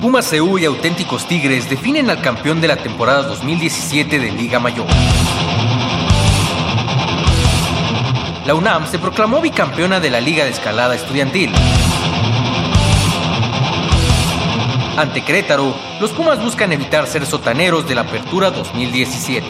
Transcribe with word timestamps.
Pumas 0.00 0.30
CU 0.30 0.58
y 0.58 0.64
Auténticos 0.64 1.26
Tigres 1.26 1.68
definen 1.68 2.08
al 2.08 2.22
campeón 2.22 2.62
de 2.62 2.68
la 2.68 2.76
temporada 2.76 3.22
2017 3.24 4.18
de 4.18 4.30
Liga 4.32 4.58
Mayor. 4.58 4.86
La 8.46 8.54
UNAM 8.54 8.86
se 8.86 8.98
proclamó 8.98 9.42
bicampeona 9.42 10.00
de 10.00 10.08
la 10.08 10.22
Liga 10.22 10.44
de 10.44 10.50
Escalada 10.50 10.94
Estudiantil. 10.94 11.52
Ante 14.96 15.22
Querétaro, 15.22 15.74
los 16.00 16.12
Pumas 16.12 16.42
buscan 16.42 16.72
evitar 16.72 17.06
ser 17.06 17.26
sotaneros 17.26 17.86
de 17.86 17.94
la 17.94 18.00
Apertura 18.00 18.50
2017. 18.50 19.46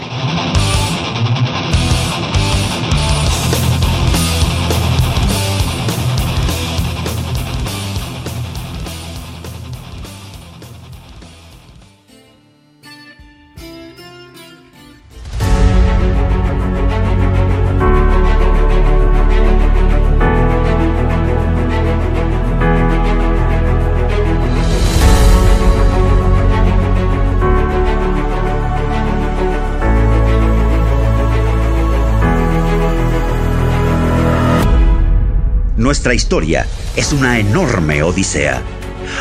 Nuestra 36.00 36.14
historia 36.14 36.66
es 36.96 37.12
una 37.12 37.38
enorme 37.38 38.02
odisea. 38.02 38.62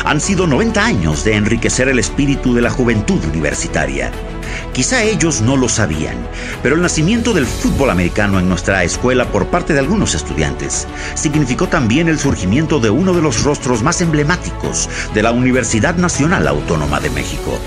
Han 0.06 0.18
sido 0.18 0.46
90 0.46 0.82
años 0.82 1.24
de 1.24 1.36
enriquecer 1.36 1.90
el 1.90 1.98
espíritu 1.98 2.54
de 2.54 2.62
la 2.62 2.70
juventud 2.70 3.22
universitaria. 3.22 4.10
Quizá 4.72 5.02
ellos 5.02 5.42
no 5.42 5.58
lo 5.58 5.68
sabían, 5.68 6.16
pero 6.62 6.76
el 6.76 6.80
nacimiento 6.80 7.34
del 7.34 7.44
fútbol 7.44 7.90
americano 7.90 8.40
en 8.40 8.48
nuestra 8.48 8.82
escuela 8.82 9.30
por 9.30 9.48
parte 9.48 9.74
de 9.74 9.80
algunos 9.80 10.14
estudiantes 10.14 10.88
significó 11.12 11.68
también 11.68 12.08
el 12.08 12.18
surgimiento 12.18 12.80
de 12.80 12.88
uno 12.88 13.12
de 13.12 13.20
los 13.20 13.42
rostros 13.42 13.82
más 13.82 14.00
emblemáticos 14.00 14.88
de 15.12 15.22
la 15.22 15.32
Universidad 15.32 15.96
Nacional 15.96 16.48
Autónoma 16.48 16.98
de 16.98 17.10
México. 17.10 17.60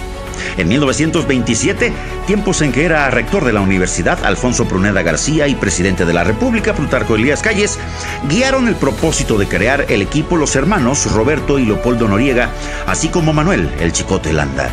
En 0.57 0.67
1927, 0.67 1.93
tiempos 2.27 2.61
en 2.61 2.71
que 2.71 2.85
era 2.85 3.09
rector 3.09 3.45
de 3.45 3.53
la 3.53 3.61
universidad, 3.61 4.23
Alfonso 4.25 4.65
Pruneda 4.65 5.01
García 5.01 5.47
y 5.47 5.55
presidente 5.55 6.05
de 6.05 6.13
la 6.13 6.23
República, 6.23 6.73
Plutarco 6.73 7.15
Elías 7.15 7.41
Calles, 7.41 7.79
guiaron 8.29 8.67
el 8.67 8.75
propósito 8.75 9.37
de 9.37 9.47
crear 9.47 9.85
el 9.89 10.01
equipo 10.01 10.37
los 10.37 10.55
hermanos 10.55 11.11
Roberto 11.11 11.59
y 11.59 11.65
Leopoldo 11.65 12.07
Noriega, 12.07 12.49
así 12.87 13.09
como 13.09 13.33
Manuel, 13.33 13.69
el 13.79 13.91
Chicote 13.91 14.33
Landa. 14.33 14.69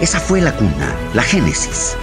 Esa 0.00 0.20
fue 0.20 0.40
la 0.40 0.56
cuna, 0.56 0.94
la 1.14 1.22
génesis. 1.22 1.96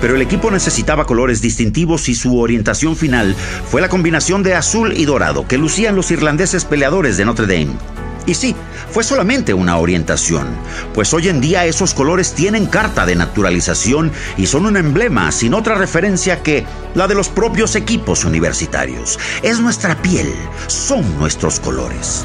Pero 0.00 0.14
el 0.14 0.22
equipo 0.22 0.50
necesitaba 0.50 1.06
colores 1.06 1.40
distintivos 1.40 2.08
y 2.08 2.14
su 2.14 2.38
orientación 2.38 2.96
final 2.96 3.34
fue 3.34 3.80
la 3.80 3.88
combinación 3.88 4.42
de 4.42 4.54
azul 4.54 4.92
y 4.96 5.04
dorado 5.04 5.46
que 5.46 5.58
lucían 5.58 5.96
los 5.96 6.10
irlandeses 6.10 6.64
peleadores 6.64 7.16
de 7.16 7.24
Notre 7.24 7.46
Dame. 7.46 7.99
Y 8.26 8.34
sí, 8.34 8.54
fue 8.90 9.02
solamente 9.02 9.54
una 9.54 9.78
orientación, 9.78 10.48
pues 10.94 11.12
hoy 11.14 11.28
en 11.28 11.40
día 11.40 11.64
esos 11.64 11.94
colores 11.94 12.34
tienen 12.34 12.66
carta 12.66 13.06
de 13.06 13.16
naturalización 13.16 14.12
y 14.36 14.46
son 14.46 14.66
un 14.66 14.76
emblema 14.76 15.32
sin 15.32 15.54
otra 15.54 15.74
referencia 15.74 16.42
que 16.42 16.66
la 16.94 17.08
de 17.08 17.14
los 17.14 17.28
propios 17.28 17.76
equipos 17.76 18.24
universitarios. 18.24 19.18
Es 19.42 19.60
nuestra 19.60 20.00
piel, 20.02 20.32
son 20.66 21.18
nuestros 21.18 21.60
colores. 21.60 22.24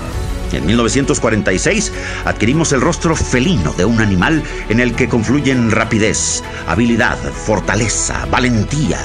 En 0.51 0.65
1946 0.65 1.91
adquirimos 2.25 2.71
el 2.71 2.81
rostro 2.81 3.15
felino 3.15 3.73
de 3.73 3.85
un 3.85 3.99
animal 3.99 4.43
en 4.69 4.79
el 4.79 4.95
que 4.95 5.09
confluyen 5.09 5.71
rapidez, 5.71 6.43
habilidad, 6.67 7.17
fortaleza, 7.17 8.25
valentía, 8.29 8.99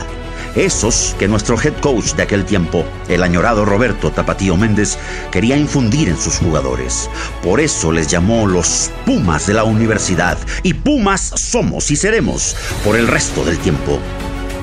esos 0.54 1.14
que 1.18 1.28
nuestro 1.28 1.60
head 1.60 1.74
coach 1.80 2.14
de 2.14 2.22
aquel 2.22 2.44
tiempo, 2.44 2.84
el 3.08 3.22
añorado 3.22 3.64
Roberto 3.64 4.10
Tapatío 4.10 4.56
Méndez, 4.56 4.98
quería 5.30 5.56
infundir 5.56 6.08
en 6.08 6.18
sus 6.18 6.38
jugadores. 6.38 7.08
Por 7.42 7.60
eso 7.60 7.92
les 7.92 8.08
llamó 8.08 8.46
los 8.46 8.90
Pumas 9.06 9.46
de 9.46 9.54
la 9.54 9.64
universidad. 9.64 10.38
Y 10.62 10.74
Pumas 10.74 11.32
somos 11.36 11.90
y 11.90 11.96
seremos 11.96 12.56
por 12.84 12.96
el 12.96 13.08
resto 13.08 13.44
del 13.44 13.58
tiempo. 13.58 13.98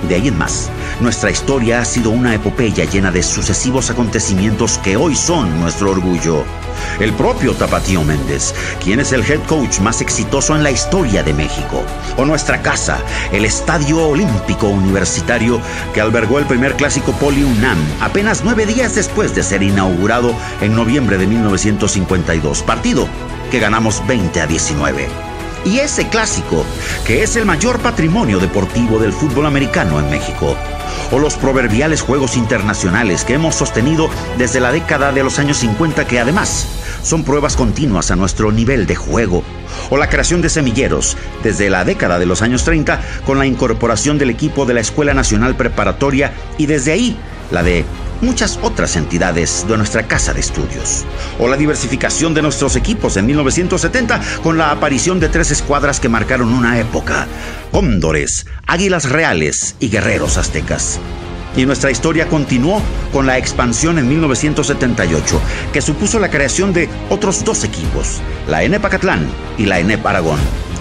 De 0.08 0.16
ahí 0.16 0.28
en 0.28 0.38
más, 0.38 0.70
nuestra 1.00 1.30
historia 1.30 1.82
ha 1.82 1.86
sido 1.86 2.10
una 2.10 2.34
epopeya 2.34 2.86
llena 2.86 3.12
de 3.12 3.22
sucesivos 3.22 3.90
acontecimientos 3.90 4.78
que 4.80 4.98
hoy 4.98 5.16
son 5.16 5.60
nuestro 5.60 5.92
orgullo. 5.92 6.44
El 7.00 7.14
propio 7.14 7.54
Tapatío 7.54 8.04
Méndez, 8.04 8.54
quien 8.84 9.00
es 9.00 9.12
el 9.12 9.22
head 9.22 9.42
coach 9.48 9.80
más 9.80 10.02
exitoso 10.02 10.56
en 10.56 10.64
la 10.64 10.72
historia 10.72 11.24
de 11.24 11.34
México. 11.34 11.84
O 12.18 12.26
nuestra 12.26 12.62
casa, 12.62 13.00
el 13.32 13.46
Estadio 13.46 14.08
Olímpico 14.08 14.68
Universitario, 14.68 15.62
que 15.94 16.02
albergó 16.02 16.40
el 16.40 16.46
primer 16.46 16.76
clásico 16.76 17.12
Poli 17.14 17.44
UNAM 17.44 17.78
apenas 18.02 18.44
nueve 18.44 18.66
días 18.66 18.96
después 18.96 19.36
de 19.36 19.44
ser 19.44 19.64
inaugurado 19.64 20.34
en 20.62 20.76
noviembre 20.76 21.18
de 21.18 21.28
1952. 21.28 22.64
Partido 22.64 23.08
que 23.52 23.60
ganamos 23.60 24.06
20 24.08 24.42
a 24.42 24.48
19 24.48 25.27
y 25.66 25.80
ese 25.80 26.08
clásico, 26.10 26.66
que 27.06 27.24
es 27.24 27.36
el 27.36 27.46
mayor 27.46 27.80
patrimonio 27.80 28.40
deportivo 28.40 29.00
del 29.00 29.14
fútbol 29.14 29.46
americano 29.46 30.00
en 30.00 30.10
México, 30.10 30.56
o 31.12 31.20
los 31.20 31.36
proverbiales 31.36 32.02
Juegos 32.02 32.38
Internacionales 32.38 33.24
que 33.24 33.34
hemos 33.34 33.56
sostenido 33.56 34.10
desde 34.38 34.60
la 34.60 34.72
década 34.72 35.12
de 35.12 35.24
los 35.24 35.40
años 35.40 35.58
50 35.58 36.06
que 36.06 36.20
además 36.20 36.68
son 37.04 37.24
pruebas 37.24 37.56
continuas 37.56 38.12
a 38.12 38.16
nuestro 38.16 38.52
nivel 38.52 38.86
de 38.86 38.96
juego, 38.96 39.44
o 39.90 39.98
la 39.98 40.10
creación 40.10 40.42
de 40.42 40.50
semilleros 40.50 41.18
desde 41.44 41.70
la 41.70 41.86
década 41.86 42.20
de 42.20 42.26
los 42.26 42.42
años 42.42 42.64
30 42.64 43.02
con 43.26 43.40
la 43.40 43.46
incorporación 43.46 44.18
del 44.18 44.30
equipo 44.30 44.66
de 44.66 44.74
la 44.74 44.82
Escuela 44.82 45.14
Nacional 45.14 45.56
Preparatoria 45.56 46.34
y 46.58 46.66
desde 46.66 46.92
ahí 46.92 47.18
la 47.52 47.64
de 47.64 47.86
muchas 48.22 48.60
otras 48.62 48.96
entidades 48.96 49.66
de 49.68 49.78
nuestra 49.78 50.08
casa 50.08 50.34
de 50.34 50.40
estudios. 50.40 51.06
O 51.40 51.48
la 51.48 51.58
diversificación 51.58 52.34
de 52.34 52.42
nuestros 52.42 52.76
equipos 52.76 53.18
en 53.18 53.26
1970 53.26 54.22
con 54.44 54.58
la 54.58 54.72
aparición 54.72 55.20
de 55.20 55.30
tres 55.30 55.52
escuadras 55.52 56.00
que 56.00 56.10
marcaron 56.10 56.54
una 56.54 56.80
época. 56.80 57.28
Cóndores, 57.72 58.46
Águilas 58.66 59.10
Reales 59.10 59.76
y 59.80 59.90
Guerreros 59.90 60.38
Aztecas. 60.38 61.00
Y 61.56 61.66
nuestra 61.66 61.90
historia 61.90 62.28
continuó 62.28 62.82
con 63.12 63.26
la 63.26 63.38
expansión 63.38 63.98
en 63.98 64.08
1978, 64.08 65.42
que 65.74 65.82
supuso 65.82 66.20
la 66.20 66.30
creación 66.30 66.72
de 66.72 66.88
otros 67.10 67.44
dos 67.44 67.64
equipos, 67.64 68.22
la 68.48 68.64
ENEP 68.64 68.86
Acatlán 68.86 69.28
y 69.58 69.66
la 69.66 69.80
ENEP 69.80 70.06
Aragón. 70.06 70.40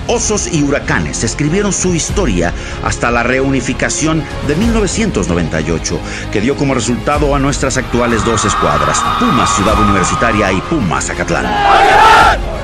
Osos 0.09 0.49
y 0.53 0.63
Huracanes 0.63 1.25
escribieron 1.25 1.73
su 1.73 1.95
historia 1.95 2.53
hasta 2.85 3.11
la 3.11 3.23
reunificación 3.23 4.23
de 4.47 4.55
1998, 4.57 6.01
que 6.33 6.41
dio 6.41 6.57
como 6.57 6.75
resultado 6.75 7.35
a 7.35 7.39
nuestras 7.39 7.77
actuales 7.77 8.25
dos 8.25 8.45
escuadras, 8.45 9.03
Pumas 9.19 9.55
Ciudad 9.57 9.81
Universitaria 9.81 10.53
y 10.53 10.61
Pumas 10.63 11.11
Acatlán. 11.11 12.56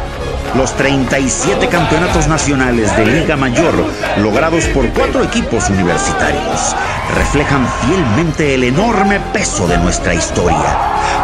Los 0.55 0.77
37 0.77 1.69
campeonatos 1.69 2.29
nacionales 2.29 2.95
de 2.95 3.07
Liga 3.07 3.37
Mayor, 3.37 3.73
logrados 4.19 4.67
por 4.67 4.87
cuatro 4.91 5.25
equipos 5.25 5.71
universitarios, 5.71 6.77
reflejan 7.17 7.67
fielmente 7.87 8.55
el 8.55 8.65
enorme 8.65 9.19
peso 9.33 9.67
de 9.67 9.79
nuestra 9.79 10.13
historia. 10.13 10.77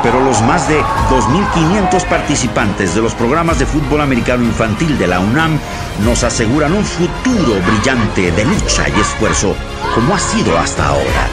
Pero 0.03 0.21
los 0.21 0.41
más 0.43 0.67
de 0.67 0.81
2.500 0.81 2.05
participantes 2.07 2.95
de 2.95 3.03
los 3.03 3.13
programas 3.13 3.59
de 3.59 3.67
fútbol 3.67 4.01
americano 4.01 4.45
infantil 4.45 4.97
de 4.97 5.07
la 5.07 5.21
UNAM 5.21 5.59
nos 6.05 6.25
aseguran 6.25 6.73
un 6.73 6.85
futuro 6.85 7.61
brillante 7.67 8.33
de 8.33 8.45
lucha 8.47 8.89
y 8.89 8.99
esfuerzo, 8.99 9.55
como 9.95 10.15
ha 10.15 10.19
sido 10.19 10.57
hasta 10.57 10.87
ahora. 10.87 11.29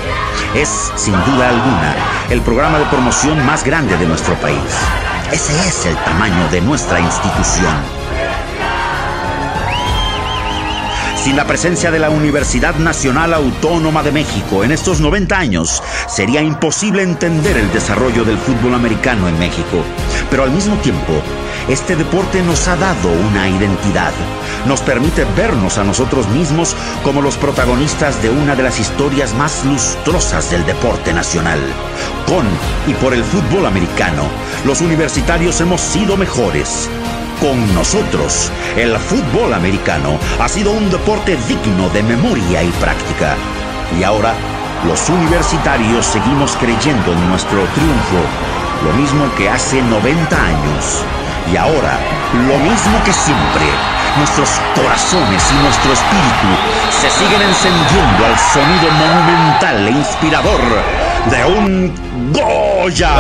Es, 0.54 0.92
sin 0.96 1.14
duda 1.14 1.48
alguna, 1.48 1.96
el 2.30 2.42
programa 2.42 2.78
de 2.78 2.86
promoción 2.86 3.46
más 3.46 3.64
grande 3.64 3.98
de 3.98 4.06
nuestro 4.06 4.36
país. 4.36 4.60
Ese 5.32 5.54
es 5.68 5.86
el 5.88 5.96
tamaño 6.04 6.50
de 6.50 6.62
nuestra 6.62 7.00
institución. 7.00 7.74
Sin 11.16 11.36
la 11.36 11.46
presencia 11.46 11.90
de 11.90 11.98
la 11.98 12.12
Universidad 12.12 12.76
Nacional 12.76 13.34
Autónoma 13.34 14.04
de 14.04 14.12
México 14.12 14.64
en 14.64 14.72
estos 14.72 15.02
90 15.02 15.36
años, 15.36 15.82
sería 16.08 16.44
imposible 16.44 17.02
entender 17.02 17.58
el 17.58 17.74
desarrollo 17.74 18.24
del 18.24 18.38
fútbol 18.38 18.76
americano 18.76 19.28
en 19.28 19.40
México. 19.40 19.84
Pero 20.30 20.44
al 20.44 20.52
mismo 20.52 20.76
tiempo, 20.78 21.14
Este 21.68 21.96
deporte 21.96 22.44
nos 22.44 22.68
ha 22.68 22.76
dado 22.76 23.10
una 23.10 23.50
identidad. 23.50 24.14
Nos 24.68 24.82
permite 24.82 25.26
vernos 25.36 25.80
a 25.80 25.84
nosotros 25.84 26.28
mismos 26.30 26.76
como 27.04 27.24
los 27.24 27.38
protagonistas 27.38 28.22
de 28.22 28.30
una 28.30 28.56
de 28.56 28.62
las 28.62 28.80
historias 28.80 29.34
más 29.34 29.66
lustrosas 29.66 30.52
del 30.52 30.64
deporte 30.68 31.12
nacional. 31.12 31.60
Con 32.28 32.46
y 32.88 32.94
por 32.94 33.16
el 33.16 33.24
fútbol 33.24 33.66
americano, 33.66 34.26
los 34.64 34.82
universitarios 34.82 35.60
hemos 35.60 35.82
sido 35.82 36.18
mejores. 36.18 36.88
Con 37.40 37.74
nosotros, 37.74 38.52
el 38.78 38.96
fútbol 39.00 39.56
americano 39.56 40.20
ha 40.40 40.48
sido 40.48 40.72
un 40.72 40.92
deporte 40.92 41.36
digno 41.48 41.90
de 41.90 42.04
memoria 42.04 42.62
y 42.62 42.70
práctica. 42.74 43.36
Y 44.00 44.04
ahora, 44.04 44.36
los 44.86 45.10
universitarios 45.10 46.06
seguimos 46.06 46.56
creyendo 46.58 47.12
en 47.12 47.28
nuestro 47.28 47.58
triunfo, 47.74 48.22
lo 48.86 48.94
mismo 48.94 49.34
que 49.36 49.50
hace 49.50 49.82
90 49.82 50.46
años. 50.46 51.04
Y 51.52 51.58
ahora, 51.58 52.00
lo 52.34 52.58
mismo 52.58 53.04
que 53.04 53.14
siempre, 53.14 53.66
nuestros 54.18 54.50
corazones 54.76 55.44
y 55.52 55.64
nuestro 55.64 55.94
espíritu 55.94 56.48
se 56.90 57.10
siguen 57.10 57.42
encendiendo 57.42 58.26
al 58.26 58.38
sonido 58.40 58.92
monumental 58.92 59.88
e 59.88 59.92
inspirador 59.92 60.62
de 61.30 61.46
un 61.46 61.94
Goya. 62.34 63.12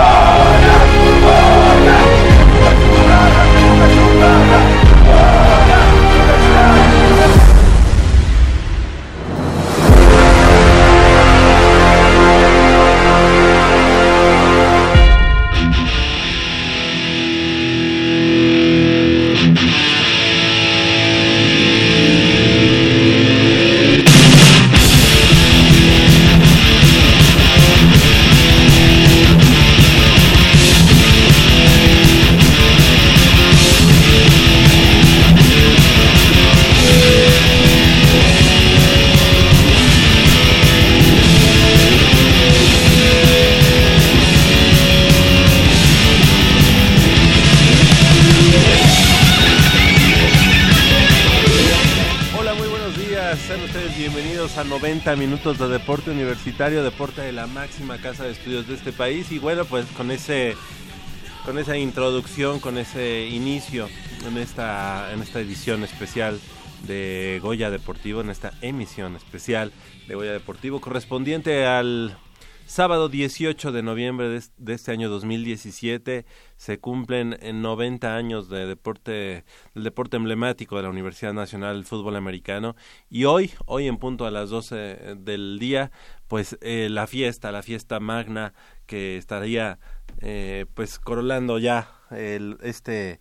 Deporte 55.95 56.12
universitario, 56.12 56.83
deporte 56.83 57.21
de 57.21 57.31
la 57.31 57.47
máxima 57.47 57.97
casa 58.00 58.25
de 58.25 58.31
estudios 58.31 58.68
de 58.68 58.74
este 58.74 58.92
país. 58.92 59.31
Y 59.31 59.39
bueno, 59.39 59.63
pues 59.63 59.86
con 59.95 60.12
ese 60.12 60.57
con 61.45 61.57
esa 61.57 61.77
introducción, 61.77 62.59
con 62.59 62.77
ese 62.77 63.27
inicio 63.27 63.88
en 64.27 64.38
esta 64.38 65.13
en 65.13 65.21
esta 65.21 65.39
edición 65.39 65.86
especial 65.86 66.38
de 66.86 67.39
Goya 67.42 67.69
Deportivo, 67.69 68.19
en 68.19 68.30
esta 68.30 68.51
emisión 68.59 69.15
especial 69.15 69.71
de 70.09 70.15
Goya 70.15 70.33
Deportivo 70.33 70.81
correspondiente 70.81 71.65
al 71.65 72.18
Sábado 72.67 73.09
18 73.09 73.71
de 73.71 73.83
noviembre 73.83 74.27
de, 74.57 74.73
este 74.73 74.91
año 74.91 75.07
2017 75.07 76.25
se 76.57 76.79
cumplen 76.79 77.38
90 77.39 78.15
años 78.15 78.50
de 78.50 78.65
deporte, 78.65 79.45
del 79.75 79.83
deporte 79.83 80.17
emblemático 80.17 80.75
de 80.75 80.81
la 80.83 80.89
Universidad 80.89 81.33
Nacional 81.33 81.75
del 81.75 81.85
Fútbol 81.85 82.15
Americano. 82.15 82.75
Y 83.07 83.25
hoy, 83.25 83.51
hoy 83.67 83.88
en 83.88 83.97
punto 83.97 84.25
a 84.25 84.31
las 84.31 84.50
12 84.50 85.15
del 85.15 85.59
día, 85.59 85.91
pues 86.27 86.57
eh, 86.62 86.88
la 86.89 87.06
fiesta, 87.06 87.51
la 87.51 87.62
fiesta 87.62 88.00
magna 88.00 88.56
que 88.88 89.17
estaría 89.17 89.77
eh, 90.21 90.65
pues 90.73 90.97
corolando 90.97 91.59
ya 91.59 91.91
el, 92.09 92.57
este 92.63 93.19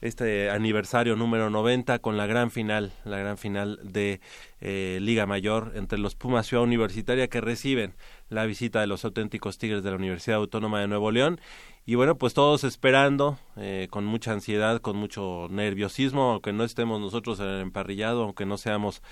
este 0.00 0.50
aniversario 0.50 1.16
número 1.16 1.50
90 1.50 1.98
con 2.00 2.16
la 2.16 2.26
gran 2.26 2.50
final, 2.50 2.92
la 3.04 3.18
gran 3.18 3.38
final 3.38 3.80
de 3.82 4.20
eh, 4.60 4.98
Liga 5.00 5.26
Mayor 5.26 5.72
entre 5.74 5.98
los 5.98 6.14
Pumas 6.14 6.46
Ciudad 6.46 6.64
Universitaria 6.64 7.28
que 7.28 7.40
reciben 7.40 7.94
la 8.28 8.44
visita 8.44 8.80
de 8.80 8.86
los 8.86 9.04
auténticos 9.04 9.58
Tigres 9.58 9.82
de 9.82 9.90
la 9.90 9.96
Universidad 9.96 10.38
Autónoma 10.38 10.80
de 10.80 10.88
Nuevo 10.88 11.10
León. 11.10 11.40
Y 11.86 11.94
bueno, 11.94 12.18
pues 12.18 12.34
todos 12.34 12.64
esperando, 12.64 13.38
eh, 13.56 13.86
con 13.90 14.04
mucha 14.04 14.32
ansiedad, 14.32 14.80
con 14.80 14.96
mucho 14.96 15.46
nerviosismo, 15.50 16.32
aunque 16.32 16.52
no 16.52 16.64
estemos 16.64 17.00
nosotros 17.00 17.38
en 17.40 17.46
el 17.46 17.60
emparrillado, 17.60 18.24
aunque 18.24 18.44
no 18.44 18.58
seamos 18.58 19.02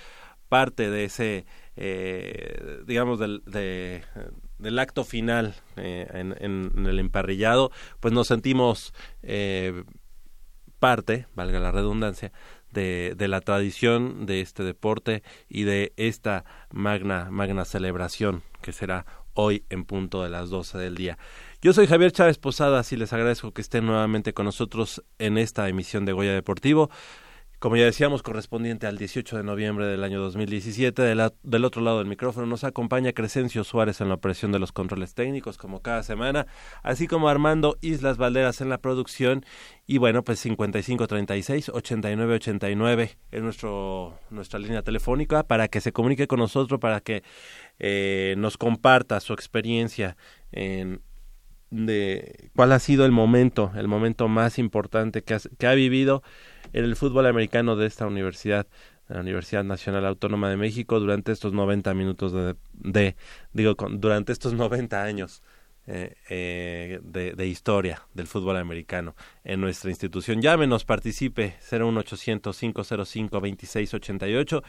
parte 0.49 0.89
de 0.89 1.05
ese, 1.05 1.45
eh, 1.77 2.81
digamos, 2.85 3.17
del, 3.17 3.41
del 4.59 4.79
acto 4.79 5.05
final 5.05 5.55
en, 5.77 6.35
en, 6.39 6.85
el 6.85 6.99
emparrillado, 6.99 7.71
pues 8.01 8.13
nos 8.13 8.27
sentimos 8.27 8.93
parte, 10.85 11.25
valga 11.33 11.59
la 11.59 11.71
redundancia, 11.71 12.31
de, 12.69 13.15
de, 13.17 13.27
la 13.27 13.41
tradición 13.41 14.27
de 14.27 14.41
este 14.41 14.63
deporte 14.63 15.23
y 15.49 15.63
de 15.63 15.93
esta 15.97 16.45
magna, 16.69 17.29
magna 17.31 17.65
celebración 17.65 18.43
que 18.61 18.71
será 18.71 19.07
hoy 19.33 19.63
en 19.71 19.85
punto 19.85 20.21
de 20.21 20.29
las 20.29 20.51
12 20.51 20.77
del 20.77 20.93
día. 20.93 21.17
Yo 21.59 21.73
soy 21.73 21.87
Javier 21.87 22.11
Chávez 22.11 22.37
Posadas 22.37 22.91
y 22.91 22.97
les 22.97 23.13
agradezco 23.13 23.51
que 23.51 23.61
estén 23.61 23.87
nuevamente 23.87 24.35
con 24.35 24.45
nosotros 24.45 25.03
en 25.17 25.39
esta 25.39 25.67
emisión 25.69 26.05
de 26.05 26.13
Goya 26.13 26.33
Deportivo 26.33 26.91
como 27.65 27.77
ya 27.77 27.85
decíamos, 27.85 28.21
correspondiente 28.21 28.85
al 28.85 28.99
18 28.99 29.37
de 29.37 29.43
noviembre 29.43 29.87
del 29.87 30.03
año 30.03 30.21
2017. 30.21 31.01
del 31.01 31.65
otro 31.65 31.81
lado 31.81 31.97
del 31.97 32.05
micrófono 32.05 32.45
nos 32.45 32.63
acompaña 32.63 33.11
Crescencio 33.11 33.63
Suárez 33.63 34.01
en 34.01 34.09
la 34.09 34.13
operación 34.13 34.51
de 34.51 34.59
los 34.59 34.71
controles 34.71 35.15
técnicos, 35.15 35.57
como 35.57 35.81
cada 35.81 36.03
semana, 36.03 36.45
así 36.83 37.07
como 37.07 37.27
Armando 37.27 37.75
Islas 37.81 38.17
Valderas 38.17 38.61
en 38.61 38.69
la 38.69 38.77
producción. 38.77 39.43
Y 39.87 39.97
bueno, 39.97 40.23
pues 40.23 40.45
5536-8989 40.45 43.17
es 43.31 43.41
nuestro, 43.41 44.13
nuestra 44.29 44.59
línea 44.59 44.83
telefónica 44.83 45.41
para 45.41 45.67
que 45.67 45.81
se 45.81 45.91
comunique 45.91 46.27
con 46.27 46.41
nosotros, 46.41 46.79
para 46.79 47.01
que 47.01 47.23
eh, 47.79 48.35
nos 48.37 48.59
comparta 48.59 49.19
su 49.19 49.33
experiencia 49.33 50.17
en 50.51 51.01
de 51.71 52.51
cuál 52.55 52.73
ha 52.73 52.79
sido 52.79 53.05
el 53.05 53.11
momento, 53.11 53.71
el 53.75 53.87
momento 53.87 54.27
más 54.27 54.59
importante 54.59 55.23
que 55.23 55.35
que 55.57 55.65
ha 55.65 55.73
vivido 55.73 56.21
en 56.75 56.83
el 56.83 56.97
fútbol 56.97 57.25
americano 57.25 57.77
de 57.77 57.87
esta 57.87 58.05
universidad, 58.05 58.67
la 59.07 59.21
Universidad 59.21 59.63
Nacional 59.63 60.05
Autónoma 60.05 60.49
de 60.49 60.57
México, 60.57 60.99
durante 60.99 61.31
estos 61.31 61.53
90 61.53 61.93
minutos 61.93 62.33
de, 62.73 63.15
digo, 63.53 63.77
durante 63.91 64.33
estos 64.33 64.53
90 64.53 65.01
años. 65.01 65.41
Eh, 65.87 66.15
eh, 66.31 66.99
de, 67.03 67.45
historia 67.45 68.01
del 68.15 68.25
fútbol 68.25 68.57
americano 68.57 69.15
en 69.43 69.61
nuestra 69.61 69.91
institución. 69.91 70.41
Llámenos, 70.41 70.83
participe 70.83 71.57
01800 71.71 72.57
505 72.57 73.39
2688 73.39 74.63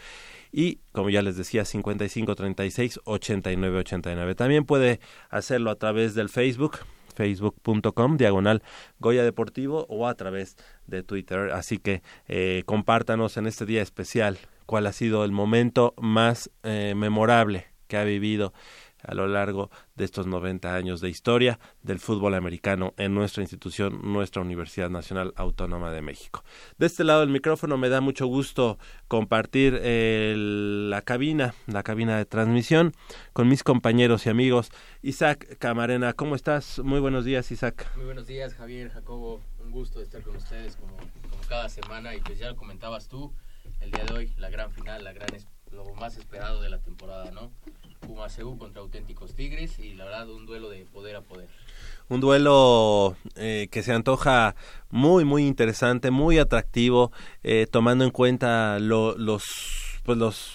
y 0.52 0.80
como 0.92 1.08
ya 1.08 1.22
les 1.22 1.38
decía 1.38 1.64
5536 1.64 3.00
8989. 3.04 4.34
También 4.34 4.66
puede 4.66 5.00
hacerlo 5.30 5.70
a 5.70 5.76
través 5.76 6.14
del 6.14 6.28
Facebook 6.28 6.80
facebook.com 7.16 8.16
diagonal 8.16 8.62
Goya 9.00 9.24
Deportivo 9.24 9.86
o 9.88 10.06
a 10.06 10.14
través 10.14 10.56
de 10.86 11.02
Twitter. 11.02 11.50
Así 11.52 11.78
que 11.78 12.02
eh, 12.28 12.62
compártanos 12.66 13.36
en 13.36 13.46
este 13.46 13.66
día 13.66 13.82
especial 13.82 14.38
cuál 14.66 14.86
ha 14.86 14.92
sido 14.92 15.24
el 15.24 15.32
momento 15.32 15.94
más 15.98 16.50
eh, 16.62 16.94
memorable 16.96 17.66
que 17.88 17.96
ha 17.96 18.04
vivido 18.04 18.52
a 19.06 19.14
lo 19.14 19.26
largo 19.26 19.70
de 19.94 20.04
estos 20.04 20.26
90 20.26 20.74
años 20.74 21.00
de 21.00 21.08
historia 21.08 21.58
del 21.82 21.98
fútbol 21.98 22.34
americano 22.34 22.94
en 22.96 23.14
nuestra 23.14 23.42
institución, 23.42 24.00
nuestra 24.02 24.42
Universidad 24.42 24.90
Nacional 24.90 25.32
Autónoma 25.36 25.90
de 25.92 26.02
México. 26.02 26.44
De 26.78 26.86
este 26.86 27.04
lado 27.04 27.20
del 27.20 27.30
micrófono 27.30 27.78
me 27.78 27.88
da 27.88 28.00
mucho 28.00 28.26
gusto 28.26 28.78
compartir 29.08 29.80
la 29.82 31.02
cabina, 31.02 31.54
la 31.66 31.82
cabina 31.82 32.18
de 32.18 32.26
transmisión 32.26 32.92
con 33.32 33.48
mis 33.48 33.62
compañeros 33.62 34.26
y 34.26 34.30
amigos. 34.30 34.70
Isaac 35.02 35.56
Camarena, 35.58 36.12
¿cómo 36.12 36.34
estás? 36.34 36.80
Muy 36.80 37.00
buenos 37.00 37.24
días, 37.24 37.50
Isaac. 37.50 37.90
Muy 37.96 38.06
buenos 38.06 38.26
días, 38.26 38.54
Javier, 38.54 38.90
Jacobo. 38.90 39.40
Un 39.64 39.70
gusto 39.70 40.00
estar 40.00 40.22
con 40.22 40.36
ustedes 40.36 40.76
como, 40.76 40.96
cada 41.48 41.68
semana 41.68 42.14
y 42.14 42.20
pues 42.20 42.38
ya 42.38 42.48
lo 42.48 42.56
comentabas 42.56 43.08
tú, 43.08 43.32
el 43.80 43.90
día 43.90 44.04
de 44.04 44.12
hoy, 44.12 44.32
la 44.36 44.50
gran 44.50 44.72
final, 44.72 45.04
lo 45.70 45.94
más 45.94 46.16
esperado 46.16 46.60
de 46.60 46.70
la 46.70 46.78
temporada, 46.78 47.30
¿no? 47.30 47.52
Pumaseu 48.06 48.56
contra 48.58 48.80
auténticos 48.80 49.34
Tigres 49.34 49.78
y 49.78 49.94
la 49.94 50.04
verdad 50.04 50.30
un 50.30 50.46
duelo 50.46 50.68
de 50.68 50.84
poder 50.86 51.16
a 51.16 51.20
poder. 51.20 51.48
Un 52.08 52.20
duelo 52.20 53.16
eh, 53.34 53.68
que 53.70 53.82
se 53.82 53.92
antoja 53.92 54.54
muy 54.90 55.24
muy 55.24 55.46
interesante, 55.46 56.10
muy 56.10 56.38
atractivo, 56.38 57.12
eh, 57.42 57.66
tomando 57.70 58.04
en 58.04 58.10
cuenta 58.10 58.78
los 58.78 59.16
pues 60.04 60.18
los 60.18 60.54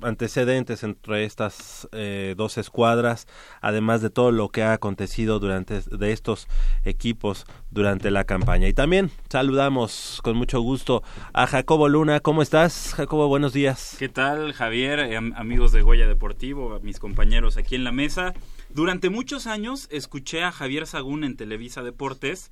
antecedentes 0.00 0.82
entre 0.82 1.24
estas 1.24 1.88
eh, 1.92 2.34
dos 2.36 2.58
escuadras, 2.58 3.26
además 3.60 4.00
de 4.02 4.10
todo 4.10 4.30
lo 4.30 4.48
que 4.48 4.62
ha 4.62 4.72
acontecido 4.72 5.38
durante 5.38 5.80
de 5.80 6.12
estos 6.12 6.48
equipos 6.84 7.46
durante 7.70 8.10
la 8.10 8.24
campaña. 8.24 8.68
Y 8.68 8.74
también 8.74 9.10
saludamos 9.28 10.20
con 10.22 10.36
mucho 10.36 10.60
gusto 10.60 11.02
a 11.32 11.46
Jacobo 11.46 11.88
Luna. 11.88 12.20
¿Cómo 12.20 12.42
estás, 12.42 12.94
Jacobo? 12.96 13.28
Buenos 13.28 13.52
días. 13.52 13.96
¿Qué 13.98 14.08
tal, 14.08 14.52
Javier? 14.52 15.16
Amigos 15.34 15.72
de 15.72 15.82
Goya 15.82 16.06
Deportivo, 16.06 16.78
mis 16.82 16.98
compañeros 16.98 17.56
aquí 17.56 17.74
en 17.74 17.84
la 17.84 17.92
mesa. 17.92 18.34
Durante 18.70 19.10
muchos 19.10 19.46
años 19.46 19.88
escuché 19.90 20.42
a 20.42 20.52
Javier 20.52 20.86
Sagún 20.86 21.24
en 21.24 21.36
Televisa 21.36 21.82
Deportes 21.82 22.50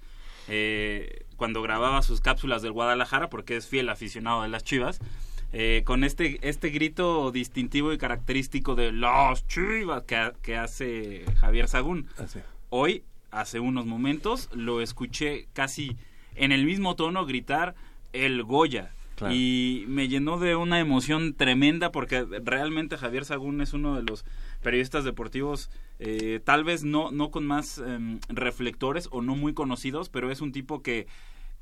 eh, 0.48 1.26
cuando 1.36 1.62
grababa 1.62 2.02
sus 2.02 2.20
cápsulas 2.20 2.62
del 2.62 2.72
Guadalajara, 2.72 3.28
porque 3.28 3.56
es 3.56 3.66
fiel 3.66 3.88
aficionado 3.88 4.42
de 4.42 4.48
las 4.48 4.64
Chivas. 4.64 5.00
Eh, 5.52 5.82
con 5.84 6.04
este, 6.04 6.38
este 6.46 6.70
grito 6.70 7.30
distintivo 7.30 7.92
y 7.92 7.98
característico 7.98 8.74
de 8.74 8.92
las 8.92 9.46
chivas 9.46 10.02
que, 10.04 10.56
hace 10.56 11.24
Javier 11.38 11.68
Sagún. 11.68 12.08
Ah, 12.18 12.26
Hoy, 12.68 13.04
hace 13.30 13.60
unos 13.60 13.86
momentos, 13.86 14.50
lo 14.52 14.80
escuché 14.80 15.46
casi 15.52 15.96
en 16.34 16.52
el 16.52 16.64
mismo 16.64 16.96
tono 16.96 17.24
gritar 17.26 17.74
el 18.12 18.42
Goya. 18.42 18.92
Y 19.30 19.84
me 19.88 20.08
llenó 20.08 20.38
de 20.38 20.56
una 20.56 20.78
emoción 20.78 21.32
tremenda 21.32 21.90
porque 21.90 22.26
realmente 22.44 22.98
Javier 22.98 23.24
Sagún 23.24 23.62
es 23.62 23.72
uno 23.72 23.96
de 23.96 24.02
los 24.02 24.26
periodistas 24.62 25.04
deportivos, 25.04 25.70
eh, 25.98 26.40
tal 26.44 26.64
vez 26.64 26.84
no, 26.84 27.10
no 27.12 27.30
con 27.30 27.46
más 27.46 27.78
em, 27.78 28.20
reflectores 28.28 29.08
o 29.12 29.22
no 29.22 29.34
muy 29.34 29.54
conocidos, 29.54 30.10
pero 30.10 30.30
es 30.30 30.42
un 30.42 30.52
tipo 30.52 30.82
que 30.82 31.06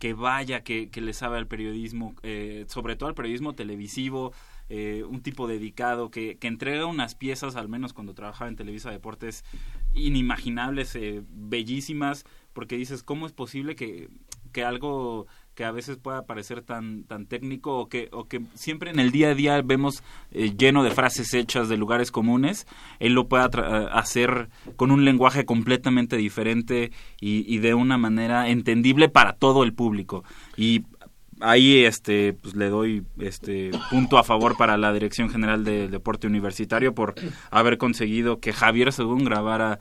que 0.05 0.13
vaya, 0.13 0.63
que, 0.63 0.91
que 0.91 1.01
le 1.01 1.15
sabe 1.15 1.39
al 1.39 1.47
periodismo, 1.47 2.15
eh, 2.23 2.67
sobre 2.69 2.95
todo 2.95 3.09
al 3.09 3.15
periodismo 3.15 3.55
televisivo, 3.55 4.35
eh, 4.69 5.03
un 5.09 5.23
tipo 5.23 5.49
dedicado, 5.49 6.11
que, 6.11 6.37
que, 6.37 6.47
entrega 6.47 6.85
unas 6.85 7.15
piezas, 7.15 7.57
al 7.57 7.71
menos 7.71 7.95
cuando 7.95 8.13
trabajaba 8.13 8.51
en 8.51 8.57
Televisa 8.57 8.91
Deportes, 8.91 9.47
inimaginables, 9.95 10.95
eh, 10.95 11.23
bellísimas, 11.31 12.27
porque 12.53 12.77
dices, 12.77 13.03
¿cómo 13.03 13.25
es 13.25 13.33
posible 13.33 13.77
que, 13.77 14.11
que 14.53 14.63
algo 14.63 15.27
que 15.55 15.65
a 15.65 15.71
veces 15.71 15.97
pueda 15.97 16.27
parecer 16.27 16.63
tan, 16.63 17.05
tan 17.05 17.27
técnico 17.27 17.79
o 17.79 17.89
que, 17.89 18.09
o 18.13 18.27
que 18.27 18.43
siempre 18.55 18.91
en 18.91 18.99
el 18.99 19.13
día 19.13 19.31
a 19.31 19.35
día 19.35 19.63
vemos 19.63 20.03
eh, 20.33 20.55
lleno 20.57 20.83
de 20.83 20.91
frases 20.91 21.33
hechas 21.35 21.69
de 21.69 21.77
lugares 21.77 22.11
comunes, 22.11 22.67
él 22.99 23.13
lo 23.13 23.29
pueda 23.29 23.47
eh, 23.47 23.89
hacer 23.93 24.49
con 24.77 24.91
un 24.91 25.05
lenguaje 25.05 25.45
completamente 25.45 26.17
diferente 26.17 26.91
y, 27.21 27.45
y, 27.53 27.59
de 27.59 27.75
una 27.75 27.99
manera 27.99 28.49
entendible 28.49 29.09
para 29.09 29.35
todo 29.35 29.63
el 29.63 29.73
público. 29.73 30.25
Y 30.57 30.85
ahí 31.41 31.85
este 31.85 32.33
pues 32.33 32.55
le 32.55 32.69
doy 32.69 33.05
este 33.19 33.71
punto 33.91 34.19
a 34.19 34.25
favor 34.25 34.57
para 34.57 34.77
la 34.77 34.93
Dirección 34.93 35.31
General 35.31 35.65
del 35.65 35.91
Deporte 35.91 36.27
Universitario 36.27 36.95
por 36.95 37.15
haber 37.51 37.79
conseguido 37.79 38.41
que 38.41 38.53
Javier 38.53 38.93
Según 38.93 39.25
grabara 39.25 39.79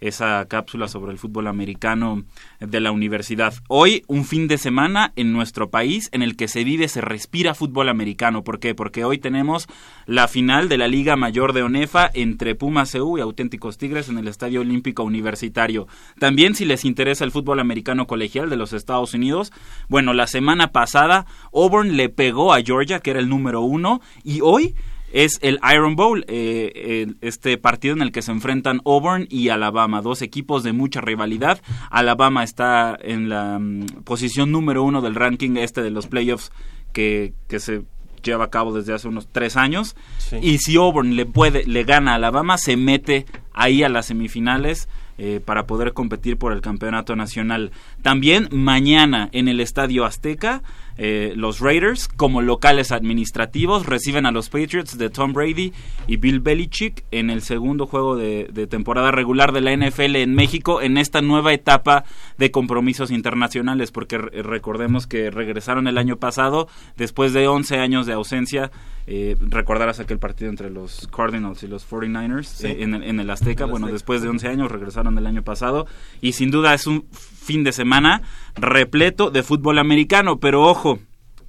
esa 0.00 0.44
cápsula 0.46 0.88
sobre 0.88 1.12
el 1.12 1.18
fútbol 1.18 1.46
americano 1.46 2.24
de 2.60 2.80
la 2.80 2.92
universidad. 2.92 3.54
Hoy, 3.68 4.04
un 4.06 4.24
fin 4.24 4.48
de 4.48 4.58
semana 4.58 5.12
en 5.16 5.32
nuestro 5.32 5.70
país 5.70 6.08
en 6.12 6.22
el 6.22 6.36
que 6.36 6.48
se 6.48 6.64
vive, 6.64 6.88
se 6.88 7.00
respira 7.00 7.54
fútbol 7.54 7.88
americano. 7.88 8.44
¿Por 8.44 8.58
qué? 8.58 8.74
Porque 8.74 9.04
hoy 9.04 9.18
tenemos 9.18 9.66
la 10.06 10.28
final 10.28 10.68
de 10.68 10.78
la 10.78 10.88
Liga 10.88 11.16
Mayor 11.16 11.52
de 11.52 11.62
ONEFA 11.62 12.10
entre 12.14 12.54
Pumas 12.54 12.92
CU 12.92 13.18
y 13.18 13.20
Auténticos 13.20 13.78
Tigres 13.78 14.08
en 14.08 14.18
el 14.18 14.28
Estadio 14.28 14.60
Olímpico 14.60 15.02
Universitario. 15.02 15.86
También, 16.18 16.54
si 16.54 16.64
les 16.64 16.84
interesa 16.84 17.24
el 17.24 17.32
fútbol 17.32 17.60
americano 17.60 18.06
colegial 18.06 18.50
de 18.50 18.56
los 18.56 18.72
Estados 18.72 19.14
Unidos, 19.14 19.52
bueno, 19.88 20.12
la 20.12 20.26
semana 20.26 20.72
pasada 20.72 21.26
Auburn 21.52 21.96
le 21.96 22.08
pegó 22.08 22.52
a 22.52 22.62
Georgia, 22.62 23.00
que 23.00 23.10
era 23.10 23.20
el 23.20 23.28
número 23.28 23.60
uno, 23.62 24.00
y 24.24 24.40
hoy 24.40 24.74
es 25.12 25.38
el 25.42 25.58
Iron 25.72 25.96
Bowl, 25.96 26.24
eh, 26.28 27.06
este 27.20 27.58
partido 27.58 27.94
en 27.94 28.02
el 28.02 28.12
que 28.12 28.22
se 28.22 28.32
enfrentan 28.32 28.80
Auburn 28.84 29.26
y 29.30 29.48
Alabama, 29.48 30.02
dos 30.02 30.22
equipos 30.22 30.62
de 30.62 30.72
mucha 30.72 31.00
rivalidad. 31.00 31.60
Alabama 31.90 32.44
está 32.44 32.96
en 33.00 33.28
la 33.28 33.58
mm, 33.58 34.02
posición 34.04 34.52
número 34.52 34.82
uno 34.82 35.00
del 35.00 35.14
ranking 35.14 35.56
este 35.56 35.82
de 35.82 35.90
los 35.90 36.06
playoffs 36.06 36.50
que, 36.92 37.32
que 37.48 37.60
se 37.60 37.82
lleva 38.22 38.44
a 38.44 38.50
cabo 38.50 38.74
desde 38.74 38.92
hace 38.92 39.08
unos 39.08 39.28
tres 39.30 39.56
años. 39.56 39.96
Y 40.42 40.58
si 40.58 40.76
Auburn 40.76 41.16
le 41.16 41.24
puede, 41.24 41.64
le 41.64 41.84
gana 41.84 42.12
a 42.12 42.14
Alabama, 42.16 42.58
se 42.58 42.76
mete 42.76 43.26
ahí 43.54 43.82
a 43.82 43.88
las 43.88 44.06
semifinales. 44.06 44.88
Eh, 45.18 45.40
para 45.42 45.66
poder 45.66 45.94
competir 45.94 46.36
por 46.36 46.52
el 46.52 46.60
campeonato 46.60 47.16
nacional. 47.16 47.72
También 48.02 48.50
mañana 48.52 49.30
en 49.32 49.48
el 49.48 49.60
Estadio 49.60 50.04
Azteca 50.04 50.62
eh, 50.98 51.32
los 51.36 51.60
Raiders 51.60 52.08
como 52.08 52.40
locales 52.40 52.90
administrativos 52.90 53.86
reciben 53.86 54.24
a 54.26 54.30
los 54.30 54.48
Patriots 54.48 54.96
de 54.96 55.10
Tom 55.10 55.32
Brady 55.32 55.72
y 56.06 56.16
Bill 56.16 56.40
Belichick 56.40 57.04
en 57.10 57.30
el 57.30 57.42
segundo 57.42 57.86
juego 57.86 58.16
de, 58.16 58.66
temporada 58.70 59.10
regular 59.10 59.52
de 59.52 59.60
la 59.60 59.76
NFL 59.76 60.16
en 60.16 60.34
México 60.34 60.80
en 60.80 60.96
esta 60.96 61.20
nueva 61.20 61.52
etapa 61.52 62.04
de 62.38 62.50
compromisos 62.50 63.10
internacionales 63.10 63.92
porque 63.92 64.18
recordemos 64.18 65.06
que 65.06 65.30
regresaron 65.30 65.86
el 65.86 65.98
año 65.98 66.16
pasado 66.16 66.68
después 66.96 67.32
de 67.32 67.46
11 67.46 67.78
años 67.78 68.06
de 68.06 68.14
ausencia. 68.14 68.70
Eh, 69.08 69.36
recordarás 69.38 70.00
aquel 70.00 70.18
partido 70.18 70.50
entre 70.50 70.68
los 70.68 71.08
Cardinals 71.14 71.62
y 71.62 71.68
los 71.68 71.88
49ers 71.88 72.64
eh, 72.64 72.82
en, 72.82 72.94
en, 72.94 73.20
el 73.20 73.30
Azteca. 73.30 73.64
Bueno 73.64 73.86
después 73.86 74.20
de 74.20 74.28
11 74.28 74.48
años 74.48 74.72
regresaron 74.72 75.16
el 75.18 75.26
año 75.26 75.42
pasado. 75.42 75.86
Y 76.20 76.32
sin 76.32 76.50
duda 76.50 76.74
es 76.74 76.86
un 76.86 77.06
fin 77.46 77.62
de 77.62 77.72
semana 77.72 78.22
repleto 78.56 79.30
de 79.30 79.44
fútbol 79.44 79.78
americano. 79.78 80.40
Pero 80.40 80.64
ojo, 80.64 80.98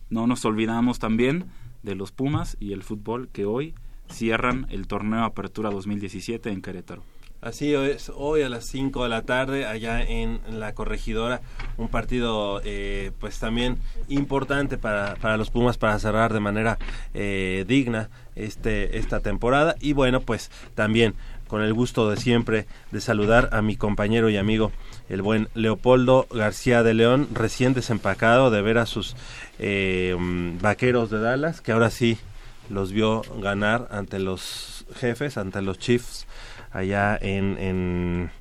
no 0.10 0.28
nos 0.28 0.46
olvidamos 0.46 1.00
también 1.00 1.46
de 1.82 1.96
los 1.96 2.12
Pumas 2.12 2.56
y 2.60 2.74
el 2.74 2.84
fútbol 2.84 3.30
que 3.30 3.46
hoy 3.46 3.74
cierran 4.10 4.68
el 4.70 4.88
torneo 4.88 5.24
Apertura 5.24 5.72
2017 5.72 6.50
en 6.50 6.62
Querétaro. 6.62 7.04
Así 7.40 7.74
es, 7.74 8.12
hoy 8.16 8.42
a 8.42 8.50
las 8.50 8.66
5 8.66 9.04
de 9.04 9.10
la 9.10 9.22
tarde 9.22 9.66
allá 9.66 10.02
en 10.02 10.40
la 10.60 10.74
corregidora, 10.74 11.42
un 11.78 11.88
partido 11.88 12.62
eh, 12.64 13.12
pues 13.20 13.40
también 13.40 13.78
importante 14.08 14.80
para, 14.80 15.16
para 15.18 15.38
los 15.38 15.52
Pumas 15.52 15.78
para 15.78 16.00
cerrar 16.00 16.34
de 16.34 16.40
manera 16.40 16.80
eh, 17.14 17.64
digna 17.68 18.10
este, 18.36 18.98
esta 18.98 19.20
temporada 19.20 19.76
y 19.80 19.94
bueno 19.94 20.22
pues 20.22 20.50
también 20.74 21.14
con 21.48 21.62
el 21.62 21.74
gusto 21.74 22.10
de 22.10 22.18
siempre 22.18 22.66
de 22.92 23.02
saludar 23.02 23.50
a 23.52 23.62
mi 23.62 23.76
compañero 23.76 24.30
y 24.30 24.38
amigo 24.38 24.72
el 25.10 25.22
buen 25.22 25.48
Leopoldo 25.56 26.28
García 26.32 26.84
de 26.84 26.94
León, 26.94 27.28
recién 27.34 27.74
desempacado 27.74 28.52
de 28.52 28.62
ver 28.62 28.78
a 28.78 28.86
sus 28.86 29.16
eh, 29.60 30.16
mm, 30.18 30.60
vaqueros 30.60 31.10
de 31.10 31.20
Dallas, 31.20 31.62
que 31.62 31.72
ahora 31.72 31.90
sí 31.90 32.18
los 32.70 32.92
vio 32.92 33.22
ganar 33.40 33.88
ante 33.92 34.20
los 34.20 34.86
jefes, 34.96 35.38
ante 35.38 35.62
los 35.62 35.80
Chiefs, 35.80 36.28
allá 36.72 37.18
en, 37.22 37.58
en 37.58 38.32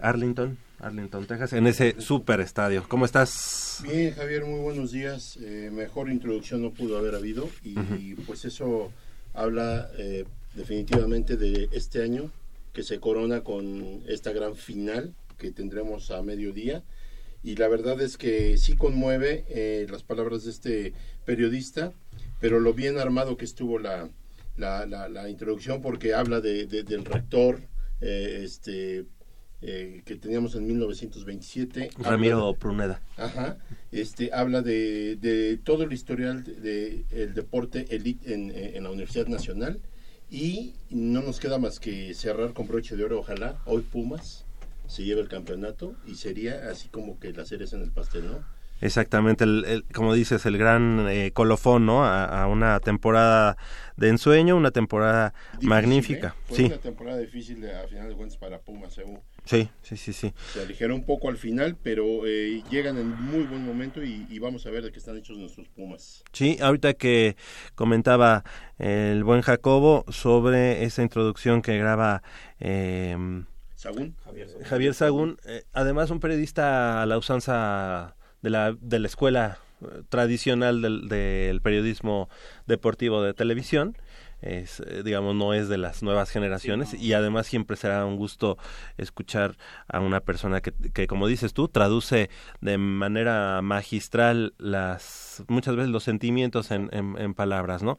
Arlington, 0.00 0.58
Arlington, 0.80 1.26
Texas, 1.26 1.52
en 1.52 1.66
ese 1.66 2.00
super 2.00 2.40
estadio. 2.40 2.84
¿Cómo 2.88 3.04
estás? 3.04 3.82
Bien, 3.82 4.12
Javier, 4.14 4.44
muy 4.44 4.60
buenos 4.60 4.92
días. 4.92 5.38
Eh, 5.40 5.70
mejor 5.72 6.10
introducción 6.10 6.62
no 6.62 6.72
pudo 6.72 6.98
haber 6.98 7.14
habido 7.14 7.48
y, 7.62 8.14
pues 8.26 8.44
eso 8.44 8.90
habla 9.34 9.90
eh, 9.98 10.24
definitivamente 10.54 11.36
de 11.36 11.68
este 11.72 12.02
año 12.02 12.30
que 12.76 12.82
se 12.82 13.00
corona 13.00 13.40
con 13.40 14.02
esta 14.06 14.32
gran 14.32 14.54
final 14.54 15.14
que 15.38 15.50
tendremos 15.50 16.10
a 16.10 16.20
mediodía. 16.20 16.84
Y 17.42 17.56
la 17.56 17.68
verdad 17.68 17.98
es 18.02 18.18
que 18.18 18.58
sí 18.58 18.76
conmueve 18.76 19.46
eh, 19.48 19.86
las 19.90 20.02
palabras 20.02 20.44
de 20.44 20.50
este 20.50 20.92
periodista, 21.24 21.94
pero 22.38 22.60
lo 22.60 22.74
bien 22.74 22.98
armado 22.98 23.38
que 23.38 23.46
estuvo 23.46 23.78
la, 23.78 24.10
la, 24.58 24.84
la, 24.84 25.30
introducción, 25.30 25.80
porque 25.80 26.12
habla 26.12 26.42
de, 26.42 26.66
del 26.66 27.06
rector 27.06 27.62
eh, 28.02 28.42
este, 28.44 29.06
eh, 29.62 30.02
que 30.04 30.16
teníamos 30.16 30.54
en 30.54 30.66
1927. 30.66 31.92
Ramiro 32.00 32.52
Pruneda. 32.56 33.00
Ajá. 33.16 33.56
Este, 33.90 34.34
habla 34.34 34.60
de, 34.60 35.16
de 35.16 35.56
todo 35.56 35.84
el 35.84 35.94
historial 35.94 36.44
del 36.44 37.06
de, 37.08 37.26
deporte 37.28 37.86
elite 37.88 38.34
en, 38.34 38.50
en, 38.50 38.82
la 38.84 38.90
Universidad 38.90 39.28
Nacional 39.28 39.80
y 40.30 40.74
no 40.90 41.22
nos 41.22 41.40
queda 41.40 41.58
más 41.58 41.78
que 41.78 42.12
cerrar 42.14 42.52
con 42.52 42.66
broche 42.66 42.96
de 42.96 43.04
oro, 43.04 43.20
ojalá, 43.20 43.60
hoy 43.64 43.82
Pumas, 43.82 44.44
se 44.88 45.04
lleva 45.04 45.20
el 45.20 45.28
campeonato 45.28 45.96
y 46.06 46.16
sería 46.16 46.68
así 46.70 46.88
como 46.88 47.18
que 47.18 47.32
la 47.32 47.44
cereza 47.44 47.76
en 47.76 47.82
el 47.82 47.90
pastel, 47.92 48.26
¿no? 48.26 48.55
Exactamente, 48.80 49.44
el, 49.44 49.84
como 49.94 50.12
dices, 50.12 50.44
el 50.44 50.58
gran 50.58 51.06
eh, 51.08 51.30
colofón, 51.32 51.86
¿no? 51.86 52.04
A, 52.04 52.46
una 52.46 52.78
temporada 52.80 53.56
de 53.96 54.08
ensueño, 54.08 54.56
una 54.56 54.70
temporada 54.70 55.32
magnífica. 55.62 56.28
¿eh? 56.28 56.42
Fue 56.44 56.56
sí. 56.56 56.64
una 56.64 56.78
temporada 56.78 57.18
difícil 57.18 57.64
a 57.70 57.88
final 57.88 58.08
de 58.08 58.14
cuentas 58.14 58.36
para 58.36 58.60
Pumas, 58.60 59.00
Sí, 59.44 59.68
sí, 59.82 59.96
sí, 59.96 60.12
sí. 60.12 60.34
Se 60.52 60.60
aligeró 60.60 60.94
un 60.94 61.04
poco 61.04 61.28
al 61.28 61.38
final, 61.38 61.76
pero 61.82 62.26
eh, 62.26 62.62
llegan 62.70 62.98
en 62.98 63.08
muy 63.08 63.44
buen 63.44 63.64
momento 63.64 64.02
y, 64.02 64.38
vamos 64.38 64.66
a 64.66 64.70
ver 64.70 64.82
de 64.82 64.92
qué 64.92 64.98
están 64.98 65.16
hechos 65.16 65.38
nuestros 65.38 65.68
Pumas. 65.68 66.22
Sí, 66.32 66.58
ahorita 66.60 66.94
que 66.94 67.36
comentaba 67.74 68.44
el 68.78 69.24
buen 69.24 69.40
Jacobo 69.40 70.04
sobre 70.08 70.84
esa 70.84 71.02
introducción 71.02 71.62
que 71.62 71.78
graba... 71.78 72.22
Eh, 72.60 73.16
Javier 74.64 74.94
Sagún. 74.94 75.38
Eh, 75.44 75.64
además 75.72 76.10
un 76.10 76.20
periodista 76.20 77.02
a 77.02 77.06
la 77.06 77.18
usanza 77.18 78.15
de 78.46 78.50
la, 78.50 78.76
de 78.80 79.00
la 79.00 79.08
escuela 79.08 79.58
eh, 79.82 80.02
tradicional 80.08 80.80
del, 80.80 81.08
del, 81.08 81.60
periodismo 81.62 82.28
deportivo 82.68 83.20
de 83.20 83.34
televisión. 83.34 83.96
es, 84.40 84.78
eh, 84.86 85.02
digamos, 85.04 85.34
no 85.34 85.52
es 85.52 85.68
de 85.68 85.78
las 85.78 86.04
nuevas 86.04 86.30
generaciones 86.30 86.94
y 86.94 87.12
además 87.12 87.48
siempre 87.48 87.76
será 87.76 88.06
un 88.06 88.16
gusto 88.16 88.56
escuchar 88.98 89.56
a 89.88 89.98
una 89.98 90.20
persona 90.20 90.60
que, 90.60 90.72
que, 90.94 91.08
como 91.08 91.26
dices 91.26 91.54
tú, 91.54 91.66
traduce 91.66 92.30
de 92.60 92.78
manera 92.78 93.60
magistral 93.62 94.54
las, 94.58 95.42
muchas 95.48 95.74
veces 95.74 95.90
los 95.90 96.04
sentimientos 96.04 96.70
en, 96.70 96.88
en, 96.92 97.34
palabras, 97.34 97.82
¿no? 97.82 97.98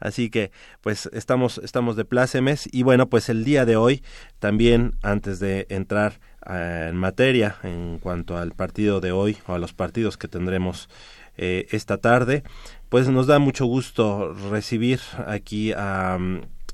Así 0.00 0.28
que, 0.28 0.50
pues, 0.80 1.08
estamos, 1.12 1.58
estamos 1.58 1.94
de 1.94 2.04
plácemes 2.04 2.68
y 2.72 2.82
bueno, 2.82 3.08
pues 3.08 3.28
el 3.28 3.44
día 3.44 3.64
de 3.64 3.76
hoy 3.76 4.02
también, 4.40 4.96
antes 5.02 5.38
de 5.38 5.68
entrar 5.70 6.18
en 6.46 6.96
materia 6.96 7.56
en 7.62 7.98
cuanto 7.98 8.36
al 8.36 8.52
partido 8.52 9.00
de 9.00 9.12
hoy 9.12 9.36
o 9.46 9.54
a 9.54 9.58
los 9.58 9.72
partidos 9.72 10.16
que 10.16 10.28
tendremos 10.28 10.88
eh, 11.36 11.66
esta 11.70 11.98
tarde, 11.98 12.44
pues 12.88 13.08
nos 13.08 13.26
da 13.26 13.38
mucho 13.38 13.66
gusto 13.66 14.34
recibir 14.50 15.00
aquí 15.26 15.72
a, 15.72 16.18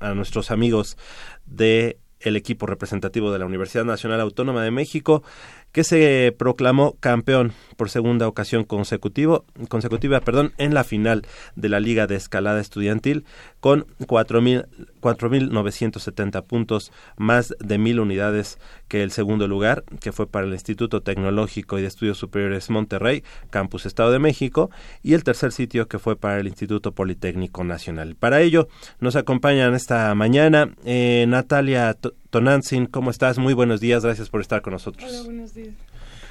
a 0.01 0.13
nuestros 0.13 0.51
amigos 0.51 0.97
de 1.45 1.97
el 2.19 2.35
equipo 2.35 2.65
representativo 2.67 3.31
de 3.31 3.39
la 3.39 3.45
Universidad 3.45 3.85
Nacional 3.85 4.21
Autónoma 4.21 4.63
de 4.63 4.71
México 4.71 5.23
que 5.71 5.83
se 5.83 6.35
proclamó 6.37 6.95
campeón 6.99 7.53
por 7.77 7.89
segunda 7.89 8.27
ocasión 8.27 8.63
consecutivo, 8.63 9.45
consecutiva 9.69 10.19
perdón, 10.19 10.53
en 10.57 10.73
la 10.73 10.83
final 10.83 11.23
de 11.55 11.69
la 11.69 11.79
Liga 11.79 12.07
de 12.07 12.15
Escalada 12.15 12.59
Estudiantil 12.59 13.25
con 13.59 13.85
4.970 13.99 16.43
puntos, 16.43 16.91
más 17.17 17.55
de 17.59 17.77
mil 17.77 17.99
unidades 17.99 18.57
que 18.87 19.03
el 19.03 19.11
segundo 19.11 19.47
lugar, 19.47 19.83
que 19.99 20.11
fue 20.11 20.27
para 20.27 20.45
el 20.45 20.53
Instituto 20.53 21.01
Tecnológico 21.01 21.79
y 21.79 21.81
de 21.81 21.87
Estudios 21.87 22.17
Superiores 22.17 22.69
Monterrey, 22.69 23.23
Campus 23.49 23.85
Estado 23.85 24.11
de 24.11 24.19
México, 24.19 24.69
y 25.01 25.13
el 25.13 25.23
tercer 25.23 25.51
sitio 25.51 25.87
que 25.87 25.99
fue 25.99 26.15
para 26.15 26.39
el 26.39 26.47
Instituto 26.47 26.91
Politécnico 26.91 27.63
Nacional. 27.63 28.15
Para 28.15 28.41
ello 28.41 28.67
nos 28.99 29.15
acompañan 29.15 29.73
esta 29.73 30.13
mañana 30.15 30.73
eh, 30.85 31.25
Natalia 31.27 31.97
Tonantzin, 32.31 32.85
¿cómo 32.85 33.11
estás? 33.11 33.37
Muy 33.39 33.53
buenos 33.53 33.81
días, 33.81 34.05
gracias 34.05 34.29
por 34.29 34.39
estar 34.39 34.61
con 34.61 34.71
nosotros. 34.71 35.03
Hola, 35.11 35.23
buenos 35.23 35.53
días. 35.53 35.75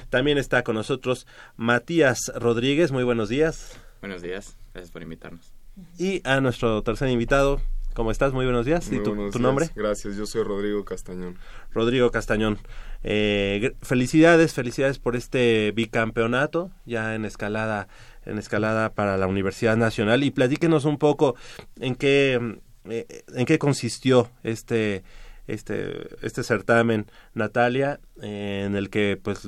También 0.09 0.39
está 0.39 0.63
con 0.63 0.73
nosotros 0.73 1.27
Matías 1.57 2.31
Rodríguez, 2.35 2.91
muy 2.91 3.03
buenos 3.03 3.29
días. 3.29 3.79
Buenos 4.01 4.23
días, 4.23 4.57
gracias 4.73 4.91
por 4.91 5.03
invitarnos. 5.03 5.53
Y 5.99 6.27
a 6.27 6.41
nuestro 6.41 6.81
tercer 6.81 7.09
invitado, 7.09 7.61
¿cómo 7.93 8.09
estás? 8.09 8.33
Muy 8.33 8.45
buenos 8.45 8.65
días. 8.65 8.89
Muy 8.89 8.97
¿Y 8.97 9.03
tu, 9.03 9.11
buenos 9.11 9.31
tu 9.31 9.37
días. 9.37 9.43
nombre? 9.43 9.69
Gracias, 9.75 10.15
yo 10.15 10.25
soy 10.25 10.41
Rodrigo 10.41 10.83
Castañón. 10.85 11.37
Rodrigo 11.71 12.09
Castañón. 12.09 12.57
Eh, 13.03 13.75
felicidades, 13.83 14.55
felicidades 14.55 14.97
por 14.97 15.15
este 15.15 15.71
bicampeonato 15.71 16.71
ya 16.83 17.13
en 17.13 17.25
escalada, 17.25 17.87
en 18.25 18.39
escalada 18.39 18.91
para 18.95 19.17
la 19.17 19.27
Universidad 19.27 19.77
Nacional 19.77 20.23
y 20.23 20.31
platíquenos 20.31 20.85
un 20.85 20.97
poco 20.97 21.35
en 21.79 21.93
qué, 21.93 22.57
eh, 22.85 23.23
en 23.35 23.45
qué 23.45 23.59
consistió 23.59 24.31
este, 24.41 25.03
este, 25.53 26.25
este 26.25 26.43
certamen, 26.43 27.07
Natalia, 27.33 27.99
eh, 28.21 28.63
en 28.65 28.75
el 28.75 28.89
que 28.89 29.19
pues 29.21 29.47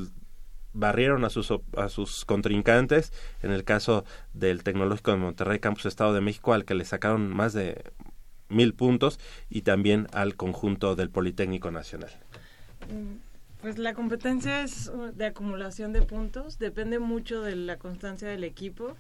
barrieron 0.73 1.23
a 1.23 1.29
sus, 1.29 1.53
a 1.77 1.89
sus 1.89 2.25
contrincantes, 2.25 3.13
en 3.41 3.51
el 3.51 3.63
caso 3.63 4.05
del 4.33 4.63
Tecnológico 4.63 5.11
de 5.11 5.17
Monterrey, 5.17 5.59
Campus 5.59 5.85
Estado 5.85 6.13
de 6.13 6.21
México, 6.21 6.53
al 6.53 6.65
que 6.65 6.73
le 6.73 6.85
sacaron 6.85 7.29
más 7.29 7.53
de 7.53 7.83
mil 8.49 8.73
puntos, 8.73 9.19
y 9.49 9.61
también 9.61 10.07
al 10.11 10.35
conjunto 10.35 10.95
del 10.95 11.09
Politécnico 11.09 11.71
Nacional. 11.71 12.11
Pues 13.63 13.77
la 13.77 13.93
competencia 13.93 14.61
es 14.61 14.91
de 15.13 15.25
acumulación 15.25 15.93
de 15.93 16.01
puntos, 16.01 16.59
depende 16.59 16.99
mucho 16.99 17.41
de 17.41 17.55
la 17.55 17.77
constancia 17.77 18.27
del 18.27 18.43
equipo, 18.43 18.97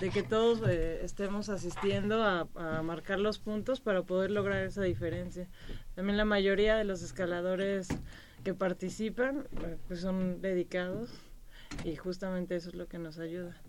de 0.00 0.10
que 0.10 0.22
todos 0.22 0.60
eh, 0.68 1.00
estemos 1.02 1.48
asistiendo 1.48 2.22
a, 2.22 2.46
marcar 2.84 3.18
los 3.18 3.40
puntos 3.40 3.80
para 3.80 4.04
poder 4.04 4.30
lograr 4.30 4.62
esa 4.62 4.84
diferencia. 4.84 5.48
También 5.96 6.16
la 6.16 6.24
mayoría 6.24 6.76
de 6.76 6.84
los 6.84 7.02
escaladores 7.02 7.88
que 8.44 8.54
participan 8.54 9.48
pues 9.88 10.02
son 10.02 10.40
dedicados 10.40 11.10
y 11.82 11.96
justamente 11.96 12.54
eso 12.54 12.68
es 12.68 12.76
lo 12.76 12.86
que 12.86 13.00
nos 13.00 13.18
ayuda 13.18 13.60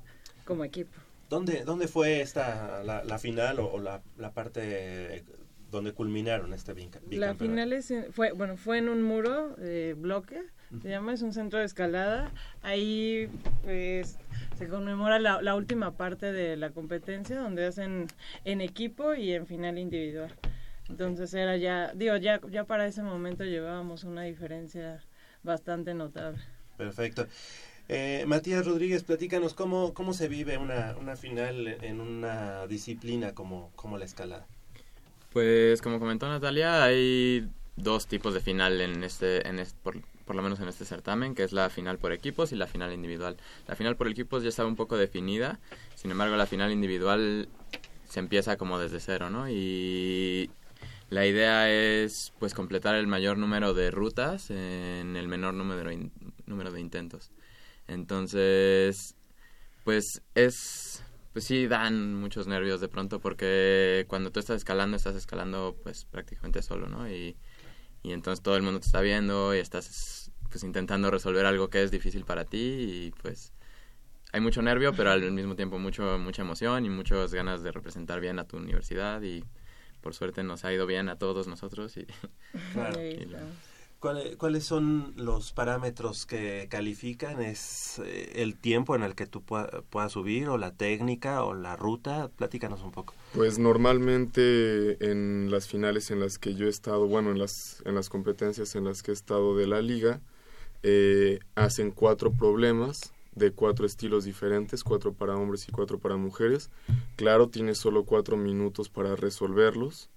como 0.46 0.64
equipo. 0.64 0.96
¿Dónde, 1.32 1.64
dónde 1.66 1.88
fue 1.88 2.22
esta 2.22 2.84
la, 2.84 3.04
la 3.04 3.18
final 3.18 3.60
o, 3.60 3.72
o 3.72 3.80
la, 3.80 4.04
la, 4.18 4.32
parte 4.36 5.26
donde 5.72 5.94
culminaron 5.94 6.54
este 6.54 6.74
bicampeonato? 6.74 7.34
La 7.34 7.36
final 7.36 7.74
es, 7.74 7.94
fue 8.12 8.32
bueno 8.32 8.58
fue 8.58 8.78
en 8.78 8.90
un 8.90 9.04
muro 9.04 9.56
de 9.56 9.94
bloque 9.94 10.42
uh 10.72 10.76
-huh. 10.76 10.82
se 10.82 10.90
llama 10.90 11.14
es 11.14 11.22
un 11.22 11.34
centro 11.34 11.60
de 11.60 11.66
escalada 11.66 12.32
ahí 12.62 13.30
pues 13.64 14.18
se 14.58 14.68
conmemora 14.68 15.20
la, 15.20 15.42
la 15.42 15.56
última 15.56 15.92
parte 15.92 16.32
de 16.32 16.58
la 16.58 16.72
competencia 16.72 17.40
donde 17.40 17.66
hacen 17.66 18.08
en 18.44 18.62
equipo 18.62 19.14
y 19.14 19.34
en 19.34 19.46
final 19.46 19.78
individual. 19.78 20.34
Entonces 20.90 21.34
era 21.34 21.58
ya, 21.58 21.92
digo, 21.94 22.16
ya, 22.18 22.42
ya 22.50 22.64
para 22.64 22.88
ese 22.88 23.04
momento 23.04 23.44
llevábamos 23.44 24.04
una 24.04 24.24
diferencia 24.24 25.04
bastante 25.44 25.94
notable. 25.94 26.42
Perfecto. 26.78 27.28
Eh, 27.90 28.26
Matías 28.28 28.66
Rodríguez, 28.66 29.04
platícanos 29.04 29.54
cómo, 29.54 29.94
cómo 29.94 30.14
se 30.14 30.28
vive 30.28 30.58
una, 30.58 30.96
una 31.00 31.16
final 31.16 31.68
en 31.82 32.02
una 32.02 32.68
disciplina 32.68 33.34
como, 33.34 33.72
como 33.76 33.98
la 33.98 34.06
escalada. 34.06 34.48
Pues 35.38 35.84
como 35.84 36.00
comentó 36.00 36.28
Natalia, 36.28 36.84
hay 36.84 37.48
dos 37.76 38.08
tipos 38.08 38.34
de 38.34 38.40
final 38.40 38.82
en 38.82 39.04
este, 39.04 39.48
en 39.48 39.60
este 39.60 39.78
por, 39.84 40.02
por 40.26 40.36
lo 40.36 40.42
menos 40.42 40.60
en 40.62 40.68
este 40.68 40.84
certamen, 40.84 41.36
que 41.36 41.44
es 41.44 41.52
la 41.52 41.70
final 41.70 42.00
por 42.00 42.12
equipos 42.12 42.52
y 42.52 42.56
la 42.56 42.66
final 42.66 42.92
individual. 42.92 43.38
La 43.68 43.76
final 43.76 43.96
por 43.96 44.08
equipos 44.08 44.42
ya 44.42 44.50
estaba 44.50 44.68
un 44.68 44.76
poco 44.76 44.98
definida, 44.98 45.60
sin 45.94 46.10
embargo 46.10 46.36
la 46.38 46.48
final 46.48 46.72
individual 46.72 47.50
se 48.10 48.20
empieza 48.20 48.58
como 48.58 48.80
desde 48.80 49.00
cero, 49.00 49.30
¿no? 49.30 49.48
Y 49.48 50.50
la 51.12 51.28
idea 51.28 51.70
es 51.70 52.34
pues 52.40 52.56
completar 52.56 52.96
el 52.96 53.06
mayor 53.06 53.38
número 53.38 53.76
de 53.76 53.92
rutas 53.92 54.50
en 54.50 55.16
el 55.16 55.28
menor 55.28 55.54
número, 55.54 55.92
número 56.48 56.72
de 56.72 56.82
intentos. 56.82 57.30
Entonces, 57.88 59.14
pues 59.84 60.24
es 60.34 60.87
pues 61.38 61.46
sí 61.46 61.68
dan 61.68 62.16
muchos 62.16 62.48
nervios 62.48 62.82
de 62.82 62.88
pronto 62.88 63.20
porque 63.20 64.06
cuando 64.08 64.32
tú 64.32 64.40
estás 64.40 64.58
escalando 64.58 64.98
estás 64.98 65.16
escalando 65.16 65.78
pues 65.84 66.04
prácticamente 66.04 66.64
solo, 66.64 66.88
¿no? 66.90 67.08
Y, 67.08 67.38
y 68.02 68.14
entonces 68.14 68.42
todo 68.42 68.56
el 68.58 68.64
mundo 68.64 68.80
te 68.80 68.88
está 68.88 69.02
viendo 69.02 69.54
y 69.54 69.60
estás 69.60 70.32
pues 70.50 70.64
intentando 70.64 71.12
resolver 71.12 71.46
algo 71.46 71.70
que 71.70 71.84
es 71.84 71.92
difícil 71.92 72.26
para 72.26 72.44
ti 72.44 72.58
y 72.58 73.14
pues 73.22 73.54
hay 74.34 74.42
mucho 74.42 74.64
nervio, 74.64 74.96
pero 74.96 75.12
al 75.12 75.32
mismo 75.32 75.56
tiempo 75.56 75.78
mucho 75.78 76.18
mucha 76.18 76.42
emoción 76.42 76.88
y 76.88 76.90
muchas 76.90 77.32
ganas 77.36 77.62
de 77.62 77.72
representar 77.72 78.20
bien 78.20 78.40
a 78.40 78.48
tu 78.48 78.58
universidad 78.58 79.22
y 79.22 79.44
por 80.02 80.16
suerte 80.16 80.42
nos 80.42 80.66
ha 80.66 80.74
ido 80.74 80.88
bien 80.88 81.08
a 81.08 81.20
todos 81.20 81.46
nosotros 81.46 81.98
y, 81.98 82.08
claro. 82.74 83.00
y 83.00 83.28
¿Cuáles, 83.28 83.67
¿Cuáles 84.00 84.64
son 84.64 85.14
los 85.16 85.54
parámetros 85.54 86.28
que 86.28 86.68
califican? 86.70 87.42
¿Es 87.42 88.00
eh, 88.06 88.34
el 88.36 88.56
tiempo 88.56 88.96
en 88.96 89.02
el 89.02 89.16
que 89.16 89.26
tú 89.26 89.42
puedas 89.42 90.12
subir 90.12 90.50
o 90.50 90.58
la 90.58 90.76
técnica 90.76 91.44
o 91.44 91.56
la 91.56 91.76
ruta? 91.76 92.30
Platícanos 92.36 92.84
un 92.84 92.92
poco. 92.92 93.16
Pues 93.34 93.58
normalmente 93.58 95.10
en 95.10 95.50
las 95.50 95.68
finales 95.68 96.12
en 96.12 96.20
las 96.20 96.38
que 96.38 96.54
yo 96.54 96.68
he 96.68 96.70
estado, 96.70 97.08
bueno, 97.08 97.32
en 97.32 97.40
las, 97.40 97.82
en 97.86 97.96
las 97.96 98.10
competencias 98.10 98.76
en 98.76 98.86
las 98.86 99.02
que 99.02 99.12
he 99.12 99.14
estado 99.14 99.58
de 99.58 99.66
la 99.66 99.82
liga, 99.82 100.22
eh, 100.84 101.40
hacen 101.56 101.92
cuatro 101.92 102.32
problemas 102.32 103.14
de 103.34 103.52
cuatro 103.52 103.86
estilos 103.86 104.26
diferentes, 104.26 104.84
cuatro 104.84 105.14
para 105.14 105.36
hombres 105.36 105.68
y 105.68 105.72
cuatro 105.72 106.00
para 106.00 106.18
mujeres. 106.18 106.70
Claro, 107.16 107.50
tienes 107.50 107.78
solo 107.78 108.04
cuatro 108.04 108.38
minutos 108.38 108.90
para 108.90 109.16
resolverlos. 109.16 110.10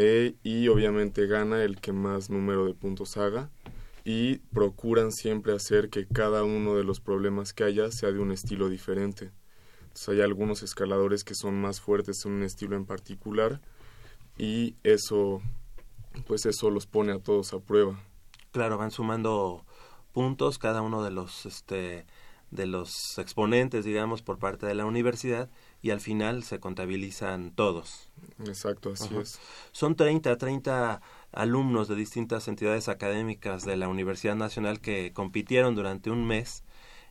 Eh, 0.00 0.36
y 0.44 0.68
obviamente 0.68 1.26
gana 1.26 1.64
el 1.64 1.80
que 1.80 1.92
más 1.92 2.30
número 2.30 2.66
de 2.66 2.72
puntos 2.72 3.16
haga 3.16 3.50
y 4.04 4.36
procuran 4.54 5.10
siempre 5.10 5.52
hacer 5.52 5.90
que 5.90 6.06
cada 6.06 6.44
uno 6.44 6.76
de 6.76 6.84
los 6.84 7.00
problemas 7.00 7.52
que 7.52 7.64
haya 7.64 7.90
sea 7.90 8.12
de 8.12 8.20
un 8.20 8.30
estilo 8.30 8.68
diferente. 8.68 9.32
Entonces 9.80 10.08
hay 10.10 10.20
algunos 10.20 10.62
escaladores 10.62 11.24
que 11.24 11.34
son 11.34 11.60
más 11.60 11.80
fuertes 11.80 12.24
en 12.24 12.30
un 12.30 12.42
estilo 12.44 12.76
en 12.76 12.86
particular 12.86 13.60
y 14.38 14.76
eso 14.84 15.42
pues 16.28 16.46
eso 16.46 16.70
los 16.70 16.86
pone 16.86 17.10
a 17.10 17.18
todos 17.18 17.52
a 17.52 17.58
prueba. 17.58 18.00
Claro, 18.52 18.78
van 18.78 18.92
sumando 18.92 19.64
puntos 20.12 20.58
cada 20.58 20.80
uno 20.80 21.02
de 21.02 21.10
los 21.10 21.44
este 21.44 22.06
de 22.52 22.66
los 22.66 23.18
exponentes, 23.18 23.84
digamos, 23.84 24.22
por 24.22 24.38
parte 24.38 24.64
de 24.64 24.76
la 24.76 24.86
universidad 24.86 25.50
y 25.82 25.90
al 25.90 26.00
final 26.00 26.42
se 26.42 26.60
contabilizan 26.60 27.52
todos. 27.52 28.10
Exacto, 28.40 28.92
así 28.92 29.08
Ajá. 29.12 29.20
es. 29.20 29.40
Son 29.72 29.94
30, 29.94 30.36
30 30.36 31.00
alumnos 31.32 31.88
de 31.88 31.94
distintas 31.94 32.48
entidades 32.48 32.88
académicas 32.88 33.64
de 33.64 33.76
la 33.76 33.88
Universidad 33.88 34.34
Nacional 34.34 34.80
que 34.80 35.12
compitieron 35.12 35.74
durante 35.74 36.10
un 36.10 36.26
mes 36.26 36.64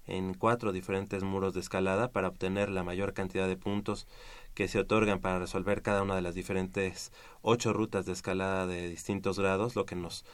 en 0.06 0.34
cuatro 0.34 0.72
diferentes 0.72 1.24
muros 1.24 1.54
de 1.54 1.60
escalada 1.60 2.12
para 2.12 2.30
obtener 2.30 2.70
la 2.70 2.84
mayor 2.84 3.14
cantidad 3.14 3.48
de 3.48 3.58
puntos 3.58 4.08
que 4.54 4.68
se 4.68 4.80
otorgan 4.80 5.20
para 5.20 5.40
resolver 5.40 5.82
cada 5.82 6.02
una 6.02 6.16
de 6.16 6.22
las 6.22 6.34
diferentes 6.34 7.12
ocho 7.42 7.74
rutas 7.74 8.06
de 8.06 8.14
escalada 8.14 8.66
de 8.66 8.90
distintos 8.90 9.38
grados, 9.38 9.76
lo 9.76 9.86
que 9.86 9.96
nos 9.96 10.26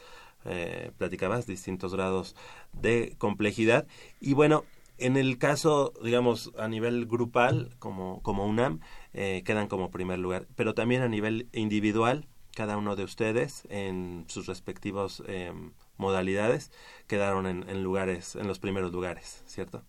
eh, 0.46 0.92
platicabas, 0.98 1.46
distintos 1.46 1.94
grados 1.94 2.36
de 2.72 3.16
complejidad. 3.18 3.86
Y 4.20 4.34
bueno, 4.34 4.64
En 4.98 5.16
el 5.16 5.38
caso, 5.38 5.92
digamos, 6.02 6.52
a 6.56 6.68
nivel 6.68 7.06
grupal, 7.06 7.74
como, 7.78 8.22
como 8.22 8.46
UNAM, 8.46 8.80
eh, 9.12 9.42
quedan 9.44 9.68
como 9.68 9.90
primer 9.90 10.18
lugar, 10.18 10.46
pero 10.54 10.74
también 10.74 11.02
a 11.02 11.08
nivel 11.08 11.48
individual, 11.52 12.28
cada 12.54 12.76
uno 12.76 12.94
de 12.94 13.02
ustedes 13.02 13.66
en 13.68 14.24
sus 14.28 14.46
respectivos 14.46 15.22
em, 15.26 15.72
modalidades 15.96 16.70
quedaron 17.08 17.46
en, 17.46 17.68
en, 17.68 17.82
lugares, 17.82 18.36
en 18.36 18.46
los 18.46 18.60
primeros 18.60 18.92
lugares, 18.92 19.42
¿cierto? 19.46 19.82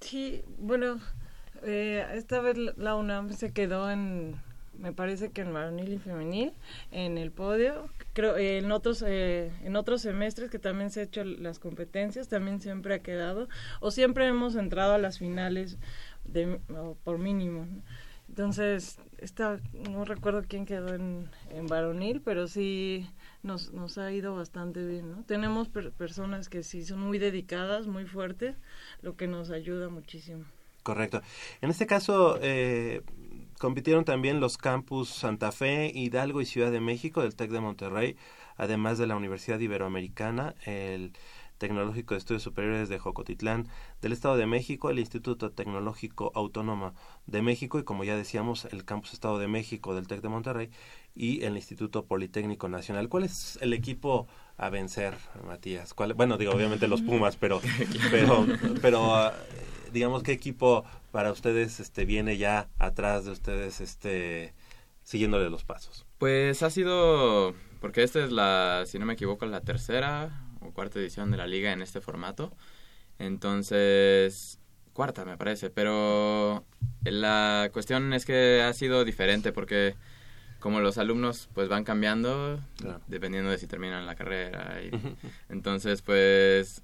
Sí, 0.00 0.42
bueno, 0.56 0.98
eh, 1.62 2.06
esta 2.14 2.40
vez 2.40 2.56
la 2.56 2.94
UNAM 2.94 3.32
se 3.32 3.52
quedó 3.52 3.90
en, 3.90 4.40
me 4.78 4.92
parece 4.92 5.30
que 5.30 5.42
en 5.42 5.52
varonil 5.52 5.92
y 5.92 5.98
femenil, 5.98 6.52
en 6.90 7.18
el 7.18 7.30
podio. 7.30 7.88
Creo 8.12 8.36
en 8.36 8.70
otros 8.72 9.04
eh, 9.06 9.52
en 9.62 9.76
otros 9.76 10.02
semestres 10.02 10.50
que 10.50 10.58
también 10.58 10.90
se 10.90 11.00
han 11.00 11.06
hecho 11.08 11.24
las 11.24 11.58
competencias 11.58 12.28
también 12.28 12.60
siempre 12.60 12.94
ha 12.94 12.98
quedado 13.00 13.48
o 13.80 13.90
siempre 13.90 14.26
hemos 14.26 14.56
entrado 14.56 14.94
a 14.94 14.98
las 14.98 15.18
finales 15.18 15.78
de 16.24 16.60
por 17.04 17.18
mínimo. 17.18 17.66
Entonces, 18.28 19.00
no 19.90 20.04
recuerdo 20.04 20.44
quién 20.46 20.66
quedó 20.66 20.94
en, 20.94 21.28
varonil, 21.68 22.20
pero 22.20 22.46
sí 22.46 23.08
nos, 23.42 23.72
nos 23.72 23.96
ha 23.98 24.12
ido 24.12 24.36
bastante 24.36 24.84
bien. 24.84 25.24
Tenemos 25.24 25.68
personas 25.68 26.48
que 26.48 26.62
sí 26.62 26.84
son 26.84 27.00
muy 27.00 27.18
dedicadas, 27.18 27.86
muy 27.86 28.04
fuertes, 28.04 28.54
lo 29.00 29.16
que 29.16 29.26
nos 29.26 29.50
ayuda 29.50 29.88
muchísimo. 29.88 30.44
Correcto. 30.82 31.20
En 31.60 31.70
este 31.70 31.86
caso, 31.86 32.38
eh, 32.40 33.02
compitieron 33.58 34.04
también 34.04 34.40
los 34.40 34.56
campus 34.58 35.08
Santa 35.08 35.52
Fe, 35.52 35.90
Hidalgo 35.94 36.40
y 36.40 36.46
Ciudad 36.46 36.70
de 36.70 36.80
México 36.80 37.22
del 37.22 37.34
TEC 37.34 37.50
de 37.50 37.60
Monterrey, 37.60 38.16
además 38.56 38.98
de 38.98 39.06
la 39.06 39.16
Universidad 39.16 39.58
Iberoamericana, 39.60 40.54
el 40.64 41.12
Tecnológico 41.58 42.14
de 42.14 42.18
Estudios 42.18 42.42
Superiores 42.42 42.88
de 42.88 42.98
Jocotitlán, 42.98 43.68
del 44.00 44.12
Estado 44.12 44.36
de 44.36 44.46
México, 44.46 44.90
el 44.90 44.98
Instituto 44.98 45.50
Tecnológico 45.50 46.32
Autónomo 46.34 46.94
de 47.26 47.42
México 47.42 47.78
y 47.78 47.84
como 47.84 48.04
ya 48.04 48.16
decíamos, 48.16 48.66
el 48.66 48.84
Campus 48.84 49.12
Estado 49.12 49.38
de 49.38 49.48
México 49.48 49.94
del 49.94 50.06
TEC 50.06 50.22
de 50.22 50.28
Monterrey 50.28 50.70
y 51.14 51.44
el 51.44 51.56
Instituto 51.56 52.04
Politécnico 52.06 52.68
Nacional. 52.68 53.08
¿Cuál 53.08 53.24
es 53.24 53.58
el 53.60 53.72
equipo 53.72 54.28
a 54.56 54.70
vencer, 54.70 55.14
Matías? 55.44 55.94
¿Cuál, 55.94 56.14
bueno, 56.14 56.38
digo, 56.38 56.52
obviamente 56.52 56.86
los 56.86 57.02
Pumas, 57.02 57.36
pero, 57.36 57.60
pero, 58.10 58.46
pero 58.80 59.14
ah, 59.16 59.34
digamos, 59.92 60.22
¿qué 60.22 60.32
equipo 60.32 60.84
para 61.10 61.32
ustedes 61.32 61.80
este, 61.80 62.04
viene 62.04 62.36
ya 62.36 62.68
atrás 62.78 63.24
de 63.24 63.32
ustedes 63.32 63.80
este, 63.80 64.54
siguiéndole 65.02 65.50
los 65.50 65.64
pasos? 65.64 66.06
Pues 66.18 66.62
ha 66.62 66.70
sido, 66.70 67.54
porque 67.80 68.02
esta 68.02 68.24
es 68.24 68.32
la, 68.32 68.84
si 68.86 68.98
no 68.98 69.06
me 69.06 69.14
equivoco, 69.14 69.46
la 69.46 69.60
tercera 69.60 70.44
o 70.60 70.72
cuarta 70.72 70.98
edición 70.98 71.30
de 71.30 71.36
la 71.36 71.46
liga 71.46 71.72
en 71.72 71.82
este 71.82 72.00
formato. 72.00 72.52
Entonces, 73.18 74.60
cuarta 74.92 75.24
me 75.24 75.36
parece, 75.36 75.70
pero 75.70 76.64
la 77.04 77.70
cuestión 77.72 78.12
es 78.12 78.24
que 78.24 78.62
ha 78.62 78.72
sido 78.72 79.04
diferente 79.04 79.52
porque 79.52 79.94
como 80.58 80.80
los 80.80 80.98
alumnos 80.98 81.48
pues 81.54 81.68
van 81.68 81.84
cambiando 81.84 82.60
dependiendo 83.06 83.50
de 83.50 83.58
si 83.58 83.68
terminan 83.68 84.06
la 84.06 84.16
carrera 84.16 84.80
y, 84.82 84.90
entonces 85.48 86.02
pues 86.02 86.82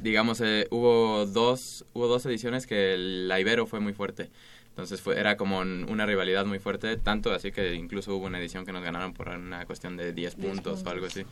digamos 0.00 0.40
eh, 0.40 0.66
hubo 0.70 1.26
dos 1.26 1.84
hubo 1.94 2.08
dos 2.08 2.26
ediciones 2.26 2.66
que 2.66 2.96
la 2.98 3.40
Ibero 3.40 3.66
fue 3.66 3.80
muy 3.80 3.92
fuerte. 3.92 4.30
Entonces 4.70 5.00
fue, 5.00 5.18
era 5.20 5.36
como 5.36 5.60
una 5.60 6.04
rivalidad 6.04 6.46
muy 6.46 6.58
fuerte 6.58 6.96
tanto 6.96 7.32
así 7.32 7.52
que 7.52 7.74
incluso 7.74 8.16
hubo 8.16 8.26
una 8.26 8.40
edición 8.40 8.66
que 8.66 8.72
nos 8.72 8.82
ganaron 8.82 9.14
por 9.14 9.28
una 9.28 9.64
cuestión 9.66 9.96
de 9.96 10.12
10 10.12 10.34
puntos 10.34 10.82
o 10.84 10.90
algo 10.90 11.06
así. 11.06 11.24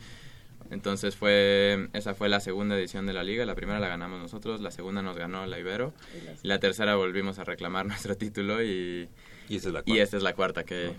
Entonces 0.71 1.15
fue 1.15 1.89
esa 1.93 2.15
fue 2.15 2.29
la 2.29 2.39
segunda 2.39 2.77
edición 2.77 3.05
de 3.05 3.13
la 3.13 3.23
liga, 3.23 3.45
la 3.45 3.55
primera 3.55 3.79
la 3.79 3.89
ganamos 3.89 4.21
nosotros, 4.21 4.61
la 4.61 4.71
segunda 4.71 5.01
nos 5.01 5.17
ganó 5.17 5.45
la 5.45 5.59
Ibero 5.59 5.93
y 6.41 6.47
la 6.47 6.59
tercera 6.59 6.95
volvimos 6.95 7.37
a 7.37 7.43
reclamar 7.43 7.85
nuestro 7.87 8.15
título 8.15 8.63
y 8.63 9.09
y, 9.49 9.55
esta 9.97 10.17
es 10.17 10.23
la 10.23 10.33
cuarta. 10.33 10.63
que, 10.63 10.95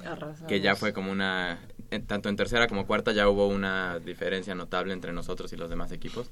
que 0.48 0.60
ya 0.60 0.76
fue 0.76 0.92
como 0.92 1.10
una 1.10 1.58
tanto 2.06 2.28
en 2.28 2.34
tercera 2.34 2.66
como 2.66 2.86
cuarta 2.86 3.12
ya 3.12 3.28
hubo 3.28 3.46
una 3.46 4.00
diferencia 4.00 4.54
notable 4.56 4.92
entre 4.92 5.12
nosotros 5.12 5.52
y 5.52 5.56
los 5.56 5.70
demás 5.70 5.92
equipos. 5.92 6.30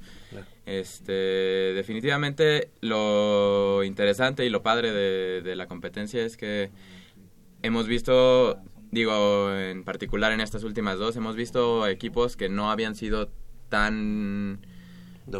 Este 0.67 1.73
definitivamente 1.75 2.71
lo 2.81 3.85
interesante 3.85 4.45
y 4.45 4.51
lo 4.51 4.63
padre 4.63 4.93
de, 4.93 5.43
de 5.43 5.57
la 5.57 5.67
competencia 5.67 6.25
es 6.25 6.37
que 6.37 6.71
hemos 7.63 7.87
visto 7.87 8.61
digo, 8.93 9.51
en 9.55 9.85
particular 9.85 10.33
en 10.33 10.41
estas 10.41 10.63
últimas 10.63 10.99
dos, 10.99 11.17
hemos 11.17 11.35
visto 11.35 11.89
equipos 11.89 12.37
que 12.37 12.49
no 12.49 12.71
habían 12.71 12.95
sido 12.95 13.31
tan 13.69 14.61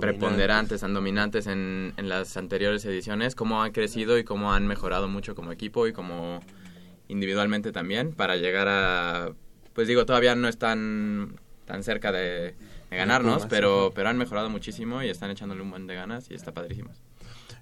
preponderantes, 0.01 0.81
tan 0.81 0.95
dominantes 0.95 1.47
en, 1.47 1.93
en 1.99 2.09
las 2.09 2.37
anteriores 2.37 2.85
ediciones, 2.87 3.35
cómo 3.35 3.63
han 3.63 3.73
crecido 3.73 4.19
y 4.19 4.25
cómo 4.25 4.53
han 4.55 4.67
mejorado 4.67 5.07
mucho 5.07 5.35
como 5.35 5.53
equipo 5.53 5.87
y 5.87 5.93
como 5.93 6.41
individualmente 7.13 7.73
también 7.73 8.13
para 8.13 8.37
llegar 8.37 8.69
a, 8.69 9.33
pues 9.75 9.87
digo, 9.87 10.07
todavía 10.07 10.35
no 10.35 10.49
están 10.49 11.37
tan 11.67 11.83
cerca 11.85 12.11
de, 12.11 12.55
de 12.91 12.97
ganarnos, 12.97 13.47
pero, 13.47 13.93
pero 13.95 14.09
han 14.09 14.19
mejorado 14.19 14.51
muchísimo 14.51 15.03
y 15.03 15.09
están 15.09 15.31
echándole 15.31 15.63
un 15.63 15.71
buen 15.71 15.87
de 15.87 15.95
ganas 15.95 16.31
y 16.31 16.35
está 16.35 16.53
padrísimo. 16.53 16.91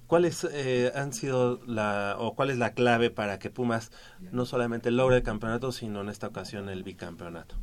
¿Cuáles 0.07 0.45
eh, 0.51 0.91
han 0.95 1.13
sido 1.13 1.61
la 1.67 2.15
o 2.19 2.35
cuál 2.35 2.49
es 2.49 2.57
la 2.57 2.73
clave 2.73 3.11
para 3.11 3.39
que 3.39 3.49
Pumas 3.49 3.91
no 4.31 4.45
solamente 4.45 4.91
logre 4.91 5.17
el 5.17 5.23
campeonato, 5.23 5.71
sino 5.71 6.01
en 6.01 6.09
esta 6.09 6.27
ocasión 6.27 6.67
el 6.67 6.83
bicampeonato? 6.83 7.55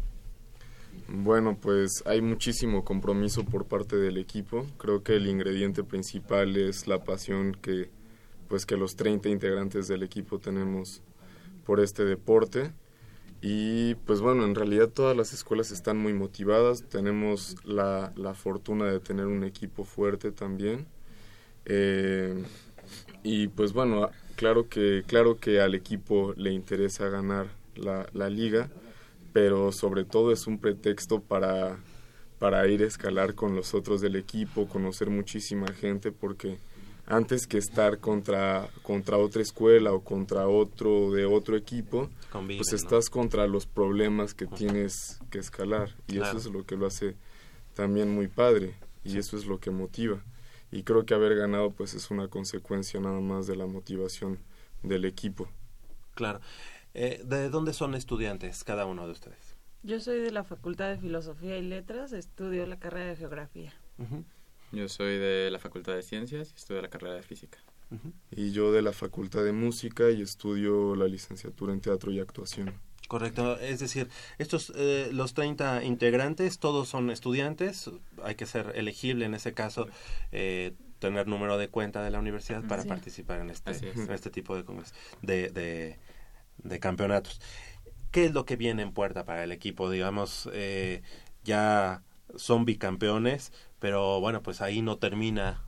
Bueno, 1.08 1.58
pues 1.60 2.02
hay 2.06 2.20
muchísimo 2.22 2.84
compromiso 2.84 3.44
por 3.44 3.66
parte 3.66 3.96
del 3.96 4.16
equipo. 4.16 4.66
Creo 4.78 5.02
que 5.02 5.16
el 5.16 5.26
ingrediente 5.26 5.84
principal 5.84 6.56
es 6.56 6.86
la 6.86 7.04
pasión 7.04 7.52
que 7.52 7.90
pues 8.48 8.64
que 8.64 8.76
los 8.76 8.96
30 8.96 9.28
integrantes 9.28 9.88
del 9.88 10.02
equipo 10.02 10.38
tenemos 10.38 11.02
por 11.68 11.80
este 11.80 12.04
deporte. 12.04 12.72
Y 13.42 13.94
pues 14.06 14.20
bueno, 14.20 14.44
en 14.44 14.56
realidad 14.56 14.88
todas 14.88 15.16
las 15.16 15.32
escuelas 15.32 15.70
están 15.70 15.98
muy 15.98 16.14
motivadas. 16.14 16.82
Tenemos 16.88 17.54
la, 17.64 18.12
la 18.16 18.34
fortuna 18.34 18.86
de 18.86 18.98
tener 18.98 19.26
un 19.26 19.44
equipo 19.44 19.84
fuerte 19.84 20.32
también 20.32 20.88
eh, 21.68 22.42
y 23.22 23.48
pues 23.48 23.72
bueno, 23.72 24.10
claro 24.36 24.68
que, 24.68 25.04
claro 25.06 25.36
que 25.36 25.60
al 25.60 25.74
equipo 25.74 26.32
le 26.36 26.50
interesa 26.50 27.08
ganar 27.08 27.48
la, 27.76 28.30
liga, 28.30 28.70
pero 29.32 29.70
sobre 29.70 30.04
todo 30.04 30.32
es 30.32 30.46
un 30.46 30.58
pretexto 30.58 31.20
para, 31.20 31.76
para 32.38 32.66
ir 32.66 32.82
a 32.82 32.86
escalar 32.86 33.34
con 33.34 33.54
los 33.54 33.74
otros 33.74 34.00
del 34.00 34.16
equipo, 34.16 34.66
conocer 34.66 35.10
muchísima 35.10 35.68
gente, 35.74 36.10
porque 36.10 36.58
antes 37.08 37.46
que 37.46 37.58
estar 37.58 37.98
contra, 37.98 38.68
contra 38.82 39.16
otra 39.16 39.42
escuela 39.42 39.92
o 39.92 40.04
contra 40.04 40.46
otro 40.46 41.10
de 41.10 41.24
otro 41.26 41.56
equipo, 41.56 42.08
pues 42.30 42.72
estás 42.72 43.10
contra 43.10 43.46
los 43.46 43.66
problemas 43.66 44.34
que 44.34 44.46
tienes 44.46 45.20
que 45.30 45.38
escalar. 45.38 45.96
Y 46.06 46.18
eso 46.18 46.36
es 46.36 46.46
lo 46.46 46.64
que 46.64 46.76
lo 46.76 46.86
hace 46.86 47.16
también 47.74 48.14
muy 48.14 48.28
padre. 48.28 48.74
Y 49.04 49.18
eso 49.18 49.36
es 49.36 49.46
lo 49.46 49.58
que 49.58 49.70
motiva 49.70 50.22
y 50.70 50.82
creo 50.82 51.06
que 51.06 51.14
haber 51.14 51.34
ganado 51.36 51.70
pues 51.70 51.94
es 51.94 52.10
una 52.10 52.28
consecuencia 52.28 53.00
nada 53.00 53.20
más 53.20 53.46
de 53.46 53.56
la 53.56 53.66
motivación 53.66 54.38
del 54.82 55.04
equipo. 55.04 55.48
Claro. 56.14 56.40
Eh, 56.94 57.22
¿De 57.24 57.48
dónde 57.48 57.72
son 57.72 57.94
estudiantes 57.94 58.64
cada 58.64 58.86
uno 58.86 59.06
de 59.06 59.12
ustedes? 59.12 59.56
Yo 59.82 60.00
soy 60.00 60.20
de 60.20 60.32
la 60.32 60.44
Facultad 60.44 60.90
de 60.90 60.98
Filosofía 60.98 61.56
y 61.58 61.62
Letras, 61.62 62.12
estudio 62.12 62.66
la 62.66 62.78
carrera 62.78 63.10
de 63.10 63.16
Geografía. 63.16 63.72
Yo 64.72 64.88
soy 64.88 65.18
de 65.18 65.50
la 65.50 65.58
Facultad 65.58 65.94
de 65.94 66.02
Ciencias 66.02 66.52
y 66.52 66.56
estudio 66.56 66.82
la 66.82 66.88
carrera 66.88 67.14
de 67.14 67.22
Física. 67.22 67.58
Y 68.30 68.52
yo 68.52 68.70
de 68.70 68.82
la 68.82 68.92
Facultad 68.92 69.44
de 69.44 69.52
Música 69.52 70.10
y 70.10 70.20
estudio 70.20 70.94
la 70.94 71.06
licenciatura 71.06 71.72
en 71.72 71.80
Teatro 71.80 72.12
y 72.12 72.20
Actuación. 72.20 72.74
Correcto, 73.08 73.58
es 73.58 73.80
decir, 73.80 74.10
estos 74.36 74.70
eh, 74.76 75.08
los 75.12 75.32
30 75.32 75.82
integrantes 75.84 76.58
todos 76.58 76.90
son 76.90 77.10
estudiantes, 77.10 77.90
hay 78.22 78.34
que 78.34 78.44
ser 78.44 78.72
elegible 78.74 79.24
en 79.24 79.32
ese 79.32 79.54
caso, 79.54 79.88
eh, 80.30 80.74
tener 80.98 81.26
número 81.26 81.56
de 81.56 81.68
cuenta 81.68 82.02
de 82.02 82.10
la 82.10 82.18
universidad 82.18 82.62
para 82.64 82.84
participar 82.84 83.40
en 83.40 83.48
este, 83.48 83.70
en 83.70 84.10
este 84.12 84.28
tipo 84.28 84.54
de, 84.54 84.64
de, 85.22 85.96
de, 86.58 86.80
campeonatos. 86.80 87.40
¿Qué 88.10 88.26
es 88.26 88.34
lo 88.34 88.44
que 88.44 88.56
viene 88.56 88.82
en 88.82 88.92
puerta 88.92 89.24
para 89.24 89.42
el 89.42 89.52
equipo? 89.52 89.90
Digamos, 89.90 90.46
eh, 90.52 91.00
ya 91.44 92.02
son 92.36 92.64
bicampeones, 92.64 93.52
pero 93.78 94.20
bueno, 94.20 94.42
pues 94.42 94.60
ahí 94.60 94.82
no 94.82 94.98
termina, 94.98 95.62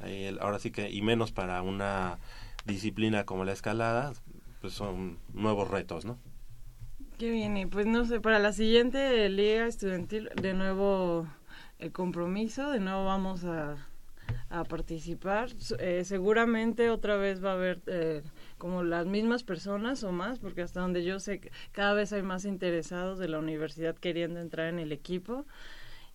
ahí 0.00 0.36
ahora 0.40 0.58
sí 0.58 0.70
que, 0.70 0.90
y 0.90 1.02
menos 1.02 1.32
para 1.32 1.62
una 1.62 2.18
disciplina 2.64 3.24
como 3.24 3.44
la 3.44 3.52
escalada, 3.52 4.12
pues 4.60 4.72
son 4.72 5.18
nuevos 5.32 5.68
retos, 5.68 6.04
¿no? 6.04 6.18
Qué 7.18 7.30
viene? 7.30 7.66
pues 7.66 7.86
no 7.86 8.04
sé, 8.04 8.20
para 8.20 8.38
la 8.38 8.52
siguiente 8.52 9.28
liga 9.28 9.66
estudiantil, 9.66 10.30
de 10.40 10.54
nuevo 10.54 11.26
el 11.80 11.90
compromiso, 11.90 12.70
de 12.70 12.78
nuevo 12.78 13.04
vamos 13.04 13.44
a, 13.44 13.88
a 14.50 14.64
participar. 14.64 15.50
Eh, 15.78 16.02
seguramente 16.04 16.90
otra 16.90 17.16
vez 17.16 17.44
va 17.44 17.50
a 17.50 17.54
haber 17.54 17.80
eh, 17.86 18.22
como 18.56 18.82
las 18.82 19.06
mismas 19.06 19.42
personas 19.42 20.04
o 20.04 20.12
más, 20.12 20.38
porque 20.38 20.62
hasta 20.62 20.80
donde 20.80 21.04
yo 21.04 21.18
sé, 21.20 21.40
cada 21.72 21.92
vez 21.92 22.12
hay 22.12 22.22
más 22.22 22.44
interesados 22.44 23.18
de 23.18 23.28
la 23.28 23.38
universidad 23.38 23.96
queriendo 23.96 24.40
entrar 24.40 24.68
en 24.68 24.78
el 24.78 24.92
equipo. 24.92 25.44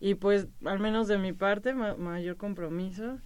Y 0.04 0.16
pues, 0.16 0.48
al 0.66 0.82
menos 0.82 1.08
de 1.08 1.18
mi 1.18 1.32
parte, 1.32 1.74
mayor 1.74 2.36
compromiso 2.36 3.20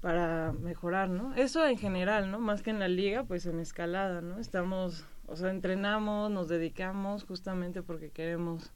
para 0.00 0.52
mejorar, 0.52 1.08
¿no? 1.08 1.34
Eso 1.34 1.66
en 1.66 1.76
general, 1.76 2.30
¿no? 2.30 2.38
Más 2.38 2.62
que 2.62 2.70
en 2.70 2.78
la 2.78 2.86
liga, 2.86 3.24
pues 3.24 3.44
en 3.46 3.58
escalada, 3.58 4.20
¿no? 4.20 4.38
Estamos, 4.38 5.04
o 5.26 5.34
sea, 5.34 5.50
entrenamos, 5.50 6.30
nos 6.30 6.46
dedicamos 6.46 7.24
justamente 7.24 7.82
porque 7.82 8.10
queremos 8.10 8.70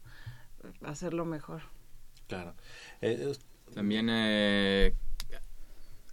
hacerlo 0.82 1.24
mejor. 1.24 1.62
Claro. 2.26 2.56
Eh, 3.00 3.32
También 3.72 4.09
eh, 4.11 4.96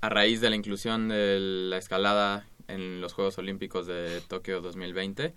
a 0.01 0.09
raíz 0.09 0.39
de 0.39 0.51
la 0.51 0.55
inclusión 0.55 1.07
de 1.07 1.39
la 1.39 1.77
escalada 1.77 2.45
en 2.67 3.01
los 3.01 3.13
Juegos 3.13 3.39
Olímpicos 3.39 3.87
de 3.87 4.21
Tokio 4.27 4.61
2020, 4.61 5.33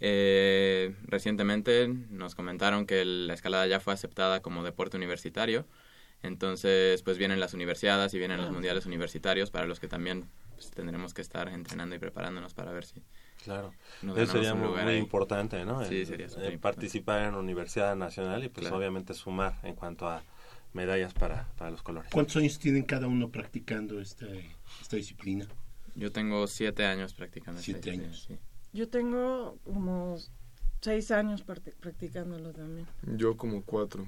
eh, 0.00 0.94
recientemente 1.02 1.88
nos 1.88 2.34
comentaron 2.34 2.86
que 2.86 3.04
la 3.04 3.34
escalada 3.34 3.66
ya 3.66 3.80
fue 3.80 3.92
aceptada 3.92 4.40
como 4.40 4.62
deporte 4.62 4.96
universitario. 4.96 5.66
Entonces, 6.22 7.02
pues 7.02 7.16
vienen 7.16 7.38
las 7.38 7.54
universidades 7.54 8.12
y 8.14 8.18
vienen 8.18 8.38
los 8.38 8.50
mundiales 8.50 8.86
universitarios 8.86 9.50
para 9.50 9.66
los 9.66 9.78
que 9.78 9.86
también 9.86 10.28
pues, 10.54 10.70
tendremos 10.70 11.14
que 11.14 11.22
estar 11.22 11.48
entrenando 11.48 11.94
y 11.94 11.98
preparándonos 11.98 12.54
para 12.54 12.72
ver 12.72 12.84
si. 12.84 13.02
Claro, 13.44 13.72
eso 14.16 14.32
sería 14.32 14.54
muy, 14.54 14.94
importante, 14.94 15.64
¿no? 15.64 15.84
Sí, 15.84 16.04
sería 16.04 16.26
Participar 16.60 17.22
en 17.22 17.32
la 17.32 17.38
Universidad 17.38 17.94
Nacional 17.94 18.42
y, 18.42 18.48
pues, 18.48 18.70
obviamente 18.72 19.14
sumar 19.14 19.54
en 19.62 19.76
cuanto 19.76 20.08
a 20.08 20.24
medallas 20.72 21.14
para, 21.14 21.46
para 21.56 21.70
los 21.70 21.82
colores. 21.82 22.10
¿Cuántos 22.12 22.36
años 22.36 22.58
tienen 22.58 22.82
cada 22.82 23.06
uno 23.06 23.30
practicando 23.30 24.00
esta, 24.00 24.26
esta 24.80 24.96
disciplina? 24.96 25.46
Yo 25.94 26.10
tengo 26.10 26.46
siete 26.48 26.84
años 26.84 27.14
practicando. 27.14 27.60
Siete 27.60 27.92
años. 27.92 28.26
Sí. 28.26 28.38
Yo 28.78 28.88
tengo 28.88 29.58
como 29.64 30.18
seis 30.80 31.10
años 31.10 31.42
practicándolo 31.42 32.52
también. 32.52 32.86
Yo 33.02 33.36
como 33.36 33.64
cuatro. 33.64 34.06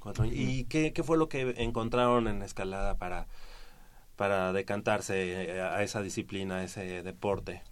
cuatro. 0.00 0.24
¿Y 0.24 0.64
qué, 0.64 0.92
qué 0.92 1.04
fue 1.04 1.16
lo 1.16 1.28
que 1.28 1.54
encontraron 1.58 2.26
en 2.26 2.42
escalada 2.42 2.98
para, 2.98 3.28
para 4.16 4.52
decantarse 4.52 5.52
a 5.60 5.84
esa 5.84 6.02
disciplina, 6.02 6.56
a 6.56 6.64
ese 6.64 7.04
deporte? 7.04 7.62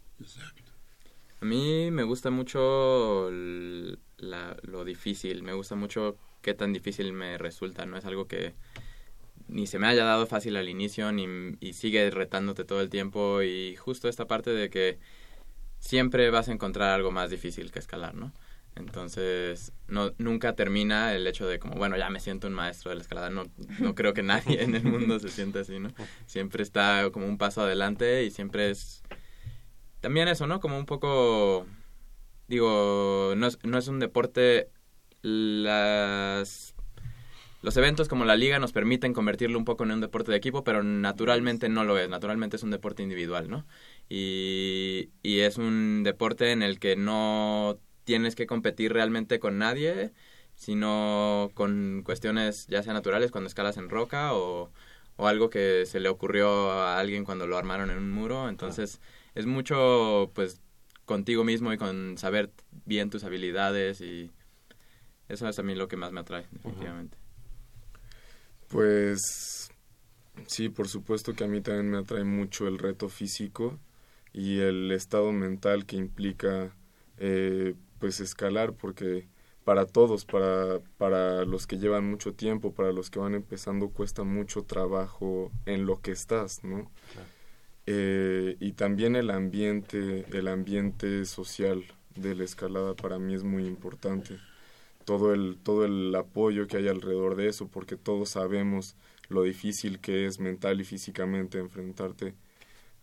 A 1.41 1.45
mí 1.45 1.91
me 1.91 2.05
gusta 2.05 2.31
mucho 2.31 3.29
la, 3.33 4.57
lo 4.63 4.85
difícil, 4.85 5.43
me 5.43 5.53
gusta 5.53 5.75
mucho 5.75 6.17
qué 6.43 6.55
tan 6.55 6.73
difícil 6.73 7.13
me 7.13 7.39
resulta, 7.39 7.87
no 7.87 7.97
es 7.97 8.05
algo 8.05 8.29
que 8.29 8.55
ni 9.49 9.67
se 9.67 9.81
me 9.81 9.89
haya 9.89 10.05
dado 10.05 10.27
fácil 10.27 10.55
al 10.55 10.69
inicio, 10.69 11.11
ni 11.11 11.57
y 11.59 11.73
sigue 11.73 12.09
retándote 12.11 12.63
todo 12.63 12.83
el 12.83 12.89
tiempo 12.89 13.43
y 13.43 13.75
justo 13.75 14.09
esta 14.09 14.29
parte 14.29 14.51
de 14.51 14.71
que 14.71 15.01
siempre 15.81 16.31
vas 16.31 16.49
a 16.49 16.53
encontrar 16.53 16.91
algo 16.91 17.11
más 17.11 17.31
difícil 17.31 17.73
que 17.73 17.81
escalar, 17.81 18.15
¿no? 18.15 18.33
Entonces, 18.77 19.73
no, 19.89 20.13
nunca 20.19 20.55
termina 20.55 21.13
el 21.15 21.27
hecho 21.27 21.47
de 21.47 21.59
como, 21.59 21.75
bueno, 21.75 21.97
ya 21.97 22.09
me 22.09 22.21
siento 22.21 22.47
un 22.47 22.55
maestro 22.55 22.91
de 22.91 22.97
la 22.97 23.03
escalada. 23.03 23.31
No, 23.31 23.45
no 23.81 23.95
creo 23.95 24.15
que 24.15 24.23
nadie 24.23 24.63
en 24.63 24.75
el 24.77 24.85
mundo 24.85 25.19
se 25.19 25.29
sienta 25.29 25.61
así, 25.61 25.81
¿no? 25.81 25.91
Siempre 26.27 26.63
está 26.63 27.11
como 27.13 27.27
un 27.27 27.39
paso 27.39 27.63
adelante 27.63 28.25
y 28.25 28.31
siempre 28.31 28.71
es... 28.71 29.03
También 30.01 30.29
eso, 30.29 30.47
¿no? 30.47 30.61
Como 30.61 30.79
un 30.79 30.87
poco... 30.87 31.67
Digo, 32.47 33.35
no 33.37 33.47
es, 33.49 33.59
no 33.65 33.77
es 33.79 33.89
un 33.89 33.99
deporte... 33.99 34.71
Las 35.23 36.75
los 37.63 37.77
eventos 37.77 38.09
como 38.09 38.25
la 38.25 38.37
liga 38.37 38.59
nos 38.59 38.73
permiten 38.73 39.13
convertirlo 39.13 39.59
un 39.59 39.67
poco 39.67 39.85
en 39.85 39.91
un 39.91 40.01
deporte 40.01 40.31
de 40.31 40.39
equipo, 40.39 40.65
pero 40.65 40.83
naturalmente 40.83 41.69
no 41.69 41.85
lo 41.85 41.99
es, 41.99 42.09
naturalmente 42.09 42.57
es 42.57 42.63
un 42.63 42.71
deporte 42.71 43.03
individual, 43.03 43.51
¿no? 43.51 43.67
Y, 44.11 45.11
y 45.23 45.41
es 45.41 45.57
un 45.57 46.03
deporte 46.03 46.51
en 46.51 46.63
el 46.63 46.81
que 46.81 46.97
no 46.97 47.79
tienes 48.05 48.35
que 48.35 48.49
competir 48.49 48.93
realmente 48.93 49.39
con 49.39 49.57
nadie, 49.57 50.13
sino 50.57 51.53
con 51.55 52.03
cuestiones 52.05 52.67
ya 52.67 52.83
sea 52.83 52.93
naturales 52.93 53.31
cuando 53.31 53.47
escalas 53.47 53.77
en 53.77 53.89
roca 53.89 54.35
o, 54.35 54.73
o 55.17 55.29
algo 55.29 55.49
que 55.49 55.87
se 55.87 56.01
le 56.01 56.09
ocurrió 56.09 56.73
a 56.73 56.99
alguien 56.99 57.25
cuando 57.25 57.47
lo 57.47 57.57
armaron 57.57 57.91
en 57.91 57.99
un 57.99 58.11
muro, 58.11 58.49
entonces 58.49 59.01
es 59.37 59.47
mucho 59.47 60.33
pues 60.35 60.61
contigo 61.05 61.45
mismo 61.45 61.73
y 61.73 61.79
con 61.79 62.19
saber 62.19 62.51
bien 62.85 63.11
tus 63.11 63.23
habilidades 63.23 64.01
y 64.01 64.33
eso 65.29 65.49
es 65.49 65.59
a 65.59 65.63
mí 65.63 65.77
lo 65.77 65.87
que 65.87 65.97
más 65.97 66.11
me 66.11 66.21
atrae, 66.21 66.47
definitivamente. 66.51 67.17
Pues 68.67 69.71
sí, 70.47 70.69
por 70.69 70.89
supuesto 70.89 71.35
que 71.35 71.45
a 71.45 71.49
mí 71.49 71.61
también 71.61 71.91
me 71.91 71.99
atrae 71.99 72.25
mucho 72.25 72.67
el 72.67 72.79
reto 72.79 73.09
físico 73.09 73.79
y 74.33 74.61
el 74.61 74.93
estado 74.93 75.33
mental 75.33 75.87
que 75.87 75.97
implica 75.97 76.75
eh, 77.19 77.75
pues 77.99 78.21
escalar 78.21 78.75
porque 78.75 79.29
para 79.65 79.87
todos, 79.87 80.25
para, 80.25 80.81
para 80.99 81.45
los 81.45 81.67
que 81.67 81.79
llevan 81.79 82.09
mucho 82.09 82.33
tiempo, 82.33 82.73
para 82.73 82.93
los 82.93 83.11
que 83.11 83.19
van 83.19 83.35
empezando 83.35 83.91
cuesta 83.91 84.25
mucho 84.25 84.63
trabajo 84.63 85.53
en 85.67 85.87
lo 85.87 86.01
que 86.01 86.13
estás, 86.13 86.65
¿no? 86.65 86.91
Eh, 87.87 88.57
y 88.61 88.73
también 88.73 89.17
el 89.17 89.31
ambiente, 89.31 90.25
el 90.33 90.49
ambiente 90.49 91.25
social 91.25 91.85
de 92.15 92.35
la 92.35 92.45
escalada 92.45 92.95
para 92.95 93.19
mí 93.19 93.35
es 93.35 93.45
muy 93.45 93.67
importante 93.67 94.39
todo 95.05 95.35
el, 95.35 95.59
todo 95.63 95.85
el 95.85 96.15
apoyo 96.15 96.67
que 96.67 96.77
hay 96.77 96.89
alrededor 96.89 97.37
de 97.37 97.49
eso, 97.49 97.69
porque 97.69 97.97
todos 97.97 98.31
sabemos 98.31 98.97
lo 99.29 99.43
difícil 99.43 100.01
que 100.01 100.27
es 100.27 100.41
mental 100.41 100.81
y 100.81 100.85
físicamente 100.85 101.59
enfrentarte 101.59 102.35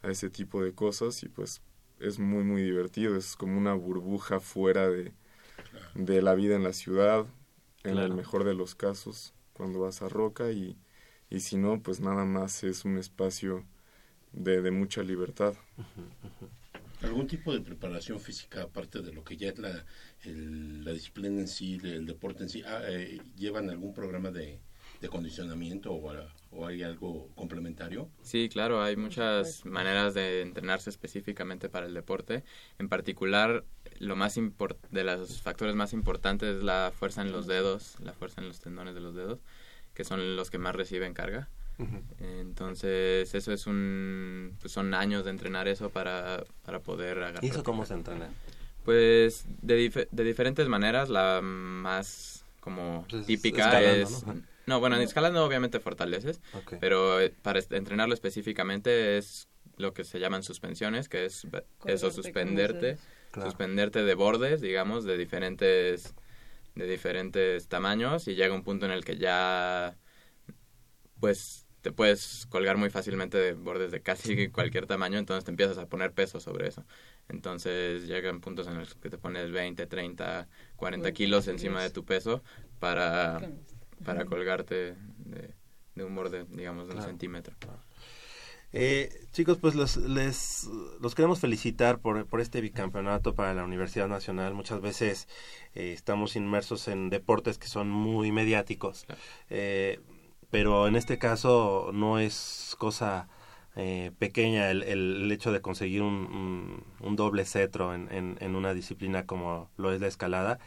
a 0.07 0.11
ese 0.11 0.29
tipo 0.29 0.63
de 0.63 0.73
cosas 0.73 1.23
y 1.23 1.29
pues 1.29 1.61
es 1.99 2.19
muy 2.19 2.43
muy 2.43 2.63
divertido, 2.63 3.15
es 3.17 3.35
como 3.35 3.57
una 3.57 3.73
burbuja 3.73 4.39
fuera 4.39 4.89
de, 4.89 5.13
de 5.95 6.21
la 6.21 6.35
vida 6.35 6.55
en 6.55 6.63
la 6.63 6.73
ciudad, 6.73 7.25
en 7.83 7.97
el 7.97 8.13
mejor 8.13 8.43
de 8.43 8.53
los 8.53 8.75
casos, 8.75 9.33
cuando 9.53 9.79
vas 9.79 10.01
a 10.01 10.09
Roca 10.09 10.51
y, 10.51 10.77
y 11.29 11.41
si 11.41 11.57
no, 11.57 11.81
pues 11.81 11.99
nada 11.99 12.25
más 12.25 12.63
es 12.63 12.85
un 12.85 12.97
espacio 12.97 13.65
de, 14.33 14.61
de 14.61 14.71
mucha 14.71 15.03
libertad. 15.03 15.55
¿Algún 17.03 17.27
tipo 17.27 17.53
de 17.53 17.61
preparación 17.61 18.19
física 18.19 18.63
aparte 18.63 19.01
de 19.01 19.13
lo 19.13 19.23
que 19.23 19.37
ya 19.37 19.49
es 19.49 19.59
la, 19.59 19.85
la 20.25 20.91
disciplina 20.93 21.39
en 21.39 21.47
sí, 21.47 21.79
el 21.83 22.05
deporte 22.05 22.43
en 22.43 22.49
sí? 22.49 22.63
Ah, 22.65 22.81
eh, 22.87 23.21
¿Llevan 23.37 23.69
algún 23.69 23.93
programa 23.93 24.31
de, 24.31 24.59
de 25.01 25.09
condicionamiento 25.09 25.93
o, 25.93 26.11
o, 26.51 26.67
hay 26.67 26.83
algo 26.83 27.29
complementario? 27.35 28.09
Sí, 28.21 28.49
claro, 28.49 28.81
hay 28.81 28.95
muchas 28.95 29.65
maneras 29.65 30.13
de 30.13 30.41
entrenarse 30.41 30.89
específicamente 30.89 31.69
para 31.69 31.85
el 31.85 31.93
deporte. 31.93 32.43
En 32.79 32.89
particular, 32.89 33.63
lo 33.99 34.15
más 34.15 34.35
de 34.35 35.03
los 35.03 35.41
factores 35.41 35.75
más 35.75 35.93
importantes 35.93 36.57
es 36.57 36.63
la 36.63 36.91
fuerza 36.93 37.21
en 37.21 37.31
los 37.31 37.47
dedos, 37.47 37.95
la 38.01 38.13
fuerza 38.13 38.41
en 38.41 38.47
los 38.47 38.59
tendones 38.59 38.93
de 38.95 39.01
los 39.01 39.15
dedos, 39.15 39.39
que 39.93 40.03
son 40.03 40.35
los 40.35 40.49
que 40.49 40.57
más 40.57 40.75
reciben 40.75 41.13
carga. 41.13 41.49
Entonces, 42.19 43.33
eso 43.35 43.53
es 43.53 43.67
un. 43.67 44.55
Pues 44.59 44.73
son 44.73 44.93
años 44.93 45.25
de 45.25 45.29
entrenar 45.29 45.67
eso 45.67 45.89
para, 45.89 46.43
para 46.65 46.79
poder 46.79 47.19
agarrar. 47.19 47.43
¿Y 47.43 47.49
eso 47.49 47.63
cómo 47.63 47.85
se 47.85 47.93
entrena? 47.93 48.29
Pues 48.83 49.45
de, 49.61 50.07
de 50.09 50.23
diferentes 50.23 50.67
maneras. 50.67 51.09
La 51.09 51.41
más 51.41 52.43
como 52.59 53.05
pues 53.09 53.25
típica 53.25 53.81
es. 53.81 54.25
¿no? 54.25 54.41
Bueno, 54.79 54.97
en 54.97 55.01
escalando 55.01 55.43
obviamente 55.43 55.79
fortaleces, 55.79 56.41
pero 56.79 57.21
eh, 57.21 57.33
para 57.41 57.61
entrenarlo 57.69 58.13
específicamente 58.13 59.17
es 59.17 59.47
lo 59.77 59.93
que 59.93 60.03
se 60.03 60.19
llaman 60.19 60.43
suspensiones, 60.43 61.07
que 61.07 61.25
es 61.25 61.47
eso, 61.85 62.11
suspenderte, 62.11 62.97
suspenderte 63.33 64.03
de 64.03 64.13
bordes, 64.13 64.59
digamos, 64.59 65.05
de 65.05 65.17
diferentes, 65.17 66.13
de 66.75 66.85
diferentes 66.85 67.67
tamaños 67.67 68.27
y 68.27 68.35
llega 68.35 68.53
un 68.53 68.63
punto 68.63 68.85
en 68.85 68.91
el 68.91 69.05
que 69.05 69.17
ya, 69.17 69.95
pues, 71.19 71.65
te 71.81 71.93
puedes 71.93 72.45
colgar 72.47 72.75
muy 72.75 72.89
fácilmente 72.89 73.37
de 73.37 73.53
bordes 73.53 73.91
de 73.91 74.01
casi 74.01 74.49
cualquier 74.49 74.87
tamaño, 74.87 75.17
entonces 75.17 75.45
te 75.45 75.51
empiezas 75.51 75.77
a 75.77 75.87
poner 75.87 76.11
peso 76.11 76.41
sobre 76.41 76.67
eso. 76.67 76.85
Entonces 77.29 78.07
llegan 78.07 78.41
puntos 78.41 78.67
en 78.67 78.77
los 78.77 78.95
que 78.95 79.09
te 79.09 79.17
pones 79.17 79.51
20, 79.51 79.85
30, 79.85 80.49
40 80.75 81.11
kilos 81.13 81.47
encima 81.47 81.81
de 81.81 81.89
tu 81.89 82.03
peso 82.03 82.43
para, 82.79 83.39
para 84.03 84.25
colgarte 84.25 84.95
de, 85.95 86.03
un 86.03 86.15
borde, 86.15 86.45
digamos, 86.49 86.87
de 86.87 86.95
un 86.95 87.01
centímetro. 87.01 87.55
Eh, 88.73 89.09
chicos, 89.31 89.57
pues 89.59 89.75
los, 89.75 89.97
les, 89.97 90.69
los 91.01 91.15
queremos 91.15 91.39
felicitar 91.39 91.99
por, 91.99 92.25
por 92.25 92.41
este 92.41 92.59
bicampeonato 92.61 93.33
para 93.33 93.53
la 93.53 93.63
Universidad 93.63 94.07
Nacional. 94.07 94.53
Muchas 94.53 94.81
veces 94.81 95.27
eh, 95.73 95.93
estamos 95.93 96.35
inmersos 96.35 96.87
en 96.87 97.09
deportes 97.09 97.57
que 97.57 97.67
son 97.67 97.89
muy 97.89 98.31
mediáticos. 98.31 99.05
Eh, 99.49 99.99
pero 100.49 100.87
en 100.87 100.95
este 100.95 101.17
caso 101.17 101.91
no 101.93 102.19
es 102.19 102.75
cosa 102.77 103.27
pequeña 104.17 104.71
el, 104.71 104.81
el, 104.81 105.31
hecho 105.31 105.51
de 105.51 105.61
conseguir 105.61 106.01
un, 106.01 106.83
un, 106.99 107.15
doble 107.15 107.45
cetro 107.45 107.93
en, 107.93 108.11
en, 108.11 108.35
en, 108.39 108.55
una 108.55 108.73
disciplina 108.73 109.27
como 109.27 109.69
lo 109.77 109.93
es 109.93 110.01
la 110.01 110.07
escalada. 110.07 110.57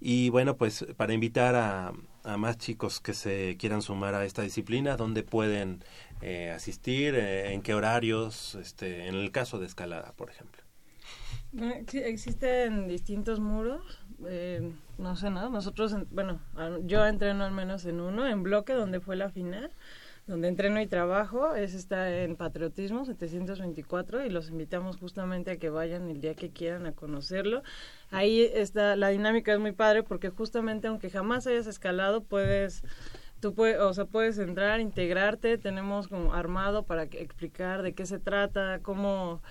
Y 0.00 0.30
bueno, 0.30 0.56
pues 0.56 0.84
para 0.96 1.12
invitar 1.12 1.54
a, 1.54 1.92
a 2.24 2.36
más 2.36 2.58
chicos 2.58 3.00
que 3.00 3.14
se 3.14 3.56
quieran 3.58 3.82
sumar 3.82 4.14
a 4.14 4.24
esta 4.24 4.42
disciplina, 4.42 4.96
¿dónde 4.96 5.22
pueden 5.22 5.84
eh, 6.20 6.50
asistir? 6.50 7.14
Eh, 7.14 7.52
¿En 7.52 7.62
qué 7.62 7.74
horarios? 7.74 8.54
Este, 8.54 9.06
en 9.06 9.14
el 9.14 9.32
caso 9.32 9.58
de 9.58 9.66
escalada, 9.66 10.12
por 10.16 10.30
ejemplo. 10.30 10.62
Existen 11.92 12.86
distintos 12.86 13.40
muros, 13.40 13.98
eh, 14.28 14.72
no 14.98 15.16
sé 15.16 15.30
nada, 15.30 15.48
nosotros, 15.48 15.96
bueno, 16.12 16.38
yo 16.84 17.04
entreno 17.04 17.44
al 17.44 17.50
menos 17.50 17.84
en 17.86 18.00
uno, 18.00 18.28
en 18.28 18.44
bloque, 18.44 18.72
donde 18.72 19.00
fue 19.00 19.16
la 19.16 19.30
final, 19.30 19.72
donde 20.26 20.48
entreno 20.48 20.80
y 20.80 20.86
trabajo, 20.86 21.54
es 21.54 21.74
está 21.74 22.22
en 22.22 22.36
Patriotismo 22.36 23.04
724 23.04 24.24
y 24.24 24.30
los 24.30 24.50
invitamos 24.50 24.96
justamente 24.96 25.50
a 25.50 25.56
que 25.56 25.70
vayan 25.70 26.08
el 26.08 26.20
día 26.20 26.34
que 26.34 26.50
quieran 26.50 26.86
a 26.86 26.92
conocerlo. 26.92 27.62
Ahí 28.10 28.42
está, 28.42 28.96
la 28.96 29.08
dinámica 29.08 29.52
es 29.52 29.58
muy 29.58 29.72
padre 29.72 30.02
porque 30.02 30.30
justamente 30.30 30.88
aunque 30.88 31.10
jamás 31.10 31.46
hayas 31.46 31.66
escalado, 31.66 32.22
puedes 32.22 32.82
tú 33.40 33.54
puedes, 33.54 33.80
o 33.80 33.92
sea, 33.92 34.04
puedes 34.04 34.38
entrar, 34.38 34.80
integrarte, 34.80 35.58
tenemos 35.58 36.08
como 36.08 36.34
armado 36.34 36.84
para 36.84 37.08
que, 37.08 37.22
explicar 37.22 37.82
de 37.82 37.94
qué 37.94 38.06
se 38.06 38.18
trata, 38.18 38.80
cómo, 38.82 39.42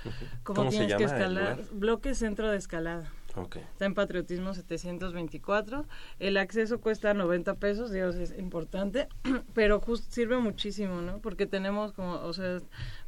cómo, 0.43 0.57
¿Cómo 0.57 0.69
tienes 0.69 0.95
que 0.95 1.03
escalar. 1.03 1.59
Bloque 1.71 2.13
Centro 2.13 2.49
de 2.49 2.57
Escalada. 2.57 3.11
Está 3.59 3.85
en 3.85 3.93
Patriotismo 3.93 4.53
724. 4.53 5.85
El 6.19 6.37
acceso 6.37 6.81
cuesta 6.81 7.13
90 7.13 7.55
pesos, 7.55 7.91
Dios, 7.91 8.15
es 8.15 8.37
importante, 8.37 9.07
pero 9.53 9.79
just, 9.79 10.11
sirve 10.11 10.37
muchísimo, 10.39 11.01
¿no? 11.01 11.19
Porque 11.19 11.45
tenemos 11.45 11.93
como, 11.93 12.15
o 12.15 12.33
sea, 12.33 12.59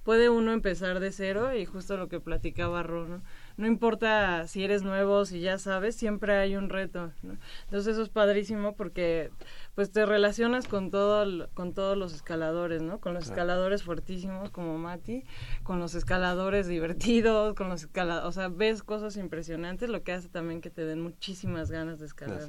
puede 0.04 0.30
uno 0.30 0.54
empezar 0.54 1.00
de 1.00 1.12
cero 1.12 1.56
y 1.56 1.66
justo 1.66 1.98
lo 1.98 2.08
que 2.08 2.20
platicaba 2.20 2.84
Ro, 2.84 3.08
¿no? 3.08 3.22
No 3.58 3.68
importa 3.68 4.48
si 4.48 4.64
eres 4.64 4.84
nuevo, 4.84 5.26
si 5.26 5.40
ya 5.40 5.58
sabes, 5.58 5.96
siempre 5.96 6.38
hay 6.38 6.56
un 6.56 6.70
reto, 6.70 7.12
¿no? 7.22 7.38
Entonces 7.66 7.94
eso 7.94 8.04
es 8.04 8.10
padrísimo 8.10 8.76
porque 8.76 9.32
pues 9.76 9.92
te 9.92 10.06
relacionas 10.06 10.68
con 10.68 10.92
todo 10.92 11.50
con 11.54 11.74
todos 11.74 11.98
los 11.98 12.14
escaladores, 12.14 12.82
¿no? 12.82 13.00
Con 13.00 13.14
los 13.14 13.26
Claro. 13.26 13.42
escaladores 13.42 13.84
fuertísimos 13.84 14.50
como 14.52 14.78
Mati, 14.78 15.24
con 15.64 15.80
los 15.80 15.96
escaladores 15.96 16.68
divertidos, 16.68 17.56
con 17.56 17.70
los 17.70 17.84
escaladores, 17.84 18.28
o 18.28 18.32
sea, 18.32 18.50
ves 18.50 18.84
cosas 18.84 19.16
impresionantes, 19.18 19.90
lo 19.90 20.04
que 20.04 20.12
hace 20.12 20.28
también 20.30 20.60
que 20.62 20.70
te 20.70 20.84
den 20.86 21.02
muchísimas 21.02 21.72
ganas 21.72 22.00
de 22.00 22.02
de 22.02 22.08
escalar. 22.08 22.42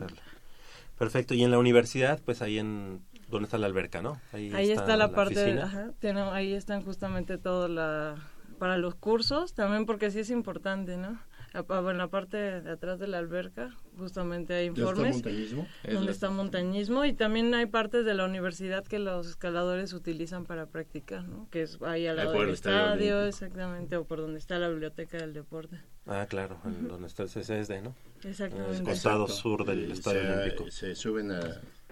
Perfecto. 0.99 1.35
Y 1.35 1.43
en 1.43 1.51
la 1.51 1.59
universidad, 1.59 2.21
pues 2.25 2.43
ahí 2.43 2.59
en 2.59 3.03
donde 3.29 3.47
está 3.47 3.59
la 3.59 3.67
alberca, 3.67 4.03
¿no? 4.03 4.21
Ahí 4.33 4.71
está 4.71 4.97
la, 4.97 5.11
parte, 5.11 5.35
oficina. 5.35 5.65
ajá, 5.65 6.33
ahí 6.33 6.53
están 6.55 6.83
justamente 6.83 7.39
todo 7.39 7.69
la 7.69 8.17
para 8.63 8.79
los 8.79 8.95
cursos, 8.95 9.55
también 9.55 9.87
porque 9.87 10.13
sí 10.13 10.21
es 10.21 10.31
importante, 10.31 10.97
¿no? 10.97 11.21
En 11.53 11.99
la 11.99 12.07
parte 12.07 12.37
de 12.37 12.71
atrás 12.71 13.01
de 13.01 13.09
la 13.09 13.19
alberca, 13.19 13.77
justamente 13.99 14.55
hay 14.55 14.67
¿Ya 14.67 14.71
está 14.71 14.81
informes. 14.83 15.15
montañismo? 15.17 15.67
Donde 15.93 16.13
está 16.13 16.31
montañismo 16.31 17.05
y 17.05 17.13
también 17.13 17.53
hay 17.55 17.67
partes 17.67 18.05
de 18.05 18.15
la 18.15 18.25
universidad 18.25 18.85
que 18.85 19.01
los 19.01 19.27
escaladores 19.27 19.93
utilizan 19.95 20.45
para 20.47 20.67
practicar, 20.67 21.25
¿no? 21.27 21.49
Que 21.51 21.63
es 21.63 21.77
ahí 21.83 22.07
al 22.07 22.19
lado 22.19 22.31
por 22.31 22.43
del 22.43 22.51
el 22.51 22.55
Estadio 22.55 22.79
estadio, 22.85 23.17
Olímpico. 23.19 23.29
exactamente, 23.45 23.97
o 23.97 24.05
por 24.05 24.21
donde 24.21 24.39
está 24.39 24.61
la 24.61 24.69
biblioteca 24.69 25.17
del 25.19 25.33
deporte. 25.33 25.81
Ah, 26.07 26.27
claro, 26.29 26.57
donde 26.65 27.09
está 27.09 27.25
el 27.25 27.31
CCSD, 27.31 27.83
¿no? 27.83 27.97
En 28.21 28.27
el 28.27 28.31
Exactamente. 28.31 28.85
costado 28.85 29.25
Exacto. 29.25 29.43
sur 29.43 29.65
del 29.67 29.89
Y 29.89 29.93
Estadio 29.93 30.21
se, 30.23 30.29
Olímpico. 30.39 30.71
se 30.71 30.95
suben 30.95 31.33
a, 31.33 31.41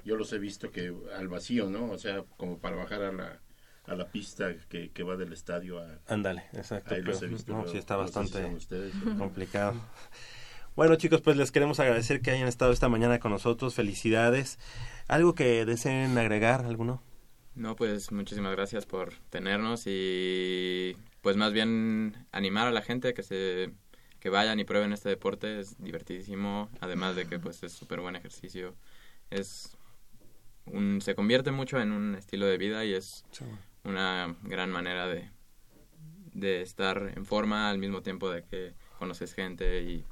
yo 0.05 0.15
los 0.15 0.33
he 0.33 0.39
visto 0.39 0.71
que 0.71 0.95
al 1.19 1.27
vacío, 1.27 1.69
¿no? 1.69 1.91
O 1.91 1.99
sea, 1.99 2.23
como 2.37 2.59
para 2.59 2.77
bajar 2.77 3.03
a 3.03 3.11
la, 3.13 3.41
a 3.91 3.95
la 3.97 4.07
pista 4.07 4.55
que, 4.69 4.91
que 4.91 5.03
va 5.03 5.17
del 5.17 5.33
estadio 5.33 5.81
a... 5.81 5.99
Ándale, 6.07 6.45
exacto. 6.53 6.95
Ahí 6.95 7.03
los 7.03 7.19
pero, 7.19 7.27
he 7.27 7.35
visto. 7.35 7.53
no, 7.53 7.67
sí 7.67 7.77
está 7.77 7.97
No 7.97 8.07
sé 8.07 8.13
si 8.13 8.31
bastante 8.31 8.93
complicado. 9.19 9.75
Bueno, 10.77 10.95
chicos, 10.95 11.21
pues 11.21 11.37
les 11.37 11.51
queremos 11.51 11.81
agradecer 11.81 12.23
que 12.23 12.31
hayan 12.31 12.47
estado 12.47 12.71
esta 12.71 12.89
mañana 12.89 13.19
con 13.19 13.33
nosotros. 13.33 13.75
Felicidades. 13.75 14.61
¿Algo 15.09 15.35
que 15.35 15.67
deseen 15.67 16.17
agregar, 16.17 16.65
alguno? 16.65 17.03
No, 17.57 17.75
pues 17.75 18.13
muchísimas 18.13 18.53
gracias 18.53 18.87
por 18.87 19.13
tenernos 19.29 19.83
y 19.87 20.97
pues 21.21 21.37
más 21.37 21.53
bien 21.53 22.27
animar 22.31 22.69
a 22.69 22.71
la 22.71 22.83
gente 22.83 23.13
que 23.13 23.25
se 23.25 23.73
que 24.21 24.31
vayan 24.31 24.61
y 24.61 24.65
prueben 24.65 24.93
este 24.93 25.09
deporte, 25.09 25.61
es 25.61 25.83
divertidísimo, 25.83 26.71
además 26.81 27.17
de 27.17 27.27
que 27.27 27.39
pues 27.39 27.63
es 27.65 27.73
súper 27.73 28.01
buen 28.01 28.15
ejercicio. 28.15 28.77
Es 29.31 29.77
un 30.67 31.01
se 31.01 31.17
convierte 31.17 31.51
mucho 31.51 31.81
en 31.81 31.91
un 31.91 32.15
estilo 32.15 32.47
de 32.47 32.57
vida 32.57 32.85
y 32.85 32.95
es 32.95 33.25
una 33.85 34.37
gran 34.43 34.71
manera 34.71 35.07
de 35.07 35.31
de 36.33 36.63
estar 36.63 37.13
en 37.17 37.27
forma 37.27 37.69
al 37.71 37.79
mismo 37.79 38.03
tiempo 38.03 38.31
de 38.31 38.45
que 38.45 38.75
conoces 38.99 39.35
gente 39.35 39.83
y 39.83 40.05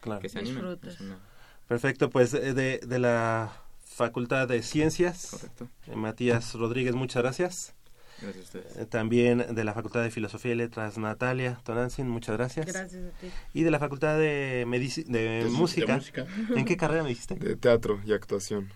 Claro. 0.00 0.20
que 0.20 0.28
se 0.28 0.38
animen. 0.38 0.58
Disfrutas. 0.58 0.94
Es 0.94 1.00
una- 1.00 1.18
Perfecto, 1.66 2.10
pues 2.10 2.34
eh, 2.34 2.52
de, 2.52 2.78
de 2.78 2.98
la 2.98 3.52
Facultad 3.84 4.46
de 4.48 4.62
Ciencias, 4.62 5.28
correcto. 5.30 5.68
eh, 5.86 5.96
Matías 5.96 6.54
Rodríguez, 6.54 6.94
muchas 6.94 7.22
gracias. 7.22 7.74
Gracias 8.20 8.36
a 8.54 8.58
ustedes. 8.58 8.76
Eh, 8.76 8.86
También 8.86 9.54
de 9.54 9.64
la 9.64 9.72
Facultad 9.72 10.02
de 10.02 10.10
Filosofía 10.10 10.52
y 10.52 10.56
Letras, 10.56 10.98
Natalia 10.98 11.58
Tonantzin, 11.64 12.08
muchas 12.08 12.36
gracias. 12.36 12.66
Gracias 12.66 13.02
a 13.14 13.18
ti. 13.20 13.28
Y 13.54 13.62
de 13.62 13.70
la 13.70 13.78
Facultad 13.78 14.18
de, 14.18 14.64
Medici- 14.68 15.04
de, 15.06 15.18
De- 15.20 15.44
de 15.44 15.50
música. 15.50 15.96
música. 15.96 16.26
¿En 16.54 16.64
qué 16.66 16.76
carrera 16.76 17.02
me 17.02 17.08
dijiste? 17.08 17.34
De 17.36 17.56
teatro 17.56 18.00
y 18.04 18.12
actuación. 18.12 18.70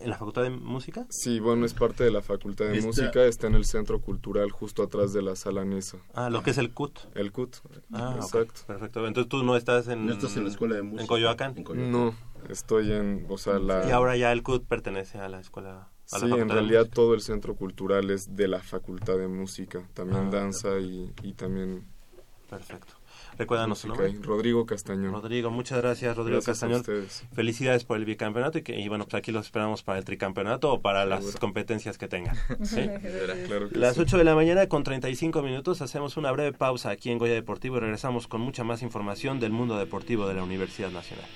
¿En 0.00 0.08
la 0.10 0.16
Facultad 0.16 0.42
de 0.42 0.50
Música? 0.50 1.06
Sí, 1.10 1.40
bueno, 1.40 1.66
es 1.66 1.74
parte 1.74 2.04
de 2.04 2.10
la 2.10 2.22
Facultad 2.22 2.66
de 2.66 2.78
Esta- 2.78 2.86
Música, 2.86 3.24
está 3.24 3.46
en 3.48 3.54
el 3.54 3.64
Centro 3.64 4.00
Cultural 4.00 4.50
justo 4.50 4.82
atrás 4.82 5.12
de 5.12 5.22
la 5.22 5.36
Sala 5.36 5.64
Nesa. 5.64 5.98
Ah, 6.14 6.30
lo 6.30 6.42
que 6.42 6.50
es 6.50 6.58
el 6.58 6.72
CUT. 6.72 6.98
El 7.14 7.32
CUT. 7.32 7.56
Ah, 7.92 8.14
Exacto. 8.16 8.62
Perfecto. 8.66 9.06
Entonces 9.06 9.28
tú 9.28 9.42
no 9.44 9.56
estás 9.56 9.88
en, 9.88 10.06
¿No 10.06 10.12
estás 10.12 10.36
en 10.36 10.44
la 10.44 10.50
escuela 10.50 10.76
de 10.76 10.82
música? 10.82 11.02
en 11.02 11.06
Coyoacán. 11.06 11.54
En 11.58 11.64
Coyoacán. 11.64 11.92
No, 11.92 12.14
estoy 12.48 12.92
en, 12.92 13.26
o 13.28 13.36
sea, 13.38 13.58
la... 13.58 13.86
Y 13.86 13.90
ahora 13.92 14.16
ya 14.16 14.32
el 14.32 14.42
CUT 14.42 14.64
pertenece 14.66 15.18
a 15.18 15.28
la 15.28 15.40
escuela. 15.40 15.90
A 16.12 16.18
Sí, 16.18 16.30
en 16.32 16.48
realidad 16.48 16.86
todo 16.92 17.14
el 17.14 17.20
centro 17.22 17.54
cultural 17.54 18.10
es 18.10 18.36
de 18.36 18.46
la 18.48 18.60
Facultad 18.60 19.16
de 19.18 19.28
Música, 19.28 19.88
también 19.94 20.26
Ah, 20.26 20.30
danza 20.30 20.78
y, 20.78 21.12
y 21.22 21.32
también 21.32 21.86
Perfecto. 22.50 22.94
Recuérdanos 23.38 23.78
su 23.78 23.88
nombre. 23.88 24.14
Rodrigo 24.22 24.66
Castañón. 24.66 25.12
Rodrigo, 25.12 25.50
muchas 25.50 25.78
gracias, 25.82 26.16
Rodrigo 26.16 26.36
Gracias 26.38 26.62
a 26.62 26.68
Castañón. 26.68 26.80
ustedes. 26.80 27.24
Felicidades 27.34 27.84
por 27.84 27.96
el 27.96 28.04
bicampeonato 28.04 28.58
y, 28.58 28.62
que, 28.62 28.78
y 28.78 28.88
bueno, 28.88 29.04
pues 29.04 29.14
aquí 29.14 29.32
los 29.32 29.46
esperamos 29.46 29.82
para 29.82 29.98
el 29.98 30.04
tricampeonato 30.04 30.72
o 30.72 30.80
para 30.80 31.04
las 31.04 31.36
competencias 31.36 31.98
que 31.98 32.08
tengan. 32.08 32.36
¿sí? 32.62 32.88
Claro 33.46 33.68
que 33.68 33.78
Las 33.78 33.94
sí. 33.96 34.02
8 34.02 34.18
de 34.18 34.24
la 34.24 34.34
mañana 34.34 34.68
con 34.68 34.84
35 34.84 35.42
minutos 35.42 35.82
hacemos 35.82 36.16
una 36.16 36.30
breve 36.32 36.52
pausa 36.52 36.90
aquí 36.90 37.10
en 37.10 37.18
Goya 37.18 37.34
Deportivo 37.34 37.76
y 37.76 37.80
regresamos 37.80 38.26
con 38.28 38.40
mucha 38.40 38.64
más 38.64 38.82
información 38.82 39.40
del 39.40 39.52
mundo 39.52 39.78
deportivo 39.78 40.26
de 40.26 40.34
la 40.34 40.42
Universidad 40.42 40.90
Nacional. 40.90 41.26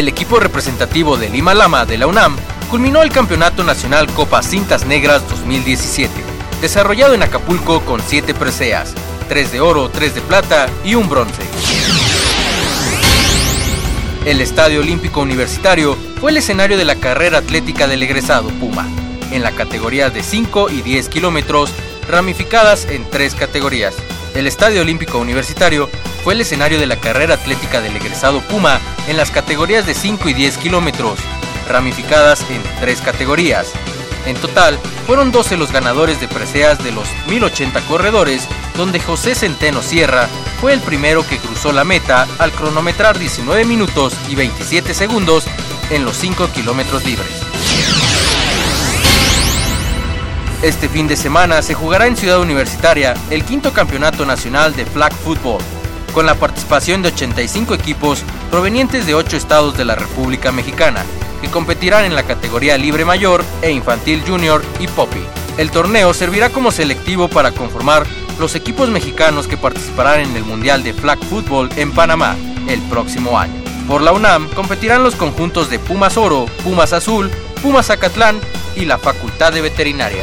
El 0.00 0.08
equipo 0.08 0.40
representativo 0.40 1.18
de 1.18 1.28
Lima 1.28 1.52
Lama 1.52 1.84
de 1.84 1.98
la 1.98 2.06
UNAM 2.06 2.34
culminó 2.70 3.02
el 3.02 3.12
Campeonato 3.12 3.64
Nacional 3.64 4.10
Copa 4.14 4.42
Cintas 4.42 4.86
Negras 4.86 5.28
2017, 5.28 6.10
desarrollado 6.62 7.12
en 7.12 7.22
Acapulco 7.22 7.82
con 7.82 8.00
7 8.00 8.32
preseas, 8.32 8.94
3 9.28 9.52
de 9.52 9.60
oro, 9.60 9.90
3 9.90 10.14
de 10.14 10.22
plata 10.22 10.70
y 10.86 10.94
un 10.94 11.06
bronce. 11.06 11.42
El 14.24 14.40
Estadio 14.40 14.80
Olímpico 14.80 15.20
Universitario 15.20 15.98
fue 16.18 16.30
el 16.30 16.38
escenario 16.38 16.78
de 16.78 16.86
la 16.86 16.94
carrera 16.94 17.36
atlética 17.36 17.86
del 17.86 18.02
egresado 18.02 18.48
Puma, 18.48 18.88
en 19.30 19.42
la 19.42 19.50
categoría 19.50 20.08
de 20.08 20.22
5 20.22 20.70
y 20.70 20.80
10 20.80 21.10
kilómetros, 21.10 21.72
ramificadas 22.08 22.86
en 22.86 23.04
tres 23.10 23.34
categorías. 23.34 23.94
El 24.34 24.46
Estadio 24.46 24.80
Olímpico 24.80 25.18
Universitario 25.18 25.90
fue 26.24 26.32
el 26.32 26.40
escenario 26.40 26.78
de 26.78 26.86
la 26.86 26.96
carrera 26.96 27.34
atlética 27.34 27.82
del 27.82 27.96
egresado 27.96 28.40
Puma 28.40 28.80
en 29.10 29.16
las 29.16 29.32
categorías 29.32 29.86
de 29.86 29.94
5 29.94 30.28
y 30.28 30.34
10 30.34 30.58
kilómetros, 30.58 31.18
ramificadas 31.68 32.42
en 32.48 32.62
tres 32.78 33.00
categorías. 33.00 33.72
En 34.24 34.36
total, 34.36 34.78
fueron 35.04 35.32
12 35.32 35.56
los 35.56 35.72
ganadores 35.72 36.20
de 36.20 36.28
preseas 36.28 36.78
de 36.84 36.92
los 36.92 37.08
1080 37.26 37.80
corredores, 37.82 38.46
donde 38.76 39.00
José 39.00 39.34
Centeno 39.34 39.82
Sierra 39.82 40.28
fue 40.60 40.72
el 40.74 40.80
primero 40.80 41.26
que 41.26 41.38
cruzó 41.38 41.72
la 41.72 41.82
meta 41.82 42.28
al 42.38 42.52
cronometrar 42.52 43.18
19 43.18 43.64
minutos 43.64 44.14
y 44.28 44.36
27 44.36 44.94
segundos 44.94 45.44
en 45.90 46.04
los 46.04 46.16
5 46.16 46.48
kilómetros 46.54 47.04
libres. 47.04 47.42
Este 50.62 50.88
fin 50.88 51.08
de 51.08 51.16
semana 51.16 51.62
se 51.62 51.74
jugará 51.74 52.06
en 52.06 52.16
Ciudad 52.16 52.38
Universitaria 52.38 53.14
el 53.30 53.44
quinto 53.44 53.72
campeonato 53.72 54.24
nacional 54.24 54.72
de 54.76 54.86
flag 54.86 55.12
football, 55.14 55.60
con 56.12 56.26
la 56.26 56.34
participación 56.34 57.02
de 57.02 57.08
85 57.08 57.74
equipos 57.74 58.22
provenientes 58.50 59.06
de 59.06 59.14
8 59.14 59.36
estados 59.36 59.76
de 59.76 59.84
la 59.84 59.94
República 59.94 60.52
Mexicana, 60.52 61.04
que 61.40 61.50
competirán 61.50 62.04
en 62.04 62.14
la 62.14 62.22
categoría 62.22 62.76
libre 62.76 63.04
mayor 63.04 63.44
e 63.62 63.70
infantil 63.70 64.22
junior 64.26 64.62
y 64.78 64.86
poppy. 64.88 65.22
El 65.58 65.70
torneo 65.70 66.14
servirá 66.14 66.50
como 66.50 66.70
selectivo 66.70 67.28
para 67.28 67.52
conformar 67.52 68.06
los 68.38 68.54
equipos 68.54 68.88
mexicanos 68.88 69.46
que 69.46 69.56
participarán 69.56 70.20
en 70.20 70.36
el 70.36 70.44
Mundial 70.44 70.82
de 70.82 70.94
Flag 70.94 71.18
Football 71.24 71.70
en 71.76 71.92
Panamá 71.92 72.36
el 72.68 72.80
próximo 72.82 73.38
año. 73.38 73.54
Por 73.86 74.02
la 74.02 74.12
UNAM 74.12 74.48
competirán 74.50 75.02
los 75.02 75.16
conjuntos 75.16 75.68
de 75.68 75.78
Pumas 75.78 76.16
Oro, 76.16 76.46
Pumas 76.64 76.92
Azul, 76.92 77.30
Pumas 77.62 77.90
Acatlán 77.90 78.40
y 78.76 78.84
la 78.84 78.98
Facultad 78.98 79.52
de 79.52 79.60
Veterinaria. 79.60 80.22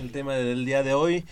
El 0.00 0.12
tema 0.12 0.34
del 0.34 0.64
día 0.64 0.82
de 0.82 0.94
hoy. 0.94 1.24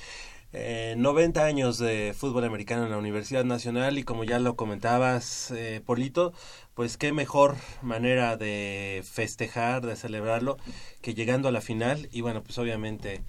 90 0.53 1.40
eh, 1.40 1.48
años 1.48 1.78
de 1.78 2.12
fútbol 2.16 2.44
americano 2.44 2.84
en 2.84 2.90
la 2.90 2.98
Universidad 2.98 3.44
Nacional 3.44 3.98
y 3.98 4.03
como 4.03 4.24
ya 4.24 4.40
lo 4.40 4.57
comentabas, 4.57 5.53
eh, 5.53 5.80
Polito, 5.84 6.32
pues 6.74 6.96
qué 6.96 7.12
mejor 7.12 7.57
manera 7.82 8.36
de 8.36 9.05
festejar, 9.05 9.86
de 9.86 9.94
celebrarlo, 9.94 10.57
que 11.03 11.14
llegando 11.14 11.48
a 11.48 11.53
la 11.53 11.61
final 11.61 12.09
y 12.11 12.20
bueno, 12.20 12.42
pues 12.42 12.59
obviamente 12.59 13.22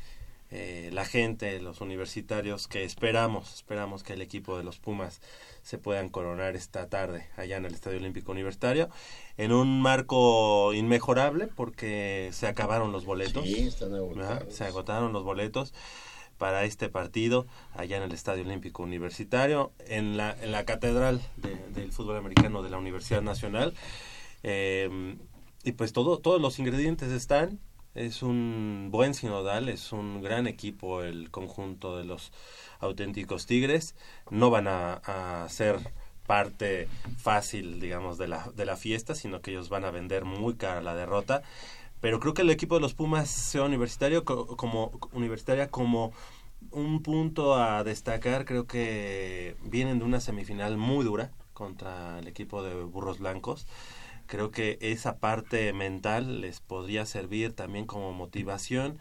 eh, 0.49 0.89
la 0.91 1.05
gente, 1.05 1.61
los 1.61 1.80
universitarios 1.80 2.67
que 2.67 2.84
esperamos, 2.84 3.53
esperamos 3.53 4.03
que 4.03 4.13
el 4.13 4.22
equipo 4.22 4.57
de 4.57 4.63
los 4.63 4.80
Pumas 4.80 5.22
se 5.61 5.78
puedan 5.78 6.09
coronar 6.09 6.55
esta 6.55 6.89
tarde 6.89 7.28
allá 7.38 7.57
en 7.57 7.65
el 7.65 7.74
Estadio 7.74 7.99
Olímpico 7.99 8.32
Universitario 8.32 8.89
en 9.38 9.51
un 9.51 9.82
marco 9.82 10.73
inmejorable 10.73 11.47
porque 11.47 12.29
se 12.32 12.47
acabaron 12.47 12.91
los 12.91 13.05
boletos. 13.05 13.43
Sí, 13.43 13.67
están 13.67 13.93
agotados. 13.93 14.53
Se 14.53 14.65
agotaron 14.65 15.13
los 15.13 15.23
boletos 15.23 15.73
para 16.41 16.63
este 16.65 16.89
partido 16.89 17.45
allá 17.75 17.97
en 17.97 18.03
el 18.03 18.13
Estadio 18.13 18.43
Olímpico 18.43 18.82
Universitario, 18.82 19.73
en 19.86 20.17
la, 20.17 20.36
en 20.41 20.51
la 20.51 20.65
catedral 20.65 21.21
del 21.75 21.91
fútbol 21.91 22.17
americano 22.17 22.63
de 22.63 22.71
la 22.71 22.79
Universidad 22.79 23.21
Nacional. 23.21 23.75
Em, 24.41 25.19
y 25.63 25.73
pues 25.73 25.93
todo, 25.93 26.17
todos 26.17 26.41
los 26.41 26.57
ingredientes 26.57 27.11
están. 27.11 27.59
Es 27.93 28.23
un 28.23 28.88
buen 28.89 29.13
sinodal, 29.13 29.69
es 29.69 29.91
un 29.91 30.23
gran 30.23 30.47
equipo 30.47 31.03
el 31.03 31.29
conjunto 31.29 31.97
de 31.97 32.05
los 32.05 32.32
auténticos 32.79 33.45
Tigres. 33.45 33.93
No 34.32 34.49
van 34.49 34.67
a, 34.67 34.93
a 34.93 35.47
ser 35.47 35.77
parte 36.32 36.88
fácil, 37.17 37.82
digamos, 37.82 38.17
de 38.17 38.29
la, 38.29 38.49
de 38.55 38.63
la 38.63 38.77
fiesta, 38.77 39.15
sino 39.15 39.41
que 39.41 39.51
ellos 39.51 39.67
van 39.67 39.84
a 39.84 39.91
vender 39.91 40.23
muy 40.23 40.53
cara 40.53 40.79
la 40.79 40.95
derrota. 40.95 41.41
Pero 41.99 42.21
creo 42.21 42.34
que 42.34 42.43
el 42.43 42.49
equipo 42.49 42.75
de 42.75 42.79
los 42.79 42.93
Pumas 42.93 43.29
sea 43.29 43.63
universitario 43.63 44.23
como 44.23 44.97
universitaria 45.11 45.69
como 45.69 46.13
un 46.71 47.03
punto 47.03 47.55
a 47.55 47.84
destacar, 47.84 48.45
creo 48.45 48.65
que 48.65 49.57
vienen 49.61 49.99
de 49.99 50.05
una 50.05 50.21
semifinal 50.21 50.77
muy 50.77 51.03
dura 51.03 51.32
contra 51.51 52.19
el 52.19 52.29
equipo 52.29 52.63
de 52.63 52.82
Burros 52.82 53.19
Blancos. 53.19 53.67
Creo 54.25 54.51
que 54.51 54.77
esa 54.79 55.17
parte 55.17 55.73
mental 55.73 56.39
les 56.39 56.61
podría 56.61 57.05
servir 57.05 57.51
también 57.51 57.86
como 57.86 58.13
motivación 58.13 58.99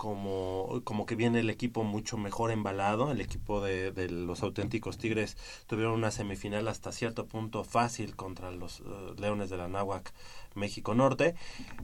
como, 0.00 0.80
como 0.82 1.04
que 1.04 1.14
viene 1.14 1.40
el 1.40 1.50
equipo 1.50 1.84
mucho 1.84 2.16
mejor 2.16 2.50
embalado. 2.50 3.12
El 3.12 3.20
equipo 3.20 3.60
de, 3.60 3.92
de 3.92 4.08
los 4.08 4.42
auténticos 4.42 4.96
Tigres 4.96 5.36
tuvieron 5.66 5.92
una 5.92 6.10
semifinal 6.10 6.68
hasta 6.68 6.90
cierto 6.90 7.26
punto 7.26 7.64
fácil 7.64 8.16
contra 8.16 8.50
los 8.50 8.80
uh, 8.80 9.14
Leones 9.18 9.50
de 9.50 9.58
la 9.58 9.68
Náhuac 9.68 10.14
México 10.54 10.94
Norte. 10.94 11.34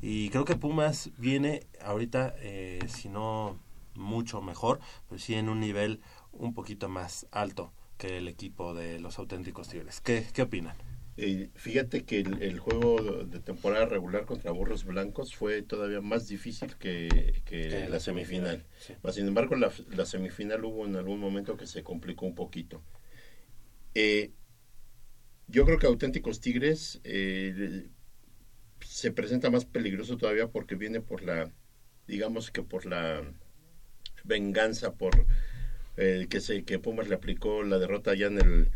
Y 0.01 0.31
creo 0.31 0.47
que 0.47 0.57
Pumas 0.57 1.11
viene 1.19 1.67
ahorita, 1.85 2.35
eh, 2.39 2.79
si 2.89 3.11
no 3.11 3.59
mucho 3.97 4.41
mejor, 4.41 4.81
pero 5.11 5.21
sí 5.21 5.35
en 5.35 5.51
un 5.51 5.61
nivel 5.61 6.01
un 6.33 6.55
poquito 6.55 6.89
más 6.89 7.27
alto 7.33 7.71
que 7.99 8.17
el 8.17 8.29
equipo 8.29 8.73
de 8.73 8.99
los 8.99 9.19
auténticos 9.19 9.69
Tigres. 9.69 10.01
¿Qué, 10.01 10.27
qué 10.33 10.41
opinan? 10.41 10.86
Eh, 11.19 11.49
fíjate 11.55 12.05
que 12.05 12.19
el, 12.19 12.59
juego 12.59 13.25
de 13.25 13.41
temporada 13.41 13.87
regular 13.87 14.27
contra 14.27 14.51
Burros 14.51 14.85
Blancos 14.85 15.35
fue 15.35 15.63
todavía 15.63 16.03
más 16.03 16.29
difícil 16.29 16.77
que, 16.77 17.87
la 17.89 18.01
semifinal. 18.01 18.67
Sin 19.13 19.27
embargo, 19.27 19.57
la, 19.57 20.05
semifinal 20.05 20.65
hubo 20.65 20.85
en 20.85 20.97
algún 20.97 21.19
momento 21.19 21.57
que 21.57 21.67
se 21.67 21.83
complicó 21.83 22.27
un 22.27 22.35
poquito. 22.35 22.83
Eh, 23.95 24.33
yo 25.49 25.65
creo 25.65 25.79
que 25.79 25.87
Auténticos 25.87 26.41
Tigres 26.41 27.01
eh, 27.05 27.89
se 28.81 29.11
presenta 29.11 29.49
más 29.49 29.65
peligroso 29.65 30.19
todavía 30.19 30.49
porque 30.49 30.75
viene 30.75 31.01
por 31.01 31.23
la, 31.23 31.51
digamos 32.07 32.51
que 32.51 32.63
por 32.63 32.85
la 32.85 33.23
venganza 34.25 34.95
por 34.95 35.27
que 35.95 36.41
se 36.41 36.63
que 36.65 36.79
Pumas 36.79 37.09
le 37.09 37.15
aplicó 37.15 37.63
la 37.63 37.79
derrota 37.79 38.15
ya 38.15 38.27
en 38.27 38.39
el 38.39 38.71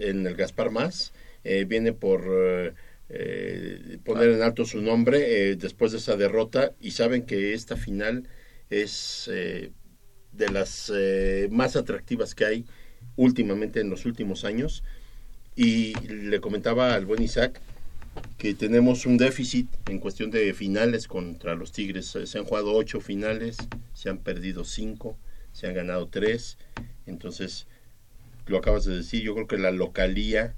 en 0.00 0.26
el 0.26 0.34
Gaspar 0.34 0.72
Más 0.72 1.12
eh, 1.48 1.64
viene 1.64 1.92
por 1.92 2.24
eh, 2.28 2.74
eh, 3.08 3.98
poner 4.04 4.30
en 4.30 4.42
alto 4.42 4.64
su 4.64 4.82
nombre 4.82 5.54
después 5.54 5.92
de 5.92 5.98
esa 5.98 6.16
derrota 6.16 6.72
y 6.80 6.90
saben 6.90 7.22
que 7.24 7.54
esta 7.54 7.76
final 7.76 8.28
es 8.68 9.30
de 9.30 10.48
las 10.50 10.92
más 11.50 11.76
atractivas 11.76 12.34
que 12.34 12.46
hay 12.46 12.64
últimamente 13.14 13.80
en 13.80 13.90
los 13.90 14.06
últimos 14.06 14.44
años 14.44 14.82
y 15.54 15.94
le 16.08 16.40
comentaba 16.40 16.94
al 16.94 17.06
buen 17.06 17.22
Isaac 17.22 17.60
que 18.38 18.54
tenemos 18.54 19.06
un 19.06 19.16
déficit 19.16 19.68
en 19.88 20.00
cuestión 20.00 20.32
de 20.32 20.52
finales 20.52 21.06
contra 21.06 21.54
los 21.54 21.70
Tigres. 21.70 22.18
Se 22.24 22.38
han 22.38 22.44
jugado 22.44 22.74
ocho 22.74 23.00
finales, 23.00 23.56
se 23.92 24.08
han 24.08 24.18
perdido 24.18 24.64
cinco. 24.64 25.16
se 25.52 25.68
han 25.68 25.74
ganado 25.74 26.08
tres. 26.08 26.58
Entonces, 27.06 27.66
lo 28.46 28.58
acabas 28.58 28.84
de 28.84 28.96
decir, 28.96 29.22
yo 29.22 29.34
creo 29.34 29.46
que 29.46 29.58
la 29.58 29.70
localía 29.70 30.56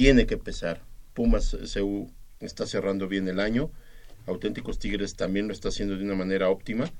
tiene 0.00 0.24
que 0.24 0.38
pesar. 0.38 0.80
Pumas 1.12 1.54
CU 1.74 2.10
está 2.40 2.64
cerrando 2.64 3.06
bien 3.06 3.28
el 3.28 3.38
año, 3.38 3.70
Auténticos 4.26 4.78
Tigres 4.78 5.14
también 5.14 5.46
lo 5.46 5.52
está 5.52 5.68
haciendo 5.68 5.94
de 5.94 6.02
una 6.02 6.14
manera 6.14 6.48
óptima, 6.48 6.90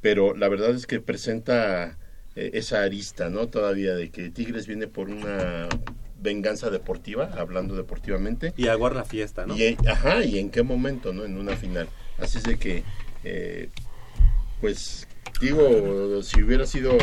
pero 0.00 0.32
la 0.36 0.48
verdad 0.48 0.70
es 0.70 0.86
que 0.86 1.00
presenta 1.00 1.98
eh, 2.36 2.50
esa 2.54 2.82
arista, 2.82 3.28
¿no? 3.28 3.48
Todavía 3.48 3.96
de 3.96 4.10
que 4.10 4.30
Tigres 4.30 4.68
viene 4.68 4.86
por 4.86 5.10
una 5.10 5.68
venganza 6.20 6.70
deportiva, 6.70 7.28
hablando 7.36 7.74
deportivamente. 7.74 8.54
Y 8.56 8.68
aguar 8.68 8.94
la 8.94 9.04
fiesta, 9.04 9.44
¿no? 9.44 9.56
Y, 9.56 9.76
ajá, 9.88 10.22
y 10.22 10.38
en 10.38 10.50
qué 10.50 10.62
momento, 10.62 11.12
¿no? 11.12 11.24
En 11.24 11.36
una 11.36 11.56
final. 11.56 11.88
Así 12.18 12.38
es 12.38 12.44
de 12.44 12.56
que, 12.56 12.84
eh, 13.24 13.68
pues, 14.60 15.08
digo, 15.42 16.22
si 16.22 16.40
hubiera 16.40 16.66
sido 16.66 16.96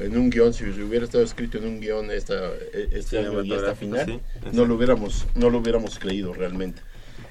en 0.00 0.16
un 0.16 0.30
guion, 0.30 0.54
si 0.54 0.64
hubiera 0.64 1.04
estado 1.04 1.22
escrito 1.22 1.58
en 1.58 1.66
un 1.66 1.80
guion 1.80 2.10
esta, 2.10 2.34
este 2.72 3.18
año 3.18 3.42
y 3.44 3.52
esta 3.52 3.74
final, 3.74 4.06
Sí, 4.06 4.20
no 4.52 4.64
lo 4.64 4.74
hubiéramos, 4.74 5.26
no 5.34 5.50
lo 5.50 5.58
hubiéramos 5.58 5.98
creído 5.98 6.32
realmente. 6.32 6.80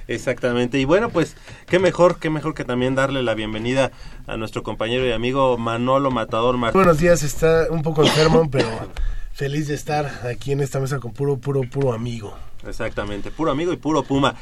Exactamente. 0.07 0.77
Y 0.77 0.85
bueno, 0.85 1.09
pues 1.09 1.35
qué 1.67 1.79
mejor, 1.79 2.19
qué 2.19 2.29
mejor 2.29 2.53
que 2.53 2.63
también 2.63 2.95
darle 2.95 3.23
la 3.23 3.33
bienvenida 3.33 3.91
a 4.27 4.37
nuestro 4.37 4.61
compañero 4.61 5.05
y 5.07 5.11
amigo 5.11 5.57
Manolo 5.57 6.11
Matador 6.11 6.57
Martínez. 6.57 6.85
Buenos 6.85 6.99
días, 6.99 7.23
está 7.23 7.67
un 7.71 7.81
poco 7.81 8.03
enfermo, 8.03 8.47
pero 8.51 8.67
feliz 9.33 9.67
de 9.67 9.73
estar 9.73 10.27
aquí 10.27 10.51
en 10.51 10.61
esta 10.61 10.79
mesa 10.79 10.99
con 10.99 11.11
puro, 11.11 11.37
puro, 11.37 11.61
puro 11.61 11.93
amigo. 11.93 12.37
Exactamente, 12.65 13.31
puro 13.31 13.51
amigo 13.51 13.73
y 13.73 13.77
puro 13.77 14.03
Puma. 14.03 14.35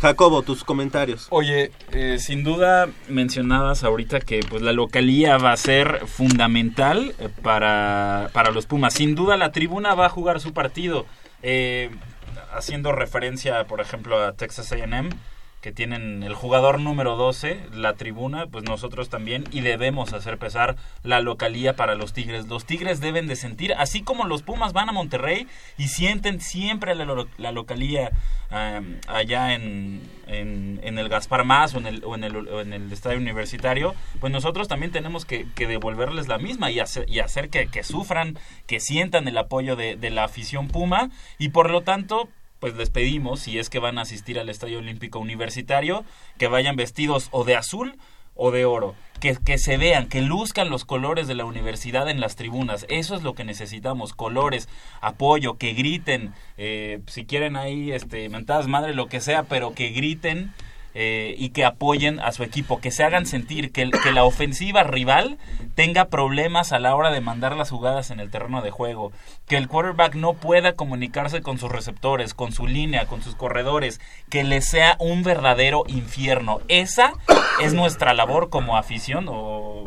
Jacobo, 0.00 0.42
tus 0.42 0.64
comentarios. 0.64 1.26
Oye, 1.30 1.70
eh, 1.92 2.18
sin 2.18 2.44
duda 2.44 2.88
mencionabas 3.08 3.84
ahorita 3.84 4.20
que 4.20 4.40
pues 4.48 4.62
la 4.62 4.72
localía 4.72 5.38
va 5.38 5.52
a 5.52 5.56
ser 5.56 6.06
fundamental 6.06 7.14
eh, 7.18 7.28
para, 7.42 8.30
para 8.32 8.50
los 8.50 8.66
Pumas. 8.66 8.94
Sin 8.94 9.14
duda 9.14 9.36
la 9.36 9.52
tribuna 9.52 9.94
va 9.94 10.06
a 10.06 10.10
jugar 10.10 10.40
su 10.40 10.52
partido. 10.52 11.06
Eh, 11.42 11.90
haciendo 12.52 12.92
referencia, 12.92 13.64
por 13.66 13.80
ejemplo, 13.80 14.22
a 14.22 14.32
Texas 14.32 14.72
AM, 14.72 15.10
que 15.62 15.70
tienen 15.70 16.24
el 16.24 16.34
jugador 16.34 16.80
número 16.80 17.16
12, 17.16 17.68
la 17.72 17.94
tribuna, 17.94 18.48
pues 18.48 18.64
nosotros 18.64 19.08
también, 19.08 19.44
y 19.52 19.60
debemos 19.60 20.12
hacer 20.12 20.36
pesar 20.36 20.74
la 21.04 21.20
localía 21.20 21.76
para 21.76 21.94
los 21.94 22.12
Tigres. 22.12 22.48
Los 22.48 22.66
Tigres 22.66 23.00
deben 23.00 23.28
de 23.28 23.36
sentir, 23.36 23.72
así 23.74 24.02
como 24.02 24.26
los 24.26 24.42
Pumas 24.42 24.72
van 24.72 24.88
a 24.88 24.92
Monterrey 24.92 25.46
y 25.78 25.86
sienten 25.86 26.40
siempre 26.40 26.96
la, 26.96 27.06
la 27.38 27.52
localía 27.52 28.10
um, 28.50 28.96
allá 29.06 29.54
en, 29.54 30.02
en, 30.26 30.98
el 30.98 31.08
Gaspar 31.08 31.44
Más 31.44 31.74
o 31.74 31.78
en 31.78 31.86
el, 31.86 32.04
o 32.04 32.16
en 32.16 32.72
el, 32.72 32.92
estadio 32.92 33.18
universitario, 33.18 33.94
pues 34.18 34.32
nosotros 34.32 34.66
también 34.66 34.90
tenemos 34.90 35.24
que, 35.24 35.46
que 35.54 35.68
devolverles 35.68 36.26
la 36.26 36.38
misma 36.38 36.72
y 36.72 36.80
hacer, 36.80 37.08
y 37.08 37.20
hacer 37.20 37.50
que, 37.50 37.68
que 37.68 37.84
sufran, 37.84 38.36
que 38.66 38.80
sientan 38.80 39.28
el 39.28 39.38
apoyo 39.38 39.76
de 39.76 40.10
la 40.10 40.24
afición 40.24 40.66
Puma 40.66 41.10
y 41.38 41.50
por 41.50 41.70
lo 41.70 41.82
tanto 41.82 42.28
pues 42.62 42.76
les 42.76 42.90
pedimos, 42.90 43.40
si 43.40 43.58
es 43.58 43.68
que 43.68 43.80
van 43.80 43.98
a 43.98 44.02
asistir 44.02 44.38
al 44.38 44.48
Estadio 44.48 44.78
Olímpico 44.78 45.18
Universitario, 45.18 46.04
que 46.38 46.46
vayan 46.46 46.76
vestidos 46.76 47.26
o 47.32 47.42
de 47.42 47.56
azul 47.56 47.96
o 48.36 48.52
de 48.52 48.64
oro. 48.66 48.94
Que, 49.18 49.34
que 49.34 49.58
se 49.58 49.78
vean, 49.78 50.08
que 50.08 50.20
luzcan 50.20 50.70
los 50.70 50.84
colores 50.84 51.26
de 51.26 51.34
la 51.34 51.44
universidad 51.44 52.08
en 52.08 52.20
las 52.20 52.36
tribunas. 52.36 52.86
Eso 52.88 53.16
es 53.16 53.24
lo 53.24 53.34
que 53.34 53.42
necesitamos, 53.42 54.12
colores, 54.12 54.68
apoyo, 55.00 55.58
que 55.58 55.72
griten, 55.72 56.34
eh, 56.56 57.00
si 57.08 57.24
quieren 57.24 57.56
ahí, 57.56 57.90
este, 57.90 58.28
mentadas 58.28 58.68
madre, 58.68 58.94
lo 58.94 59.08
que 59.08 59.20
sea, 59.20 59.42
pero 59.42 59.74
que 59.74 59.88
griten 59.88 60.52
eh, 60.94 61.34
y 61.38 61.50
que 61.50 61.64
apoyen 61.64 62.20
a 62.20 62.32
su 62.32 62.42
equipo, 62.42 62.80
que 62.80 62.90
se 62.90 63.02
hagan 63.02 63.24
sentir, 63.24 63.72
que, 63.72 63.90
la 64.12 64.24
ofensiva 64.24 64.82
rival 64.82 65.38
tenga 65.74 66.06
problemas 66.06 66.72
a 66.72 66.78
la 66.78 66.94
hora 66.94 67.10
de 67.10 67.22
mandar 67.22 67.56
las 67.56 67.70
jugadas 67.70 68.10
en 68.10 68.20
el 68.20 68.30
terreno 68.30 68.60
de 68.60 68.70
juego, 68.70 69.10
que 69.46 69.56
el 69.56 69.68
quarterback 69.68 70.14
no 70.14 70.34
pueda 70.34 70.74
comunicarse 70.74 71.40
con 71.40 71.58
sus 71.58 71.72
receptores, 71.72 72.34
con 72.34 72.52
su 72.52 72.66
línea, 72.66 73.06
con 73.06 73.22
sus 73.22 73.34
corredores, 73.34 74.00
que 74.28 74.44
les 74.44 74.66
sea 74.66 74.96
un 74.98 75.22
verdadero 75.22 75.84
infierno. 75.86 76.60
Esa 76.68 77.14
es 77.62 77.72
nuestra 77.72 78.12
labor 78.12 78.50
como 78.50 78.76
afición, 78.76 79.26
o 79.28 79.84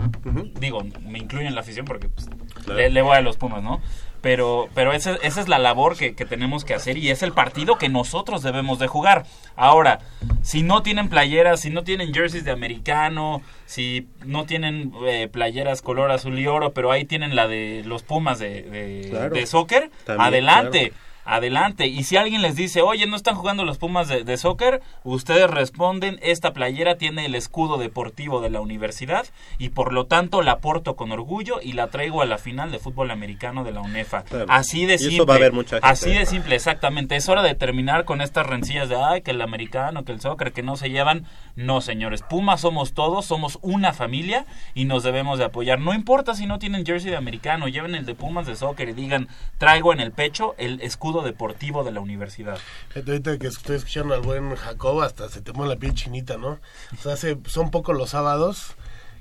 digo, 0.60 0.82
me 1.02 1.20
incluyo 1.20 1.48
en 1.48 1.56
la 1.56 1.62
afición 1.62 1.86
porque 1.86 2.10
pues, 2.10 2.28
le, 2.68 2.90
le 2.90 3.02
voy 3.02 3.16
a 3.16 3.22
los 3.22 3.38
Pumas, 3.38 3.62
¿no? 3.62 3.80
Pero, 4.26 4.70
pero 4.74 4.92
esa, 4.92 5.18
esa 5.22 5.40
es 5.40 5.48
la 5.48 5.60
labor 5.60 5.96
que, 5.96 6.16
que 6.16 6.26
tenemos 6.26 6.66
que 6.66 6.74
hacer 6.74 6.98
y 6.98 7.12
es 7.12 7.22
el 7.22 7.32
partido 7.32 7.78
que 7.78 7.90
nosotros 7.90 8.42
debemos 8.42 8.80
de 8.80 8.88
jugar. 8.88 9.28
Ahora, 9.56 10.00
si 10.42 10.64
no 10.64 10.82
tienen 10.82 11.10
playeras, 11.10 11.60
si 11.60 11.70
no 11.70 11.84
tienen 11.84 12.12
jerseys 12.12 12.44
de 12.44 12.50
americano, 12.50 13.44
si 13.68 14.08
no 14.26 14.46
tienen 14.46 14.92
eh, 15.06 15.28
playeras 15.32 15.84
color 15.84 16.10
azul 16.10 16.40
y 16.40 16.48
oro, 16.48 16.74
pero 16.74 16.92
ahí 16.92 17.06
tienen 17.06 17.36
la 17.36 17.48
de 17.48 17.84
los 17.86 18.02
Pumas 18.02 18.40
de, 18.40 18.64
de, 18.64 19.10
Claro. 19.12 19.36
de 19.36 19.46
soccer, 19.46 19.92
También, 20.06 20.28
adelante. 20.28 20.90
claro. 20.90 21.05
Adelante. 21.26 21.88
Y 21.88 22.04
si 22.04 22.18
alguien 22.18 22.42
les 22.42 22.56
dice, 22.56 22.82
oye, 22.82 23.08
no 23.08 23.16
están 23.16 23.36
jugando 23.36 23.66
los 23.66 23.78
Pumas 23.78 24.08
de, 24.08 24.24
de 24.24 24.38
soccer, 24.38 24.82
ustedes 25.04 25.50
responden, 25.50 26.20
esta 26.22 26.54
playera 26.54 26.98
tiene 26.98 27.26
el 27.26 27.36
escudo 27.36 27.78
deportivo 27.78 28.42
de 28.42 28.50
la 28.50 28.62
universidad 28.62 29.26
y 29.58 29.70
por 29.70 29.92
lo 29.92 30.06
tanto 30.06 30.42
la 30.42 30.60
porto 30.60 30.96
con 30.96 31.12
orgullo 31.12 31.60
y 31.62 31.74
la 31.74 31.88
traigo 31.88 32.22
a 32.22 32.26
la 32.26 32.38
final 32.38 32.72
de 32.72 32.80
fútbol 32.80 33.12
americano 33.12 33.64
de 33.64 33.72
la 33.72 33.82
UNEFA. 33.82 34.24
Claro. 34.24 34.46
Así 34.50 34.86
de 34.86 34.94
Y 34.94 34.96
eso 34.96 35.10
simple. 35.10 35.26
va 35.26 35.34
a 35.34 35.38
haber 35.38 35.54
mucha 35.54 35.78
gente. 35.78 35.88
Así 35.88 36.12
de 36.14 36.26
simple, 36.26 36.56
exactamente. 36.56 37.16
Es 37.16 37.28
hora 37.28 37.42
de 37.42 37.56
terminar 37.56 38.06
con 38.06 38.22
estas 38.22 38.46
rencillas 38.46 38.88
de, 38.90 38.96
ay, 38.96 39.22
que 39.22 39.32
el 39.32 39.42
americano, 39.42 40.06
que 40.06 40.12
el 40.12 40.22
soccer, 40.22 40.54
que 40.54 40.62
no 40.64 40.78
se 40.78 40.90
llevan. 40.90 41.26
No, 41.56 41.82
señores. 41.82 42.22
Pumas 42.22 42.62
somos 42.62 42.94
todos, 42.94 43.26
somos 43.26 43.60
una 43.62 43.94
familia 43.94 44.46
y 44.74 44.86
nos 44.86 45.04
debemos 45.04 45.40
de 45.40 45.46
apoyar. 45.46 45.80
No 45.80 45.94
importa 45.94 46.36
si 46.36 46.46
no 46.46 46.60
tienen 46.60 46.86
jersey 46.86 47.10
de 47.12 47.18
americano, 47.18 47.68
lleven 47.68 47.96
el 47.96 48.06
de 48.06 48.16
Pumas 48.16 48.46
de 48.46 48.56
soccer 48.56 48.90
y 48.90 48.94
digan, 48.94 49.28
traigo 49.58 49.92
en 49.92 50.00
el 50.00 50.12
pecho 50.12 50.54
el 50.58 50.82
escudo 50.82 51.15
deportivo 51.24 51.84
de 51.84 51.92
la 51.92 52.00
universidad. 52.00 52.58
Ahorita 52.96 53.38
que 53.38 53.48
estoy 53.48 53.78
escuchando 53.78 54.14
al 54.14 54.22
buen 54.22 54.56
Jacob, 54.56 55.02
hasta 55.02 55.30
se 55.30 55.42
te 55.42 55.54
pone 55.54 55.70
la 55.70 55.76
piel 55.78 55.94
chinita, 55.94 56.38
¿no? 56.38 56.60
O 56.98 57.02
sea, 57.02 57.14
hace- 57.14 57.38
son 57.46 57.72
pocos 57.72 57.96
los 57.98 58.12
sábados 58.12 58.76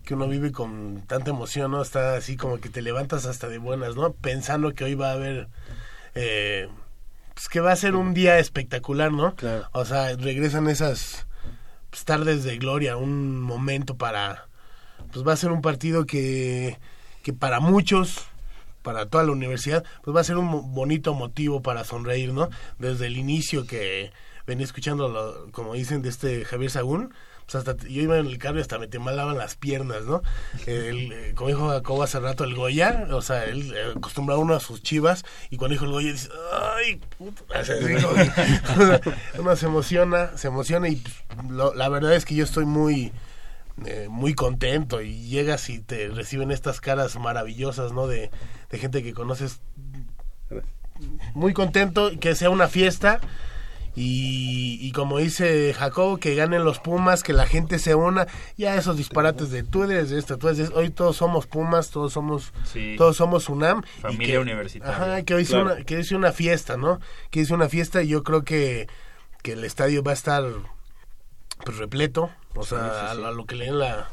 que 0.05 0.14
uno 0.14 0.28
vive 0.28 0.53
con 0.53 1.03
tanta 1.07 1.30
emoción, 1.30 1.70
¿no? 1.70 1.80
Está 1.82 2.16
así 2.16 2.36
como 2.36 2.59
que 2.59 2.68
te 2.68 2.82
levantas 2.82 3.24
hasta 3.26 3.49
de 3.49 3.59
buenas, 3.59 3.97
¿no? 3.97 4.12
Pensando 4.12 4.74
que 4.74 4.84
hoy 4.84 4.95
va 4.95 5.11
a 5.11 5.14
haber... 5.14 5.49
Eh, 6.14 6.68
pues 7.34 7.49
que 7.49 7.61
va 7.61 7.72
a 7.72 7.76
ser 7.76 7.97
un 7.97 8.14
día 8.14 8.38
espectacular, 8.38 9.11
¿no? 9.11 9.34
O 9.72 9.84
sea, 9.84 10.14
regresan 10.16 10.68
esas 10.68 11.26
pues, 11.90 12.05
tardes 12.05 12.45
de 12.45 12.59
gloria, 12.59 12.97
un 12.97 13.40
momento 13.40 13.97
para... 13.97 14.47
Pues 15.12 15.26
va 15.26 15.32
a 15.32 15.36
ser 15.36 15.51
un 15.51 15.62
partido 15.62 16.07
que, 16.07 16.78
que 17.22 17.32
para 17.32 17.59
muchos 17.61 18.26
para 18.85 19.07
toda 19.07 19.24
la 19.24 19.32
universidad, 19.32 19.82
pues 20.05 20.14
va 20.16 20.20
a 20.20 20.24
ser 20.24 20.37
un 20.37 20.72
bonito 20.74 21.12
motivo 21.14 21.61
para 21.62 21.82
sonreír, 21.82 22.32
¿no? 22.32 22.49
Desde 22.78 23.07
el 23.07 23.16
inicio 23.16 23.66
que 23.66 24.12
venía 24.47 24.64
escuchando, 24.64 25.09
lo- 25.09 25.51
como 25.51 25.74
dicen, 25.74 26.03
de 26.03 26.11
este 26.11 26.45
Javier 26.45 26.70
Sagún, 26.70 27.12
pues 27.47 27.57
hasta 27.57 27.76
yo 27.87 28.01
iba 28.01 28.16
en 28.18 28.26
el 28.26 28.39
carro 28.39 28.57
y 28.59 28.61
hasta 28.62 28.78
me 28.78 28.87
temblaban 28.87 29.37
las 29.37 29.55
piernas, 29.57 30.05
¿no? 30.05 30.22
El, 30.66 31.12
eh, 31.12 31.32
como 31.35 31.49
dijo 31.49 31.68
Jacobo 31.68 32.03
hace 32.03 32.18
rato, 32.20 32.45
el 32.45 32.55
Goya, 32.55 33.07
o 33.11 33.20
sea, 33.20 33.45
él 33.45 33.72
eh, 33.76 33.93
acostumbraba 33.97 34.41
uno 34.41 34.55
a 34.55 34.61
sus 34.61 34.82
chivas 34.82 35.24
y 35.51 35.57
cuando 35.59 35.72
dijo 35.74 35.85
el 35.85 35.91
Goya 35.93 36.12
dice, 36.12 36.28
¡ay! 36.76 37.01
puta", 37.18 37.43
uno 39.39 39.57
se 39.57 39.66
emociona, 39.66 40.37
se 40.39 40.49
emociona 40.49 40.89
y 40.89 40.97
pues, 40.97 41.14
lo- 41.51 41.74
la 41.74 41.89
verdad 41.91 42.14
es 42.14 42.24
que 42.24 42.35
yo 42.35 42.45
estoy 42.45 42.64
muy 42.64 43.12
eh, 43.87 44.07
muy 44.11 44.35
contento 44.35 45.01
y 45.03 45.29
llegas 45.29 45.68
y 45.70 45.81
te 45.81 46.09
reciben 46.09 46.51
estas 46.51 46.81
caras 46.81 47.16
maravillosas, 47.18 47.93
¿no? 47.93 48.07
De, 48.07 48.31
de 48.70 48.79
gente 48.79 49.03
que 49.03 49.12
conoces. 49.12 49.61
Muy 51.35 51.53
contento 51.53 52.11
que 52.20 52.35
sea 52.37 52.51
una 52.51 52.68
fiesta 52.68 53.20
y, 53.97 54.79
y 54.81 54.93
como 54.93 55.18
dice 55.18 55.72
Jacob, 55.75 56.18
que 56.18 56.35
ganen 56.35 56.64
los 56.64 56.79
Pumas, 56.79 57.22
que 57.22 57.33
la 57.33 57.47
gente 57.47 57.79
se 57.79 57.95
una. 57.95 58.27
Ya 58.57 58.77
esos 58.77 58.97
disparates 58.97 59.51
de 59.51 59.62
tú 59.64 59.85
eres 59.85 60.11
de 60.11 60.18
esto, 60.18 60.39
tú 60.39 60.49
eres 60.49 60.59
de 60.59 60.64
esto. 60.64 60.77
Hoy 60.79 60.91
todos 60.91 61.16
somos 61.16 61.47
Pumas, 61.47 61.91
todos 61.91 62.12
somos, 62.12 62.53
Sí. 62.64 62.95
todos 62.97 63.16
somos 63.16 63.49
UNAM. 63.49 63.83
y 63.99 64.01
Familia 64.03 64.35
que- 64.35 64.39
universitaria. 64.39 64.97
Ajá, 64.97 65.22
que 65.25 65.35
hoy 65.35 65.45
Claro. 65.45 65.64
una, 65.75 65.85
que 65.85 65.97
una 66.16 66.33
fiesta, 66.33 66.77
¿no? 66.77 67.01
Que 67.31 67.41
sea 67.45 67.57
una 67.57 67.68
fiesta 67.68 68.03
y 68.03 68.09
yo 68.09 68.22
creo 68.22 68.45
que, 68.45 68.89
que 69.43 69.53
el 69.53 69.64
estadio 69.64 70.03
va 70.05 70.12
a 70.12 70.14
estar 70.14 70.45
pues 71.65 71.79
repleto, 71.79 72.31
o 72.55 72.65
sea, 72.65 72.79
sí, 72.79 73.17
sí. 73.17 73.23
A, 73.25 73.29
a 73.29 73.33
lo 73.33 73.47
que 73.47 73.57
le 73.57 73.67
den 73.67 73.79
la 73.79 74.09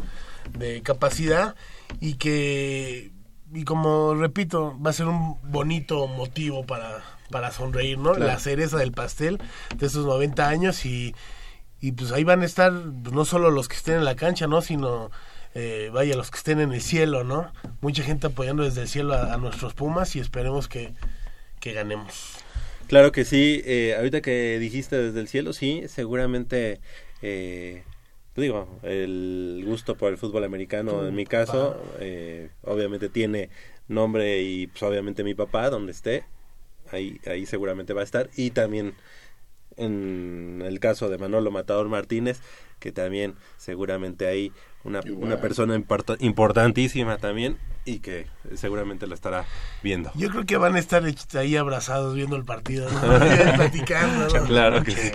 de 0.57 0.81
capacidad 0.81 1.55
y 1.99 2.15
que 2.15 3.11
y 3.53 3.65
como 3.65 4.15
repito, 4.15 4.77
va 4.81 4.91
a 4.91 4.93
ser 4.93 5.07
un 5.07 5.37
bonito 5.43 6.07
motivo 6.07 6.65
para 6.65 7.03
para 7.29 7.51
sonreír, 7.51 7.97
¿no? 7.97 8.13
Claro. 8.13 8.27
La 8.27 8.39
cereza 8.39 8.77
del 8.77 8.91
pastel 8.91 9.39
de 9.75 9.85
estos 9.85 10.05
90 10.05 10.47
años 10.47 10.85
y 10.85 11.15
y 11.79 11.93
pues 11.93 12.11
ahí 12.11 12.23
van 12.23 12.41
a 12.41 12.45
estar 12.45 12.71
pues, 13.03 13.13
no 13.13 13.25
solo 13.25 13.49
los 13.51 13.67
que 13.67 13.75
estén 13.75 13.95
en 13.95 14.05
la 14.05 14.15
cancha, 14.15 14.47
¿no? 14.47 14.61
Sino 14.61 15.09
eh, 15.53 15.89
vaya, 15.91 16.15
los 16.15 16.31
que 16.31 16.37
estén 16.37 16.61
en 16.61 16.71
el 16.71 16.81
cielo, 16.81 17.23
¿no? 17.23 17.51
Mucha 17.81 18.03
gente 18.03 18.27
apoyando 18.27 18.63
desde 18.63 18.83
el 18.83 18.87
cielo 18.87 19.13
a, 19.13 19.33
a 19.33 19.37
nuestros 19.37 19.73
Pumas 19.73 20.15
y 20.15 20.19
esperemos 20.19 20.67
que, 20.67 20.93
que 21.59 21.73
ganemos. 21.73 22.37
Claro 22.87 23.11
que 23.11 23.25
sí, 23.25 23.61
eh, 23.65 23.95
ahorita 23.97 24.21
que 24.21 24.59
dijiste 24.59 24.97
desde 24.97 25.19
el 25.19 25.27
cielo, 25.27 25.53
sí, 25.53 25.83
seguramente 25.87 26.81
eh, 27.21 27.83
digo, 28.35 28.67
el 28.83 29.63
gusto 29.65 29.95
por 29.95 30.11
el 30.11 30.17
fútbol 30.17 30.43
americano, 30.43 31.05
en 31.07 31.15
mi 31.15 31.25
caso, 31.25 31.81
eh, 31.99 32.49
obviamente 32.63 33.09
tiene 33.09 33.49
nombre 33.87 34.41
y 34.41 34.67
pues 34.67 34.83
obviamente 34.83 35.23
mi 35.23 35.33
papá, 35.35 35.69
donde 35.69 35.91
esté, 35.91 36.23
ahí, 36.91 37.19
ahí 37.27 37.45
seguramente 37.45 37.93
va 37.93 38.01
a 38.01 38.05
estar. 38.05 38.29
Y 38.35 38.51
también 38.51 38.93
en 39.77 40.61
el 40.65 40.79
caso 40.79 41.09
de 41.09 41.17
Manolo 41.17 41.51
Matador 41.51 41.87
Martínez, 41.89 42.41
que 42.79 42.91
también 42.91 43.35
seguramente 43.57 44.27
hay 44.27 44.51
una, 44.83 45.01
una 45.15 45.39
persona 45.39 45.75
importa- 45.75 46.17
importantísima 46.19 47.17
también 47.17 47.57
y 47.85 47.99
que 47.99 48.27
seguramente 48.55 49.07
la 49.07 49.15
estará 49.15 49.45
viendo. 49.83 50.11
Yo 50.15 50.29
creo 50.29 50.45
que 50.45 50.57
van 50.57 50.75
a 50.75 50.79
estar 50.79 51.03
ahí 51.35 51.55
abrazados 51.55 52.15
viendo 52.15 52.35
el 52.35 52.45
partido, 52.45 52.89
¿no? 52.91 52.99
platicando. 53.55 54.39
¿no? 54.39 54.45
Claro 54.45 54.83
que 54.83 54.91
sí. 54.91 55.11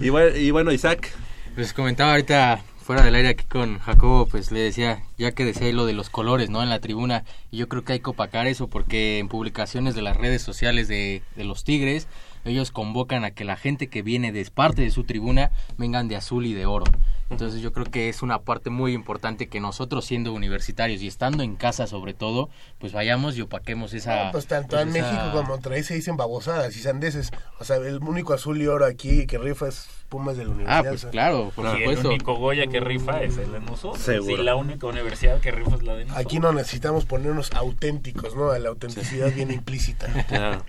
Y 0.00 0.08
bueno, 0.10 0.36
y 0.36 0.50
bueno, 0.50 0.72
Isaac. 0.72 1.12
Pues 1.54 1.72
comentaba 1.72 2.12
ahorita 2.12 2.62
fuera 2.80 3.02
del 3.02 3.14
aire 3.14 3.28
aquí 3.28 3.44
con 3.44 3.78
Jacobo, 3.78 4.26
pues 4.26 4.50
le 4.50 4.60
decía, 4.60 5.02
ya 5.18 5.32
que 5.32 5.44
decía 5.44 5.72
lo 5.72 5.86
de 5.86 5.92
los 5.92 6.10
colores, 6.10 6.50
¿no? 6.50 6.62
En 6.62 6.70
la 6.70 6.80
tribuna, 6.80 7.24
y 7.50 7.58
yo 7.58 7.68
creo 7.68 7.84
que 7.84 7.92
hay 7.92 8.00
que 8.00 8.10
opacar 8.10 8.46
eso 8.46 8.68
porque 8.68 9.18
en 9.18 9.28
publicaciones 9.28 9.94
de 9.94 10.02
las 10.02 10.16
redes 10.16 10.42
sociales 10.42 10.88
de, 10.88 11.22
de 11.36 11.44
los 11.44 11.64
Tigres, 11.64 12.08
ellos 12.44 12.70
convocan 12.70 13.24
a 13.24 13.30
que 13.32 13.44
la 13.44 13.56
gente 13.56 13.88
que 13.88 14.02
viene 14.02 14.32
de 14.32 14.44
parte 14.46 14.82
de 14.82 14.90
su 14.90 15.04
tribuna 15.04 15.50
vengan 15.76 16.08
de 16.08 16.16
azul 16.16 16.46
y 16.46 16.54
de 16.54 16.66
oro. 16.66 16.86
Entonces 17.30 17.60
yo 17.62 17.72
creo 17.72 17.86
que 17.86 18.08
es 18.08 18.22
una 18.22 18.40
parte 18.40 18.70
muy 18.70 18.92
importante 18.92 19.48
que 19.48 19.60
nosotros 19.60 20.04
siendo 20.04 20.32
universitarios 20.32 21.00
y 21.00 21.06
estando 21.06 21.42
en 21.42 21.56
casa 21.56 21.86
sobre 21.86 22.12
todo, 22.12 22.50
pues 22.78 22.92
vayamos 22.92 23.38
y 23.38 23.42
opaquemos 23.42 23.94
esa... 23.94 24.26
No, 24.26 24.32
pues 24.32 24.46
tanto 24.46 24.76
pues, 24.76 24.82
en 24.82 24.96
esa- 24.96 25.06
México 25.12 25.28
como 25.30 25.40
en 25.42 25.46
Monterrey 25.48 25.82
se 25.84 25.94
dicen 25.94 26.16
babosadas 26.16 26.76
y 26.76 26.80
sandeces. 26.80 27.30
O 27.60 27.64
sea, 27.64 27.76
el 27.76 27.98
único 27.98 28.34
azul 28.34 28.60
y 28.60 28.66
oro 28.66 28.84
aquí 28.84 29.26
que 29.26 29.38
rifa 29.38 29.68
es 29.68 29.88
Pumas 30.10 30.36
de 30.36 30.44
la 30.44 30.50
universidad. 30.50 30.78
Ah, 30.80 30.88
pues 30.88 31.06
claro, 31.06 31.52
por 31.54 31.66
Y 31.66 31.68
el 31.68 31.78
supuesto. 31.78 32.08
único 32.08 32.34
Goya 32.34 32.66
que 32.66 32.80
rifa 32.80 33.22
es 33.22 33.38
el 33.38 33.52
de 33.52 33.60
nosotros. 33.60 34.02
Seguro. 34.02 34.42
Y 34.42 34.44
la 34.44 34.56
única 34.56 34.88
universidad 34.88 35.38
que 35.40 35.52
rifa 35.52 35.76
es 35.76 35.84
la 35.84 35.94
de 35.94 36.06
nosotros. 36.06 36.26
Aquí 36.26 36.40
no 36.40 36.52
necesitamos 36.52 37.04
ponernos 37.04 37.52
auténticos, 37.52 38.34
¿no? 38.34 38.52
La 38.58 38.70
autenticidad 38.70 39.32
viene 39.32 39.54
implícita. 39.54 40.08
Claro. 40.26 40.64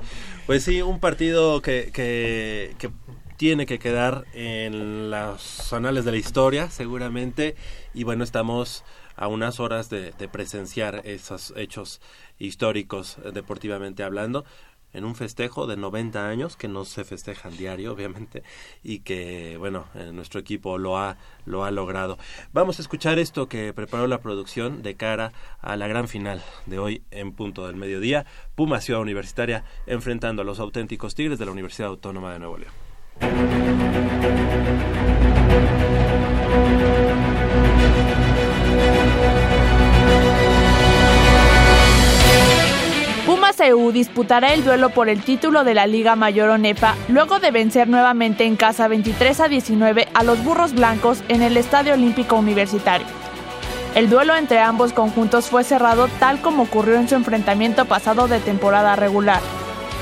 Pues 0.46 0.64
sí, 0.64 0.84
un 0.84 1.00
partido 1.00 1.60
que, 1.64 1.90
que, 1.92 2.76
que 2.78 2.92
tiene 3.42 3.66
que 3.66 3.80
quedar 3.80 4.26
en 4.36 5.10
los 5.10 5.74
anales 5.74 6.06
de 6.06 6.12
la 6.12 6.18
historia, 6.18 6.70
seguramente. 6.70 7.56
Y 7.92 8.04
bueno, 8.04 8.24
estamos 8.24 8.84
a 9.16 9.28
unas 9.28 9.60
horas 9.60 9.90
de, 9.90 10.12
de 10.12 10.28
presenciar 10.28 11.02
esos 11.06 11.52
hechos 11.58 12.02
históricos, 12.38 13.18
eh, 13.26 13.32
deportivamente 13.34 14.04
hablando, 14.04 14.46
en 14.94 15.06
un 15.06 15.16
festejo 15.16 15.66
de 15.66 15.76
90 15.76 16.30
años 16.30 16.56
que 16.56 16.68
no 16.68 16.86
se 16.86 17.04
festejan 17.04 17.58
diario, 17.58 17.94
obviamente, 17.94 18.44
y 18.84 19.00
que, 19.00 19.58
bueno, 19.58 19.86
eh, 19.96 20.12
nuestro 20.14 20.40
equipo 20.40 20.78
lo 20.78 21.00
ha, 21.00 21.18
lo 21.48 21.64
ha 21.64 21.72
logrado. 21.72 22.20
Vamos 22.54 22.78
a 22.78 22.84
escuchar 22.84 23.18
esto 23.18 23.50
que 23.50 23.74
preparó 23.74 24.06
la 24.06 24.22
producción 24.22 24.84
de 24.84 24.94
cara 24.98 25.34
a 25.62 25.78
la 25.78 25.88
gran 25.88 26.08
final 26.08 26.44
de 26.68 26.78
hoy 26.78 27.02
en 27.10 27.32
punto 27.32 27.66
del 27.66 27.76
mediodía. 27.76 28.28
Puma 28.54 28.82
Ciudad 28.82 29.02
Universitaria 29.02 29.64
enfrentando 29.88 30.44
a 30.44 30.46
los 30.46 30.60
auténticos 30.60 31.16
Tigres 31.16 31.40
de 31.40 31.48
la 31.48 31.52
Universidad 31.52 31.90
Autónoma 31.90 32.34
de 32.34 32.38
Nuevo 32.38 32.60
León. 32.60 32.91
EU 43.62 43.92
disputará 43.92 44.54
el 44.54 44.64
duelo 44.64 44.90
por 44.90 45.10
el 45.10 45.22
título 45.22 45.64
de 45.64 45.74
la 45.74 45.88
Liga 45.88 46.16
Mayor 46.16 46.50
ONEFA 46.50 46.96
luego 47.08 47.40
de 47.40 47.52
vencer 47.52 47.88
nuevamente 47.88 48.46
en 48.46 48.56
casa 48.56 48.88
23 48.88 49.40
a 49.40 49.48
19 49.48 50.08
a 50.14 50.24
los 50.24 50.44
Burros 50.44 50.74
Blancos 50.74 51.24
en 51.28 51.42
el 51.42 51.58
Estadio 51.58 51.94
Olímpico 51.94 52.36
Universitario. 52.36 53.08
El 53.96 54.10
duelo 54.10 54.36
entre 54.36 54.60
ambos 54.60 54.94
conjuntos 54.94 55.48
fue 55.48 55.64
cerrado 55.64 56.08
tal 56.20 56.42
como 56.42 56.64
ocurrió 56.64 56.96
en 56.96 57.10
su 57.10 57.16
enfrentamiento 57.16 57.86
pasado 57.86 58.28
de 58.28 58.40
temporada 58.40 58.96
regular. 58.96 59.42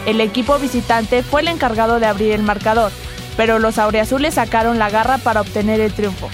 El 0.05 0.21
equipo 0.21 0.57
visitante 0.59 1.23
fue 1.23 1.41
el 1.41 1.47
encargado 1.49 1.99
de 1.99 2.05
abrir 2.05 2.31
el 2.31 2.43
marcador, 2.43 2.91
pero 3.39 3.57
los 3.57 3.77
auriazules 3.77 4.33
sacaron 4.33 4.79
la 4.79 4.89
garra 4.89 5.17
para 5.17 5.39
obtener 5.39 5.79
el 5.79 5.93
triunfo. 5.93 6.29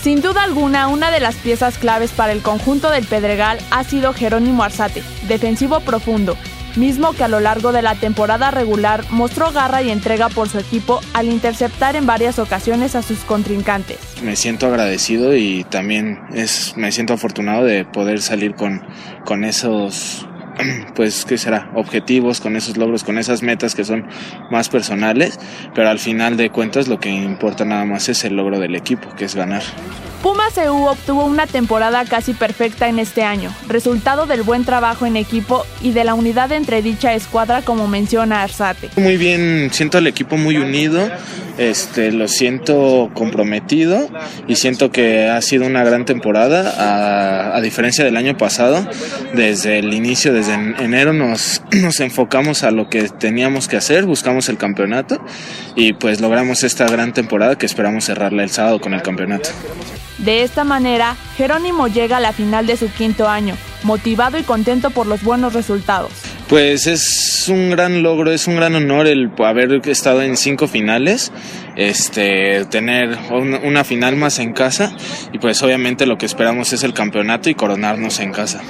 Sin 0.00 0.22
duda 0.22 0.44
alguna, 0.44 0.86
una 0.86 1.10
de 1.10 1.18
las 1.18 1.34
piezas 1.34 1.78
claves 1.78 2.12
para 2.12 2.30
el 2.30 2.42
conjunto 2.42 2.92
del 2.92 3.04
Pedregal 3.04 3.58
ha 3.72 3.82
sido 3.82 4.12
Jerónimo 4.12 4.62
Arzate, 4.62 5.02
defensivo 5.26 5.80
profundo, 5.80 6.36
mismo 6.76 7.12
que 7.12 7.24
a 7.24 7.28
lo 7.28 7.40
largo 7.40 7.72
de 7.72 7.82
la 7.82 7.96
temporada 7.96 8.52
regular 8.52 9.02
mostró 9.10 9.50
garra 9.50 9.82
y 9.82 9.90
entrega 9.90 10.28
por 10.28 10.48
su 10.48 10.60
equipo 10.60 11.00
al 11.12 11.26
interceptar 11.26 11.96
en 11.96 12.06
varias 12.06 12.38
ocasiones 12.38 12.94
a 12.94 13.02
sus 13.02 13.18
contrincantes. 13.24 13.98
Me 14.22 14.36
siento 14.36 14.68
agradecido 14.68 15.34
y 15.34 15.64
también 15.64 16.20
me 16.76 16.92
siento 16.92 17.14
afortunado 17.14 17.64
de 17.64 17.84
poder 17.84 18.22
salir 18.22 18.54
con 18.54 19.44
esos 19.44 20.24
pues 20.94 21.24
qué 21.24 21.38
será 21.38 21.70
objetivos 21.74 22.40
con 22.40 22.56
esos 22.56 22.76
logros 22.76 23.04
con 23.04 23.18
esas 23.18 23.42
metas 23.42 23.74
que 23.74 23.84
son 23.84 24.06
más 24.50 24.68
personales 24.68 25.38
pero 25.74 25.88
al 25.88 25.98
final 25.98 26.36
de 26.36 26.50
cuentas 26.50 26.88
lo 26.88 26.98
que 27.00 27.10
importa 27.10 27.64
nada 27.64 27.84
más 27.84 28.08
es 28.08 28.24
el 28.24 28.36
logro 28.36 28.58
del 28.58 28.74
equipo 28.74 29.08
que 29.16 29.24
es 29.24 29.34
ganar 29.34 29.62
Pumas 30.22 30.58
EU 30.58 30.86
obtuvo 30.86 31.24
una 31.24 31.46
temporada 31.46 32.04
casi 32.04 32.32
perfecta 32.32 32.88
en 32.88 32.98
este 32.98 33.22
año, 33.22 33.54
resultado 33.68 34.26
del 34.26 34.42
buen 34.42 34.64
trabajo 34.64 35.06
en 35.06 35.16
equipo 35.16 35.64
y 35.80 35.92
de 35.92 36.02
la 36.02 36.14
unidad 36.14 36.50
entre 36.50 36.82
dicha 36.82 37.14
escuadra 37.14 37.62
como 37.62 37.86
menciona 37.86 38.42
Arzate. 38.42 38.90
muy 38.96 39.16
bien 39.16 39.70
siento 39.72 39.98
al 39.98 40.08
equipo 40.08 40.36
muy 40.36 40.56
unido 40.56 41.08
este 41.56 42.10
lo 42.10 42.26
siento 42.26 43.10
comprometido 43.14 44.08
y 44.48 44.56
siento 44.56 44.90
que 44.90 45.28
ha 45.28 45.40
sido 45.40 45.66
una 45.66 45.84
gran 45.84 46.04
temporada 46.04 46.74
a, 46.78 47.56
a 47.56 47.60
diferencia 47.60 48.04
del 48.04 48.16
año 48.16 48.36
pasado 48.36 48.84
desde 49.34 49.78
el 49.78 49.94
inicio 49.94 50.32
desde 50.32 50.47
en- 50.48 50.74
enero 50.80 51.12
nos, 51.12 51.62
nos 51.72 52.00
enfocamos 52.00 52.62
a 52.64 52.70
lo 52.70 52.88
que 52.88 53.08
teníamos 53.08 53.68
que 53.68 53.76
hacer 53.76 54.04
buscamos 54.04 54.48
el 54.48 54.56
campeonato 54.58 55.24
y 55.76 55.92
pues 55.92 56.20
logramos 56.20 56.64
esta 56.64 56.86
gran 56.86 57.12
temporada 57.12 57.56
que 57.56 57.66
esperamos 57.66 58.04
cerrarla 58.04 58.42
el 58.42 58.50
sábado 58.50 58.80
con 58.80 58.94
el 58.94 59.02
campeonato 59.02 59.50
De 60.18 60.42
esta 60.42 60.64
manera, 60.64 61.16
Jerónimo 61.36 61.86
llega 61.88 62.16
a 62.16 62.20
la 62.20 62.32
final 62.32 62.66
de 62.66 62.76
su 62.76 62.90
quinto 62.90 63.28
año, 63.28 63.54
motivado 63.84 64.38
y 64.38 64.42
contento 64.42 64.90
por 64.90 65.06
los 65.06 65.22
buenos 65.22 65.52
resultados. 65.52 66.10
Pues 66.48 66.86
es 66.86 67.44
un 67.48 67.70
gran 67.70 68.02
logro, 68.02 68.32
es 68.32 68.46
un 68.48 68.56
gran 68.56 68.74
honor 68.74 69.06
el 69.06 69.30
haber 69.44 69.86
estado 69.88 70.22
en 70.22 70.36
cinco 70.36 70.66
finales, 70.66 71.30
este, 71.76 72.64
tener 72.64 73.16
un- 73.30 73.54
una 73.54 73.84
final 73.84 74.16
más 74.16 74.38
en 74.40 74.52
casa 74.52 74.92
y 75.32 75.38
pues 75.38 75.62
obviamente 75.62 76.06
lo 76.06 76.18
que 76.18 76.26
esperamos 76.26 76.72
es 76.72 76.82
el 76.82 76.92
campeonato 76.94 77.48
y 77.50 77.54
coronarnos 77.54 78.18
en 78.20 78.32
casa. 78.32 78.60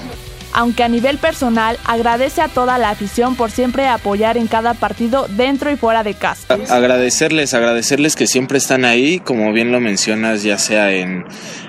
Aunque 0.53 0.83
a 0.83 0.89
nivel 0.89 1.19
personal 1.19 1.79
agradece 1.85 2.41
a 2.41 2.49
toda 2.49 2.79
la 2.79 2.91
afición 2.91 3.37
por 3.37 3.51
siempre 3.51 3.87
apoyar 3.87 4.37
en 4.37 4.47
cada 4.47 4.75
partido 4.75 5.27
dentro 5.29 5.71
y 5.71 5.77
fuera 5.77 6.03
de 6.03 6.15
casa. 6.15 6.59
Agradecerles, 6.69 7.55
agradecerles 7.55 8.17
que 8.17 8.27
siempre 8.27 8.59
están 8.59 8.85
ahí, 8.85 9.21
como 9.21 9.53
bien 9.53 9.73
lo 9.73 9.81
mencionas, 9.81 10.43
ya 10.43 10.59
sea 10.59 10.93
en 10.93 11.25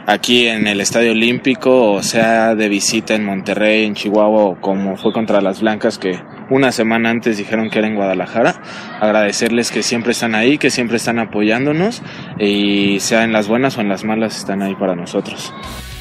aquí 0.05 0.47
en 0.47 0.65
el 0.65 0.81
Estadio 0.81 1.11
Olímpico 1.11 1.91
o 1.91 2.01
sea 2.01 2.55
de 2.55 2.67
visita 2.67 3.13
en 3.13 3.23
Monterrey, 3.23 3.85
en 3.85 3.93
Chihuahua 3.93 4.59
como 4.59 4.97
fue 4.97 5.13
contra 5.13 5.39
las 5.39 5.61
Blancas 5.61 5.99
que 5.99 6.19
una 6.49 6.71
semana 6.71 7.11
antes 7.11 7.37
dijeron 7.37 7.69
que 7.69 7.79
era 7.79 7.87
en 7.87 7.95
Guadalajara. 7.95 8.61
Agradecerles 8.99 9.71
que 9.71 9.83
siempre 9.83 10.11
están 10.13 10.35
ahí, 10.35 10.57
que 10.57 10.71
siempre 10.71 10.97
están 10.97 11.19
apoyándonos 11.19 12.01
y 12.39 12.99
sea 12.99 13.23
en 13.23 13.31
las 13.31 13.47
buenas 13.47 13.77
o 13.77 13.81
en 13.81 13.89
las 13.89 14.03
malas 14.03 14.37
están 14.37 14.61
ahí 14.61 14.75
para 14.75 14.95
nosotros. 14.95 15.53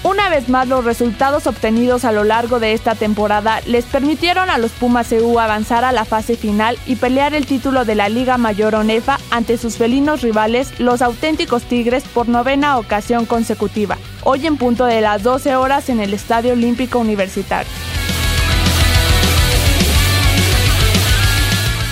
Una 0.05 0.29
vez 0.29 0.49
más, 0.49 0.69
los 0.69 0.85
resultados 0.85 1.49
obtenidos 1.49 2.05
a 2.05 2.13
lo 2.13 2.23
largo 2.23 2.61
de 2.61 2.73
esta 2.73 2.95
temporada 2.95 3.61
les 3.67 3.85
permitieron 3.85 4.49
a 4.49 4.57
los 4.57 4.71
Pumas 4.71 5.11
EU 5.11 5.41
avanzar 5.41 5.85
a 5.85 5.91
la 5.91 6.05
fase 6.05 6.37
final 6.37 6.79
y 6.87 6.97
pelear 6.97 7.35
el 7.35 7.47
título 7.47 7.85
de 7.85 7.97
la 7.97 8.09
Liga 8.09 8.39
Mayor 8.39 8.77
ONEFA 8.77 9.19
ante 9.31 9.59
sus 9.59 9.77
felinos 9.77 10.23
rivales, 10.23 10.79
los 10.79 11.03
auténticos 11.03 11.65
Tigres, 11.65 12.05
por 12.05 12.29
novena 12.29 12.79
ocasión 12.79 13.27
consecutiva, 13.27 13.99
hoy 14.23 14.47
en 14.47 14.57
punto 14.57 14.85
de 14.85 15.01
las 15.01 15.25
12 15.25 15.57
horas 15.57 15.89
en 15.89 15.99
el 15.99 16.15
Estadio 16.15 16.53
Olímpico 16.53 17.01
Universitario. 17.01 17.71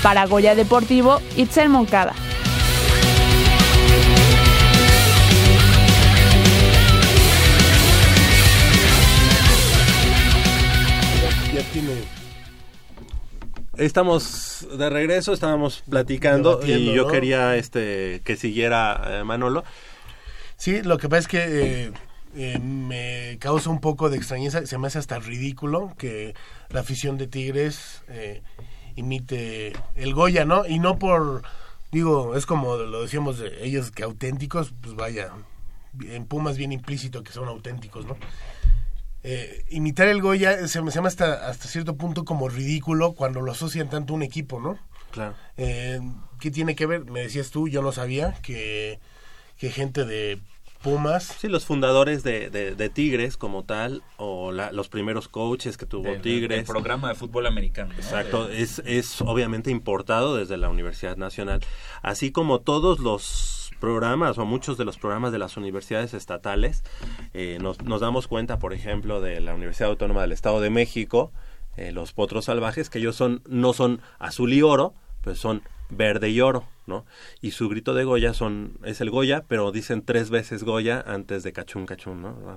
Para 0.02 0.26
Goya 0.26 0.54
Deportivo, 0.54 1.20
Itzel 1.36 1.68
Moncada. 1.68 2.14
Ya 11.56 11.62
tiene. 11.72 11.94
Estamos 13.78 14.68
de 14.76 14.90
regreso, 14.90 15.32
estábamos 15.32 15.82
platicando 15.88 16.60
y 16.62 16.92
yo 16.92 17.04
¿no? 17.04 17.08
quería 17.08 17.56
este 17.56 18.20
que 18.26 18.36
siguiera 18.36 19.02
eh, 19.06 19.24
Manolo. 19.24 19.64
Sí, 20.58 20.82
lo 20.82 20.98
que 20.98 21.08
pasa 21.08 21.20
es 21.20 21.28
que 21.28 21.38
eh, 21.38 21.92
eh, 22.36 22.58
me 22.58 23.38
causa 23.38 23.70
un 23.70 23.80
poco 23.80 24.10
de 24.10 24.18
extrañeza, 24.18 24.66
se 24.66 24.76
me 24.76 24.88
hace 24.88 24.98
hasta 24.98 25.18
ridículo 25.18 25.94
que 25.96 26.34
la 26.68 26.80
afición 26.80 27.16
de 27.16 27.26
Tigres 27.26 28.02
eh, 28.08 28.42
imite 28.94 29.72
el 29.94 30.12
Goya, 30.12 30.44
¿no? 30.44 30.66
Y 30.66 30.78
no 30.78 30.98
por, 30.98 31.40
digo, 31.90 32.36
es 32.36 32.44
como 32.44 32.76
lo 32.76 33.00
decíamos 33.00 33.38
de 33.38 33.64
ellos 33.64 33.92
que 33.92 34.02
auténticos, 34.02 34.74
pues 34.82 34.94
vaya, 34.94 35.30
en 36.02 36.26
Pumas 36.26 36.58
bien 36.58 36.72
implícito 36.72 37.24
que 37.24 37.32
son 37.32 37.48
auténticos, 37.48 38.04
¿no? 38.04 38.18
Eh, 39.28 39.64
imitar 39.70 40.06
el 40.06 40.22
Goya 40.22 40.68
se 40.68 40.80
me 40.82 40.92
llama 40.92 41.08
hasta, 41.08 41.48
hasta 41.48 41.66
cierto 41.66 41.96
punto 41.96 42.24
como 42.24 42.48
ridículo 42.48 43.14
cuando 43.14 43.40
lo 43.40 43.50
asocian 43.50 43.90
tanto 43.90 44.12
a 44.12 44.16
un 44.16 44.22
equipo, 44.22 44.60
¿no? 44.60 44.78
Claro. 45.10 45.34
Eh, 45.56 46.00
¿Qué 46.38 46.52
tiene 46.52 46.76
que 46.76 46.86
ver? 46.86 47.06
Me 47.06 47.22
decías 47.22 47.50
tú, 47.50 47.66
yo 47.66 47.82
no 47.82 47.90
sabía 47.90 48.34
que, 48.42 49.00
que 49.58 49.70
gente 49.70 50.04
de 50.04 50.38
Pumas. 50.80 51.24
Sí, 51.40 51.48
los 51.48 51.64
fundadores 51.64 52.22
de, 52.22 52.50
de, 52.50 52.88
Tigres 52.88 53.36
como 53.36 53.64
tal, 53.64 54.04
o 54.16 54.52
los 54.52 54.88
primeros 54.88 55.26
coaches 55.26 55.76
que 55.76 55.86
tuvo 55.86 56.14
Tigres. 56.18 56.60
El 56.60 56.64
programa 56.64 57.08
de 57.08 57.16
fútbol 57.16 57.46
americano. 57.46 57.94
Exacto, 57.94 58.48
es, 58.48 58.80
es 58.86 59.20
obviamente 59.22 59.72
importado 59.72 60.36
desde 60.36 60.56
la 60.56 60.68
Universidad 60.68 61.16
Nacional, 61.16 61.64
así 62.02 62.30
como 62.30 62.60
todos 62.60 63.00
los 63.00 63.65
programas 63.80 64.38
o 64.38 64.44
muchos 64.44 64.78
de 64.78 64.84
los 64.84 64.98
programas 64.98 65.32
de 65.32 65.38
las 65.38 65.56
universidades 65.56 66.14
estatales. 66.14 66.82
Eh, 67.34 67.58
nos, 67.60 67.82
nos, 67.82 68.00
damos 68.00 68.28
cuenta, 68.28 68.58
por 68.58 68.72
ejemplo, 68.72 69.20
de 69.20 69.40
la 69.40 69.54
Universidad 69.54 69.90
Autónoma 69.90 70.22
del 70.22 70.32
Estado 70.32 70.60
de 70.60 70.70
México, 70.70 71.32
eh, 71.76 71.92
los 71.92 72.12
potros 72.12 72.46
salvajes, 72.46 72.88
que 72.88 72.98
ellos 72.98 73.16
son, 73.16 73.42
no 73.46 73.72
son 73.72 74.00
azul 74.18 74.52
y 74.52 74.62
oro, 74.62 74.94
pues 75.22 75.38
son 75.38 75.62
verde 75.90 76.30
y 76.30 76.40
oro, 76.40 76.64
¿no? 76.86 77.04
Y 77.40 77.52
su 77.52 77.68
grito 77.68 77.94
de 77.94 78.04
Goya 78.04 78.34
son, 78.34 78.78
es 78.84 79.00
el 79.00 79.10
Goya, 79.10 79.44
pero 79.46 79.70
dicen 79.72 80.02
tres 80.02 80.30
veces 80.30 80.64
Goya 80.64 81.04
antes 81.06 81.42
de 81.42 81.52
cachún, 81.52 81.86
cachún, 81.86 82.22
¿no? 82.22 82.56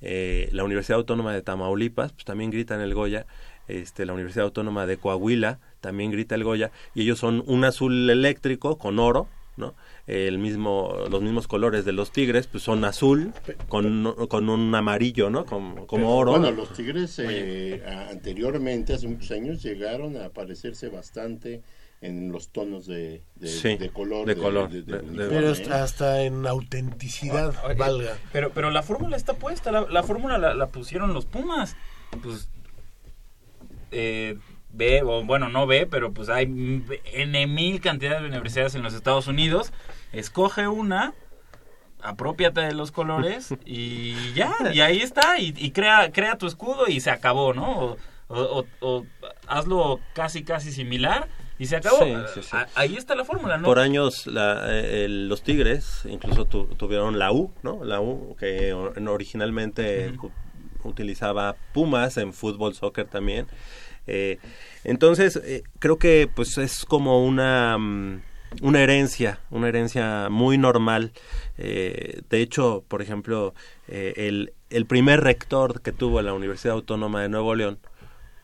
Eh, 0.00 0.48
la 0.52 0.64
Universidad 0.64 0.98
Autónoma 0.98 1.32
de 1.32 1.42
Tamaulipas, 1.42 2.12
pues 2.12 2.24
también 2.24 2.50
gritan 2.50 2.80
el 2.80 2.94
Goya, 2.94 3.26
este, 3.68 4.06
la 4.06 4.14
Universidad 4.14 4.46
Autónoma 4.46 4.86
de 4.86 4.96
Coahuila 4.96 5.58
también 5.80 6.10
grita 6.10 6.34
el 6.34 6.44
Goya, 6.44 6.70
y 6.94 7.02
ellos 7.02 7.18
son 7.18 7.44
un 7.46 7.64
azul 7.64 8.08
eléctrico 8.10 8.78
con 8.78 8.98
oro, 8.98 9.28
¿no? 9.56 9.74
El 10.06 10.38
mismo, 10.38 10.94
los 11.10 11.20
mismos 11.20 11.48
colores 11.48 11.84
de 11.84 11.92
los 11.92 12.12
tigres, 12.12 12.46
pues 12.46 12.62
son 12.62 12.84
azul 12.84 13.32
con, 13.68 14.14
con 14.28 14.48
un 14.48 14.72
amarillo, 14.72 15.30
¿no? 15.30 15.44
Como, 15.44 15.86
como 15.86 16.16
oro. 16.16 16.30
Bueno, 16.30 16.52
los 16.52 16.72
tigres 16.72 17.18
eh, 17.18 17.82
anteriormente, 18.10 18.94
hace 18.94 19.08
muchos 19.08 19.32
años, 19.32 19.62
llegaron 19.64 20.16
a 20.16 20.28
parecerse 20.28 20.88
bastante 20.88 21.62
en 22.00 22.30
los 22.30 22.50
tonos 22.50 22.86
de, 22.86 23.22
de, 23.36 23.90
color. 23.92 24.26
De 24.26 24.36
color. 24.36 24.70
pero 25.16 25.50
hasta 25.50 26.22
en 26.22 26.46
autenticidad, 26.46 27.54
ah, 27.64 27.74
valga. 27.74 28.16
Pero, 28.32 28.50
pero 28.52 28.70
la 28.70 28.82
fórmula 28.82 29.16
está 29.16 29.34
puesta, 29.34 29.72
la, 29.72 30.02
fórmula 30.02 30.38
la, 30.38 30.66
pusieron 30.68 31.14
los 31.14 31.24
Pumas. 31.24 31.76
Pues 32.22 32.48
eh, 33.90 34.38
ve, 34.76 35.02
o 35.02 35.24
bueno, 35.24 35.48
no 35.48 35.66
ve, 35.66 35.86
pero 35.86 36.12
pues 36.12 36.28
hay 36.28 36.44
N 37.12 37.46
mil 37.46 37.80
cantidades 37.80 38.22
de 38.22 38.28
universidades 38.28 38.74
en 38.74 38.82
los 38.82 38.94
Estados 38.94 39.26
Unidos. 39.26 39.72
Escoge 40.12 40.68
una, 40.68 41.14
apropiate 42.02 42.60
de 42.60 42.74
los 42.74 42.92
colores 42.92 43.54
y 43.64 44.32
ya, 44.34 44.54
y 44.72 44.80
ahí 44.80 45.00
está, 45.00 45.38
y, 45.38 45.70
crea, 45.70 46.12
crea 46.12 46.38
tu 46.38 46.46
escudo 46.46 46.86
y 46.88 47.00
se 47.00 47.10
acabó, 47.10 47.54
¿no? 47.54 47.96
o 48.28 49.04
hazlo 49.46 50.00
casi, 50.12 50.42
casi 50.42 50.72
similar 50.72 51.28
y 51.58 51.66
se 51.66 51.76
acabó. 51.76 51.98
Ahí 52.74 52.96
está 52.96 53.14
la 53.14 53.24
fórmula, 53.24 53.56
¿no? 53.58 53.64
Por 53.64 53.78
años 53.78 54.28
eh, 54.34 55.06
los 55.08 55.42
Tigres 55.42 56.02
incluso 56.08 56.44
tuvieron 56.44 57.18
la 57.18 57.32
U, 57.32 57.52
¿no? 57.62 57.84
La 57.84 58.00
U 58.00 58.36
que 58.38 58.72
originalmente 58.72 60.12
utilizaba 60.82 61.56
Pumas 61.72 62.16
en 62.18 62.32
fútbol, 62.32 62.74
soccer 62.74 63.06
también. 63.06 63.46
Eh, 64.06 64.38
entonces, 64.84 65.36
eh, 65.36 65.62
creo 65.78 65.98
que 65.98 66.28
pues 66.32 66.58
es 66.58 66.84
como 66.84 67.24
una 67.24 67.76
mm, 67.78 68.22
una 68.62 68.80
herencia, 68.80 69.40
una 69.50 69.68
herencia 69.68 70.28
muy 70.30 70.56
normal. 70.56 71.12
de 71.56 72.22
hecho, 72.30 72.84
por 72.88 73.02
ejemplo, 73.02 73.54
el, 73.88 74.52
el 74.70 74.86
primer 74.86 75.20
rector 75.20 75.82
que 75.82 75.92
tuvo 75.92 76.22
la 76.22 76.32
Universidad 76.32 76.74
Autónoma 76.74 77.22
de 77.22 77.28
Nuevo 77.28 77.54
León 77.54 77.78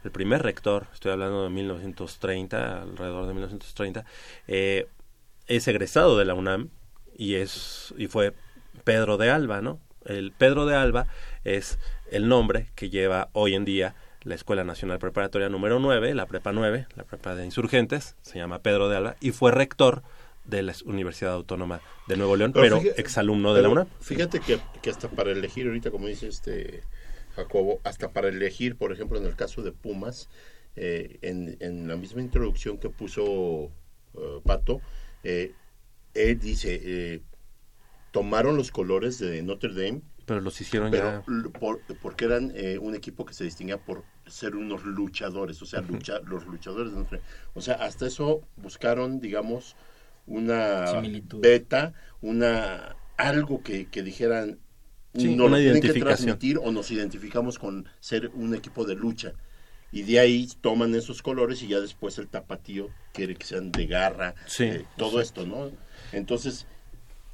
el 0.05 0.11
primer 0.11 0.43
rector, 0.43 0.89
estoy 0.93 1.13
hablando 1.13 1.45
de 1.45 1.51
1930, 1.51 2.83
alrededor 2.83 3.27
de 3.27 3.35
1930, 3.35 4.05
eh, 4.49 4.89
es 5.47 5.69
egresado 5.69 6.19
de 6.19 6.25
la 6.25 6.35
UNAM 6.35 6.71
y 7.17 7.37
es 7.37 7.95
y 7.97 8.09
fue 8.09 8.35
Pedro 8.85 9.17
de 9.17 9.31
Alba, 9.31 9.61
¿no? 9.61 9.79
El 10.05 10.33
Pedro 10.33 10.67
de 10.67 10.75
Alba 10.75 11.07
es 11.45 11.79
el 12.11 12.29
nombre 12.29 12.71
que 12.75 12.91
lleva 12.91 13.29
hoy 13.33 13.55
en 13.55 13.65
día 13.65 13.95
la 14.25 14.35
Escuela 14.35 14.65
Nacional 14.65 14.99
Preparatoria 14.99 15.49
número 15.49 15.79
9, 15.79 16.15
la 16.15 16.27
Prepa 16.27 16.53
9, 16.53 16.87
la 16.97 17.05
Prepa 17.05 17.35
de 17.35 17.45
Insurgentes, 17.45 18.17
se 18.23 18.39
llama 18.39 18.61
Pedro 18.61 18.89
de 18.89 18.97
Alba 18.97 19.17
y 19.21 19.33
fue 19.33 19.51
rector 19.51 20.03
de 20.45 20.63
la 20.63 20.75
Universidad 20.85 21.33
Autónoma 21.35 21.81
de 22.09 22.17
Nuevo 22.17 22.37
León, 22.37 22.53
pero, 22.53 22.81
exalumno 22.97 23.55
de 23.55 23.63
la 23.63 23.69
UNAM. 23.69 23.87
Fíjate 24.01 24.41
que, 24.41 24.59
que 24.83 24.91
hasta 24.91 25.09
para 25.09 25.31
elegir 25.31 25.67
ahorita, 25.67 25.91
como 25.91 26.07
dice 26.07 26.29
este 26.29 26.83
Jacobo, 27.37 27.81
hasta 27.85 28.13
para 28.13 28.29
elegir, 28.29 28.77
por 28.77 28.93
ejemplo, 28.93 29.19
en 29.19 29.27
el 29.27 29.37
caso 29.37 29.63
de 29.63 29.73
Pumas, 29.73 30.29
eh, 30.75 31.19
en, 31.23 31.87
la 31.87 31.97
misma 31.97 32.23
introducción 32.23 32.79
que 32.79 32.89
puso 32.89 33.71
eh, 34.15 34.41
Pato, 34.45 34.81
eh, 35.23 35.53
él 36.15 36.39
dice, 36.39 37.23
tomaron 38.11 38.57
los 38.57 38.71
colores 38.71 39.19
de 39.19 39.43
Notre 39.43 39.73
Dame, 39.73 40.03
pero 40.25 40.41
los 40.41 40.61
hicieron 40.61 40.93
ya 40.93 41.23
porque 42.01 42.25
eran 42.25 42.53
un 42.81 42.95
equipo 42.95 43.25
que 43.25 43.35
se 43.35 43.45
distinguía 43.45 43.79
por 43.79 44.05
ser 44.27 44.57
unos 44.57 44.85
luchadores, 44.85 45.61
o 45.63 45.67
sea, 45.67 45.81
lucha, 45.81 46.21
los 46.21 46.47
luchadores 46.47 46.93
de. 46.93 47.21
O 47.55 47.61
sea, 47.61 47.75
hasta 47.75 48.07
eso 48.07 48.43
buscaron, 48.57 49.21
digamos, 49.21 49.77
una 50.27 51.03
beta, 51.35 51.93
una 52.21 52.97
algo 53.17 53.63
que, 53.63 53.87
que 53.87 54.03
dijeran 54.03 54.59
Sí, 55.15 55.37
no 55.37 55.47
una 55.47 55.61
identificación. 55.61 56.39
que 56.39 56.57
o 56.57 56.73
nos 56.73 56.91
identificamos 56.91 57.59
con 57.59 57.87
ser 58.01 58.31
un 58.35 58.55
equipo 58.55 58.85
de 58.85 58.95
lucha. 58.95 59.33
Y 59.91 60.05
de 60.05 60.19
ahí 60.21 60.49
toman 60.63 60.95
esos 60.95 61.21
colores 61.21 61.63
y 61.63 61.69
ya 61.69 61.79
después 61.79 62.17
el 62.17 62.29
tapatío 62.29 62.89
quiere 63.13 63.35
que 63.37 63.45
sean 63.45 63.71
de 63.71 63.87
garra, 63.87 64.35
eh, 64.59 64.87
todo 64.97 65.21
esto, 65.21 65.45
¿no? 65.45 65.71
Entonces, 66.13 66.67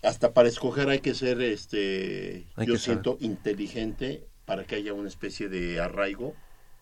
hasta 0.03 0.33
para 0.33 0.49
escoger 0.49 0.89
hay 0.89 1.01
que 1.01 1.15
ser, 1.15 1.41
este, 1.41 2.47
yo 2.65 2.77
siento, 2.79 3.17
inteligente 3.21 4.27
para 4.45 4.65
que 4.65 4.77
haya 4.77 4.93
una 4.93 5.09
especie 5.09 5.49
de 5.49 5.81
arraigo 5.81 6.35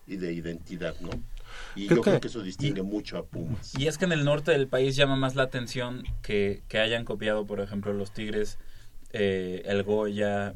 y 0.05 0.17
de 0.17 0.33
identidad, 0.33 0.95
¿no? 1.01 1.09
Y 1.75 1.87
yo 1.87 2.01
creo 2.01 2.19
que 2.19 2.27
eso 2.27 2.41
distingue 2.41 2.83
mucho 2.83 3.17
a 3.17 3.25
Pumas. 3.25 3.73
Y 3.77 3.87
es 3.87 3.97
que 3.97 4.05
en 4.05 4.11
el 4.11 4.25
norte 4.25 4.51
del 4.51 4.67
país 4.67 4.95
llama 4.95 5.15
más 5.15 5.35
la 5.35 5.43
atención 5.43 6.03
que, 6.21 6.61
que 6.67 6.79
hayan 6.79 7.05
copiado, 7.05 7.45
por 7.45 7.59
ejemplo, 7.61 7.93
los 7.93 8.11
Tigres, 8.11 8.59
eh, 9.11 9.63
el 9.65 9.83
Goya, 9.83 10.53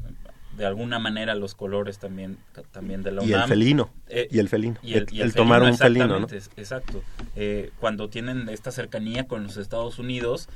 de 0.57 0.65
alguna 0.65 0.99
manera 0.99 1.35
los 1.35 1.55
colores 1.55 1.97
también 1.99 2.37
también 2.71 3.03
de 3.03 3.11
la 3.11 3.21
UNAM. 3.21 3.29
Y 3.29 3.33
el 3.33 3.47
felino. 3.47 3.89
Eh, 4.09 4.27
y 4.29 4.39
el 4.39 4.49
felino. 4.49 4.77
Y 4.83 4.93
el, 4.93 5.33
tomar 5.33 5.63
un 5.63 5.77
felino, 5.77 6.19
¿no? 6.19 6.27
Exacto. 6.29 7.03
Eh, 7.35 7.71
cuando 7.79 8.09
tienen 8.09 8.49
esta 8.49 8.71
cercanía 8.71 9.27
con 9.27 9.43
los 9.43 9.57
Estados 9.57 9.99
Unidos 9.99 10.49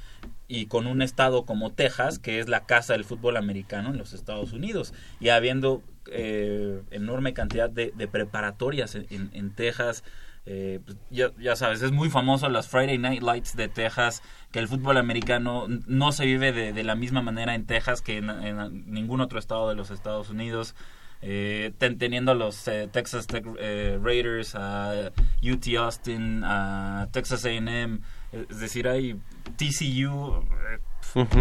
y 0.48 0.66
con 0.68 0.88
un 0.88 1.02
estado 1.02 1.46
como 1.46 1.72
Texas, 1.72 2.20
que 2.20 2.40
es 2.40 2.50
la 2.50 2.66
casa 2.66 2.94
del 2.94 3.06
fútbol 3.06 3.38
americano 3.38 3.90
en 3.90 3.98
los 3.98 4.14
Estados 4.14 4.54
Unidos, 4.54 4.94
y 5.20 5.30
habiendo 5.30 5.82
eh, 6.12 6.82
enorme 6.92 7.34
cantidad 7.34 7.70
de, 7.70 7.92
preparatorias 8.08 8.96
en, 8.96 9.30
en 9.34 9.52
Texas, 9.52 10.04
eh, 10.48 10.80
pues, 10.86 10.98
ya, 11.10 11.32
ya, 11.40 11.56
sabes, 11.56 11.82
es 11.82 11.92
muy 11.92 12.10
famoso 12.10 12.48
las 12.50 12.68
Friday 12.68 12.98
Night 12.98 13.24
Lights 13.24 13.56
de 13.56 13.68
Texas, 13.68 14.22
que 14.52 14.60
el 14.60 14.68
fútbol 14.68 14.98
americano 14.98 15.66
no 15.88 16.12
se 16.12 16.26
vive 16.26 16.52
de, 16.52 16.84
la 16.84 16.96
misma 16.96 17.22
manera 17.22 17.56
en 17.56 17.66
Texas 17.66 18.02
que 18.02 18.18
en, 18.18 18.92
ningún 18.92 19.22
otro 19.22 19.40
estado 19.40 19.70
de 19.70 19.76
los 19.76 19.92
Estados 19.92 20.30
Unidos. 20.30 20.76
Eh, 21.22 21.72
teniendo 21.80 22.34
a 22.34 22.36
los 22.36 22.68
eh, 22.68 22.88
Texas 22.92 23.26
Tech, 23.26 23.44
Raiders, 23.44 24.54
a 24.54 25.12
UT 25.42 25.66
Austin, 25.80 26.44
a 26.44 27.08
Texas 27.12 27.46
AM, 27.46 28.02
es 28.32 28.60
decir, 28.60 28.88
hay 28.88 29.16
TCU, 29.58 30.44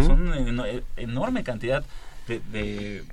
son 0.01 0.29
una 0.29 0.65
enorme 0.95 1.43
cantidad 1.43 1.83
de, 2.27 3.03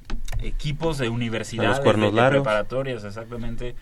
equipos 0.40 0.96
de 0.96 1.10
universidades, 1.10 1.84
de, 1.84 2.30
preparatorias, 2.30 3.04
exactamente 3.04 3.74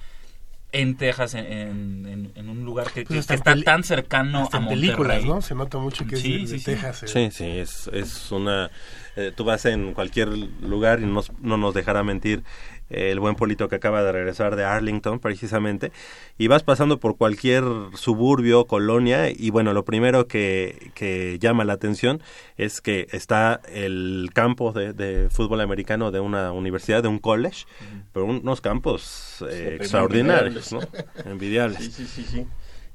en 0.72 0.96
Texas, 0.96 1.34
en, 1.34 2.32
en, 2.34 2.48
un 2.48 2.64
lugar 2.64 2.90
que, 2.92 3.04
pues 3.04 3.30
está 3.30 3.56
tan 3.56 3.82
cercano 3.82 4.48
a 4.52 4.60
Monterrey. 4.60 4.80
películas, 4.82 5.24
¿no? 5.24 5.42
Se 5.42 5.54
nota 5.54 5.78
mucho 5.78 6.06
que 6.06 6.16
es 6.16 6.50
de, 6.50 6.58
Texas. 6.58 7.02
Eh. 7.04 7.08
Sí, 7.08 7.30
sí, 7.32 7.44
es, 7.58 7.88
es 7.92 8.30
una... 8.32 8.70
Eh, 9.16 9.32
tú 9.34 9.44
vas 9.44 9.64
en 9.64 9.92
cualquier 9.92 10.28
lugar 10.28 11.00
y 11.00 11.06
no, 11.06 11.22
no 11.40 11.56
nos 11.56 11.74
dejará 11.74 12.04
mentir 12.04 12.44
el 12.90 13.20
buen 13.20 13.36
Polito 13.36 13.68
que 13.68 13.76
acaba 13.76 14.02
de 14.02 14.12
regresar 14.12 14.56
de 14.56 14.64
Arlington 14.64 15.20
precisamente, 15.20 15.92
y 16.38 16.48
vas 16.48 16.62
pasando 16.62 16.98
por 16.98 17.16
cualquier 17.16 17.64
suburbio, 17.94 18.66
colonia, 18.66 19.30
y 19.30 19.50
bueno, 19.50 19.72
lo 19.72 19.84
primero 19.84 20.26
que, 20.26 20.90
que 20.94 21.38
llama 21.38 21.64
la 21.64 21.74
atención 21.74 22.22
es 22.56 22.80
que 22.80 23.06
está 23.12 23.60
el 23.72 24.30
campo 24.34 24.72
de, 24.72 25.28
fútbol 25.30 25.60
americano 25.60 26.10
de 26.10 26.20
una 26.20 26.52
universidad, 26.52 27.02
de 27.02 27.08
un 27.08 27.18
college, 27.18 27.64
pero 28.12 28.26
unos 28.26 28.60
campos 28.60 29.44
eh, 29.50 29.76
extraordinarios, 29.80 30.72
¿no? 30.72 30.80
Envidiables. 31.24 31.78
Sí, 31.78 31.90
sí, 31.90 32.06
sí, 32.06 32.24
sí. 32.24 32.46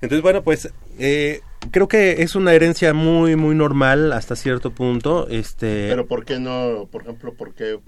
Entonces, 0.02 0.22
bueno, 0.22 0.44
pues 0.44 0.72
eh, 1.00 1.42
creo 1.72 1.88
que 1.88 2.22
es 2.22 2.36
una 2.36 2.54
herencia 2.54 2.94
muy, 2.94 3.36
muy 3.36 3.56
normal 3.56 4.12
hasta 4.14 4.36
cierto 4.36 4.72
punto. 4.72 5.28
Este... 5.30 5.88
Pero 5.90 6.06
¿por 6.06 6.26
qué 6.26 6.40
no, 6.40 6.88
por 6.92 7.04
ejemplo, 7.04 7.34
por 7.34 7.54
qué, 7.54 7.80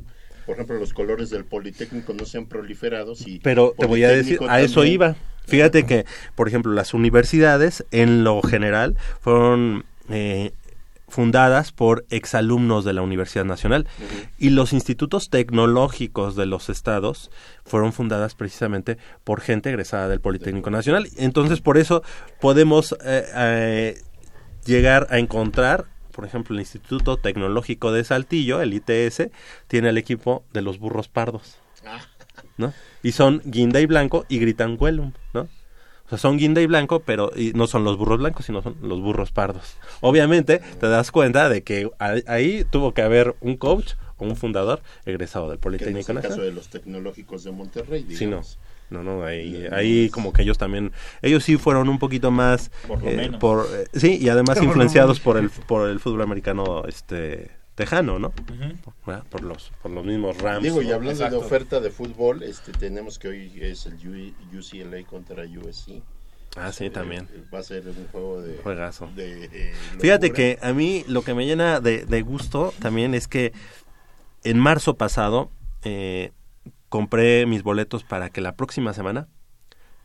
por 0.47 0.55
ejemplo, 0.55 0.79
los 0.79 0.93
colores 0.93 1.29
del 1.29 1.45
Politécnico 1.45 2.13
no 2.13 2.25
se 2.25 2.39
han 2.39 2.47
proliferado? 2.47 3.13
Si 3.13 3.39
Pero 3.43 3.75
te 3.77 3.85
voy 3.85 4.03
a 4.03 4.09
decir, 4.09 4.39
a 4.49 4.61
eso 4.61 4.75
también- 4.75 4.93
iba. 4.95 5.15
Fíjate 5.45 5.85
que, 5.85 6.05
por 6.35 6.47
ejemplo, 6.47 6.73
las 6.73 6.93
universidades, 6.95 7.85
en 7.91 8.23
lo 8.23 8.41
general, 8.41 8.97
fueron 9.21 9.85
eh, 10.09 10.51
fundadas 11.09 11.71
por 11.71 12.05
exalumnos 12.09 12.83
de 12.83 12.91
la 12.93 13.01
Universidad 13.01 13.45
Nacional 13.45 13.87
y 14.37 14.49
los 14.49 14.73
institutos 14.73 15.29
tecnológicos 15.29 16.35
de 16.35 16.45
los 16.45 16.67
estados 16.69 17.31
fueron 17.65 17.93
fundadas 17.93 18.35
precisamente 18.35 18.97
por 19.23 19.39
gente 19.39 19.69
egresada 19.69 20.09
del 20.09 20.19
Politécnico 20.19 20.69
Nacional. 20.69 21.07
Entonces, 21.17 21.61
por 21.61 21.77
eso 21.77 22.03
podemos 22.41 22.93
eh, 23.05 23.25
eh, 23.35 24.01
llegar 24.65 25.07
a 25.09 25.19
encontrar, 25.19 25.85
por 26.17 26.25
ejemplo, 26.25 26.55
el 26.55 26.61
Instituto 26.61 27.17
Tecnológico 27.17 27.91
de 27.91 28.03
Saltillo, 28.03 28.59
el 28.59 28.73
ITS, 28.73 29.29
tiene 29.67 29.89
el 29.89 29.99
equipo 29.99 30.43
de 30.51 30.63
los 30.63 30.79
burros 30.79 31.07
pardos. 31.09 31.59
¿no? 32.57 32.73
Y 33.03 33.11
son 33.11 33.39
guinda 33.45 33.79
y 33.79 33.85
blanco 33.85 34.25
y 34.27 34.39
gritanguelum, 34.39 35.13
¿no? 35.35 35.41
O 35.41 36.09
sea, 36.09 36.17
son 36.17 36.37
guinda 36.37 36.59
y 36.59 36.65
blanco, 36.65 37.01
pero 37.01 37.31
y 37.35 37.53
no 37.53 37.67
son 37.67 37.83
los 37.83 37.97
burros 37.97 38.17
blancos, 38.17 38.47
sino 38.47 38.63
son 38.63 38.77
los 38.81 38.99
burros 38.99 39.31
pardos. 39.31 39.75
Obviamente, 40.01 40.59
te 40.79 40.87
das 40.87 41.11
cuenta 41.11 41.49
de 41.49 41.61
que 41.61 41.91
ahí- 41.99 42.65
tuvo 42.71 42.95
que 42.95 43.03
haber 43.03 43.35
un 43.41 43.57
coach 43.57 43.93
o 44.17 44.25
un 44.25 44.35
fundador 44.35 44.81
egresado 45.05 45.49
del 45.51 45.59
Que 45.59 45.69
no 45.69 45.75
es 45.75 45.81
Politécnico 45.83 46.11
el 46.13 46.21
caso 46.21 46.41
de 46.41 46.51
los 46.51 46.69
tecnológicos 46.69 47.43
de 47.43 47.51
Monterrey, 47.51 48.07
Sí, 48.15 48.25
no. 48.25 48.41
No, 48.89 49.03
no, 49.03 49.23
ahí, 49.25 49.67
ahí 49.71 50.09
como 50.09 50.31
que 50.31 50.43
ellos 50.43 50.57
también, 50.57 50.93
ellos 51.21 51.43
sí 51.43 51.57
fueron 51.57 51.89
un 51.89 51.99
poquito 51.99 52.31
más, 52.31 52.71
Por 52.87 53.03
lo 53.03 53.09
eh, 53.09 53.15
menos. 53.17 53.39
por, 53.39 53.67
eh, 53.73 53.85
sí, 53.93 54.17
y 54.19 54.29
además 54.29 54.59
influenciados 54.63 55.19
por 55.19 55.37
el, 55.37 55.49
por 55.49 55.89
el 55.89 55.99
fútbol 55.99 56.21
americano, 56.21 56.85
este, 56.85 57.51
tejano, 57.75 58.17
¿no? 58.17 58.31
Por, 59.29 59.43
los, 59.43 59.71
por 59.81 59.91
los 59.91 60.05
mismos 60.05 60.37
Rams. 60.39 60.63
Digo, 60.63 60.81
y 60.81 60.91
hablando 60.91 61.11
Exacto. 61.11 61.39
de 61.39 61.45
oferta 61.45 61.79
de 61.79 61.91
fútbol, 61.91 62.43
este 62.43 62.71
tenemos 62.71 63.19
que 63.19 63.27
hoy 63.27 63.51
es 63.61 63.85
el 63.85 64.33
UCLA 64.51 65.05
contra 65.05 65.43
USC. 65.43 66.01
Ah, 66.55 66.71
sí, 66.71 66.89
también. 66.89 67.27
Eh, 67.31 67.43
Va 67.53 67.59
a 67.59 67.63
ser 67.63 67.87
un 67.87 68.07
juego 68.11 68.41
de... 68.41 68.57
Juegazo. 68.57 69.11
de, 69.15 69.45
eh, 69.45 69.73
Fíjate 69.99 70.31
que 70.31 70.57
a 70.61 70.73
mí 70.73 71.05
lo 71.07 71.21
que 71.21 71.35
me 71.35 71.45
llena 71.45 71.79
de, 71.79 72.05
de 72.05 72.21
gusto 72.23 72.73
también 72.79 73.13
es 73.13 73.27
que 73.27 73.53
en 74.43 74.57
marzo 74.57 74.95
pasado 74.95 75.51
eh, 75.83 76.31
compré 76.89 77.45
mis 77.45 77.63
boletos 77.63 78.03
para 78.03 78.29
que 78.29 78.41
la 78.41 78.55
próxima 78.55 78.93
semana 78.93 79.27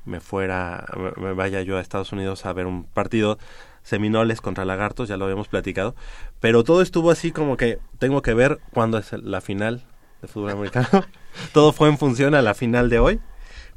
me 0.05 0.20
fuera, 0.20 0.85
me- 1.16 1.33
vaya 1.33 1.62
yo 1.62 1.76
a 1.78 1.80
Estados 1.80 2.12
Unidos 2.12 2.45
a 2.47 2.53
ver 2.53 2.66
un 2.66 2.85
partido 2.85 3.39
Seminoles 3.85 4.41
contra 4.41 4.64
Lagartos, 4.64 5.09
ya 5.09 5.16
lo 5.16 5.24
habíamos 5.24 5.49
platicado, 5.49 5.95
pero 6.41 6.62
todo 6.64 6.83
estuvo 6.83 7.11
así 7.11 7.33
como 7.33 7.57
que 7.57 7.78
tengo 7.99 8.22
que 8.22 8.35
ver 8.35 8.59
cuándo 8.72 8.99
es 8.99 9.12
la 9.12 9.41
final 9.41 9.85
de 10.20 10.28
fútbol 10.28 10.51
americano. 10.51 10.89
todo 11.53 11.72
fue 11.72 11.89
en 11.89 11.99
función 11.99 12.35
a 12.35 12.43
la 12.43 12.55
final 12.55 12.89
de 12.91 13.01
hoy, 13.01 13.20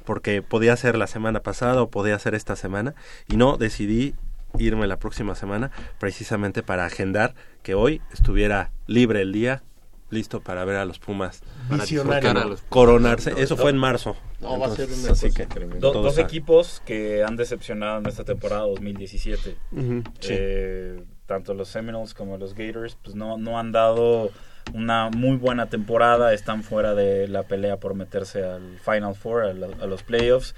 porque 0.04 0.44
podía 0.44 0.76
ser 0.78 0.96
la 0.98 1.08
semana 1.08 1.42
pasada 1.42 1.82
o 1.82 1.90
podía 1.90 2.20
ser 2.20 2.36
esta 2.36 2.56
semana, 2.56 2.94
y 3.28 3.38
no 3.38 3.58
decidí 3.58 4.14
irme 4.60 4.86
la 4.88 4.98
próxima 4.98 5.34
semana 5.36 5.72
precisamente 6.00 6.62
para 6.64 6.86
agendar 6.86 7.34
que 7.64 7.74
hoy 7.74 8.02
estuviera 8.14 8.72
libre 8.86 9.22
el 9.22 9.32
día, 9.32 9.64
listo 10.10 10.40
para 10.42 10.64
ver 10.66 10.78
a 10.78 10.86
los 10.86 11.00
Pumas. 11.00 11.42
Para 11.70 11.82
Visionario. 11.84 12.22
disfrutar 12.22 12.38
a 12.46 12.50
los- 12.50 12.62
coronarse. 12.70 13.34
Eso 13.38 13.58
fue 13.58 13.72
en 13.72 13.78
marzo. 13.78 14.16
No, 14.40 14.60
va 14.60 14.68
a 14.68 14.70
ser 14.76 14.88
una 14.88 15.12
así 15.12 15.28
cosa 15.30 15.38
que 15.38 15.46
tremenda. 15.48 15.80
Do- 15.80 15.92
todo 15.94 16.04
dos 16.04 16.18
equipos 16.20 16.82
que 16.86 17.24
han 17.24 17.36
decepcionado 17.36 17.98
en 18.00 18.06
esta 18.06 18.24
temporada 18.24 18.62
2017. 18.64 19.56
Ujú, 19.72 20.04
sí. 20.20 20.28
Eh, 20.32 21.04
tanto 21.26 21.54
los 21.56 21.70
Seminoles 21.70 22.14
como 22.14 22.38
los 22.38 22.54
Gators 22.54 22.98
pues 23.04 23.16
no, 23.16 23.38
no 23.38 23.58
han 23.60 23.72
dado 23.72 24.30
una 24.74 25.10
muy 25.10 25.38
buena 25.38 25.68
temporada, 25.70 26.34
están 26.34 26.64
fuera 26.64 26.94
de 26.94 27.28
la 27.28 27.44
pelea 27.44 27.78
por 27.78 27.94
meterse 27.96 28.44
al 28.44 28.78
Final 28.80 29.16
Four, 29.16 29.44
a, 29.44 29.54
la- 29.54 29.76
a 29.82 29.88
los 29.88 30.04
playoffs, 30.04 30.54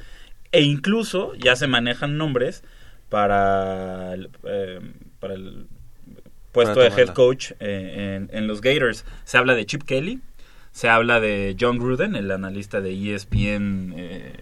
e 0.51 0.61
incluso 0.61 1.33
ya 1.35 1.55
se 1.55 1.67
manejan 1.67 2.17
nombres 2.17 2.63
para 3.09 4.13
el, 4.13 4.29
eh, 4.43 4.79
para 5.19 5.33
el 5.33 5.67
puesto 6.65 6.79
de 6.79 6.87
head 7.01 7.09
coach 7.09 7.51
eh, 7.59 8.15
en, 8.15 8.29
en 8.31 8.47
los 8.47 8.61
Gators. 8.61 9.05
Se 9.25 9.37
habla 9.37 9.53
de 9.53 9.65
Chip 9.65 9.83
Kelly, 9.83 10.21
se 10.71 10.89
habla 10.89 11.19
de 11.19 11.55
John 11.59 11.77
Gruden, 11.77 12.15
el 12.15 12.31
analista 12.31 12.81
de 12.81 13.15
ESPN, 13.15 13.93
eh, 13.95 14.33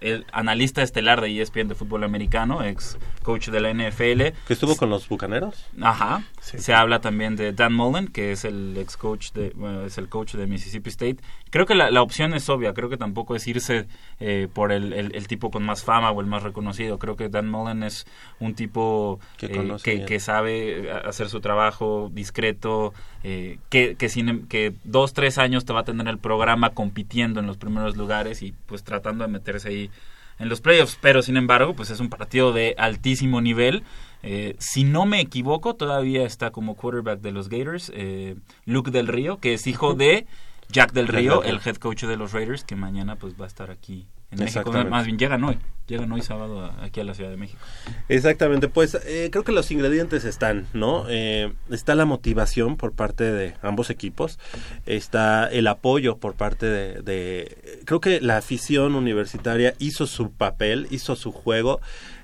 el 0.00 0.26
analista 0.32 0.82
estelar 0.82 1.20
de 1.20 1.40
ESPN 1.40 1.68
de 1.68 1.74
fútbol 1.74 2.04
americano, 2.04 2.62
ex 2.64 2.98
coach 3.22 3.48
de 3.48 3.60
la 3.60 3.72
NFL. 3.72 4.20
¿Que 4.46 4.52
estuvo 4.52 4.76
con 4.76 4.90
los 4.90 5.08
Bucaneros? 5.08 5.66
Ajá. 5.80 6.22
Sí. 6.40 6.58
Se 6.58 6.74
habla 6.74 7.00
también 7.00 7.36
de 7.36 7.52
Dan 7.52 7.72
Mullen, 7.72 8.08
que 8.08 8.32
es 8.32 8.44
el 8.44 8.76
ex 8.76 8.96
coach 8.96 9.32
de, 9.32 9.50
bueno, 9.54 9.84
es 9.84 9.98
el 9.98 10.08
coach 10.08 10.34
de 10.34 10.46
Mississippi 10.46 10.90
State. 10.90 11.16
Creo 11.50 11.66
que 11.66 11.74
la, 11.74 11.90
la 11.90 12.02
opción 12.02 12.34
es 12.34 12.48
obvia. 12.48 12.72
Creo 12.74 12.88
que 12.88 12.96
tampoco 12.96 13.36
es 13.36 13.46
irse 13.46 13.86
eh, 14.20 14.48
por 14.52 14.72
el, 14.72 14.92
el- 14.92 15.14
el 15.14 15.26
tipo 15.28 15.50
con 15.50 15.62
más 15.64 15.84
fama 15.84 16.10
o 16.10 16.20
el 16.20 16.26
más 16.26 16.42
reconocido. 16.42 16.98
Creo 16.98 17.16
que 17.16 17.28
Dan 17.28 17.48
Mullen 17.50 17.82
es 17.82 18.06
un 18.40 18.54
tipo 18.54 19.20
Que 19.36 19.46
eh, 19.46 19.76
que, 19.82 20.04
que 20.04 20.20
sabe 20.20 20.86
eh, 20.88 20.92
hacer 21.04 21.28
su 21.28 21.40
trabajo 21.40 22.08
discreto, 22.12 22.92
eh, 23.24 23.58
que, 23.68 23.94
que, 23.96 24.08
sin, 24.08 24.46
que 24.48 24.74
dos, 24.84 25.12
tres 25.12 25.38
años 25.38 25.64
te 25.64 25.72
va 25.72 25.80
a 25.80 25.84
tener 25.84 26.08
el 26.08 26.18
programa 26.18 26.70
compitiendo 26.70 27.40
en 27.40 27.46
los 27.46 27.56
primeros 27.56 27.96
lugares 27.96 28.42
y 28.42 28.52
pues 28.66 28.82
tratando 28.82 29.24
de 29.24 29.30
meterse 29.30 29.68
ahí 29.68 29.90
en 30.38 30.48
los 30.48 30.60
playoffs, 30.60 30.98
pero 31.00 31.22
sin 31.22 31.36
embargo, 31.36 31.74
pues 31.74 31.90
es 31.90 32.00
un 32.00 32.08
partido 32.08 32.52
de 32.52 32.74
altísimo 32.76 33.40
nivel. 33.40 33.84
Eh, 34.24 34.56
si 34.58 34.84
no 34.84 35.06
me 35.06 35.20
equivoco, 35.20 35.74
todavía 35.74 36.24
está 36.24 36.50
como 36.50 36.74
quarterback 36.74 37.20
de 37.20 37.32
los 37.32 37.48
Gators 37.48 37.92
eh, 37.94 38.36
Luke 38.64 38.90
del 38.90 39.08
Río, 39.08 39.38
que 39.38 39.54
es 39.54 39.66
hijo 39.66 39.94
de 39.94 40.26
Jack 40.68 40.92
del 40.92 41.08
Río. 41.08 41.44
el 41.44 41.60
head 41.64 41.76
coach 41.76 42.04
de 42.04 42.16
los 42.16 42.32
Raiders, 42.32 42.64
que 42.64 42.76
mañana 42.76 43.16
pues 43.16 43.34
va 43.40 43.44
a 43.44 43.48
estar 43.48 43.70
aquí 43.70 44.06
en 44.32 44.38
México. 44.40 44.72
Más 44.90 45.04
bien 45.06 45.18
llegan 45.18 45.44
hoy, 45.44 45.58
llegan 45.86 46.10
hoy 46.12 46.22
sábado 46.22 46.60
a- 46.64 46.84
aquí 46.84 47.00
a 47.00 47.04
la 47.04 47.14
Ciudad 47.14 47.30
de 47.30 47.36
México. 47.36 47.60
Exactamente, 48.08 48.68
pues 48.68 48.94
eh, 49.06 49.28
creo 49.30 49.44
que 49.44 49.52
los 49.52 49.70
ingredientes 49.70 50.24
están, 50.24 50.66
¿no? 50.72 51.04
Eh, 51.08 51.52
está 51.70 51.94
la 51.94 52.04
motivación 52.04 52.76
por 52.76 52.92
parte 52.92 53.24
de 53.24 53.54
ambos 53.62 53.90
equipos, 53.90 54.38
está 54.86 55.46
el 55.50 55.66
apoyo 55.66 56.16
por 56.16 56.34
parte 56.34 56.66
de, 56.66 57.02
de- 57.02 57.80
creo 57.84 58.00
que 58.00 58.20
la 58.20 58.38
afición 58.38 58.94
universitaria 58.94 59.74
hizo 59.78 60.06
su 60.06 60.32
papel, 60.32 60.86
hizo 60.90 61.14
su 61.16 61.30
juego, 61.32 61.80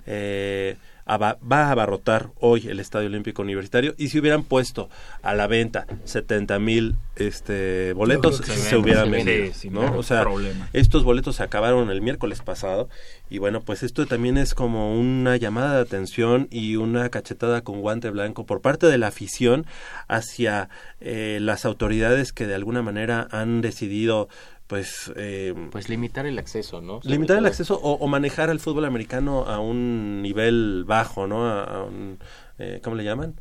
eh, 0.06 0.76
va 1.16 1.38
a 1.40 1.70
abarrotar 1.70 2.30
hoy 2.38 2.68
el 2.68 2.80
Estadio 2.80 3.08
Olímpico 3.08 3.42
Universitario 3.42 3.94
y 3.96 4.08
si 4.08 4.18
hubieran 4.18 4.44
puesto 4.44 4.90
a 5.22 5.34
la 5.34 5.46
venta 5.46 5.86
70 6.04 6.58
mil 6.58 6.96
este, 7.16 7.92
boletos 7.94 8.36
se, 8.36 8.56
se 8.56 8.76
hubieran 8.76 9.10
vendido, 9.10 9.52
sí, 9.54 9.70
¿no? 9.70 9.96
O 9.96 10.02
sea, 10.02 10.22
problema. 10.22 10.68
estos 10.72 11.04
boletos 11.04 11.36
se 11.36 11.42
acabaron 11.42 11.90
el 11.90 12.02
miércoles 12.02 12.42
pasado 12.42 12.88
y 13.30 13.38
bueno, 13.38 13.62
pues 13.62 13.82
esto 13.82 14.06
también 14.06 14.36
es 14.38 14.54
como 14.54 14.94
una 14.98 15.36
llamada 15.36 15.76
de 15.76 15.82
atención 15.82 16.48
y 16.50 16.76
una 16.76 17.08
cachetada 17.08 17.62
con 17.62 17.80
guante 17.80 18.10
blanco 18.10 18.46
por 18.46 18.60
parte 18.60 18.86
de 18.86 18.98
la 18.98 19.08
afición 19.08 19.66
hacia 20.06 20.68
eh, 21.00 21.38
las 21.40 21.64
autoridades 21.64 22.32
que 22.32 22.46
de 22.46 22.54
alguna 22.54 22.82
manera 22.82 23.28
han 23.30 23.60
decidido 23.60 24.28
pues 24.68 25.10
eh, 25.16 25.52
Pues 25.72 25.88
limitar 25.88 26.24
el 26.26 26.38
acceso, 26.38 26.80
¿no? 26.80 27.00
Sobre 27.02 27.10
limitar 27.14 27.38
el 27.38 27.46
acceso 27.46 27.74
o, 27.82 27.94
o 27.94 28.06
manejar 28.06 28.50
el 28.50 28.60
fútbol 28.60 28.84
americano 28.84 29.44
a 29.46 29.58
un 29.58 30.22
nivel 30.22 30.84
bajo, 30.86 31.26
¿no? 31.26 31.44
A, 31.48 31.64
a 31.64 31.82
un, 31.82 32.18
eh, 32.58 32.80
¿cómo 32.84 32.94
le 32.94 33.02
llaman? 33.02 33.34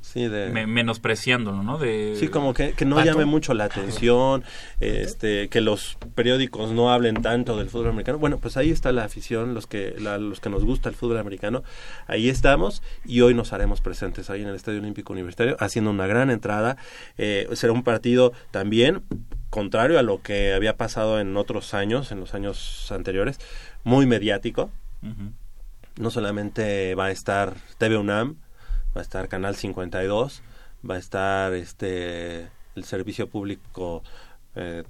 Sí, 0.00 0.26
de... 0.26 0.48
Me- 0.50 0.66
menospreciándolo, 0.66 1.62
¿no? 1.62 1.78
De, 1.78 2.16
Sí, 2.18 2.28
como 2.28 2.52
que, 2.54 2.72
que 2.72 2.84
no 2.84 2.96
Pato. 2.96 3.06
llame 3.06 3.26
mucho 3.26 3.54
la 3.54 3.64
atención, 3.64 4.42
este, 4.80 5.48
que 5.48 5.60
los 5.60 5.98
periódicos 6.16 6.72
no 6.72 6.90
hablen 6.92 7.22
tanto 7.22 7.56
del 7.56 7.68
fútbol 7.68 7.88
americano. 7.90 8.18
Bueno, 8.18 8.38
pues 8.38 8.56
ahí 8.56 8.70
está 8.70 8.90
la 8.90 9.04
afición, 9.04 9.54
los 9.54 9.66
que, 9.68 9.94
la- 10.00 10.18
los 10.18 10.40
que 10.40 10.50
nos 10.50 10.64
gusta 10.64 10.88
el 10.88 10.96
fútbol 10.96 11.18
americano. 11.18 11.62
Ahí 12.08 12.28
estamos 12.28 12.82
y 13.04 13.20
hoy 13.20 13.34
nos 13.34 13.52
haremos 13.52 13.80
presentes 13.82 14.30
ahí 14.30 14.42
en 14.42 14.48
el 14.48 14.56
Estadio 14.56 14.80
Olímpico 14.80 15.12
Universitario, 15.12 15.56
haciendo 15.60 15.90
una 15.92 16.06
gran 16.08 16.30
entrada. 16.30 16.76
Eh, 17.18 17.48
será 17.52 17.72
un 17.72 17.84
partido 17.84 18.32
también 18.50 19.02
contrario 19.50 19.98
a 19.98 20.02
lo 20.02 20.22
que 20.22 20.54
había 20.54 20.76
pasado 20.76 21.20
en 21.20 21.36
otros 21.36 21.74
años, 21.74 22.12
en 22.12 22.20
los 22.20 22.34
años 22.34 22.90
anteriores, 22.90 23.38
muy 23.84 24.06
mediático. 24.06 24.70
No 25.98 26.10
solamente 26.10 26.94
va 26.94 27.06
a 27.06 27.10
estar 27.10 27.54
TV 27.78 27.98
UNAM, 27.98 28.36
va 28.96 29.00
a 29.00 29.02
estar 29.02 29.28
Canal 29.28 29.56
52, 29.56 30.42
va 30.88 30.94
a 30.94 30.98
estar 30.98 31.52
este 31.54 32.48
el 32.76 32.84
servicio 32.84 33.28
público 33.28 34.02
eh, 34.54 34.84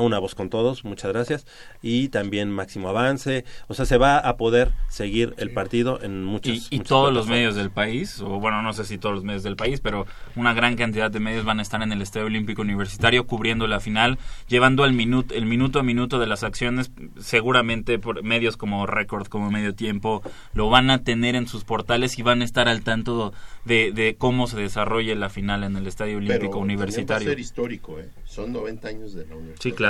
una 0.00 0.18
voz 0.18 0.34
con 0.34 0.50
todos, 0.50 0.84
muchas 0.84 1.12
gracias, 1.12 1.46
y 1.82 2.08
también 2.08 2.50
máximo 2.50 2.88
avance, 2.88 3.44
o 3.66 3.74
sea, 3.74 3.84
se 3.84 3.98
va 3.98 4.18
a 4.18 4.36
poder 4.36 4.72
seguir 4.88 5.34
el 5.38 5.50
partido 5.50 6.00
en 6.02 6.24
muchos 6.24 6.68
y, 6.70 6.76
y 6.76 6.80
todos 6.80 7.12
los 7.12 7.26
medios 7.26 7.54
del 7.54 7.70
país, 7.70 8.20
o 8.20 8.40
bueno, 8.40 8.62
no 8.62 8.72
sé 8.72 8.84
si 8.84 8.98
todos 8.98 9.14
los 9.14 9.24
medios 9.24 9.42
del 9.42 9.56
país, 9.56 9.80
pero 9.80 10.06
una 10.36 10.54
gran 10.54 10.76
cantidad 10.76 11.10
de 11.10 11.20
medios 11.20 11.44
van 11.44 11.58
a 11.58 11.62
estar 11.62 11.82
en 11.82 11.92
el 11.92 12.02
Estadio 12.02 12.26
Olímpico 12.26 12.62
Universitario 12.62 13.26
cubriendo 13.26 13.66
la 13.66 13.80
final, 13.80 14.18
llevando 14.48 14.84
el 14.84 14.92
minuto, 14.92 15.34
el 15.34 15.46
minuto 15.46 15.78
a 15.78 15.82
minuto 15.82 16.18
de 16.18 16.26
las 16.26 16.42
acciones, 16.42 16.90
seguramente 17.18 17.98
por 17.98 18.22
medios 18.22 18.56
como 18.56 18.86
Record, 18.86 19.28
como 19.28 19.50
Medio 19.50 19.74
Tiempo, 19.74 20.22
lo 20.54 20.70
van 20.70 20.90
a 20.90 21.02
tener 21.02 21.34
en 21.34 21.46
sus 21.46 21.64
portales 21.64 22.18
y 22.18 22.22
van 22.22 22.42
a 22.42 22.44
estar 22.44 22.68
al 22.68 22.82
tanto 22.82 23.32
de, 23.64 23.92
de 23.92 24.16
cómo 24.16 24.46
se 24.46 24.56
desarrolla 24.56 25.14
la 25.14 25.28
final 25.28 25.64
en 25.64 25.76
el 25.76 25.86
Estadio 25.86 26.18
Olímpico 26.18 26.52
Pero 26.52 26.58
Universitario. 26.58 27.26
Va 27.26 27.32
a 27.32 27.34
ser 27.34 27.40
histórico, 27.40 27.98
¿eh? 27.98 28.08
Son 28.24 28.52
90 28.52 28.88
años 28.88 29.14
de 29.14 29.26
la 29.26 29.34
universidad. 29.34 29.62
Sí, 29.62 29.72
claro. 29.72 29.87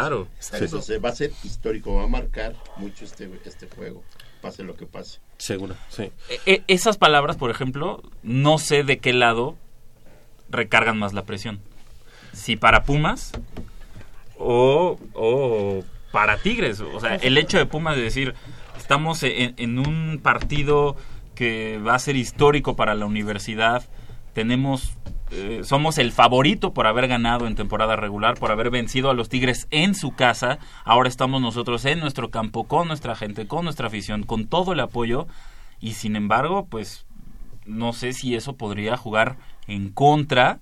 Entonces 0.64 1.04
va 1.04 1.08
a 1.10 1.14
ser 1.14 1.32
histórico, 1.44 1.94
va 1.94 2.04
a 2.04 2.08
marcar 2.08 2.54
mucho 2.76 3.04
este, 3.04 3.30
este 3.44 3.68
juego, 3.68 4.02
pase 4.40 4.62
lo 4.62 4.74
que 4.76 4.86
pase. 4.86 5.20
Seguro, 5.38 5.74
sí. 5.88 6.10
E- 6.28 6.40
e- 6.46 6.62
esas 6.68 6.96
palabras, 6.98 7.36
por 7.36 7.50
ejemplo, 7.50 8.02
no 8.22 8.58
sé 8.58 8.82
de 8.84 8.98
qué 8.98 9.12
lado 9.12 9.56
recargan 10.50 10.98
más 10.98 11.12
la 11.12 11.22
presión. 11.24 11.60
Si 12.32 12.56
para 12.56 12.84
Pumas 12.84 13.32
o, 14.38 14.98
o 15.14 15.84
para 16.12 16.38
Tigres. 16.38 16.80
O 16.80 17.00
sea, 17.00 17.16
el 17.16 17.36
hecho 17.38 17.58
de 17.58 17.66
Pumas 17.66 17.96
de 17.96 18.02
decir, 18.02 18.34
estamos 18.76 19.22
en, 19.22 19.54
en 19.58 19.78
un 19.78 20.20
partido 20.22 20.96
que 21.34 21.78
va 21.78 21.94
a 21.94 21.98
ser 21.98 22.16
histórico 22.16 22.74
para 22.76 22.94
la 22.94 23.06
universidad, 23.06 23.84
tenemos 24.32 24.92
eh, 25.30 25.60
somos 25.64 25.98
el 25.98 26.12
favorito 26.12 26.72
por 26.72 26.86
haber 26.86 27.08
ganado 27.08 27.46
en 27.46 27.54
temporada 27.54 27.96
regular, 27.96 28.38
por 28.38 28.50
haber 28.50 28.70
vencido 28.70 29.10
a 29.10 29.14
los 29.14 29.28
Tigres 29.28 29.66
en 29.70 29.94
su 29.94 30.12
casa. 30.12 30.58
Ahora 30.84 31.08
estamos 31.08 31.40
nosotros 31.40 31.84
en 31.84 32.00
nuestro 32.00 32.30
campo, 32.30 32.64
con 32.64 32.88
nuestra 32.88 33.14
gente, 33.14 33.46
con 33.46 33.64
nuestra 33.64 33.88
afición, 33.88 34.22
con 34.22 34.46
todo 34.46 34.72
el 34.72 34.80
apoyo. 34.80 35.26
Y 35.80 35.94
sin 35.94 36.16
embargo, 36.16 36.66
pues 36.68 37.06
no 37.66 37.92
sé 37.92 38.12
si 38.12 38.34
eso 38.34 38.54
podría 38.54 38.96
jugar 38.96 39.36
en 39.66 39.90
contra, 39.90 40.60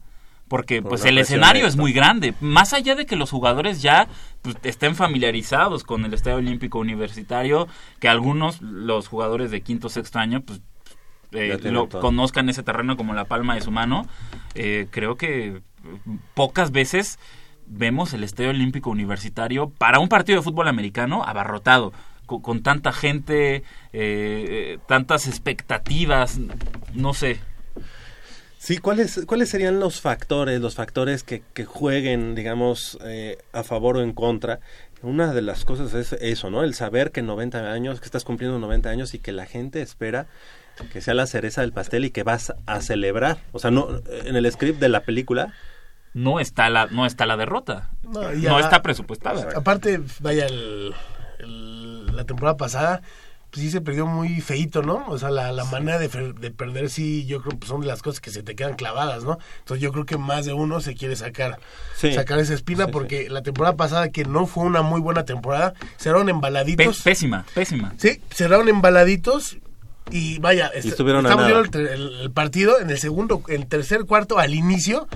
porque 0.48 0.82
Por 0.82 0.90
pues 0.90 1.04
el 1.04 1.18
escenario 1.18 1.66
es 1.66 1.76
muy 1.76 1.92
grande. 1.92 2.34
Más 2.40 2.72
allá 2.72 2.94
de 2.94 3.06
que 3.06 3.16
los 3.16 3.30
jugadores 3.30 3.82
ya 3.82 4.08
pues, 4.42 4.56
estén 4.62 4.94
familiarizados 4.94 5.84
con 5.84 6.04
el 6.04 6.14
Estadio 6.14 6.38
Olímpico 6.38 6.78
Universitario, 6.78 7.66
que 8.00 8.08
algunos, 8.08 8.60
los 8.60 9.08
jugadores 9.08 9.50
de 9.50 9.62
quinto 9.62 9.88
sexto 9.88 10.18
año, 10.18 10.42
pues 10.42 10.60
eh, 11.32 11.58
lo 11.64 11.88
conozcan 11.88 12.48
ese 12.48 12.62
terreno 12.62 12.96
como 12.96 13.14
la 13.14 13.24
palma 13.24 13.54
de 13.54 13.60
su 13.60 13.70
mano. 13.70 14.06
Eh, 14.54 14.86
creo 14.90 15.16
que 15.16 15.60
pocas 16.34 16.72
veces 16.72 17.18
vemos 17.66 18.12
el 18.12 18.24
Estadio 18.24 18.50
Olímpico 18.50 18.90
Universitario 18.90 19.70
para 19.70 19.98
un 19.98 20.08
partido 20.08 20.38
de 20.38 20.44
fútbol 20.44 20.68
americano 20.68 21.24
abarrotado, 21.24 21.92
con, 22.26 22.40
con 22.40 22.62
tanta 22.62 22.92
gente, 22.92 23.56
eh, 23.56 23.62
eh, 23.92 24.78
tantas 24.86 25.26
expectativas, 25.26 26.38
no 26.94 27.14
sé. 27.14 27.40
Sí, 28.58 28.78
¿cuáles, 28.78 29.24
¿cuáles 29.26 29.48
serían 29.48 29.78
los 29.78 30.00
factores, 30.00 30.60
los 30.60 30.74
factores 30.74 31.22
que, 31.22 31.42
que 31.54 31.64
jueguen, 31.64 32.34
digamos, 32.34 32.98
eh, 33.04 33.38
a 33.52 33.62
favor 33.62 33.98
o 33.98 34.02
en 34.02 34.12
contra? 34.12 34.60
Una 35.02 35.32
de 35.32 35.42
las 35.42 35.64
cosas 35.64 35.94
es 35.94 36.14
eso, 36.14 36.50
¿no? 36.50 36.64
El 36.64 36.74
saber 36.74 37.12
que 37.12 37.22
90 37.22 37.70
años, 37.70 38.00
que 38.00 38.06
estás 38.06 38.24
cumpliendo 38.24 38.58
90 38.58 38.88
años 38.88 39.14
y 39.14 39.20
que 39.20 39.30
la 39.30 39.46
gente 39.46 39.82
espera 39.82 40.26
que 40.92 41.00
sea 41.00 41.14
la 41.14 41.26
cereza 41.26 41.60
del 41.62 41.72
pastel 41.72 42.04
y 42.04 42.10
que 42.10 42.22
vas 42.22 42.52
a 42.66 42.80
celebrar. 42.80 43.38
O 43.52 43.58
sea, 43.58 43.70
no 43.70 43.88
en 44.24 44.36
el 44.36 44.50
script 44.52 44.78
de 44.80 44.88
la 44.88 45.00
película 45.00 45.52
no 46.14 46.40
está 46.40 46.70
la 46.70 46.86
no 46.86 47.04
está 47.06 47.26
la 47.26 47.36
derrota. 47.36 47.90
No, 48.02 48.58
está 48.58 48.82
presupuestada. 48.82 49.48
Aparte, 49.56 50.00
vaya, 50.20 50.46
el- 50.46 50.94
el- 51.38 52.06
la 52.16 52.24
temporada 52.24 52.56
pasada, 52.56 53.02
pues 53.50 53.62
sí 53.62 53.70
se 53.70 53.80
perdió 53.82 54.06
muy 54.06 54.40
feito, 54.40 54.82
¿no? 54.82 55.04
O 55.08 55.18
sea, 55.18 55.30
la, 55.30 55.52
la 55.52 55.64
manera 55.66 55.98
de, 55.98 56.08
perder, 56.08 56.88
sí, 56.90 57.26
yo 57.26 57.42
creo 57.42 57.58
que 57.58 57.66
son 57.66 57.80
de 57.82 57.86
las 57.86 58.00
cosas 58.02 58.20
que 58.20 58.30
se 58.30 58.42
te 58.42 58.54
quedan 58.56 58.74
clavadas, 58.74 59.24
¿no? 59.24 59.38
Entonces 59.60 59.82
yo 59.82 59.92
creo 59.92 60.04
que 60.06 60.16
más 60.18 60.46
de 60.46 60.52
uno 60.54 60.80
se 60.80 60.94
quiere 60.94 61.14
sacar, 61.16 61.58
Sí. 61.94 62.12
sacar 62.14 62.38
esa 62.38 62.54
espina 62.54 62.86
Sí, 62.86 62.90
porque 62.92 63.28
la 63.28 63.42
temporada 63.42 63.76
pasada, 63.76 64.08
que 64.10 64.24
no 64.24 64.46
fue 64.46 64.64
una 64.64 64.80
muy 64.82 65.00
buena 65.00 65.24
temporada, 65.24 65.74
cerraron 65.98 66.28
embaladitos. 66.30 67.02
Pésima, 67.02 67.44
pésima. 67.54 67.92
Sí, 67.98 68.20
cerraron 68.30 68.68
embaladitos 68.68 69.58
y 70.10 70.38
vaya, 70.38 70.68
est- 70.68 70.86
estuvieron 70.86 71.26
a 71.26 71.30
estamos 71.30 71.46
viendo 71.46 71.78
el, 71.78 71.86
el- 71.88 72.20
el 72.22 72.30
partido 72.30 72.80
en 72.80 72.90
el 72.90 72.98
segundo, 72.98 73.42
el 73.48 73.66
tercer 73.66 74.04
cuarto 74.04 74.38
al 74.38 74.54
inicio. 74.54 75.08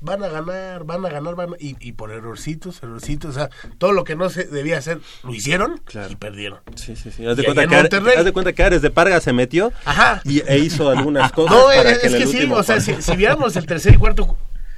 Van 0.00 0.22
a 0.22 0.28
ganar, 0.28 0.84
van 0.84 1.06
a 1.06 1.08
ganar, 1.08 1.34
van 1.34 1.54
a- 1.54 1.56
y, 1.58 1.76
y 1.80 1.92
por 1.92 2.10
errorcitos, 2.12 2.82
errorcitos, 2.82 3.30
o 3.30 3.32
sea, 3.32 3.48
todo 3.78 3.92
lo 3.92 4.04
que 4.04 4.16
no 4.16 4.28
se 4.28 4.44
debía 4.44 4.76
hacer 4.76 5.00
lo 5.22 5.32
hicieron 5.34 5.80
y 6.10 6.16
perdieron. 6.16 6.60
Sí, 6.74 6.94
sí, 6.94 7.10
sí. 7.10 7.24
Haz 7.26 7.36
de, 7.38 7.42
Y 7.42 7.46
cuenta 7.46 7.66
que, 7.66 7.76
haz 8.18 8.24
de 8.26 8.32
cuenta 8.32 8.52
que 8.52 8.62
Ares 8.62 8.82
de 8.82 8.90
Parga 8.90 9.18
se 9.20 9.32
metió 9.32 9.72
Ajá. 9.86 10.20
y, 10.24 10.42
e 10.46 10.58
hizo 10.58 10.90
algunas 10.90 11.32
cosas 11.32 11.56
No, 11.56 11.64
para 11.68 11.90
es, 11.90 11.98
que 12.00 12.22
es 12.24 12.30
sí, 12.30 12.50
o 12.52 12.62
sea, 12.62 12.80
si, 12.80 13.00
si 13.00 13.16
viéramos 13.16 13.56
el 13.56 13.64
tercer 13.64 13.94
y 13.94 13.96
cuarto, 13.96 14.36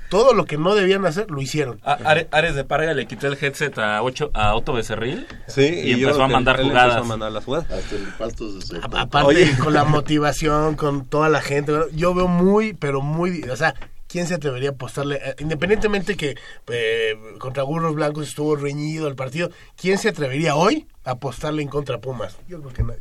todo 0.08 0.34
lo 0.34 0.44
que 0.44 0.56
no 0.58 0.74
debían 0.74 1.04
hacer, 1.06 1.30
lo 1.30 1.40
hicieron. 1.42 1.80
A- 1.84 1.92
Are- 2.04 2.28
Ares 2.30 2.54
de 2.54 2.64
Parga 2.64 2.94
le 2.94 3.06
quitó 3.06 3.26
el 3.26 3.38
headset 3.40 3.76
a, 3.78 4.02
ocho, 4.02 4.30
a 4.34 4.54
Otto 4.54 4.72
Becerril 4.72 5.26
Sí, 5.48 5.62
y, 5.62 5.92
empezó 5.92 6.22
a 6.22 6.28
mandar 6.28 6.60
él 6.60 6.66
jugadas. 6.68 6.88
empezó 6.96 7.04
a 7.04 7.08
mandar 7.08 7.32
las 7.32 7.44
jugadas. 7.44 7.70
Hasta 7.70 7.96
el 7.96 8.02
pasto 8.18 8.60
se 8.60 8.66
secó. 8.66 8.96
Aparte, 8.96 9.26
Oye. 9.28 9.58
con 9.58 9.72
la 9.74 9.84
motivación, 9.84 10.76
con 10.76 11.04
toda 11.06 11.28
la 11.28 11.40
gente, 11.40 11.72
yo 11.94 12.14
veo 12.14 12.28
muy, 12.28 12.72
pero 12.74 13.00
muy, 13.00 13.42
o 13.44 13.56
sea, 13.56 13.74
¿quién 14.08 14.26
se 14.26 14.34
atrevería 14.34 14.70
a 14.70 14.72
apostarle? 14.72 15.16
Eh, 15.22 15.34
Independientemente 15.40 16.16
que 16.16 16.36
eh, 16.68 17.14
contra 17.38 17.62
Burros 17.64 17.94
Blancos 17.94 18.28
estuvo 18.28 18.56
reñido 18.56 19.08
el 19.08 19.16
partido, 19.16 19.50
¿quién 19.80 19.98
se 19.98 20.08
atrevería 20.08 20.54
hoy 20.56 20.86
a 21.04 21.12
apostarle 21.12 21.62
en 21.62 21.68
contra 21.68 21.98
Pumas? 21.98 22.36
Yo 22.48 22.60
creo 22.60 22.72
que 22.72 22.82
nadie. 22.82 23.00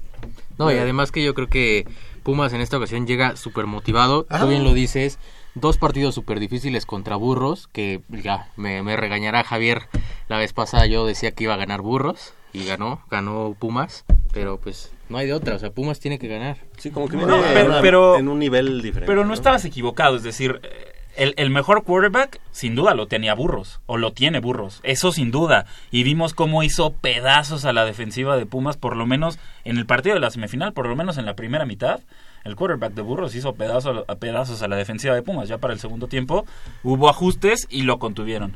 No, 0.58 0.72
y 0.72 0.78
además 0.78 1.12
que 1.12 1.24
yo 1.24 1.34
creo 1.36 1.47
que 1.47 1.86
Pumas 2.24 2.53
en 2.53 2.62
esta 2.62 2.78
ocasión 2.78 3.06
llega 3.06 3.36
súper 3.36 3.68
motivado. 3.68 4.24
Tú 4.24 4.47
bien 4.47 4.64
lo 4.64 4.74
dices. 4.74 5.20
Dos 5.56 5.78
partidos 5.78 6.14
súper 6.16 6.39
difíciles 6.39 6.86
contra 6.86 7.16
Burros, 7.16 7.68
que 7.72 8.01
ya 8.10 8.49
me, 8.58 8.84
me 8.84 8.97
regañará 8.97 9.43
Javier. 9.43 9.84
La 10.28 10.38
vez 10.38 10.51
pasada 10.53 10.86
yo 10.86 11.06
decía 11.06 11.32
que 11.32 11.45
iba 11.45 11.53
a 11.53 11.58
ganar 11.58 11.82
Burros 11.82 12.34
y 12.51 12.66
ganó, 12.66 13.01
ganó 13.10 13.56
Pumas. 13.58 14.03
Pero 14.34 14.60
pues 14.60 14.91
no 15.08 15.18
hay 15.18 15.28
de 15.28 15.34
otra, 15.34 15.56
o 15.56 15.60
sea, 15.60 15.72
Pumas 15.72 15.99
tiene 16.01 16.20
que 16.20 16.28
ganar. 16.28 16.58
Sí, 16.78 16.91
como 16.91 17.08
que 17.08 17.16
No, 17.16 17.26
viene 17.26 17.41
pero- 17.53 17.76
en- 17.78 17.82
pero- 17.82 18.18
en 18.18 18.28
un 18.28 18.39
nivel 18.39 18.82
diferente. 18.82 19.08
Pero 19.08 19.24
no 19.24 19.34
estabas 19.34 19.64
equivocado, 19.64 20.18
es 20.18 20.24
decir, 20.24 20.60
eh, 20.64 20.91
el, 21.16 21.34
el 21.38 21.49
mejor 21.49 21.84
quarterback 21.86 22.41
sin 22.51 22.76
duda 22.76 22.93
lo 22.93 23.08
tenía 23.08 23.34
Burros, 23.34 23.80
o 23.86 23.95
lo 23.97 24.12
tiene 24.12 24.39
Burros, 24.41 24.82
eso 24.84 25.14
sin 25.14 25.32
duda. 25.32 25.66
Y 25.89 26.03
vimos 26.03 26.34
cómo 26.34 26.64
hizo 26.64 26.91
pedazos 26.91 27.64
a 27.64 27.72
la 27.72 27.86
defensiva 27.86 28.36
de 28.36 28.45
Pumas, 28.45 28.76
por 28.76 28.97
lo 28.97 29.06
menos 29.06 29.39
en 29.64 29.78
el 29.78 29.86
partido 29.86 30.16
de 30.16 30.20
la 30.22 30.32
semifinal, 30.32 30.74
por 30.74 30.88
lo 30.89 30.97
menos 30.97 31.18
en 31.18 31.26
la 31.26 31.38
primera 31.38 31.66
mitad. 31.66 32.01
El 32.46 32.56
quarterback 32.56 32.93
de 32.93 33.02
Burros 33.02 33.36
hizo 33.36 33.54
pedazos 33.56 34.06
a 34.08 34.16
pedazos 34.16 34.62
a 34.62 34.68
la 34.68 34.76
defensiva 34.78 35.14
de 35.16 35.22
Pumas. 35.24 35.50
Ya 35.50 35.58
para 35.58 35.74
el 35.74 35.80
segundo 35.80 36.08
tiempo 36.08 36.46
hubo 36.84 37.10
ajustes 37.10 37.68
y 37.70 37.82
lo 37.82 38.00
contuvieron. 38.00 38.56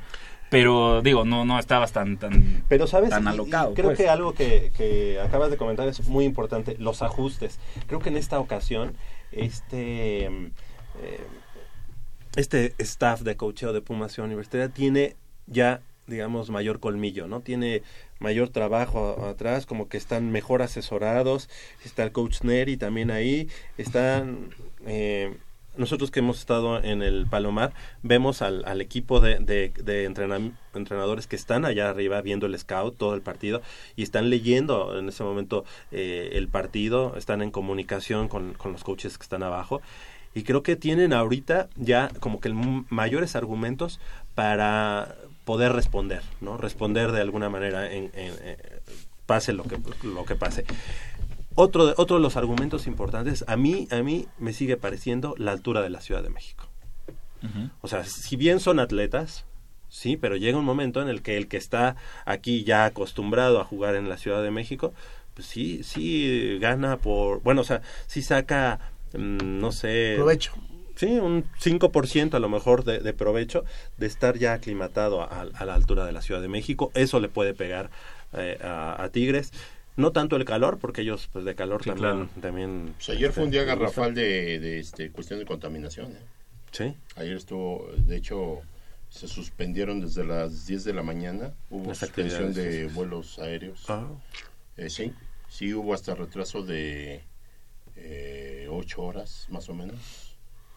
Pero 0.52 1.02
digo, 1.04 1.26
no, 1.26 1.46
no 1.46 1.60
estabas 1.60 1.92
tan, 1.92 2.18
tan, 2.18 2.64
Pero 2.70 2.88
sabes, 2.88 3.10
tan 3.12 3.24
Y- 3.24 3.26
y 3.26 3.30
alocado. 3.30 3.74
creo 3.74 3.88
pues. 3.90 3.98
que 3.98 4.10
algo 4.10 4.34
que, 4.34 4.72
que 4.76 5.20
acabas 5.20 5.52
de 5.52 5.58
comentar 5.58 5.88
es 5.88 6.08
muy 6.08 6.26
importante, 6.26 6.76
los 6.80 7.02
ajustes. 7.04 7.60
Creo 7.88 8.00
que 8.00 8.10
en 8.10 8.18
esta 8.18 8.40
ocasión, 8.40 8.96
este, 9.32 10.26
eh, 10.26 11.28
este 12.36 12.74
staff 12.80 13.22
de 13.22 13.36
coacheo 13.36 13.74
de 13.74 13.82
Pumas 13.82 14.18
Universitaria 14.18 14.70
tiene 14.70 15.16
ya, 15.48 15.82
digamos, 16.10 16.49
mayor 16.49 16.80
colmillo, 16.80 17.28
¿no? 17.28 17.41
Tiene 17.41 17.84
mayor 18.20 18.49
trabajo 18.49 19.26
atrás, 19.26 19.66
como 19.66 19.88
que 19.88 19.97
están 19.97 20.32
mejor 20.32 20.62
asesorados, 20.62 21.49
está 21.86 22.03
el 22.03 22.12
coach 22.12 22.41
Neri 22.41 22.78
también 22.78 23.12
ahí, 23.12 23.47
están... 23.78 24.49
eh, 24.86 25.34
nosotros 25.78 26.12
que 26.12 26.20
hemos 26.20 26.39
estado 26.39 26.84
en 26.84 27.01
el 27.01 27.26
Palomar, 27.26 27.72
vemos 28.03 28.41
al, 28.41 28.82
equipo 28.82 29.22
de, 29.22 29.72
entrenadores 30.74 31.26
que 31.26 31.38
están 31.38 31.64
allá 31.64 31.89
arriba 31.89 32.22
viendo 32.22 32.47
el 32.47 32.60
scout, 32.60 32.97
todo 32.97 33.16
el 33.16 33.22
partido, 33.22 33.62
y 33.95 34.03
están 34.03 34.30
leyendo 34.30 34.99
en 34.99 35.07
ese 35.07 35.24
momento 35.24 35.64
eh, 35.91 36.32
el 36.34 36.49
partido, 36.49 37.16
están 37.16 37.41
en 37.41 37.51
comunicación 37.51 38.28
con, 38.28 38.53
con 38.55 38.74
los 38.74 38.84
coaches 38.84 39.18
que 39.18 39.24
están 39.24 39.41
abajo, 39.41 39.82
y 40.36 40.43
creo 40.43 40.64
que 40.64 40.76
tienen 40.76 41.14
ahorita 41.14 41.70
ya 41.76 42.10
como 42.20 42.39
que 42.39 42.49
mayores 42.89 43.36
argumentos 43.36 43.99
para 44.36 45.16
poder 45.50 45.72
responder, 45.74 46.22
¿no? 46.41 46.58
Responder 46.58 47.12
de 47.12 47.22
alguna 47.22 47.50
manera 47.50 47.91
en, 47.91 48.12
en- 48.14 48.36
eh, 48.41 48.58
pase 49.26 49.52
lo 49.52 49.64
que, 49.64 49.80
lo 50.04 50.24
que 50.24 50.36
pase. 50.36 50.64
Otro 51.56 51.88
de, 51.88 51.95
otro 51.97 52.18
de 52.18 52.22
los 52.22 52.38
argumentos 52.38 52.86
importantes, 52.86 53.43
a 53.47 53.58
mí, 53.58 53.88
a 53.89 54.04
mí 54.04 54.28
me 54.38 54.54
sigue 54.54 54.78
pareciendo 54.78 55.34
la 55.39 55.52
altura 55.52 55.82
de 55.82 55.89
la 55.89 56.02
Ciudad 56.02 56.22
de 56.22 56.30
México. 56.30 56.68
O 57.82 57.88
sea, 57.88 58.04
si 58.04 58.36
bien 58.36 58.60
son 58.60 58.80
atletas, 58.80 59.45
sí, 59.88 60.18
pero 60.18 60.36
llega 60.36 60.60
un 60.60 60.66
momento 60.66 61.02
en 61.02 61.08
el 61.10 61.24
que 61.24 61.36
el 61.36 61.47
que 61.47 61.58
está 61.58 61.95
aquí 62.26 62.64
ya 62.64 62.86
acostumbrado 62.86 63.60
a 63.60 63.64
jugar 63.66 63.95
en 63.95 64.08
la 64.08 64.18
Ciudad 64.18 64.43
de 64.43 64.52
México, 64.52 64.93
pues 65.34 65.47
sí, 65.47 65.82
sí 65.84 66.60
gana 66.62 66.97
por, 66.97 67.41
bueno, 67.41 67.62
o 67.62 67.64
sea, 67.64 67.82
sí 68.06 68.22
saca, 68.22 68.80
mm, 69.18 69.58
no 69.60 69.72
sé, 69.72 70.14
Provecho. 70.16 70.52
Sí, 71.00 71.18
un 71.18 71.45
5% 71.62 72.34
a 72.34 72.39
lo 72.39 72.50
mejor 72.50 72.84
de, 72.84 73.00
de, 73.00 73.14
provecho 73.14 73.64
de 73.97 74.06
estar 74.06 74.38
ya 74.38 74.52
aclimatado 74.52 75.22
a, 75.22 75.41
a, 75.54 75.66
la 75.66 75.74
altura 75.74 76.06
de 76.06 76.12
la 76.12 76.22
Ciudad 76.22 76.41
de 76.41 76.50
México. 76.50 76.91
Eso 76.93 77.22
le 77.22 77.30
puede 77.30 77.54
pegar 77.54 77.89
eh, 78.34 78.58
a, 78.62 79.02
a, 79.02 79.10
Tigres. 79.10 79.54
No 79.95 80.12
tanto 80.12 80.36
el 80.36 80.43
calor, 80.43 80.78
porque 80.78 81.02
ellos 81.02 81.30
pues 81.32 81.45
de 81.45 81.56
calor 81.56 81.84
sí, 81.84 81.89
también... 81.89 82.12
Claro. 82.12 82.30
también 82.41 82.93
pues 82.97 83.10
ayer 83.10 83.32
fue 83.32 83.45
un 83.45 83.52
día 83.52 83.64
garrafal 83.64 84.14
de, 84.14 84.60
de 84.60 84.80
este, 84.80 85.10
cuestión 85.12 85.39
de 85.39 85.45
contaminación. 85.45 86.12
¿eh? 86.12 86.20
Sí. 86.72 86.93
Ayer 87.16 87.38
estuvo, 87.38 87.89
de 87.95 88.18
hecho, 88.18 88.60
se 89.10 89.30
suspendieron 89.30 90.02
desde 90.02 90.26
las 90.26 90.68
10 90.68 90.84
de 90.84 90.93
la 90.93 91.04
mañana. 91.04 91.54
Hubo 91.70 91.88
Las 91.88 92.00
suspensión 92.00 92.54
de 92.54 92.88
vuelos 92.88 93.39
aéreos. 93.39 93.86
Ah. 93.88 94.06
Eh, 94.76 94.89
sí, 94.89 95.14
sí 95.47 95.74
hubo 95.74 95.93
hasta 95.93 96.14
retraso 96.14 96.62
de 96.62 97.24
eh, 97.95 98.68
8 98.70 99.02
horas 99.02 99.47
más 99.50 99.70
o 99.70 99.74
menos 99.74 100.28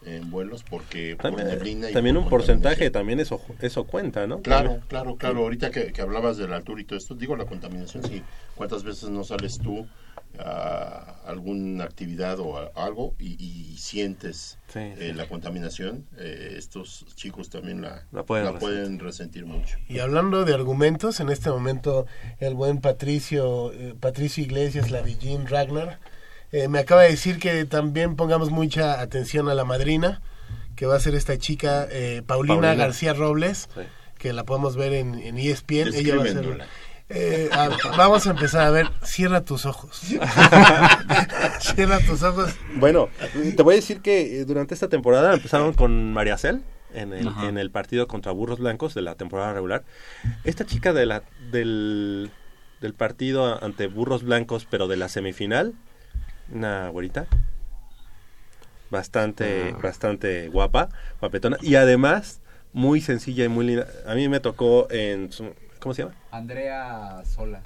en 0.05 0.29
vuelos 0.31 0.63
porque 0.63 1.15
por 1.15 1.23
También, 1.31 1.47
neblina 1.47 1.89
y 1.89 1.93
también 1.93 2.15
por 2.15 2.23
un 2.25 2.29
porcentaje, 2.29 2.89
también 2.89 3.19
eso, 3.19 3.41
eso 3.61 3.85
cuenta, 3.85 4.27
¿no? 4.27 4.41
Claro, 4.41 4.69
También. 4.69 4.87
claro, 4.87 5.15
claro. 5.17 5.39
Ahorita 5.41 5.71
que, 5.71 5.91
que 5.93 6.01
hablabas 6.01 6.37
de 6.37 6.47
la 6.47 6.57
altura 6.57 6.81
y 6.81 6.85
todo 6.85 6.97
esto, 6.97 7.15
digo 7.15 7.35
la 7.35 7.45
contaminación, 7.45 8.03
sí. 8.03 8.21
¿Cuántas 8.55 8.83
veces 8.83 9.09
no 9.09 9.23
sales 9.23 9.57
tú 9.59 9.87
a 10.39 11.21
alguna 11.27 11.83
actividad 11.83 12.39
o 12.39 12.57
a 12.57 12.71
algo 12.75 13.13
y, 13.19 13.35
y 13.43 13.77
sientes 13.77 14.57
Sí, 14.67 14.79
eh, 14.79 14.95
sí. 15.09 15.13
la 15.13 15.27
contaminación? 15.27 16.05
Eh, 16.17 16.55
estos 16.57 17.05
chicos 17.15 17.49
también 17.49 17.81
la, 17.81 18.05
La 18.11 18.23
pueden 18.23 18.45
la 18.45 18.59
pueden 18.59 18.99
resentir 18.99 19.45
mucho. 19.45 19.77
Y 19.87 19.99
hablando 19.99 20.43
de 20.45 20.53
argumentos, 20.53 21.19
en 21.19 21.29
este 21.29 21.49
momento 21.49 22.05
el 22.39 22.55
buen 22.55 22.79
Patricio, 22.81 23.71
eh, 23.73 23.93
Patricio 23.99 24.43
Iglesias, 24.43 24.89
la 24.91 25.01
de 25.01 25.15
Jean 25.17 25.45
Ragnar, 25.47 25.99
eh, 26.53 26.69
me 26.69 26.79
acaba 26.79 27.01
de 27.01 27.09
decir 27.09 27.37
que 27.39 27.65
también 27.65 28.15
pongamos 28.15 28.49
mucha 28.51 29.01
atención 29.01 29.49
a 29.49 29.53
la 29.55 29.65
madrina, 29.65 30.21
que 30.77 30.85
va 30.85 30.95
a 30.95 30.99
ser 31.01 31.13
esta 31.15 31.37
chica 31.37 31.85
eh, 31.91 32.21
Paulina, 32.25 32.55
Paulina. 32.61 32.75
García 32.75 33.13
Robles, 33.13 33.67
que 34.17 34.31
la 34.31 34.45
podemos 34.45 34.77
ver 34.77 34.93
en, 34.93 35.15
en 35.15 35.37
E 35.37 35.49
ESPN. 35.51 35.93
Ella 35.93 36.15
va 36.15 36.23
a 36.23 36.27
ser, 36.27 36.67
eh, 37.09 37.49
a- 37.51 37.69
vamos 37.97 38.25
a 38.25 38.29
empezar 38.31 38.61
a 38.65 38.69
ver, 38.71 38.87
cierra 39.03 39.41
tus 39.41 39.65
ojos. 39.65 39.99
cierra 41.59 41.99
tus 41.99 42.23
ojos. 42.23 42.53
Bueno, 42.75 43.09
te 43.55 43.61
voy 43.63 43.73
a 43.73 43.77
decir 43.77 44.01
que 44.01 44.41
eh, 44.41 44.45
durante 44.45 44.73
esta 44.73 44.87
temporada 44.89 45.33
empezaron 45.33 45.73
con 45.73 46.13
María 46.13 46.37
Cel 46.37 46.63
en 46.93 47.13
el, 47.13 47.27
en 47.47 47.57
el 47.57 47.71
partido 47.71 48.07
contra 48.07 48.31
Burros 48.31 48.59
Blancos 48.59 48.93
de 48.93 49.01
la 49.01 49.15
temporada 49.15 49.53
regular. 49.53 49.83
Esta 50.43 50.65
chica 50.65 50.93
de 50.93 51.05
la, 51.05 51.23
del, 51.51 52.31
del 52.81 52.93
partido 52.93 53.63
ante 53.63 53.87
Burros 53.87 54.23
Blancos, 54.23 54.67
pero 54.69 54.87
de 54.87 54.97
la 54.97 55.09
semifinal, 55.09 55.73
una 56.51 56.89
güerita, 56.89 57.25
bastante, 58.89 59.73
Ah. 59.73 59.79
bastante 59.81 60.47
guapa, 60.49 60.89
guapetona, 61.19 61.57
y 61.61 61.75
además 61.75 62.41
muy 62.73 63.01
sencilla 63.01 63.45
y 63.45 63.49
muy 63.49 63.65
linda. 63.65 63.87
A 64.05 64.15
mí 64.15 64.27
me 64.29 64.39
tocó 64.39 64.87
en... 64.91 65.31
su- 65.31 65.53
¿Cómo 65.79 65.93
se 65.93 66.03
llama? 66.03 66.15
Andrea 66.31 67.21
Sola. 67.25 67.61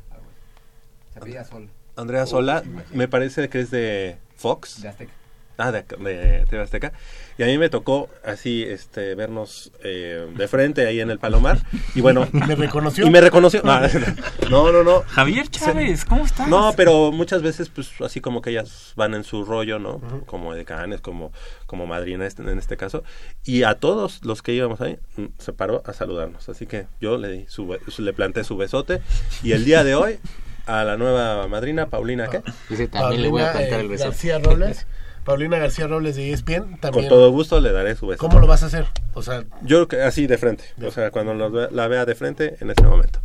Se 1.13 1.43
Sola. 1.45 1.67
Andrea 1.95 2.25
Sola, 2.25 2.63
me 2.93 3.07
parece 3.07 3.49
que 3.49 3.59
es 3.59 3.71
de 3.71 4.17
Fox. 4.35 4.81
De 4.81 4.87
Azteca. 4.87 5.11
Ah, 5.57 5.71
de, 5.71 5.81
de 5.81 6.45
TV 6.47 6.61
Azteca. 6.61 6.93
Y 7.37 7.43
a 7.43 7.47
mí 7.47 7.57
me 7.57 7.69
tocó 7.69 8.09
así 8.23 8.63
este 8.63 9.15
vernos 9.15 9.71
eh, 9.83 10.27
de 10.35 10.47
frente 10.47 10.85
ahí 10.85 10.99
en 10.99 11.09
el 11.09 11.17
Palomar. 11.19 11.59
Y 11.95 12.01
bueno. 12.01 12.27
¿Me 12.31 12.55
reconoció? 12.55 13.05
Y 13.07 13.09
me 13.09 13.21
reconoció. 13.21 13.61
No, 13.63 13.79
no, 14.49 14.71
no. 14.71 14.83
no. 14.83 15.01
Javier 15.07 15.47
Chávez, 15.49 16.05
¿cómo 16.05 16.25
estás? 16.25 16.47
No, 16.47 16.73
pero 16.77 17.11
muchas 17.11 17.41
veces, 17.41 17.69
pues 17.69 17.89
así 18.01 18.21
como 18.21 18.41
que 18.41 18.51
ellas 18.51 18.93
van 18.95 19.15
en 19.15 19.23
su 19.23 19.45
rollo, 19.45 19.79
¿no? 19.79 19.99
Como 20.27 20.53
decanes, 20.53 21.01
como, 21.01 21.31
como 21.65 21.87
madrina 21.87 22.25
este- 22.27 22.43
en 22.43 22.57
este 22.59 22.77
caso. 22.77 23.03
Y 23.43 23.63
a 23.63 23.75
todos 23.75 24.23
los 24.25 24.43
que 24.43 24.53
íbamos 24.53 24.81
ahí, 24.81 24.99
mm, 25.15 25.25
se 25.39 25.53
paró 25.53 25.81
a 25.85 25.93
saludarnos. 25.93 26.49
Así 26.49 26.67
que 26.67 26.87
yo 27.01 27.17
le, 27.17 27.29
di 27.29 27.45
su, 27.47 27.77
le 27.97 28.13
planté 28.13 28.43
su 28.43 28.57
besote. 28.57 29.01
Y 29.41 29.53
el 29.53 29.65
día 29.65 29.83
de 29.83 29.95
hoy, 29.95 30.19
a 30.67 30.83
la 30.83 30.97
nueva 30.97 31.47
madrina, 31.47 31.87
Paulina, 31.87 32.27
¿qué? 32.27 32.41
Dice, 32.69 32.87
Paulina 32.87 33.53
eh, 33.61 33.97
García 33.97 34.39
Robles. 34.39 34.85
Paulina 35.27 35.57
García 35.57 35.87
Robles 35.87 36.15
de 36.15 36.31
ESPN. 36.31 36.77
También. 36.79 36.91
Con 36.91 37.09
todo 37.09 37.29
gusto 37.31 37.59
le 37.59 37.73
daré 37.73 37.97
su 37.97 38.07
beso. 38.07 38.17
¿Cómo 38.19 38.39
lo 38.39 38.47
vas 38.47 38.63
a 38.63 38.67
hacer? 38.67 38.85
O 39.13 39.21
sea, 39.21 39.43
Yo 39.61 39.85
creo 39.85 39.87
que 39.89 40.01
así 40.01 40.25
de 40.25 40.37
frente. 40.37 40.63
O 40.81 40.89
sea, 40.89 41.11
cuando 41.11 41.51
ve- 41.51 41.67
la 41.69 41.89
vea 41.89 42.05
de 42.05 42.15
frente, 42.15 42.55
en 42.61 42.71
ese 42.71 42.83
momento. 42.83 43.19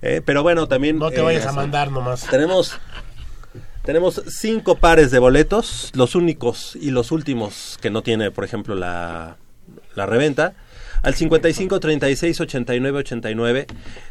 Eh, 0.00 0.22
pero 0.24 0.42
bueno, 0.42 0.66
también... 0.66 0.98
no 0.98 1.10
te 1.10 1.18
eh, 1.20 1.22
vayas 1.22 1.44
a 1.44 1.48
así- 1.50 1.56
mandar 1.56 1.90
nomás. 1.90 2.26
Tenemos, 2.30 2.78
tenemos 3.84 4.22
cinco 4.28 4.76
pares 4.76 5.10
de 5.10 5.18
boletos, 5.18 5.90
los 5.94 6.14
únicos 6.14 6.74
y 6.74 6.90
los 6.90 7.12
últimos 7.12 7.78
que 7.82 7.90
no 7.90 8.02
tiene, 8.02 8.30
por 8.30 8.44
ejemplo, 8.44 8.74
la, 8.74 9.36
la 9.94 10.06
reventa. 10.06 10.54
Al 11.06 11.14
55 11.14 11.78
36 11.78 12.40
89 12.40 12.98
89, 12.98 13.66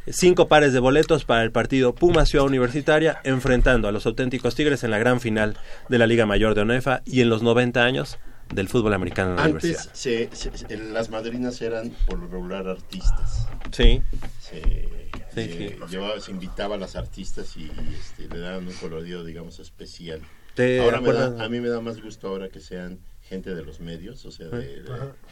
cinco 0.08 0.48
pares 0.48 0.72
de 0.72 0.80
boletos 0.80 1.26
para 1.26 1.44
el 1.44 1.52
partido 1.52 1.94
Puma 1.94 2.26
Ciudad 2.26 2.46
Universitaria 2.48 3.20
enfrentando 3.26 3.90
a 3.90 3.92
los 3.92 4.06
auténticos 4.06 4.56
Tigres 4.56 4.84
en 4.86 4.92
la 4.92 4.98
gran 4.98 5.20
final 5.20 5.58
de 5.90 5.98
la 5.98 6.08
Liga 6.08 6.26
Mayor 6.26 6.56
de 6.56 6.62
ONEFA 6.62 7.02
y 7.06 7.20
en 7.20 7.28
los 7.30 7.44
90 7.44 7.84
años 7.84 8.18
del 8.54 8.70
fútbol 8.70 8.94
americano 8.94 9.32
en 9.32 9.36
la 9.36 9.44
Antes 9.44 9.64
universidad. 9.94 10.30
se, 10.70 10.78
las 10.94 11.10
madrinas 11.10 11.62
eran 11.62 11.92
por 12.08 12.18
lo 12.18 12.28
regular 12.28 12.66
artistas. 12.68 13.48
Sí. 13.72 14.02
Se, 14.40 14.88
Sí, 15.36 15.76
llevaba- 15.90 16.22
se 16.22 16.32
invitaba 16.32 16.76
a 16.76 16.78
las 16.78 16.96
artistas 16.96 17.58
y 17.58 17.70
este, 18.00 18.34
le 18.34 18.40
daban 18.40 18.66
un 18.66 18.74
colorido, 18.76 19.26
digamos, 19.26 19.60
especial. 19.60 20.22
¿Te 20.54 20.80
ahora 20.80 21.02
me 21.02 21.12
da- 21.12 21.44
a 21.44 21.50
mí 21.50 21.60
me 21.60 21.68
da 21.68 21.82
más 21.82 22.02
gusto 22.02 22.30
ahora 22.30 22.48
que 22.48 22.62
sean 22.62 23.00
gente 23.28 23.56
de 23.56 23.64
los 23.64 23.80
medios, 23.80 24.24
o 24.26 24.32
sea, 24.32 24.48
de, 24.50 24.84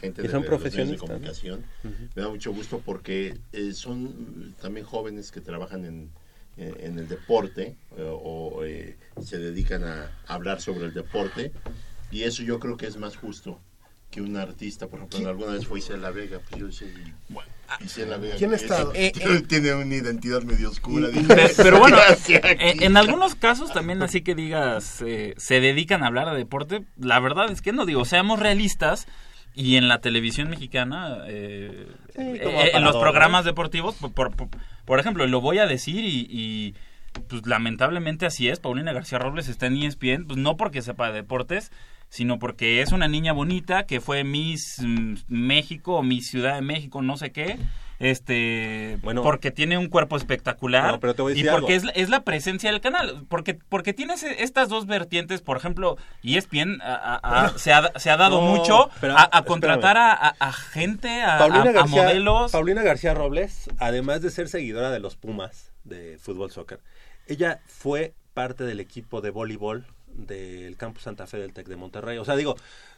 gente 0.01 0.21
de, 0.23 0.29
son 0.29 0.41
de 0.41 0.49
los 0.49 0.61
medios 0.61 0.89
de 0.89 0.97
comunicación. 0.97 1.63
Me 2.15 2.21
da 2.21 2.29
mucho 2.29 2.51
gusto 2.51 2.81
porque 2.83 3.37
eh, 3.51 3.73
son 3.73 4.03
mm, 4.03 4.53
también 4.61 4.85
jóvenes 4.85 5.31
que 5.31 5.41
trabajan 5.41 5.85
en, 5.85 6.09
eh, 6.57 6.73
en 6.81 6.99
el 6.99 7.07
deporte 7.07 7.75
eh, 7.97 8.09
o 8.11 8.63
eh, 8.63 8.95
se 9.23 9.39
dedican 9.39 9.83
a 9.83 10.11
hablar 10.27 10.61
sobre 10.61 10.85
el 10.85 10.93
deporte 10.93 11.51
y 12.11 12.23
eso 12.23 12.43
yo 12.43 12.59
creo 12.59 12.77
que 12.77 12.85
es 12.85 12.97
más 12.97 13.15
justo 13.15 13.59
que 14.11 14.21
un 14.21 14.37
artista, 14.37 14.87
por 14.87 14.99
ejemplo, 14.99 15.27
alguna 15.27 15.53
vez 15.53 15.65
fue 15.65 15.79
Isela 15.79 16.11
Vega, 16.11 16.39
pues 16.47 16.61
yo 16.61 16.67
decía, 16.67 16.87
¿Quién 18.37 18.49
que 18.49 18.55
está? 18.55 18.85
es- 18.93 19.13
tiene 19.47 19.73
una 19.73 19.95
identidad 19.95 20.43
medio 20.43 20.69
oscura. 20.69 21.09
Pero 21.57 21.79
bueno, 21.79 21.97
¿qué 21.97 22.13
hace 22.13 22.37
aquí? 22.37 22.55
en, 22.59 22.83
en 22.83 22.97
algunos 22.97 23.35
casos 23.35 23.71
también 23.71 24.01
así 24.03 24.21
que 24.21 24.35
digas, 24.35 25.01
eh, 25.05 25.33
se 25.37 25.59
dedican 25.59 26.03
a 26.03 26.07
hablar 26.07 26.29
de 26.31 26.37
deporte, 26.37 26.83
la 26.97 27.19
verdad 27.19 27.51
es 27.51 27.61
que 27.61 27.71
no, 27.71 27.85
digo, 27.85 28.05
seamos 28.05 28.39
realistas 28.39 29.07
y 29.55 29.75
en 29.75 29.87
la 29.87 29.99
televisión 29.99 30.49
mexicana, 30.49 31.17
eh, 31.27 31.87
Sí, 32.15 32.21
eh, 32.21 32.71
en 32.73 32.83
los 32.83 32.95
programas 32.97 33.45
deportivos, 33.45 33.95
por, 33.95 34.35
por, 34.85 34.99
ejemplo, 34.99 35.25
lo 35.27 35.41
voy 35.41 35.59
a 35.59 35.67
decir 35.67 36.03
y, 36.05 36.27
y, 36.29 36.75
pues 37.27 37.45
lamentablemente 37.45 38.25
así 38.25 38.49
es, 38.49 38.59
Paulina 38.59 38.93
García 38.93 39.19
Robles 39.19 39.47
está 39.47 39.67
en 39.67 39.77
ESPN, 39.77 40.25
pues 40.25 40.37
no 40.39 40.57
porque 40.57 40.81
sepa 40.81 41.07
de 41.07 41.13
deportes, 41.13 41.71
sino 42.13 42.37
porque 42.37 42.81
es 42.81 42.91
una 42.91 43.07
niña 43.07 43.33
bonita 43.33 43.87
que 43.87 43.99
fue 43.99 44.23
Miss 44.23 44.77
mm, 44.79 45.15
México 45.29 45.95
o 45.95 46.03
Miss 46.03 46.27
Ciudad 46.29 46.53
de 46.53 46.61
México, 46.61 47.01
no 47.01 47.17
sé 47.17 47.31
qué, 47.31 47.57
este, 47.97 48.99
Bueno. 49.01 49.23
porque 49.23 49.49
tiene 49.49 49.77
un 49.79 49.87
cuerpo 49.87 50.15
espectacular 50.15 50.91
No, 50.91 50.99
pero 50.99 51.15
te 51.15 51.21
voy 51.23 51.31
a 51.31 51.35
y 51.35 51.37
decir 51.39 51.51
porque 51.51 51.73
algo. 51.73 51.77
es, 51.77 51.83
la- 51.85 51.91
es 51.93 52.09
la 52.09 52.23
presencia 52.23 52.71
del 52.71 52.81
canal, 52.81 53.25
porque 53.29 53.55
porque 53.67 53.93
tienes 53.93 54.21
estas 54.21 54.69
dos 54.69 54.85
vertientes, 54.85 55.41
por 55.41 55.57
ejemplo, 55.57 55.97
y 56.21 56.37
a- 56.83 57.19
a- 57.45 57.49
se, 57.57 57.73
ha, 57.73 57.91
se 57.97 58.11
ha 58.11 58.17
dado 58.17 58.41
No, 58.41 58.47
mucho 58.57 58.91
a, 59.15 59.35
a 59.37 59.41
contratar 59.43 59.97
a, 59.97 60.35
gente, 60.51 61.23
a, 61.23 61.39
Paulina, 61.39 61.63
a- 61.81 61.85
modelos. 61.85 62.51
Paulina 62.51 62.83
García 62.83 63.15
Robles, 63.15 63.69
además 63.79 64.21
de 64.21 64.29
ser 64.29 64.49
seguidora 64.49 64.91
de 64.91 64.99
los 64.99 65.15
Pumas 65.15 65.71
de 65.83 66.19
fútbol 66.19 66.51
soccer, 66.51 66.79
ella 67.27 67.59
fue 67.65 68.13
parte 68.35 68.65
del 68.65 68.79
equipo 68.79 69.21
de 69.21 69.31
voleibol 69.31 69.87
del 70.15 70.77
Campus 70.77 71.03
Santa 71.03 71.27
Fe 71.27 71.37
del 71.37 71.53
TEC 71.53 71.67
de 71.67 71.75
Monterrey. 71.75 72.17
O 72.17 72.25
sea, 72.25 72.35
digo... 72.35 72.55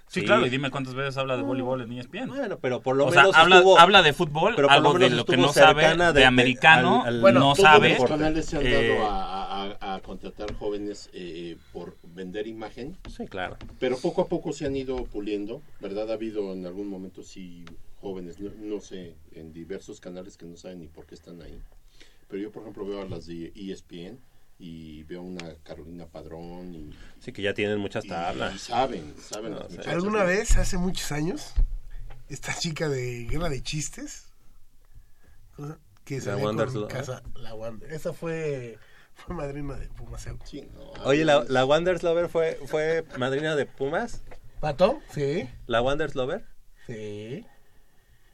Sí, 0.07 0.23
claro, 0.23 0.45
y 0.45 0.51
dime 0.51 0.69
cuántas 0.69 0.93
veces 0.93 1.17
habla 1.17 1.35
de 1.35 1.41
voleibol 1.41 1.81
en 1.81 1.91
ESPN. 1.93 2.27
Bueno, 2.27 2.59
pero 2.59 2.79
por 2.79 2.95
lo 2.95 3.07
o 3.07 3.11
sea, 3.11 3.23
menos 3.23 3.35
habla, 3.35 3.55
estuvo- 3.55 3.79
habla 3.79 4.03
de 4.03 4.13
fútbol, 4.13 4.53
pero 4.55 4.67
por 4.67 4.77
algo 4.77 4.93
lo 4.93 4.99
de 4.99 5.05
menos 5.05 5.17
lo 5.17 5.25
que 5.25 5.35
no 5.35 5.51
sabe, 5.51 5.97
de, 5.97 6.13
de- 6.13 6.25
americano, 6.25 7.01
al- 7.01 7.15
al- 7.15 7.21
Bueno, 7.21 7.39
no 7.39 7.55
sabe. 7.55 7.97
los 7.97 8.07
canales 8.07 8.45
se 8.45 8.57
han 8.57 8.67
eh, 8.67 8.87
dado 8.99 9.09
a, 9.09 9.63
a- 9.63 9.95
a 9.95 9.99
contratar 10.01 10.53
jóvenes 10.53 11.09
eh, 11.13 11.57
por 11.73 11.97
vender 12.03 12.45
imagen. 12.45 12.95
Sí, 13.09 13.25
claro. 13.25 13.57
Pero 13.79 13.97
poco 13.97 14.21
a 14.21 14.27
poco 14.27 14.53
se 14.53 14.67
han 14.67 14.75
ido 14.75 15.05
puliendo, 15.05 15.63
¿verdad? 15.79 16.11
Ha 16.11 16.13
habido 16.13 16.53
en 16.53 16.67
algún 16.67 16.87
momento 16.87 17.23
sí 17.23 17.65
jóvenes, 17.99 18.39
no, 18.39 18.51
no 18.59 18.81
sé, 18.81 19.15
en 19.31 19.53
diversos 19.53 19.99
canales 19.99 20.37
que 20.37 20.45
no 20.45 20.55
saben 20.55 20.81
ni 20.81 20.87
por 20.87 21.07
qué 21.07 21.15
están 21.15 21.41
ahí. 21.41 21.59
Pero 22.27 22.43
yo, 22.43 22.51
por 22.51 22.61
ejemplo, 22.61 22.85
veo 22.85 23.01
a 23.01 23.05
las 23.05 23.25
de 23.25 23.51
ESPN 23.55 24.19
y 24.57 25.03
veo 25.03 25.21
una 25.21 25.55
Carolina 25.63 26.05
Padrón 26.05 26.73
y... 26.73 26.93
Sí, 27.19 27.31
que 27.31 27.41
ya 27.41 27.53
tienen 27.53 27.79
muchas 27.79 28.05
tablas. 28.05 28.55
Y 28.55 28.59
saben, 28.59 29.15
saben 29.19 29.51
No, 29.53 29.59
las 29.59 29.87
¿Alguna 29.87 30.19
¿no? 30.19 30.25
vez, 30.25 30.55
hace 30.57 30.77
muchos 30.77 31.11
años, 31.11 31.53
esta 32.29 32.53
chica 32.57 32.87
de 32.89 33.25
Guerra 33.25 33.49
de 33.49 33.61
Chistes, 33.61 34.27
que 36.03 36.17
La 36.17 36.23
salía 36.23 36.65
con 36.65 36.87
casa, 36.87 37.23
la 37.35 37.53
Wander, 37.53 37.91
esa 37.91 38.13
fue, 38.13 38.77
fue 39.13 39.35
madrina 39.35 39.75
de 39.75 39.87
Pumaseo. 39.89 40.39
Oye, 41.03 41.25
la, 41.25 41.43
la 41.47 41.65
Wonders 41.65 42.03
Lover 42.03 42.29
fue, 42.29 42.59
fue 42.65 43.05
madrina 43.17 43.55
de 43.55 43.65
Pumas. 43.65 44.21
¿Pato? 44.59 44.99
Sí. 45.11 45.49
¿La 45.67 45.81
Wanderslover? 45.81 46.45
Sí. 46.87 47.45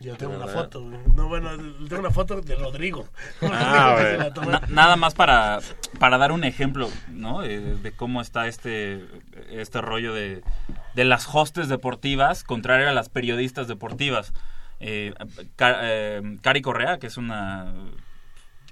Yo 0.01 0.15
tengo 0.17 0.35
una 0.35 0.47
foto, 0.47 0.81
güey. 0.81 0.97
No, 1.15 1.27
bueno, 1.27 1.49
tengo 1.87 1.99
una 2.01 2.11
foto 2.11 2.41
de 2.41 2.55
Rodrigo. 2.55 3.07
Ah. 3.41 4.29
Na- 4.47 4.61
nada 4.69 4.95
más 4.95 5.13
para, 5.13 5.59
para 5.99 6.17
dar 6.17 6.31
un 6.31 6.43
ejemplo, 6.43 6.89
¿no? 7.09 7.41
De, 7.41 7.75
de 7.75 7.91
cómo 7.91 8.21
está 8.21 8.47
este, 8.47 9.05
este 9.51 9.79
rollo 9.81 10.13
de, 10.13 10.43
de 10.95 11.03
las 11.05 11.27
hostes 11.33 11.69
deportivas, 11.69 12.43
contrario 12.43 12.89
a 12.89 12.93
las 12.93 13.09
periodistas 13.09 13.67
deportivas. 13.67 14.33
Eh, 14.79 15.13
eh, 15.59 16.37
Cari 16.41 16.61
Correa, 16.61 16.97
que 16.97 17.07
es 17.07 17.17
una... 17.17 17.71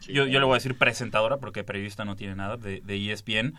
Yo, 0.08 0.26
yo 0.26 0.40
le 0.40 0.46
voy 0.46 0.54
a 0.54 0.58
decir 0.58 0.76
presentadora, 0.78 1.38
porque 1.38 1.64
periodista 1.64 2.06
no 2.06 2.16
tiene 2.16 2.36
nada, 2.36 2.58
de, 2.58 2.82
de 2.84 3.12
ESPN, 3.12 3.54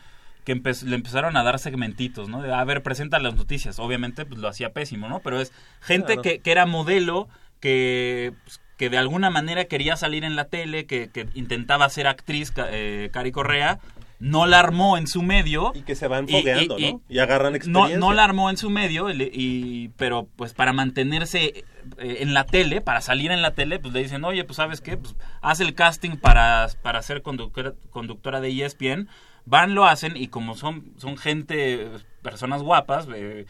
que 0.44 0.56
empe- 0.56 0.82
le 0.82 0.96
empezaron 0.96 1.36
a 1.36 1.44
dar 1.44 1.58
segmentitos, 1.60 2.28
¿no? 2.28 2.42
De, 2.42 2.52
a 2.52 2.64
ver, 2.64 2.82
presenta 2.82 3.20
las 3.20 3.34
noticias. 3.36 3.78
Obviamente, 3.78 4.24
pues 4.26 4.40
lo 4.40 4.48
hacía 4.48 4.72
pésimo, 4.72 5.08
¿no? 5.08 5.20
Pero 5.20 5.38
es 5.40 5.52
gente 5.80 6.14
Claro. 6.14 6.22
que, 6.22 6.40
que 6.40 6.50
era 6.50 6.66
modelo, 6.66 7.28
que, 7.60 8.32
pues, 8.44 8.60
que 8.76 8.88
de 8.90 8.98
alguna 8.98 9.30
manera 9.30 9.66
quería 9.66 9.96
salir 9.96 10.24
en 10.24 10.36
la 10.36 10.46
tele, 10.46 10.86
que, 10.86 11.10
que 11.10 11.28
intentaba 11.34 11.88
ser 11.90 12.06
actriz, 12.06 12.52
eh, 12.56 13.10
Cari 13.12 13.30
Correa, 13.30 13.78
no 14.20 14.46
la 14.46 14.58
armó 14.60 14.98
en 14.98 15.06
su 15.06 15.22
medio. 15.22 15.72
Y 15.74 15.82
que 15.82 15.94
se 15.94 16.08
van 16.08 16.28
fogueando, 16.28 16.78
y- 16.78 16.92
¿no? 16.92 17.00
Y 17.08 17.18
agarran 17.20 17.52
No, 17.52 17.56
experiencia. 17.56 17.98
no 17.98 18.12
la 18.12 18.24
armó 18.24 18.50
en 18.50 18.56
su 18.58 18.68
medio, 18.70 19.10
y, 19.10 19.90
pero 19.96 20.28
pues 20.36 20.52
para 20.54 20.72
mantenerse 20.72 21.64
eh, 21.98 22.16
en 22.20 22.34
la 22.34 22.44
tele, 22.44 22.80
para 22.82 23.00
salir 23.00 23.30
en 23.32 23.40
la 23.42 23.52
tele, 23.54 23.78
pues 23.78 23.94
le 23.94 24.02
dicen, 24.02 24.24
oye, 24.24 24.44
pues 24.44 24.56
sabes 24.56 24.80
qué, 24.82 24.96
pues 24.98 25.14
haz 25.40 25.60
el 25.60 25.74
casting 25.74 26.16
para, 26.16 26.66
para 26.82 27.00
ser 27.02 27.22
conductora, 27.22 27.72
conductora 27.90 28.40
de 28.40 28.50
ESPN. 28.64 29.08
Van, 29.46 29.74
lo 29.74 29.86
hacen 29.86 30.16
y 30.18 30.28
como 30.28 30.54
son, 30.54 30.92
son 30.98 31.16
gente, 31.16 31.88
personas 32.22 32.62
guapas, 32.62 33.08
eh, 33.14 33.46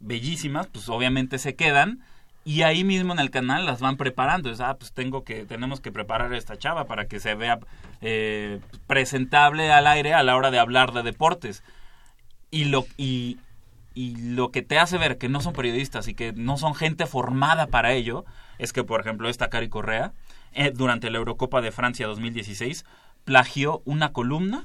bellísimas, 0.00 0.66
pues 0.68 0.88
obviamente 0.88 1.38
se 1.38 1.54
quedan. 1.54 2.00
Y 2.44 2.62
ahí 2.62 2.84
mismo 2.84 3.12
en 3.14 3.18
el 3.18 3.30
canal 3.30 3.64
las 3.64 3.80
van 3.80 3.96
preparando. 3.96 4.50
Es, 4.50 4.60
ah, 4.60 4.76
pues 4.78 4.92
tengo 4.92 5.24
que, 5.24 5.46
tenemos 5.46 5.80
que 5.80 5.90
preparar 5.90 6.32
a 6.32 6.36
esta 6.36 6.58
chava 6.58 6.84
para 6.84 7.06
que 7.08 7.18
se 7.18 7.34
vea 7.34 7.58
eh, 8.02 8.60
presentable 8.86 9.72
al 9.72 9.86
aire 9.86 10.12
a 10.12 10.22
la 10.22 10.36
hora 10.36 10.50
de 10.50 10.58
hablar 10.58 10.92
de 10.92 11.02
deportes 11.02 11.62
y 12.54 12.66
lo 12.66 12.86
y, 12.96 13.38
lo 13.96 14.50
que 14.50 14.62
te 14.62 14.78
hace 14.78 14.98
ver 14.98 15.18
que 15.18 15.28
no 15.28 15.40
son 15.40 15.52
periodistas 15.52 16.08
y 16.08 16.14
que 16.14 16.32
no 16.32 16.56
son 16.56 16.74
gente 16.74 17.06
formada 17.06 17.68
para 17.68 17.92
ello 17.92 18.24
es 18.58 18.72
que 18.72 18.82
por 18.82 19.00
ejemplo 19.00 19.28
esta 19.28 19.50
Cari 19.50 19.68
Correa 19.68 20.12
eh, 20.52 20.72
durante 20.74 21.10
la 21.10 21.18
Eurocopa 21.18 21.60
de 21.60 21.70
Francia 21.70 22.08
2016 22.08 22.84
plagió 23.24 23.82
una 23.84 24.12
columna 24.12 24.64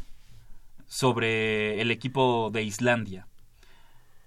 sobre 0.87 1.79
el 1.79 1.91
equipo 1.91 2.49
de 2.51 2.63
Islandia 2.63 3.27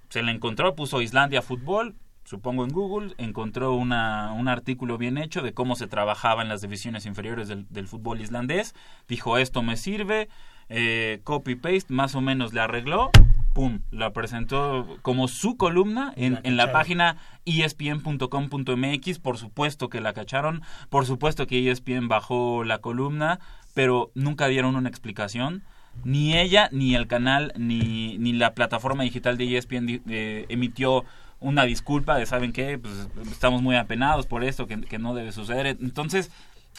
se 0.08 0.22
la 0.22 0.30
encontró 0.30 0.76
puso 0.76 1.02
Islandia 1.02 1.42
fútbol 1.42 1.96
supongo 2.32 2.64
en 2.64 2.70
Google 2.70 3.14
encontró 3.18 3.74
una, 3.74 4.32
un 4.32 4.48
artículo 4.48 4.96
bien 4.96 5.18
hecho 5.18 5.42
de 5.42 5.52
cómo 5.52 5.76
se 5.76 5.86
trabajaba 5.86 6.40
en 6.40 6.48
las 6.48 6.62
divisiones 6.62 7.04
inferiores 7.04 7.46
del, 7.46 7.66
del 7.68 7.86
fútbol 7.86 8.22
islandés. 8.22 8.74
Dijo 9.06 9.36
esto 9.36 9.62
me 9.62 9.76
sirve 9.76 10.30
eh, 10.70 11.20
copy 11.24 11.56
paste 11.56 11.92
más 11.92 12.14
o 12.14 12.22
menos 12.22 12.54
le 12.54 12.62
arregló 12.62 13.10
pum 13.52 13.80
la 13.90 14.14
presentó 14.14 14.96
como 15.02 15.28
su 15.28 15.58
columna 15.58 16.14
en, 16.16 16.40
en 16.44 16.56
la 16.56 16.72
página 16.72 17.18
espn.com.mx 17.44 19.18
por 19.18 19.36
supuesto 19.36 19.90
que 19.90 20.00
la 20.00 20.14
cacharon 20.14 20.62
por 20.88 21.04
supuesto 21.04 21.46
que 21.46 21.70
ESPN 21.70 22.08
bajó 22.08 22.64
la 22.64 22.78
columna 22.78 23.40
pero 23.74 24.10
nunca 24.14 24.48
dieron 24.48 24.76
una 24.76 24.88
explicación. 24.88 25.62
Ni 26.04 26.38
ella 26.38 26.70
ni 26.72 26.94
el 26.94 27.06
canal 27.06 27.52
ni, 27.56 28.16
ni 28.16 28.32
la 28.32 28.54
plataforma 28.54 29.02
digital 29.02 29.36
de 29.36 29.58
ESPN 29.58 30.02
eh, 30.08 30.46
emitió 30.48 31.04
una 31.42 31.64
disculpa 31.64 32.16
de 32.16 32.26
saben 32.26 32.52
qué 32.52 32.78
pues 32.78 33.08
estamos 33.30 33.62
muy 33.62 33.76
apenados 33.76 34.26
por 34.26 34.44
esto 34.44 34.66
que, 34.66 34.80
que 34.80 34.98
no 34.98 35.14
debe 35.14 35.32
suceder. 35.32 35.66
Entonces 35.66 36.30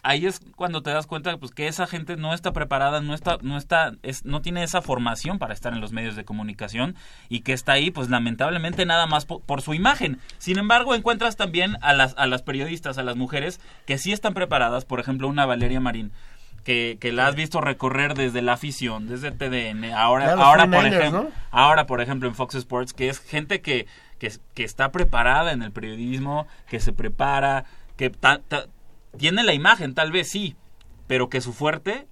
ahí 0.01 0.25
es 0.25 0.41
cuando 0.55 0.81
te 0.81 0.89
das 0.89 1.05
cuenta 1.07 1.37
pues 1.37 1.51
que 1.53 1.67
esa 1.67 1.85
gente 1.87 2.17
no 2.17 2.33
está 2.33 2.51
preparada 2.51 2.99
no 2.99 3.13
está 3.13 3.37
no 3.41 3.57
está 3.57 3.93
es, 4.01 4.25
no 4.25 4.41
tiene 4.41 4.63
esa 4.63 4.81
formación 4.81 5.37
para 5.39 5.53
estar 5.53 5.71
en 5.71 5.79
los 5.79 5.93
medios 5.93 6.15
de 6.15 6.25
comunicación 6.25 6.95
y 7.29 7.41
que 7.41 7.53
está 7.53 7.73
ahí 7.73 7.91
pues 7.91 8.09
lamentablemente 8.09 8.85
nada 8.85 9.05
más 9.05 9.25
po- 9.25 9.39
por, 9.39 9.61
su 9.61 9.73
imagen. 9.73 10.19
Sin 10.39 10.57
embargo 10.57 10.95
encuentras 10.95 11.35
también 11.37 11.77
a 11.81 11.93
las 11.93 12.15
a 12.17 12.25
las 12.27 12.41
periodistas 12.41 12.97
a 12.97 13.03
las 13.03 13.15
mujeres 13.15 13.61
que 13.85 13.97
sí 13.97 14.11
están 14.11 14.33
preparadas. 14.33 14.83
Por 14.83 14.99
ejemplo 14.99 15.27
una 15.27 15.45
Valeria 15.45 15.79
Marín 15.79 16.11
que, 16.65 16.97
que 16.99 17.11
la 17.11 17.27
has 17.27 17.35
visto 17.35 17.59
recorrer 17.61 18.13
desde 18.15 18.41
la 18.41 18.53
afición, 18.53 19.07
desde 19.07 19.31
TDN, 19.31 19.91
ahora, 19.93 20.35
los 20.35 20.45
ahora 20.45 20.65
por 20.65 20.75
49ers, 20.85 20.97
ejemplo, 20.97 21.23
¿no? 21.23 21.29
ahora 21.51 21.85
por 21.85 21.99
ejemplo 21.99 22.29
en 22.29 22.35
Fox 22.35 22.55
Sports, 22.55 22.93
que 22.93 23.09
es 23.09 23.19
gente 23.19 23.61
que, 23.61 23.85
que, 24.19 24.31
que 24.53 24.63
está 24.63 24.91
preparada 24.91 25.51
en 25.51 25.61
el 25.61 25.71
periodismo, 25.71 26.47
que 26.67 26.79
se 26.79 26.93
prepara, 26.93 27.65
que 27.97 28.09
ta- 28.09 28.41
tiene 29.17 29.43
la 29.43 29.53
imagen, 29.53 29.93
tal 29.93 30.11
vez 30.11 30.29
sí, 30.29 30.55
pero 31.07 31.29
que 31.29 31.41
su 31.41 31.53
fuerte 31.53 32.07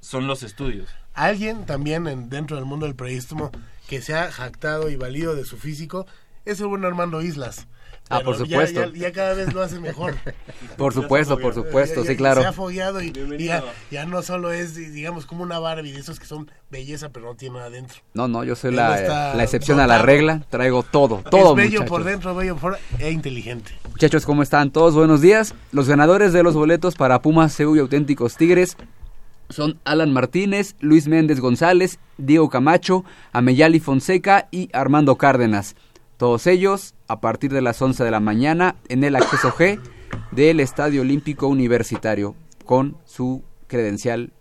son 0.00 0.26
los 0.26 0.42
estudios. 0.42 0.88
Alguien 1.14 1.64
también 1.66 2.06
en- 2.08 2.28
dentro 2.28 2.56
del 2.56 2.64
mundo 2.64 2.86
del 2.86 2.96
periodismo 2.96 3.50
que 3.88 4.00
se 4.02 4.14
ha 4.14 4.30
jactado 4.32 4.90
y 4.90 4.96
valido 4.96 5.34
de 5.34 5.44
su 5.44 5.56
físico 5.56 6.06
es 6.44 6.60
el 6.60 6.66
buen 6.66 6.84
Armando 6.84 7.22
Islas. 7.22 7.68
Ah, 8.10 8.20
por 8.20 8.34
ya- 8.36 8.44
supuesto. 8.44 8.92
Ya, 8.92 8.98
ya 9.00 9.12
cada 9.12 9.34
vez 9.34 9.52
lo 9.54 9.62
hace 9.62 9.80
mejor. 9.80 10.14
Por 10.76 10.92
supuesto, 10.92 11.38
por 11.38 11.54
supuesto, 11.54 12.00
Ya- 12.02 12.06
sí, 12.08 12.12
ya 12.14 12.16
claro. 12.16 12.40
Se 12.42 12.46
ha 12.48 12.52
fogueado 12.52 13.00
y, 13.00 13.12
y 13.38 13.44
ya, 13.44 13.62
ya 13.92 14.04
no 14.06 14.22
solo 14.22 14.52
es, 14.52 14.74
digamos, 14.74 15.24
como 15.24 15.42
una 15.44 15.58
Barbie 15.60 15.92
de 15.92 16.00
esos 16.00 16.18
que 16.18 16.26
son 16.26 16.50
belleza, 16.70 17.10
pero 17.10 17.26
no 17.26 17.34
tiene 17.36 17.54
nada 17.56 17.68
adentro. 17.68 17.98
No, 18.12 18.26
no, 18.26 18.42
yo 18.44 18.56
soy 18.56 18.70
Él 18.70 18.76
la, 18.76 19.34
la 19.34 19.42
excepción 19.44 19.78
a 19.78 19.86
la 19.86 20.02
regla, 20.02 20.42
traigo 20.50 20.82
todo, 20.82 21.22
todo, 21.30 21.50
es 21.50 21.56
bello 21.56 21.70
muchachos. 21.80 21.88
por 21.88 22.04
dentro, 22.04 22.34
bello 22.34 22.56
por 22.56 22.60
fuera 22.72 22.78
e 22.98 23.10
inteligente. 23.12 23.70
Muchachos, 23.90 24.26
¿cómo 24.26 24.42
están? 24.42 24.70
Todos 24.72 24.94
buenos 24.94 25.20
días. 25.20 25.54
Los 25.72 25.88
ganadores 25.88 26.32
de 26.32 26.42
los 26.42 26.54
boletos 26.54 26.96
para 26.96 27.22
Pumas 27.22 27.56
CU 27.56 27.76
y 27.76 27.78
Auténticos 27.78 28.36
Tigres 28.36 28.76
son 29.48 29.78
Alan 29.84 30.12
Martínez, 30.12 30.74
Luis 30.80 31.06
Méndez 31.06 31.38
González, 31.40 31.98
Diego 32.18 32.48
Camacho, 32.50 33.04
Ameyali 33.32 33.78
Fonseca 33.78 34.48
y 34.50 34.68
Armando 34.72 35.16
Cárdenas. 35.16 35.76
Todos 36.16 36.46
ellos 36.46 36.94
a 37.08 37.20
partir 37.20 37.52
de 37.52 37.60
las 37.60 37.80
11 37.82 38.04
de 38.04 38.10
la 38.10 38.20
mañana 38.20 38.76
en 38.88 39.02
el 39.04 39.16
acceso 39.16 39.50
G 39.50 39.80
del 40.30 40.60
Estadio 40.60 41.02
Olímpico 41.02 41.48
Universitario 41.48 42.36
con 42.64 42.96
su 43.04 43.42
credencial 43.66 44.32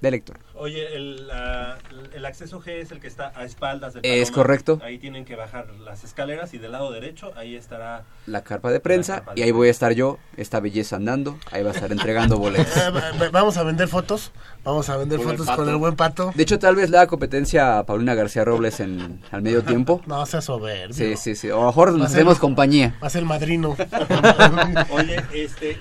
de 0.00 0.10
lector. 0.10 0.45
Oye, 0.58 0.96
el, 0.96 1.26
la- 1.28 1.78
el 2.14 2.24
acceso 2.24 2.60
G 2.62 2.68
es 2.80 2.90
el 2.90 2.98
que 3.00 3.06
está 3.08 3.32
a 3.36 3.44
espaldas 3.44 3.92
del 3.94 4.04
Es 4.06 4.30
Paloma. 4.30 4.34
correcto. 4.42 4.80
Ahí 4.82 4.98
tienen 4.98 5.24
que 5.24 5.36
bajar 5.36 5.66
las 5.84 6.02
escaleras 6.04 6.54
y 6.54 6.58
del 6.58 6.72
lado 6.72 6.90
derecho 6.92 7.32
ahí 7.36 7.54
estará 7.56 8.04
La 8.26 8.42
carpa 8.42 8.70
de 8.72 8.80
prensa 8.80 9.22
y 9.34 9.42
ahí 9.42 9.50
voy 9.50 9.68
a 9.68 9.70
estar 9.70 9.92
yo, 9.92 10.18
esta 10.36 10.60
belleza 10.60 10.96
andando, 10.96 11.38
ahí 11.50 11.62
va 11.62 11.70
a 11.70 11.74
estar 11.74 11.92
entregando 11.92 12.38
boletos. 12.38 12.66
Eh, 12.76 12.90
va- 12.90 13.28
vamos 13.30 13.56
a 13.58 13.62
vender 13.64 13.88
fotos, 13.88 14.32
vamos 14.64 14.88
a 14.88 14.96
vender 14.96 15.18
Con 15.20 15.36
fotos 15.36 15.54
con 15.56 15.68
el 15.68 15.76
buen 15.76 15.94
pato. 15.96 16.32
De 16.34 16.42
hecho, 16.42 16.58
tal 16.58 16.74
vez 16.76 16.88
le 16.90 16.96
haga 16.98 17.06
competencia 17.06 17.78
a 17.78 17.84
Paulina 17.86 18.14
García 18.14 18.44
Robles 18.44 18.80
en 18.80 19.20
al 19.30 19.42
medio 19.42 19.62
tiempo. 19.62 20.00
No, 20.06 20.24
sea 20.26 20.40
soberbio. 20.40 20.94
Sí, 20.94 21.16
sí, 21.16 21.34
sí. 21.36 21.50
O 21.50 21.66
mejor 21.66 21.92
nos 21.92 22.06
hacemos 22.12 22.38
compañía. 22.38 22.94
Va 23.02 23.08
a 23.08 23.10
ser 23.10 23.20
el 23.20 23.26
madrino. 23.28 23.76
Oye, 24.90 25.20
este, 25.34 25.76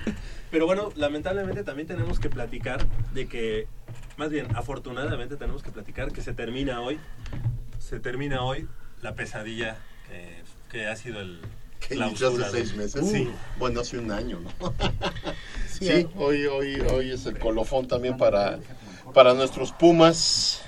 pero 0.52 0.66
bueno, 0.66 0.92
lamentablemente 0.96 1.64
también 1.64 1.88
tenemos 1.88 2.20
que 2.20 2.30
platicar 2.30 2.86
de 3.14 3.28
que, 3.28 3.68
más 4.18 4.30
bien, 4.30 4.56
afortunadamente 4.56 5.36
tenemos 5.36 5.64
que 5.64 5.72
platicar 5.72 6.12
que 6.12 6.22
se 6.22 6.34
termina 6.34 6.82
hoy, 6.82 7.00
se 7.80 8.00
termina 8.00 8.44
hoy 8.44 8.68
la 9.02 9.16
pesadilla 9.16 9.78
que, 10.08 10.42
que 10.72 10.88
ha 10.88 10.96
sido 10.96 11.22
el 11.22 11.42
Que 11.80 11.96
inició 11.96 12.28
hace 12.30 12.38
clausura 12.38 12.50
seis 12.50 12.76
meses. 12.76 13.10
Sí. 13.10 13.30
Bueno, 13.60 13.82
hace 13.82 13.98
un 13.98 14.12
año, 14.12 14.40
¿no? 14.40 14.74
Sí, 15.68 15.86
sí, 15.88 16.08
hoy, 16.16 16.46
hoy, 16.46 16.80
hoy 16.82 17.12
es 17.12 17.26
el 17.26 17.38
colofón 17.38 17.88
también 17.88 18.18
para, 18.18 18.60
para 19.14 19.34
nuestros 19.34 19.72
Pumas. 19.72 20.64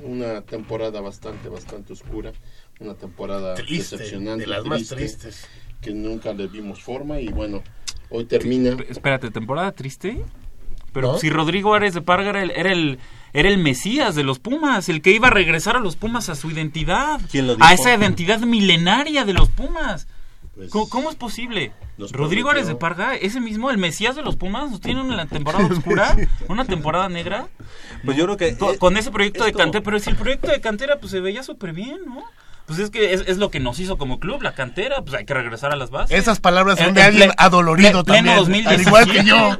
Una 0.00 0.42
temporada 0.42 1.00
bastante, 1.00 1.48
bastante 1.48 1.92
oscura. 1.92 2.32
Una 2.78 2.94
temporada 2.94 3.54
Triste, 3.54 3.96
decepcionante. 3.96 4.44
de 4.44 4.46
las 4.46 4.64
más 4.64 4.78
triste, 4.78 4.96
tristes. 4.96 5.48
Que 5.80 5.92
nunca 5.92 6.32
le 6.32 6.46
vimos 6.46 6.80
forma 6.80 7.20
y 7.20 7.28
bueno, 7.28 7.62
hoy 8.10 8.24
termina. 8.24 8.76
Espérate, 8.88 9.30
¿temporada 9.30 9.72
triste? 9.72 10.24
Pero 10.92 11.12
¿No? 11.12 11.18
si 11.18 11.30
Rodrigo 11.30 11.74
Ares 11.74 11.94
de 11.94 12.02
Parga 12.02 12.30
era 12.30 12.42
el, 12.42 12.50
era 12.50 12.72
el 12.72 12.98
era 13.32 13.48
el 13.48 13.58
mesías 13.58 14.14
de 14.14 14.24
los 14.24 14.38
Pumas, 14.38 14.88
el 14.88 15.02
que 15.02 15.12
iba 15.12 15.28
a 15.28 15.30
regresar 15.30 15.76
a 15.76 15.80
los 15.80 15.96
Pumas 15.96 16.28
a 16.28 16.34
su 16.34 16.50
identidad, 16.50 17.20
¿Quién 17.30 17.46
lo 17.46 17.56
a 17.60 17.72
esa 17.74 17.94
identidad 17.94 18.40
milenaria 18.40 19.24
de 19.24 19.34
los 19.34 19.48
Pumas. 19.50 20.08
Pues, 20.54 20.70
¿Cómo, 20.70 20.88
cómo 20.88 21.10
es 21.10 21.16
posible? 21.16 21.72
Rodrigo 22.10 22.50
Ares 22.50 22.66
de 22.66 22.74
Parga, 22.74 23.14
ese 23.14 23.40
mismo, 23.40 23.70
el 23.70 23.78
mesías 23.78 24.16
de 24.16 24.22
los 24.22 24.36
Pumas, 24.36 24.70
nos 24.70 24.80
tiene 24.80 25.02
una 25.02 25.26
temporada 25.28 25.66
oscura, 25.66 26.16
una 26.48 26.64
temporada 26.64 27.08
negra. 27.08 27.48
Pues 28.04 28.16
yo 28.16 28.24
creo 28.24 28.36
que 28.36 28.56
Con, 28.56 28.76
con 28.76 28.96
ese 28.96 29.10
proyecto 29.10 29.44
de 29.44 29.52
cantera, 29.52 29.84
pero 29.84 29.98
si 29.98 30.10
el 30.10 30.16
proyecto 30.16 30.50
de 30.50 30.60
cantera 30.60 30.98
pues 30.98 31.12
se 31.12 31.20
veía 31.20 31.42
súper 31.42 31.72
bien, 31.72 31.98
¿no? 32.06 32.24
Pues 32.68 32.78
es 32.78 32.90
que 32.90 33.12
es, 33.14 33.24
es 33.26 33.38
lo 33.38 33.50
que 33.50 33.58
nos 33.58 33.80
hizo 33.80 33.98
como 33.98 34.20
club, 34.20 34.42
la 34.42 34.52
cantera, 34.54 35.02
pues 35.02 35.14
hay 35.16 35.24
que 35.24 35.34
regresar 35.34 35.72
a 35.72 35.76
las 35.76 35.90
bases. 35.90 36.16
Esas 36.16 36.38
palabras 36.38 36.78
son 36.78 36.94
de 36.94 37.00
en 37.00 37.06
alguien 37.06 37.30
adolorido 37.38 38.04
ple- 38.04 38.14
también, 38.14 38.36
2017. 38.36 38.74
al 38.74 38.80
igual 38.86 39.10
que 39.10 39.24
yo. 39.24 39.56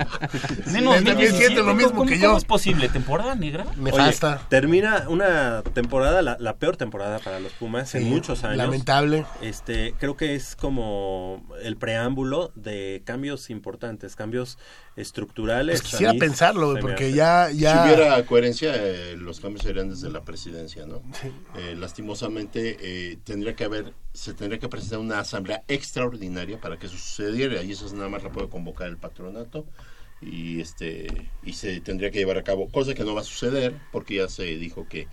Pleno 0.65 0.93
Sí, 0.93 0.99
él 0.99 1.05
también 1.05 1.35
siente 1.35 1.63
lo 1.63 1.75
mismo 1.75 1.93
¿Cómo- 1.93 2.05
que 2.11 2.21
cómo 2.21 2.33
yo. 2.33 2.37
es 2.39 2.45
posible? 2.45 2.89
¿Temporada 2.91 3.35
negra? 3.35 3.65
Oye, 3.91 4.15
termina 4.51 5.07
una 5.09 5.63
temporada, 5.75 6.21
la, 6.23 6.37
la 6.39 6.57
peor 6.57 6.77
temporada 6.77 7.19
para 7.19 7.41
los 7.41 7.53
Pumas 7.53 7.95
en 7.95 8.05
muchos 8.11 8.45
años. 8.45 8.59
lamentable. 8.59 9.25
Este, 9.43 9.95
creo 9.99 10.17
que 10.17 10.35
es 10.35 10.55
como 10.55 11.43
el 11.63 11.77
preámbulo 11.79 12.53
de 12.55 13.03
cambios 13.07 13.49
importantes, 13.51 14.15
cambios 14.17 14.59
estructurales. 14.97 15.81
Pues 15.81 15.91
quisiera 15.93 16.13
mí 16.13 16.19
pensarlo, 16.19 16.73
me 16.73 16.81
porque 16.81 17.13
ya- 17.13 17.51
ya- 17.53 17.85
Si 17.85 17.95
hubiera 17.95 18.27
coherencia, 18.27 18.73
eh, 18.75 19.17
los 19.17 19.41
cambios 19.41 19.63
serían 19.65 19.89
desde 19.89 20.11
la 20.11 20.23
presidencia, 20.23 20.85
¿no? 20.87 21.01
Eh, 21.57 21.75
lastimosamente, 21.79 22.77
eh, 22.81 22.98
tendría 23.25 23.55
que 23.57 23.65
haber, 23.65 23.95
se 24.15 24.35
tendría 24.35 24.59
que 24.61 24.69
presentar 24.69 24.99
una 25.01 25.21
asamblea 25.21 25.65
extraordinaria 25.69 26.61
para 26.61 26.79
que 26.79 26.87
eso 26.87 26.97
sucediera, 26.97 27.63
y 27.63 27.73
eso 27.73 27.93
nada 27.95 28.09
más 28.09 28.23
la 28.23 28.33
puede 28.33 28.49
convocar 28.49 28.89
el 28.89 28.99
patronato, 28.99 29.67
y 30.21 30.61
este 30.61 31.33
y 31.43 31.53
se 31.55 31.81
tendría 31.81 32.11
que 32.11 32.19
llevar 32.19 32.39
a 32.39 32.45
cabo, 32.45 32.71
cosa 32.71 32.95
que 32.95 33.05
no 33.05 33.15
va 33.15 33.21
a 33.23 33.25
suceder, 33.25 33.81
porque 33.91 34.17
ya 34.17 34.29
se 34.29 34.45
dijo 34.59 34.89
que 34.89 35.09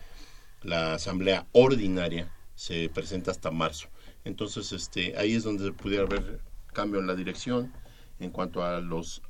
la 0.62 0.95
asamblea 0.95 1.48
ordinaria 1.53 2.32
se 2.56 2.90
presenta 2.90 3.32
hasta 3.32 3.52
marzo. 3.52 3.90
Entonces, 4.24 4.72
este, 4.74 5.18
ahí 5.18 5.36
es 5.36 5.44
donde 5.44 5.72
pudiera 5.74 6.03
haber 6.06 6.41
cambio 6.74 6.99
en 6.99 7.07
la 7.07 7.16
dirección 7.16 7.74
en 8.20 8.32
cuanto 8.32 8.64
a 8.64 8.80
los 8.82 9.22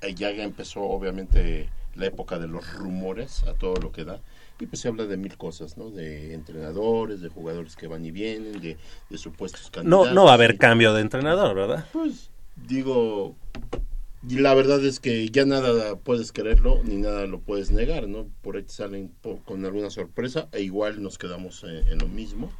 eh, 0.00 0.14
ya 0.14 0.30
empezó 0.30 0.82
obviamente 0.82 1.72
la 1.94 2.06
época 2.06 2.38
de 2.38 2.48
los 2.48 2.72
rumores 2.72 3.44
a 3.44 3.54
todo 3.54 3.80
lo 3.80 3.92
que 3.92 4.04
da 4.04 4.22
y 4.60 4.66
pues 4.66 4.80
se 4.80 4.88
habla 4.88 5.06
de 5.06 5.16
mil 5.16 5.36
cosas, 5.36 5.76
¿no? 5.76 5.90
De 5.90 6.34
entrenadores, 6.34 7.20
de 7.20 7.28
jugadores 7.28 7.76
que 7.76 7.86
van 7.86 8.04
y 8.04 8.10
vienen, 8.10 8.60
de, 8.60 8.76
de 9.08 9.18
supuestos 9.18 9.62
No, 9.66 9.72
candidatos. 9.72 10.14
no 10.14 10.24
va 10.24 10.32
a 10.32 10.34
haber 10.34 10.58
cambio 10.58 10.92
de 10.94 11.00
entrenador, 11.02 11.54
¿verdad? 11.54 11.86
Pues 11.92 12.30
digo, 12.68 13.36
y 14.28 14.38
la 14.40 14.52
verdad 14.54 14.84
es 14.84 14.98
que 15.00 15.28
ya 15.30 15.44
nada 15.46 15.96
puedes 15.96 16.32
creerlo 16.32 16.80
ni 16.84 16.96
nada 16.96 17.26
lo 17.26 17.40
puedes 17.40 17.70
negar, 17.70 18.08
¿no? 18.08 18.26
Por 18.42 18.56
ahí 18.56 18.64
salen 18.66 19.12
con 19.44 19.64
alguna 19.64 19.90
sorpresa 19.90 20.48
e 20.52 20.62
igual 20.62 21.02
nos 21.02 21.18
quedamos 21.18 21.64
eh, 21.64 21.84
en 21.90 21.98
lo 21.98 22.08
mismo 22.08 22.50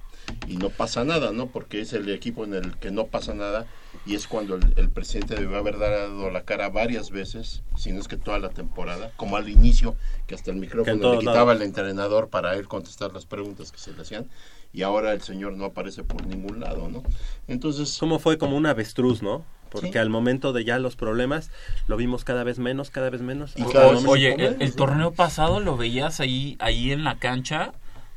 y 0.47 0.57
no 0.57 0.71
pasa 0.71 1.05
nada, 1.05 1.33
¿no? 1.33 1.49
Porque 1.49 1.81
es 1.81 1.93
el 1.93 2.09
equipo 2.11 2.45
en 2.45 2.55
el 2.55 2.77
que 2.77 2.91
no 2.91 3.09
pasa 3.09 3.35
nada 3.35 3.67
y 4.09 4.15
es 4.15 4.27
cuando 4.27 4.55
el, 4.57 4.73
el 4.77 4.89
presidente 4.89 5.35
debió 5.35 5.59
haber 5.59 5.79
dado 5.79 6.31
la 6.31 6.43
cara 6.43 6.71
varias 6.71 7.11
veces, 7.11 7.63
si 7.77 7.93
no 7.93 8.01
es 8.01 8.09
que 8.09 8.17
toda 8.17 8.39
la 8.39 8.49
temporada, 8.49 9.13
como 9.17 9.37
al 9.37 9.49
inicio, 9.51 9.95
que 10.27 10.35
hasta 10.35 10.51
el 10.51 10.57
micrófono 10.57 11.13
le 11.13 11.19
quitaba 11.19 11.53
lados. 11.53 11.57
el 11.57 11.63
entrenador 11.69 12.29
para 12.31 12.55
él 12.55 12.67
contestar 12.67 13.13
las 13.13 13.27
preguntas 13.27 13.71
que 13.71 13.79
se 13.79 13.93
le 13.93 14.01
hacían 14.01 14.27
y 14.73 14.83
ahora 14.83 15.13
el 15.13 15.21
señor 15.21 15.53
no 15.53 15.67
aparece 15.67 16.05
por 16.05 16.27
ningún 16.27 16.61
lado, 16.61 16.89
¿no? 16.89 17.03
Entonces... 17.49 17.99
Como 17.99 18.19
fue 18.19 18.39
como 18.39 18.57
un 18.57 18.65
avestruz, 18.67 19.23
¿no? 19.23 19.45
Porque 19.71 19.93
Sí. 19.93 19.99
al 19.99 20.09
momento 20.09 20.55
de 20.55 20.65
ya 20.65 20.79
los 20.79 20.97
problemas 20.97 21.51
lo 21.87 21.99
vimos 21.99 22.25
cada 22.25 22.43
vez 22.45 22.59
menos, 22.59 22.89
cada 22.91 23.11
vez 23.11 23.21
menos. 23.21 23.53
Y 23.57 23.63
cada 23.65 23.93
vez- 23.93 24.05
Oye, 24.07 24.35
el, 24.43 24.57
el 24.63 24.75
torneo 24.75 25.13
pasado 25.13 25.61
lo 25.61 25.77
veías 25.77 26.21
ahí, 26.21 26.57
ahí 26.61 26.91
en 26.93 27.05
la 27.05 27.19
cancha, 27.19 27.73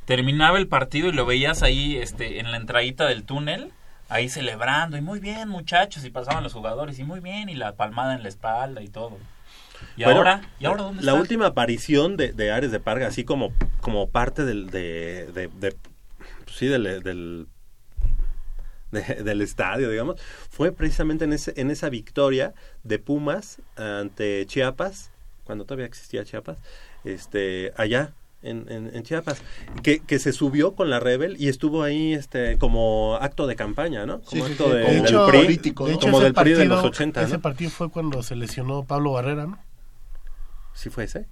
terminaba 0.06 0.56
el 0.58 0.68
partido 0.68 1.08
y 1.08 1.12
lo 1.12 1.26
veías 1.26 1.62
ahí, 1.62 1.96
este, 1.98 2.40
en 2.40 2.50
la 2.50 2.56
entradita 2.56 3.06
del 3.06 3.24
túnel, 3.24 3.70
ahí 4.12 4.28
celebrando 4.28 4.96
y 4.96 5.00
muy 5.00 5.20
bien 5.20 5.48
muchachos 5.48 6.04
y 6.04 6.10
pasaban 6.10 6.42
los 6.44 6.52
jugadores 6.52 6.98
y 6.98 7.04
muy 7.04 7.20
bien 7.20 7.48
y 7.48 7.54
la 7.54 7.74
palmada 7.76 8.14
en 8.14 8.22
la 8.22 8.28
espalda 8.28 8.82
y 8.82 8.88
todo. 8.88 9.18
Y 9.96 10.04
Bueno, 10.04 10.18
ahora, 10.18 10.42
y 10.60 10.64
ahora 10.66 10.82
dónde 10.84 11.02
la 11.02 11.12
está? 11.12 11.20
última 11.20 11.46
aparición 11.46 12.16
de, 12.16 12.32
de 12.32 12.52
Ares 12.52 12.70
de 12.70 12.78
Parga, 12.80 13.06
así 13.08 13.24
como, 13.24 13.52
como 13.80 14.08
parte 14.08 14.44
del, 14.44 14.70
de, 14.70 15.26
de- 15.32 15.48
de- 15.48 15.76
pues 16.44 16.56
sí, 16.56 16.66
del, 16.66 17.02
del, 17.02 17.46
de- 18.90 19.22
del 19.24 19.40
estadio, 19.40 19.90
digamos, 19.90 20.20
fue 20.50 20.72
precisamente 20.72 21.24
en, 21.24 21.32
ese, 21.32 21.52
en 21.56 21.70
esa 21.70 21.88
victoria 21.88 22.52
de 22.84 22.98
Pumas 22.98 23.60
ante 23.76 24.44
Chiapas, 24.46 25.10
cuando 25.44 25.64
todavía 25.64 25.86
existía 25.86 26.24
Chiapas, 26.24 26.58
este, 27.04 27.72
allá 27.76 28.12
en, 28.42 28.66
en- 28.70 28.90
en 28.94 29.02
Chiapas, 29.02 29.40
que, 29.82 30.00
que 30.00 30.18
se 30.18 30.32
subió 30.32 30.74
con 30.74 30.90
la 30.90 31.00
Rebel 31.00 31.36
y 31.38 31.48
estuvo 31.48 31.82
ahí 31.82 32.12
este 32.14 32.58
como 32.58 33.16
acto 33.20 33.46
de 33.46 33.56
campaña, 33.56 34.04
¿no? 34.06 34.20
Como 34.22 34.44
Sí, 34.46 34.52
acto 34.52 34.64
sí. 34.66 34.70
de, 34.72 34.76
De 34.78 34.86
del 34.94 35.04
hecho, 35.06 35.26
PRI, 35.26 35.56
de 35.56 35.68
hecho, 35.70 35.98
como 36.00 36.20
del 36.20 36.34
PRI 36.34 36.52
de 36.52 36.64
los 36.66 36.82
partido- 36.82 36.90
80, 36.90 37.22
Ese 37.22 37.32
¿no? 37.34 37.40
partido 37.40 37.70
fue 37.70 37.90
cuando 37.90 38.22
se 38.22 38.36
lesionó 38.36 38.84
Pablo 38.84 39.12
Barrera, 39.12 39.46
¿no? 39.46 39.58
¿Sí 40.74 40.90
fue 40.90 41.04
ese? 41.04 41.26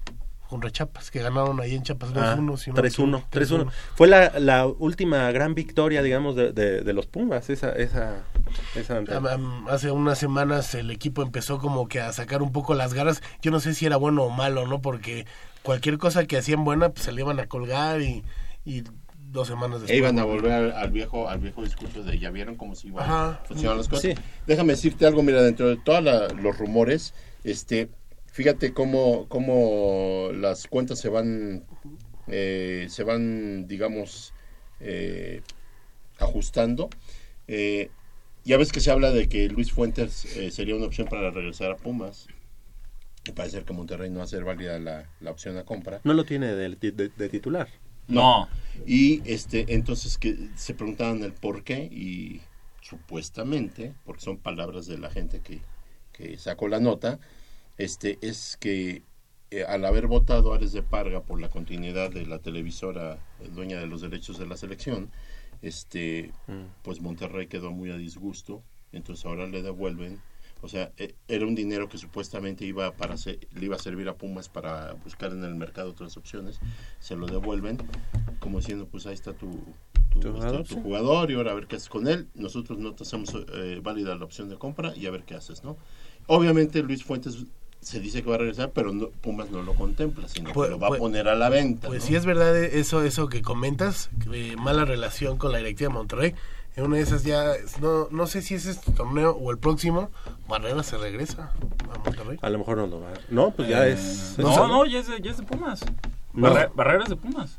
Contra 0.49 0.70
Chiapas, 0.73 1.12
que 1.12 1.23
ganaron 1.23 1.61
ahí 1.61 1.77
en 1.77 1.85
Chiapas 1.85 2.12
2-1. 2.12 2.55
Ah, 2.55 2.57
si 2.59 2.70
no 2.70 2.77
me 2.82 2.82
3-1, 2.82 2.89
equivoco, 2.89 3.24
3-1. 3.31 3.70
Fue 3.95 4.09
la, 4.09 4.32
la 4.41 4.66
última 4.66 5.31
gran 5.31 5.55
victoria, 5.55 6.03
digamos, 6.03 6.35
de, 6.35 6.51
de, 6.53 6.81
de 6.81 6.93
los 6.93 7.07
Pumas, 7.07 7.49
esa, 7.51 7.70
esa, 7.70 8.24
esa 8.74 9.01
Hace 9.69 9.93
unas 9.93 10.19
semanas 10.19 10.74
el 10.74 10.91
equipo 10.91 11.23
empezó 11.23 11.59
como 11.59 11.87
que 11.87 12.01
a 12.01 12.12
sacar 12.12 12.43
un 12.43 12.51
poco 12.51 12.74
las 12.74 12.95
garras. 12.95 13.23
Yo 13.43 13.53
no 13.53 13.61
sé 13.61 13.74
si 13.74 13.87
era 13.87 13.97
bueno 13.97 14.24
o 14.24 14.31
malo, 14.31 14.66
¿no? 14.66 14.82
Porque 14.82 15.24
cualquier 15.62 15.99
cosa 15.99 16.27
que 16.27 16.37
hacían 16.37 16.65
buena, 16.65 16.91
pues 16.91 17.05
se 17.05 17.12
le 17.12 17.23
iban 17.23 17.41
a 17.41 17.47
colgar 17.47 18.01
y, 18.03 18.24
y 18.65 18.82
dos 19.31 19.49
semanas 19.49 19.81
después. 19.81 19.91
E 19.91 19.97
iban 19.97 20.19
a 20.19 20.24
volver 20.24 20.53
al, 20.53 20.73
al 20.73 20.91
viejo 20.91 21.28
al 21.28 21.39
viejo 21.39 21.62
discurso 21.62 22.03
de 22.03 22.19
ya 22.19 22.31
vieron 22.31 22.57
cómo 22.57 22.74
se 22.74 22.89
iban 22.89 23.05
Ajá. 23.05 23.28
a 23.31 23.45
funcionar 23.45 23.77
las 23.77 23.89
cosas. 23.89 24.03
Sí. 24.03 24.15
Déjame 24.47 24.73
decirte 24.73 25.07
algo, 25.07 25.23
mira, 25.23 25.43
dentro 25.43 25.69
de 25.69 25.77
todos 25.77 26.03
los 26.35 26.59
rumores, 26.59 27.15
este, 27.45 27.89
fíjate 28.27 28.73
cómo, 28.73 29.27
cómo 29.28 30.31
las 30.32 30.66
cuentas 30.66 30.99
se 30.99 31.09
van, 31.09 31.65
eh, 32.27 32.87
se 32.89 33.05
van, 33.05 33.66
digamos, 33.69 34.32
eh, 34.81 35.43
ajustando. 36.19 36.91
Eh, 37.49 37.91
ya 38.45 38.57
ves 38.57 38.73
que 38.73 38.81
se 38.81 38.91
habla 38.91 39.11
de 39.11 39.28
que 39.28 39.49
Luis 39.49 39.70
Fuentes 39.70 40.24
eh, 40.37 40.51
sería 40.51 40.74
una 40.74 40.87
opción 40.87 41.09
para 41.09 41.31
regresar 41.31 41.70
a 41.70 41.77
Pumas. 41.77 42.27
Y 43.24 43.32
parece 43.32 43.62
que 43.64 43.72
Monterrey 43.72 44.10
no 44.10 44.18
va 44.18 44.24
a 44.24 44.28
ser 44.28 44.44
válida 44.44 44.78
la, 44.78 45.09
la 45.20 45.30
opción 45.30 45.56
a 45.59 45.64
compra. 45.64 46.01
No 46.05 46.14
lo 46.14 46.24
tiene 46.24 46.55
de, 46.55 46.70
de- 46.76 47.09
de 47.09 47.28
titular. 47.28 47.68
No. 48.09 48.48
Y 48.86 49.20
este, 49.30 49.74
entonces 49.74 50.18
que 50.18 50.36
se 50.56 50.74
preguntaban 50.74 51.22
el 51.22 51.32
por 51.32 51.62
qué 51.62 51.84
y 51.84 52.40
supuestamente, 52.82 53.94
porque 54.05 54.22
son 54.22 54.38
palabras 54.38 54.86
de 54.86 54.98
la 54.98 55.10
gente 55.10 55.40
que, 55.40 55.60
que 56.12 56.36
sacó 56.38 56.66
la 56.68 56.80
nota, 56.80 57.20
este, 57.78 58.18
es 58.20 58.56
que 58.59 59.02
eh, 59.51 59.64
al 59.64 59.84
haber 59.84 60.06
votado 60.06 60.55
Ares 60.55 60.72
de 60.72 60.82
Parga 60.82 61.22
por 61.22 61.40
la 61.40 61.48
continuidad 61.51 62.10
de 62.10 62.26
la 62.26 62.38
televisora 62.38 63.18
dueña 63.55 63.78
de 63.78 63.86
los 63.86 64.01
derechos 64.01 64.38
de 64.38 64.47
la 64.47 64.56
selección, 64.56 65.10
este, 65.62 66.32
pues 66.82 67.01
Monterrey 67.01 67.47
quedó 67.48 67.70
muy 67.70 67.90
a 67.90 67.97
disgusto, 67.97 68.62
entonces 68.92 69.24
ahora 69.26 69.47
le 69.47 69.62
devuelven 69.62 70.20
o 70.62 70.69
sea, 70.69 70.93
e- 70.97 71.15
era 71.28 71.47
un 71.47 71.55
dinero 71.55 71.89
que 71.89 71.99
supuestamente 71.99 72.65
iba 72.65 72.93
para 72.93 73.16
se- 73.16 73.39
le 73.55 73.65
iba 73.65 73.77
a 73.77 73.78
servir 73.78 74.09
a 74.09 74.15
Pumas 74.15 74.49
para 74.49 74.93
buscar 75.05 75.32
en 75.32 75.45
el 75.45 75.55
mercado 75.55 75.91
otras 75.91 76.16
opciones. 76.16 76.61
Se 76.99 77.16
lo 77.16 77.27
devuelven 77.27 77.78
como 78.41 78.59
diciendo, 78.59 78.87
pues 78.91 79.07
ahí 79.07 79.15
está 79.15 79.32
tu, 79.32 79.51
tu, 80.11 80.20
Tu 80.20 80.28
este, 80.28 80.31
jugador, 80.31 80.65
tu 80.66 80.74
sí. 80.74 80.81
jugador 80.82 81.31
y 81.31 81.35
ahora 81.35 81.53
a 81.53 81.55
ver 81.55 81.66
qué 81.66 81.77
haces 81.77 81.89
con 81.89 82.07
él. 82.09 82.28
Nosotros 82.35 82.78
no 82.78 82.95
te 82.95 83.05
hacemos 83.05 83.35
eh, 83.55 83.81
válida 83.82 84.15
la 84.16 84.24
opción 84.24 84.49
de 84.49 84.57
compra 84.57 84.93
y 84.97 85.07
a 85.07 85.11
ver 85.11 85.23
qué 85.24 85.35
haces, 85.35 85.62
¿no? 85.65 85.77
Obviamente 86.27 86.82
Luis 86.82 87.05
Fuentes 87.05 87.45
se 87.81 87.99
dice 87.99 88.23
que 88.23 88.28
va 88.28 88.35
a 88.35 88.39
regresar, 88.39 88.73
pero 88.73 88.93
no- 88.93 89.09
Pumas 89.09 89.51
no 89.51 89.62
lo 89.62 89.74
contempla, 89.74 90.28
sino 90.28 90.53
Pues- 90.53 90.69
que 90.69 90.73
lo 90.74 90.78
va 90.78 90.89
pues- 90.89 90.99
a 90.99 91.03
poner 91.03 91.28
a 91.28 91.35
la 91.35 91.49
venta. 91.49 91.89
Pues 91.89 92.03
¿no? 92.03 92.07
sí 92.09 92.15
es 92.15 92.27
verdad 92.27 92.55
eso 92.62 93.03
eso 93.03 93.28
que 93.28 93.41
comentas, 93.41 94.11
eh, 94.32 94.55
mala 94.59 94.85
relación 94.85 95.39
con 95.39 95.51
la 95.53 95.59
directiva 95.59 95.89
de 95.89 95.95
Monterrey. 95.95 96.35
En 96.76 96.84
una 96.84 96.97
de 96.97 97.02
esas 97.02 97.24
ya, 97.24 97.52
no, 97.80 98.09
no 98.10 98.26
sé 98.26 98.42
si 98.42 98.55
es 98.55 98.66
este 98.66 98.92
torneo 98.92 99.32
o 99.32 99.51
el 99.51 99.59
próximo, 99.59 100.10
Barrera 100.48 100.82
se 100.82 100.97
regresa 100.97 101.52
a 101.92 101.98
Monterrey. 101.98 102.38
A 102.42 102.48
lo 102.48 102.59
mejor 102.59 102.76
no 102.78 102.86
lo 102.86 103.01
va. 103.01 103.09
No, 103.28 103.51
pues 103.51 103.68
ya 103.68 103.86
Eh, 103.86 103.92
es. 103.92 104.36
No, 104.38 104.51
eso, 104.52 104.68
no, 104.68 104.86
ya 104.86 105.01
es 105.01 105.09
de, 105.09 105.20
ya 105.20 105.30
es 105.32 105.36
de 105.38 105.42
Pumas. 105.42 105.84
No. 106.32 106.48
Barre- 106.52 106.70
Barrera 106.74 107.02
es 107.05 107.10
de 107.10 107.16
Pumas. 107.16 107.59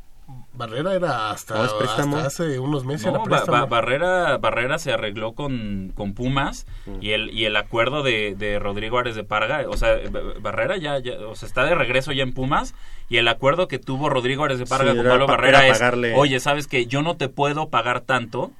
Barrera 0.54 0.94
era 0.94 1.30
hasta, 1.30 1.54
No, 2.06 2.16
hace 2.18 2.58
unos 2.58 2.84
meses. 2.84 3.06
No, 3.06 3.10
era 3.12 3.18
Ba- 3.20 3.24
préstamo. 3.24 3.58
Ba- 3.58 3.64
Barrera, 3.66 4.38
Barrera 4.38 4.78
se 4.78 4.92
arregló 4.92 5.32
con, 5.32 5.92
con 5.94 6.14
Pumas 6.14 6.66
y 7.00 7.10
el 7.12 7.30
y 7.30 7.44
el 7.46 7.56
acuerdo 7.56 8.02
de, 8.02 8.34
de 8.36 8.58
Rodrigo 8.58 8.98
Ares 8.98 9.14
de 9.14 9.24
Parga, 9.24 9.64
o 9.68 9.76
sea, 9.76 9.96
Ba- 10.10 10.20
Barrera 10.40 10.76
ya, 10.76 10.98
ya 10.98 11.14
o 11.26 11.34
sea, 11.34 11.46
está 11.46 11.64
de 11.64 11.74
regreso 11.74 12.12
ya 12.12 12.22
en 12.22 12.32
Pumas 12.34 12.74
y 13.08 13.16
el 13.18 13.28
acuerdo 13.28 13.66
que 13.68 13.78
tuvo 13.78 14.08
Rodrigo 14.10 14.44
Ares 14.44 14.58
de 14.58 14.66
Parga 14.66 14.92
Sí, 14.92 14.96
con 14.98 15.06
Pablo 15.06 15.26
pa- 15.26 15.32
Barrera 15.32 15.58
era 15.64 15.68
es, 15.68 15.78
pagarle- 15.80 16.14
oye, 16.16 16.38
sabes 16.40 16.66
que 16.66 16.86
yo 16.86 17.02
no 17.02 17.16
te 17.16 17.28
puedo 17.28 17.68
pagar 17.68 18.00
tanto. 18.02 18.52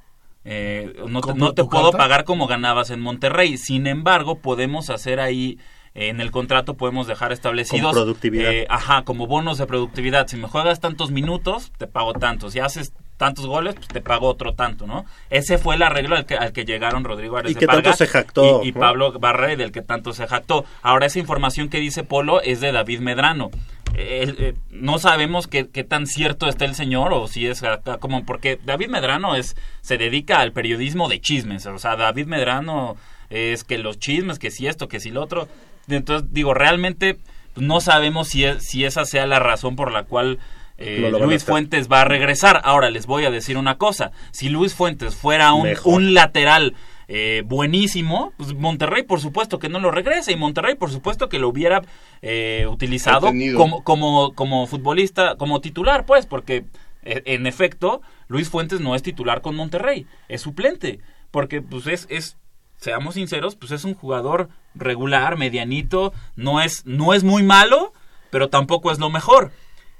Eh, 0.45 0.93
no 1.07 1.21
te, 1.21 1.27
¿Como 1.27 1.45
no 1.45 1.53
te 1.53 1.63
puedo 1.63 1.91
carta? 1.91 1.97
pagar 1.97 2.23
como 2.25 2.47
ganabas 2.47 2.89
en 2.89 2.99
Monterrey. 2.99 3.57
Sin 3.57 3.87
embargo, 3.87 4.39
podemos 4.39 4.89
hacer 4.89 5.19
ahí 5.19 5.57
eh, 5.95 6.09
en 6.09 6.19
el 6.21 6.31
contrato 6.31 6.73
podemos 6.73 7.05
dejar 7.07 7.31
establecidos 7.31 7.93
Con 7.93 8.03
productividad. 8.03 8.51
eh, 8.51 8.65
ajá, 8.69 9.03
como 9.03 9.27
bonos 9.27 9.57
de 9.59 9.67
productividad. 9.67 10.27
Si 10.27 10.37
me 10.37 10.47
juegas 10.47 10.79
tantos 10.79 11.11
minutos, 11.11 11.71
te 11.77 11.87
pago 11.87 12.13
tantos. 12.13 12.53
Si 12.53 12.59
haces 12.59 12.93
tantos 13.17 13.45
goles, 13.45 13.75
pues 13.75 13.87
te 13.87 14.01
pago 14.01 14.27
otro 14.27 14.53
tanto, 14.53 14.87
¿no? 14.87 15.05
Ese 15.29 15.59
fue 15.59 15.75
el 15.75 15.83
arreglo 15.83 16.15
al 16.15 16.25
que, 16.25 16.35
al 16.35 16.51
que 16.51 16.65
llegaron 16.65 17.03
Rodrigo 17.03 17.37
Ares 17.37 17.51
Y 17.51 17.55
que 17.55 17.67
tanto 17.67 17.93
se 17.93 18.07
jactó, 18.07 18.61
Y, 18.63 18.69
y 18.69 18.71
¿no? 18.71 18.79
Pablo 18.79 19.13
Barrera, 19.19 19.55
del 19.55 19.71
que 19.71 19.81
tanto 19.83 20.13
se 20.13 20.25
jactó. 20.27 20.65
Ahora, 20.81 21.05
esa 21.05 21.19
información 21.19 21.69
que 21.69 21.77
dice 21.79 22.03
Polo 22.03 22.41
es 22.41 22.59
de 22.59 22.71
David 22.71 22.99
Medrano. 22.99 23.51
Eh, 23.93 24.33
eh, 24.37 24.53
no 24.71 24.99
sabemos 24.99 25.47
qué, 25.47 25.69
qué, 25.69 25.83
tan 25.83 26.07
cierto 26.07 26.47
está 26.47 26.65
el 26.65 26.75
señor 26.75 27.13
o 27.13 27.27
si 27.27 27.47
es 27.47 27.63
acá 27.63 27.97
como 27.97 28.25
porque 28.25 28.59
David 28.63 28.89
Medrano 28.89 29.35
es 29.35 29.55
se 29.81 29.97
dedica 29.97 30.39
al 30.39 30.51
periodismo 30.51 31.09
de 31.09 31.21
chismes, 31.21 31.65
o 31.65 31.77
sea, 31.77 31.95
David 31.95 32.27
Medrano 32.27 32.97
es 33.29 33.63
que 33.63 33.77
los 33.77 33.99
chismes, 33.99 34.39
que 34.39 34.51
si 34.51 34.67
esto, 34.67 34.87
que 34.87 34.99
si 34.99 35.09
lo 35.09 35.21
otro. 35.21 35.47
Entonces, 35.87 36.29
digo, 36.31 36.53
realmente 36.53 37.17
pues, 37.53 37.65
no 37.65 37.81
sabemos 37.81 38.29
si, 38.29 38.45
es, 38.45 38.63
si 38.63 38.85
esa 38.85 39.05
sea 39.05 39.25
la 39.25 39.39
razón 39.39 39.75
por 39.75 39.91
la 39.91 40.03
cual 40.03 40.39
eh, 40.77 41.11
Luis 41.19 41.43
Fuentes 41.43 41.89
va 41.91 42.01
a 42.01 42.05
regresar. 42.05 42.61
Ahora 42.63 42.89
les 42.89 43.05
voy 43.05 43.25
a 43.25 43.31
decir 43.31 43.57
una 43.57 43.77
cosa, 43.77 44.11
si 44.31 44.49
Luis 44.49 44.73
Fuentes 44.73 45.15
fuera 45.15 45.53
un, 45.53 45.69
un 45.83 46.13
lateral 46.13 46.75
eh, 47.07 47.43
buenísimo, 47.45 48.33
pues 48.37 48.53
Monterrey 48.53 49.03
por 49.03 49.19
supuesto 49.19 49.59
que 49.59 49.69
no 49.69 49.79
lo 49.79 49.91
regresa 49.91 50.31
y 50.31 50.35
Monterrey 50.35 50.75
por 50.75 50.91
supuesto 50.91 51.29
que 51.29 51.39
lo 51.39 51.49
hubiera 51.49 51.81
eh, 52.21 52.65
utilizado 52.69 53.31
como, 53.55 53.83
como, 53.83 54.33
como 54.33 54.67
futbolista, 54.67 55.35
como 55.35 55.61
titular, 55.61 56.05
pues, 56.05 56.25
porque 56.25 56.65
eh, 57.03 57.21
en 57.25 57.47
efecto 57.47 58.01
Luis 58.27 58.49
Fuentes 58.49 58.79
no 58.79 58.95
es 58.95 59.03
titular 59.03 59.41
con 59.41 59.55
Monterrey, 59.55 60.07
es 60.29 60.41
suplente, 60.41 60.99
porque 61.31 61.61
pues 61.61 61.87
es, 61.87 62.07
es 62.09 62.37
seamos 62.77 63.15
sinceros, 63.15 63.55
pues 63.55 63.71
es 63.71 63.85
un 63.85 63.93
jugador 63.93 64.49
regular, 64.75 65.37
medianito, 65.37 66.13
no 66.35 66.61
es, 66.61 66.85
no 66.85 67.13
es 67.13 67.23
muy 67.23 67.43
malo, 67.43 67.93
pero 68.29 68.49
tampoco 68.49 68.91
es 68.91 68.99
lo 68.99 69.09
mejor. 69.09 69.51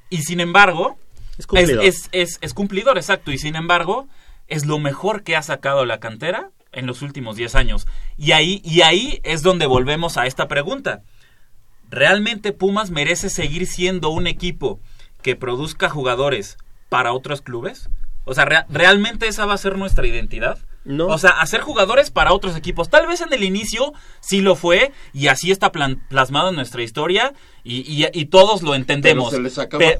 Y 0.09 0.23
sin 0.23 0.39
embargo, 0.39 0.97
es 1.37 1.47
cumplidor. 1.47 1.83
Es, 1.83 2.09
es, 2.11 2.37
es, 2.41 2.53
cumplidor, 2.53 2.97
exacto, 2.97 3.31
y 3.31 3.37
sin 3.37 3.55
embargo, 3.55 4.07
es 4.47 4.65
lo 4.65 4.79
mejor 4.79 5.23
que 5.23 5.35
ha 5.35 5.41
sacado 5.41 5.85
la 5.85 5.99
cantera 5.99 6.51
en 6.73 6.85
los 6.87 7.01
últimos 7.01 7.35
10 7.35 7.55
años. 7.55 7.87
Y 8.17 8.31
ahí, 8.31 8.61
y 8.63 8.81
ahí 8.81 9.19
es 9.23 9.41
donde 9.43 9.65
volvemos 9.65 10.17
a 10.17 10.25
esta 10.25 10.47
pregunta. 10.47 11.01
¿Realmente 11.89 12.51
Pumas 12.51 12.91
merece 12.91 13.29
seguir 13.29 13.67
siendo 13.67 14.09
un 14.09 14.27
equipo 14.27 14.79
que 15.21 15.35
produzca 15.35 15.89
jugadores 15.89 16.57
para 16.89 17.13
otros 17.13 17.41
clubes? 17.41 17.89
O 18.25 18.33
sea, 18.33 18.45
¿realmente 18.69 19.27
esa 19.27 19.45
va 19.45 19.53
a 19.53 19.57
ser 19.57 19.77
nuestra 19.77 20.07
identidad? 20.07 20.57
No. 20.85 21.07
O 21.07 21.17
sea, 21.17 21.31
hacer 21.31 21.61
jugadores 21.61 22.11
para 22.11 22.33
otros 22.33 22.57
equipos. 22.57 22.89
Tal 22.89 23.07
vez 23.07 23.21
en 23.21 23.31
el 23.31 23.43
inicio 23.43 23.93
sí 24.19 24.41
lo 24.41 24.55
fue 24.55 24.91
y 25.13 25.27
así 25.27 25.51
está 25.51 25.71
plasmado 25.71 26.49
en 26.49 26.55
nuestra 26.55 26.83
historia 26.83 27.33
y, 27.63 28.05
y, 28.11 28.25
todos 28.25 28.63
lo 28.63 28.75
entendemos. 28.75 29.33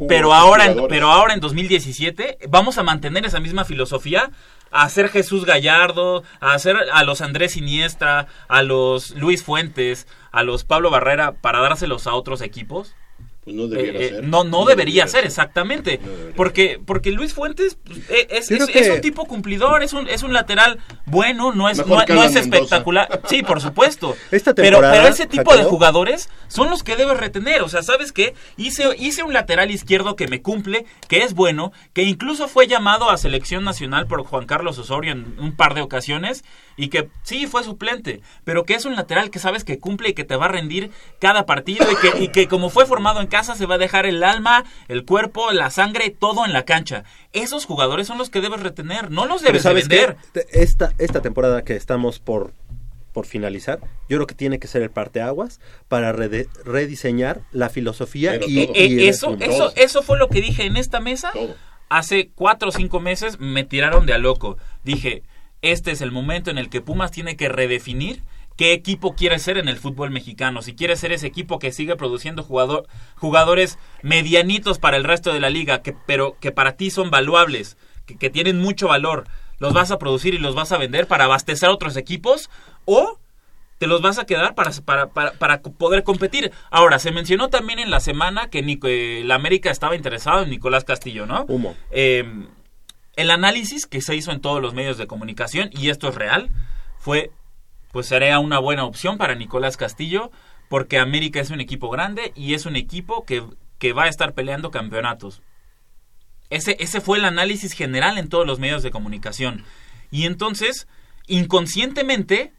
Pero, 0.07 0.33
ahora, 0.33 0.65
en, 0.65 0.87
pero 0.89 1.09
ahora 1.09 1.33
en 1.33 1.39
2017 1.39 2.39
vamos 2.49 2.77
a 2.77 2.83
mantener 2.83 3.25
esa 3.25 3.39
misma 3.39 3.63
filosofía 3.63 4.31
a 4.73 4.83
hacer 4.83 5.09
Jesús 5.09 5.45
Gallardo, 5.45 6.23
a 6.41 6.53
hacer 6.53 6.75
a 6.91 7.03
los 7.03 7.21
Andrés 7.21 7.53
Siniestra, 7.53 8.27
a 8.47 8.63
los 8.63 9.11
Luis 9.11 9.43
Fuentes, 9.43 10.07
a 10.31 10.43
los 10.43 10.65
Pablo 10.65 10.89
Barrera 10.89 11.33
para 11.33 11.61
dárselos 11.61 12.07
a 12.07 12.15
otros 12.15 12.41
equipos. 12.41 12.95
Pues 13.43 13.55
no 13.55 13.67
debería 13.67 13.99
eh, 13.99 14.09
ser. 14.09 14.23
No, 14.23 14.43
no, 14.43 14.65
debería, 14.65 15.07
ser, 15.07 15.25
exactamente. 15.25 15.99
porque, 16.35 16.79
porque 16.83 17.11
Luis 17.11 17.33
Fuentes 17.33 17.77
pues, 17.83 17.99
eh, 18.09 18.27
es, 18.29 18.49
es, 18.49 18.89
un 18.89 19.01
tipo 19.01 19.25
cumplidor, 19.25 19.83
es 19.83 19.91
un, 19.91 20.07
es 20.07 20.23
un 20.23 20.31
lateral 20.31 20.79
bueno, 21.05 21.51
no 21.53 21.69
es, 21.69 21.85
no, 21.85 22.01
es 22.23 22.35
espectacular. 22.35 23.21
Sí, 23.33 23.41
por 23.41 23.61
supuesto. 23.61 24.15
pero, 24.29 24.79
pero 24.79 25.07
ese 25.07 25.25
tipo 25.27 25.55
de 25.55 25.63
jugadores 25.63 26.29
son 26.47 26.69
los 26.69 26.83
que 26.83 26.95
debes 26.95 27.17
retener. 27.17 27.61
O 27.61 27.69
sea, 27.69 27.81
¿sabes 27.83 28.11
qué? 28.11 28.33
Hice, 28.57 28.95
hice 28.97 29.23
un 29.23 29.33
lateral 29.33 29.71
izquierdo 29.71 30.15
que 30.15 30.27
me 30.27 30.41
cumple, 30.41 30.85
que 31.07 31.23
es 31.23 31.33
bueno, 31.33 31.71
que 31.93 32.03
incluso 32.03 32.47
fue 32.47 32.67
llamado 32.67 33.09
a 33.09 33.17
selección 33.17 33.63
nacional 33.63 34.07
por 34.07 34.23
Juan 34.23 34.45
Carlos 34.45 34.77
Osorio 34.77 35.11
en 35.11 35.35
un 35.39 35.55
par 35.55 35.73
de 35.73 35.81
ocasiones 35.81 36.43
y 36.75 36.89
que 36.89 37.09
sí 37.23 37.47
fue 37.47 37.63
suplente, 37.63 38.21
pero 38.43 38.63
que 38.63 38.73
es 38.75 38.85
un 38.85 38.95
lateral 38.95 39.29
que 39.29 39.39
sabes 39.39 39.63
que 39.63 39.79
cumple 39.79 40.09
y 40.09 40.13
que 40.13 40.23
te 40.23 40.35
va 40.35 40.45
a 40.45 40.49
rendir 40.49 40.91
cada 41.19 41.45
partido 41.45 41.85
y 41.91 41.95
que, 41.95 42.23
y 42.23 42.27
que 42.29 42.47
como 42.47 42.69
fue 42.69 42.85
formado 42.85 43.21
en 43.21 43.27
casa 43.33 43.55
se 43.55 43.65
va 43.65 43.75
a 43.75 43.77
dejar 43.79 44.05
el 44.05 44.23
alma, 44.23 44.63
el 44.87 45.05
cuerpo, 45.05 45.51
la 45.53 45.71
sangre, 45.71 46.11
todo 46.11 46.45
en 46.45 46.53
la 46.53 46.65
cancha. 46.65 47.03
Esos 47.31 47.65
jugadores 47.65 48.05
son 48.05 48.19
los 48.19 48.29
que 48.29 48.41
debes 48.41 48.61
retener, 48.61 49.09
no 49.09 49.25
los 49.25 49.41
debes 49.41 49.63
de 49.63 49.73
vender. 49.73 50.17
Esta, 50.51 50.93
esta 50.99 51.19
temporada 51.23 51.63
que 51.63 51.75
estamos 51.75 52.19
por, 52.19 52.53
por 53.11 53.25
finalizar, 53.25 53.79
yo 54.07 54.17
creo 54.17 54.27
que 54.27 54.35
tiene 54.35 54.59
que 54.59 54.67
ser 54.67 54.83
el 54.83 54.91
parteaguas 54.91 55.59
para 55.87 56.11
rediseñar 56.11 57.41
la 57.51 57.69
filosofía 57.69 58.35
y, 58.35 58.59
eh, 58.59 59.09
eso, 59.09 59.35
eso, 59.39 59.73
eso 59.75 60.03
fue 60.03 60.19
lo 60.19 60.29
que 60.29 60.39
dije 60.39 60.67
en 60.67 60.77
esta 60.77 60.99
mesa. 60.99 61.31
Hace 61.89 62.29
cuatro 62.35 62.69
o 62.69 62.71
cinco 62.71 62.99
meses 62.99 63.39
me 63.39 63.63
tiraron 63.63 64.05
de 64.05 64.13
a 64.13 64.19
loco. 64.19 64.57
Dije, 64.83 65.23
este 65.63 65.89
es 65.89 66.01
el 66.01 66.11
momento 66.11 66.51
en 66.51 66.59
el 66.59 66.69
que 66.69 66.81
Pumas 66.81 67.09
tiene 67.09 67.35
que 67.35 67.49
redefinir 67.49 68.21
qué 68.55 68.73
equipo 68.73 69.15
quiere 69.15 69.39
ser 69.39 69.57
en 69.57 69.67
el 69.67 69.77
fútbol 69.77 70.11
mexicano. 70.11 70.61
Si 70.61 70.75
quiere 70.75 70.95
ser 70.95 71.11
ese 71.11 71.27
equipo 71.27 71.59
que 71.59 71.71
sigue 71.71 71.95
produciendo 71.95 72.43
jugador, 72.43 72.87
jugadores 73.15 73.79
medianitos 74.01 74.79
para 74.79 74.97
el 74.97 75.03
resto 75.03 75.33
de 75.33 75.39
la 75.39 75.49
liga, 75.49 75.81
que, 75.81 75.95
pero 76.05 76.37
que 76.39 76.51
para 76.51 76.73
ti 76.73 76.89
son 76.89 77.09
valuables, 77.09 77.77
que, 78.05 78.29
tienen 78.29 78.59
mucho 78.59 78.87
valor, 78.87 79.25
los 79.59 79.73
vas 79.73 79.91
a 79.91 79.97
producir 79.97 80.33
y 80.33 80.39
los 80.39 80.55
vas 80.55 80.71
a 80.71 80.77
vender 80.77 81.07
para 81.07 81.25
abastecer 81.25 81.69
a 81.69 81.73
otros 81.73 81.95
equipos 81.97 82.49
o 82.85 83.19
te 83.77 83.87
los 83.87 84.01
vas 84.01 84.19
a 84.19 84.25
quedar 84.25 84.55
para, 84.55 84.71
para, 84.71 85.33
para, 85.33 85.61
poder 85.61 86.03
competir. 86.03 86.51
Ahora, 86.69 86.99
se 86.99 87.11
mencionó 87.11 87.49
también 87.49 87.79
en 87.79 87.91
la 87.91 87.99
semana 87.99 88.49
que 88.49 88.59
eh, 88.59 89.23
la 89.25 89.35
América 89.35 89.71
estaba 89.71 89.95
interesado 89.95 90.43
en 90.43 90.49
Nicolás 90.49 90.83
Castillo, 90.83 91.25
¿no? 91.25 91.45
Humo. 91.47 91.75
Eh, 91.91 92.23
el 93.15 93.29
análisis 93.29 93.85
que 93.85 94.01
se 94.01 94.15
hizo 94.15 94.31
en 94.31 94.41
todos 94.41 94.61
los 94.61 94.73
medios 94.73 94.97
de 94.97 95.07
comunicación, 95.07 95.69
y 95.71 95.89
esto 95.89 96.09
es 96.09 96.15
real, 96.15 96.49
fue, 96.97 97.31
pues 97.93 98.07
sería 98.07 98.39
una 98.39 98.57
buena 98.57 98.85
opción 98.85 99.19
para 99.19 99.35
Nicolás 99.35 99.77
Castillo, 99.77 100.31
porque 100.67 100.97
América 100.97 101.39
es 101.39 101.51
un 101.51 101.61
equipo 101.61 101.91
grande 101.91 102.33
y 102.35 102.55
es 102.55 102.65
un 102.65 102.75
equipo 102.75 103.23
que, 103.23 103.43
que 103.77 103.93
va 103.93 104.05
a 104.05 104.09
estar 104.09 104.33
peleando 104.33 104.71
campeonatos. 104.71 105.43
Ese, 106.49 106.75
ese 106.79 107.01
fue 107.01 107.19
el 107.19 107.25
análisis 107.25 107.73
general 107.73 108.17
en 108.17 108.29
todos 108.29 108.47
los 108.47 108.57
medios 108.57 108.81
de 108.81 108.89
comunicación. 108.89 109.63
Y 110.09 110.25
entonces, 110.25 110.87
inconscientemente, 111.27 112.51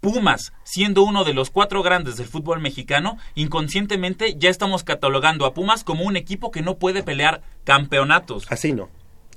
Pumas, 0.00 0.52
siendo 0.64 1.04
uno 1.04 1.22
de 1.22 1.34
los 1.34 1.50
cuatro 1.50 1.84
grandes 1.84 2.16
del 2.16 2.26
fútbol 2.26 2.58
mexicano, 2.60 3.16
inconscientemente 3.36 4.34
ya 4.38 4.50
estamos 4.50 4.82
catalogando 4.82 5.46
a 5.46 5.54
Pumas 5.54 5.84
como 5.84 6.02
un 6.02 6.16
equipo 6.16 6.50
que 6.50 6.62
no 6.62 6.78
puede 6.78 7.04
pelear 7.04 7.42
campeonatos. 7.62 8.50
Así 8.50 8.72
no. 8.72 8.88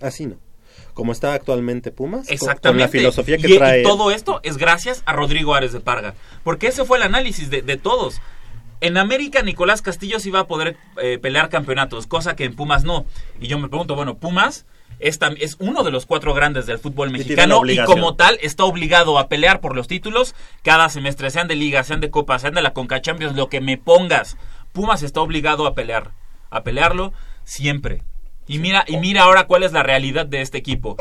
Así 0.02 0.26
no. 0.26 0.38
Como 0.93 1.11
está 1.11 1.34
actualmente 1.34 1.91
Pumas, 1.91 2.30
Exactamente. 2.30 2.69
Con, 2.69 2.77
la 2.77 2.88
filosofía 2.88 3.38
que 3.38 3.57
trae. 3.57 3.81
Y 3.81 3.84
todo 3.84 4.11
esto 4.11 4.39
es 4.43 4.57
gracias 4.57 5.03
a 5.05 5.13
Rodrigo 5.13 5.55
Ares 5.55 5.73
de 5.73 5.80
Parga. 5.80 6.15
Porque 6.43 6.68
ese 6.68 6.85
fue 6.85 6.97
el 6.97 7.03
análisis 7.03 7.49
de, 7.49 7.77
todos. 7.77 8.22
En 8.81 8.97
América, 8.97 9.41
Nicolás 9.41 9.81
Castillo 9.81 10.19
sí 10.19 10.31
va 10.31 10.41
a 10.41 10.47
poder 10.47 10.76
eh, 11.01 11.19
pelear 11.19 11.49
campeonatos, 11.49 12.07
cosa 12.07 12.35
que 12.35 12.45
en 12.45 12.55
Pumas 12.55 12.84
no. 12.84 13.05
Y 13.39 13.47
yo 13.47 13.59
me 13.59 13.69
pregunto, 13.69 13.95
bueno, 13.95 14.18
Pumas 14.18 14.65
es, 15.01 15.19
es 15.39 15.57
uno 15.59 15.84
de 15.84 15.91
los 15.91 16.05
cuatro 16.05 16.34
grandes 16.34 16.65
del 16.65 16.80
fútbol 16.80 17.09
mexicano 17.09 17.61
y, 17.65 17.77
como 17.84 18.15
tal 18.15 18.38
está 18.41 18.65
obligado 18.65 19.18
a 19.18 19.27
pelear 19.27 19.59
por 19.59 19.76
los 19.76 19.88
títulos 19.88 20.35
cada 20.63 20.89
semestre, 20.89 21.31
sean 21.31 21.47
de 21.47 21.55
liga, 21.55 21.84
sean 21.84 22.01
de 22.01 22.11
copa, 22.11 22.38
sean 22.39 22.53
de 22.53 22.61
la 22.61 22.73
Conca 22.73 23.01
Champions, 23.01 23.35
lo 23.35 23.49
que 23.49 23.61
me 23.61 23.77
pongas. 23.77 24.38
Pumas 24.72 25.03
está 25.03 25.22
obligado 25.22 25.65
a 25.65 25.73
pelear, 25.73 26.11
a 26.49 26.63
pelearlo 26.63 27.13
siempre. 27.43 28.03
Y 28.47 28.59
mira, 28.59 28.84
y 28.88 28.97
mira 28.97 29.23
ahora 29.23 29.45
cuál 29.45 29.63
es 29.63 29.72
la 29.72 29.84
realidad 29.84 30.26
de 30.26 30.41
este 30.41 30.57
equipo. 30.57 30.95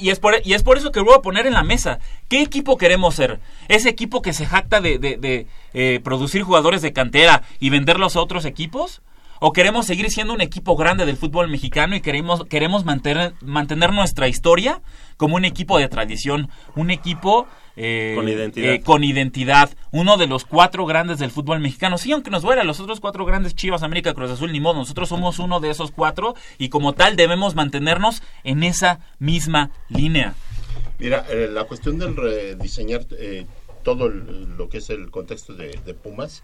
Y, 0.00 0.10
es 0.10 0.18
por, 0.18 0.34
y 0.44 0.54
es 0.54 0.62
por 0.62 0.78
eso 0.78 0.92
que 0.92 1.00
voy 1.00 1.14
a 1.14 1.22
poner 1.22 1.46
en 1.46 1.52
la 1.52 1.62
mesa. 1.62 2.00
¿Qué 2.28 2.42
equipo 2.42 2.78
queremos 2.78 3.14
ser? 3.14 3.38
¿Ese 3.68 3.88
equipo 3.88 4.22
que 4.22 4.32
se 4.32 4.46
jacta 4.46 4.80
de, 4.80 4.98
de, 4.98 5.46
eh, 5.74 6.00
producir 6.02 6.42
jugadores 6.42 6.82
de 6.82 6.92
cantera 6.92 7.42
y 7.60 7.70
venderlos 7.70 8.16
a 8.16 8.20
otros 8.20 8.44
equipos? 8.44 9.02
¿O 9.38 9.52
queremos 9.52 9.86
seguir 9.86 10.10
siendo 10.10 10.32
un 10.32 10.40
equipo 10.40 10.76
grande 10.76 11.04
del 11.04 11.16
fútbol 11.16 11.48
mexicano 11.48 11.94
y 11.94 12.00
queremos, 12.00 12.44
queremos 12.46 12.84
mantener, 12.84 13.34
mantener 13.42 13.92
nuestra 13.92 14.28
historia 14.28 14.80
como 15.16 15.36
un 15.36 15.44
equipo 15.44 15.78
de 15.78 15.88
tradición? 15.88 16.48
Un 16.74 16.90
equipo 16.90 17.46
eh, 17.76 18.14
con, 18.16 18.28
identidad. 18.28 18.72
Eh, 18.72 18.80
con 18.80 19.04
identidad. 19.04 19.70
Uno 19.90 20.16
de 20.16 20.26
los 20.26 20.44
cuatro 20.44 20.86
grandes 20.86 21.18
del 21.18 21.30
fútbol 21.30 21.60
mexicano. 21.60 21.98
Sí, 21.98 22.12
aunque 22.12 22.30
nos 22.30 22.42
duela, 22.42 22.64
los 22.64 22.80
otros 22.80 23.00
cuatro 23.00 23.26
grandes, 23.26 23.54
Chivas, 23.54 23.82
América, 23.82 24.14
Cruz 24.14 24.30
Azul, 24.30 24.52
ni 24.52 24.60
modo. 24.60 24.78
Nosotros 24.78 25.08
somos 25.08 25.38
uno 25.38 25.60
de 25.60 25.70
esos 25.70 25.90
cuatro 25.90 26.34
y 26.58 26.70
como 26.70 26.94
tal 26.94 27.16
debemos 27.16 27.54
mantenernos 27.54 28.22
en 28.42 28.62
esa 28.62 29.00
misma 29.18 29.70
línea. 29.88 30.34
Mira, 30.98 31.26
eh, 31.28 31.48
la 31.52 31.64
cuestión 31.64 31.98
del 31.98 32.16
rediseñar 32.16 33.06
todo 33.82 34.08
lo 34.08 34.68
que 34.68 34.78
es 34.78 34.88
el 34.90 35.10
contexto 35.10 35.52
de 35.54 35.94
Pumas 35.94 36.42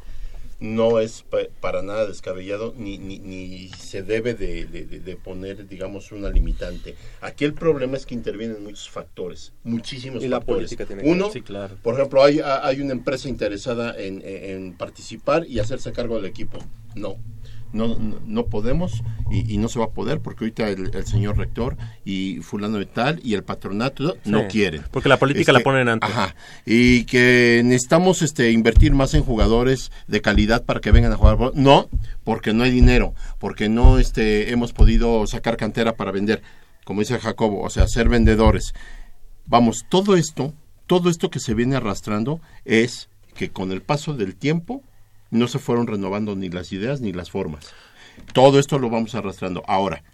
no 0.63 1.01
es 1.01 1.25
para 1.61 1.83
nada 1.83 2.07
descabellado 2.07 2.73
ni, 2.79 2.97
ni, 2.97 3.19
ni 3.19 3.69
se 3.71 4.05
debe 4.05 4.33
de, 4.35 4.65
de, 4.65 5.17
poner, 5.17 5.67
digamos, 5.67 6.13
una 6.13 6.31
limitante. 6.31 6.95
Aquí 7.21 7.45
el 7.45 7.53
problema 7.53 7.97
es 7.97 8.07
que 8.07 8.15
intervienen 8.15 8.63
muchos 8.63 8.89
factores, 8.89 9.53
muchísimos 9.65 10.23
y 10.23 10.29
factores. 10.29 10.31
La 10.31 10.41
política 10.41 10.87
tiene 10.87 11.03
Uno, 11.05 11.31
sí, 11.33 11.43
claro. 11.43 11.77
por 11.83 11.95
ejemplo, 11.95 12.23
hay, 12.23 12.41
hay 12.41 12.81
una 12.81 12.93
empresa 12.93 13.29
interesada 13.29 14.01
en, 14.01 14.23
en, 14.25 14.77
participar 14.77 15.45
y 15.49 15.59
hacerse 15.59 15.91
cargo 15.93 16.15
del 16.15 16.27
equipo. 16.27 16.59
No. 16.95 17.17
No, 17.73 17.97
no, 18.27 18.47
podemos 18.47 19.03
y, 19.31 19.53
y 19.55 19.59
no 19.59 19.69
se 19.69 19.79
va 19.79 19.87
a 19.87 19.91
poder 19.91 20.21
porque 20.21 20.45
ahorita 20.45 20.69
el, 20.69 20.95
el 20.95 21.07
señor 21.07 21.39
rector 21.39 21.77
y 22.05 22.39
fulano 22.43 22.79
de 22.79 22.87
tal 22.87 23.21
y 23.25 23.35
el 23.35 23.45
patronato 23.45 24.17
no 24.25 24.41
Sí, 24.43 24.47
quieren. 24.49 24.83
porque 24.91 25.09
la 25.09 25.19
política 25.19 25.53
la 25.53 25.61
ponen 25.61 25.89
antes. 25.89 26.11
Ajá. 26.11 26.35
Y 26.67 27.05
que 27.05 27.63
necesitamos 27.65 28.23
este 28.23 28.51
invertir 28.53 28.93
más 28.93 29.15
en 29.15 29.23
jugadores 29.25 29.91
de 30.07 30.21
calidad 30.21 30.65
para 30.65 30.81
que 30.81 30.91
vengan 30.93 31.13
a 31.13 31.17
jugar. 31.17 31.53
No, 31.55 31.89
porque 32.25 32.53
no 32.53 32.65
hay 32.65 32.71
dinero, 32.71 33.15
porque 33.39 33.69
no 33.69 33.99
este 33.99 34.53
hemos 34.53 34.73
podido 34.73 35.27
sacar 35.27 35.57
cantera 35.57 35.97
para 35.97 36.13
vender, 36.13 36.43
como 36.85 37.01
dice 37.01 37.19
Jacobo, 37.19 37.63
o 37.63 37.71
sea, 37.71 37.87
ser 37.89 38.09
vendedores. 38.09 38.75
Vamos, 39.47 39.87
todo 39.89 40.17
esto, 40.17 40.53
todo 40.87 41.11
esto 41.11 41.31
que 41.31 41.41
se 41.41 41.55
viene 41.55 41.77
arrastrando 41.77 42.41
es 42.65 43.09
que 43.35 43.51
con 43.51 43.73
el 43.73 43.83
paso 43.83 44.15
del 44.15 44.37
tiempo 44.37 44.83
no 45.33 45.49
se 45.49 45.59
fueron 45.59 45.89
renovando 45.89 46.37
ni 46.37 46.49
las 46.49 46.73
ideas 46.73 47.01
ni 47.01 47.13
las 47.13 47.31
formas. 47.31 47.67
Todo 48.33 48.61
esto 48.61 48.79
lo 48.79 48.89
vamos 48.91 49.15
arrastrando. 49.17 49.65
Ahora, 49.67 50.05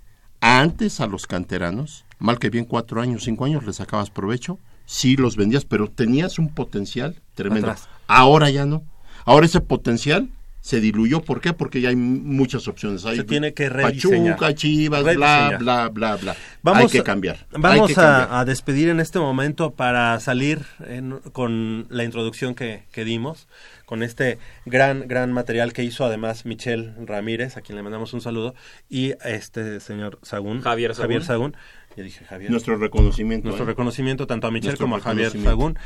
antes 0.41 1.01
a 1.01 1.07
los 1.07 1.27
canteranos, 1.27 2.05
mal 2.19 2.39
que 2.39 2.49
bien 2.49 2.65
cuatro 2.65 3.01
años, 3.03 3.25
cinco 3.25 3.45
años, 3.45 3.67
les 3.67 3.77
sacabas 3.77 4.09
provecho, 4.11 4.59
sí 4.87 5.17
los 5.17 5.37
vendías, 5.37 5.65
pero 5.65 5.89
tenías 5.89 6.39
un 6.39 6.49
potencial 6.55 7.17
tremendo. 7.35 7.69
Atrás. 7.71 7.89
Ahora 8.07 8.49
ya 8.51 8.65
no. 8.65 8.83
Ahora 9.25 9.47
ese 9.47 9.61
potencial 9.61 10.29
se 10.61 10.81
diluyó. 10.81 11.21
¿Por 11.23 11.41
qué? 11.41 11.53
Porque 11.53 11.81
ya 11.81 11.89
hay 11.91 11.97
muchas 11.97 12.69
opciones. 12.69 13.05
Hay 13.05 13.17
Se 13.17 13.25
tiene 13.25 13.53
que 13.53 13.69
rediseñar. 13.69 14.37
Pachuca, 14.37 14.55
Chivas, 14.55 15.03
bla, 15.03 15.13
Rediseñar. 15.13 15.59
bla, 15.59 15.89
bla, 15.89 16.17
bla. 16.17 16.37
Vamos, 16.63 16.83
hay 16.85 16.89
que 16.89 17.03
cambiar. 17.03 17.47
Vamos 17.53 17.89
que 17.89 17.95
cambiar. 17.95 18.29
a, 18.31 18.41
a 18.41 18.45
despedir 18.45 18.89
en 18.89 19.01
este 19.01 19.19
momento 19.19 19.73
para 19.73 20.19
salir 20.21 20.65
en- 20.87 21.19
con 21.33 21.87
la 21.91 22.05
introducción 22.05 22.55
que, 22.55 22.85
que 22.93 23.05
dimos, 23.05 23.49
con 23.89 24.03
este 24.03 24.37
gran, 24.67 25.09
gran 25.09 25.33
material 25.33 25.73
que 25.73 25.83
hizo 25.83 26.05
además 26.05 26.45
Michelle 26.45 26.93
Ramírez, 27.07 27.57
a 27.57 27.63
quien 27.63 27.75
le 27.75 27.83
mandamos 27.83 28.13
un 28.13 28.21
saludo, 28.21 28.55
y 28.91 29.15
este 29.25 29.81
señor 29.81 30.19
Sagún. 30.23 30.61
Javier 30.61 30.95
Sagún. 30.95 31.05
Javier 31.05 31.25
Sagún. 31.25 31.57
Ya 31.97 32.03
dije 32.03 32.23
Javier. 32.27 32.51
Nuestro 32.51 32.77
reconocimiento, 32.77 33.47
Nuestro 33.47 33.65
¿eh? 33.65 33.69
reconocimiento 33.69 34.27
tanto 34.27 34.47
a 34.47 34.51
Michelle 34.51 34.73
Nuestro 34.73 34.85
como 34.85 34.97
a 34.97 35.01
Javier. 35.01 35.33
Sagún. 35.43 35.79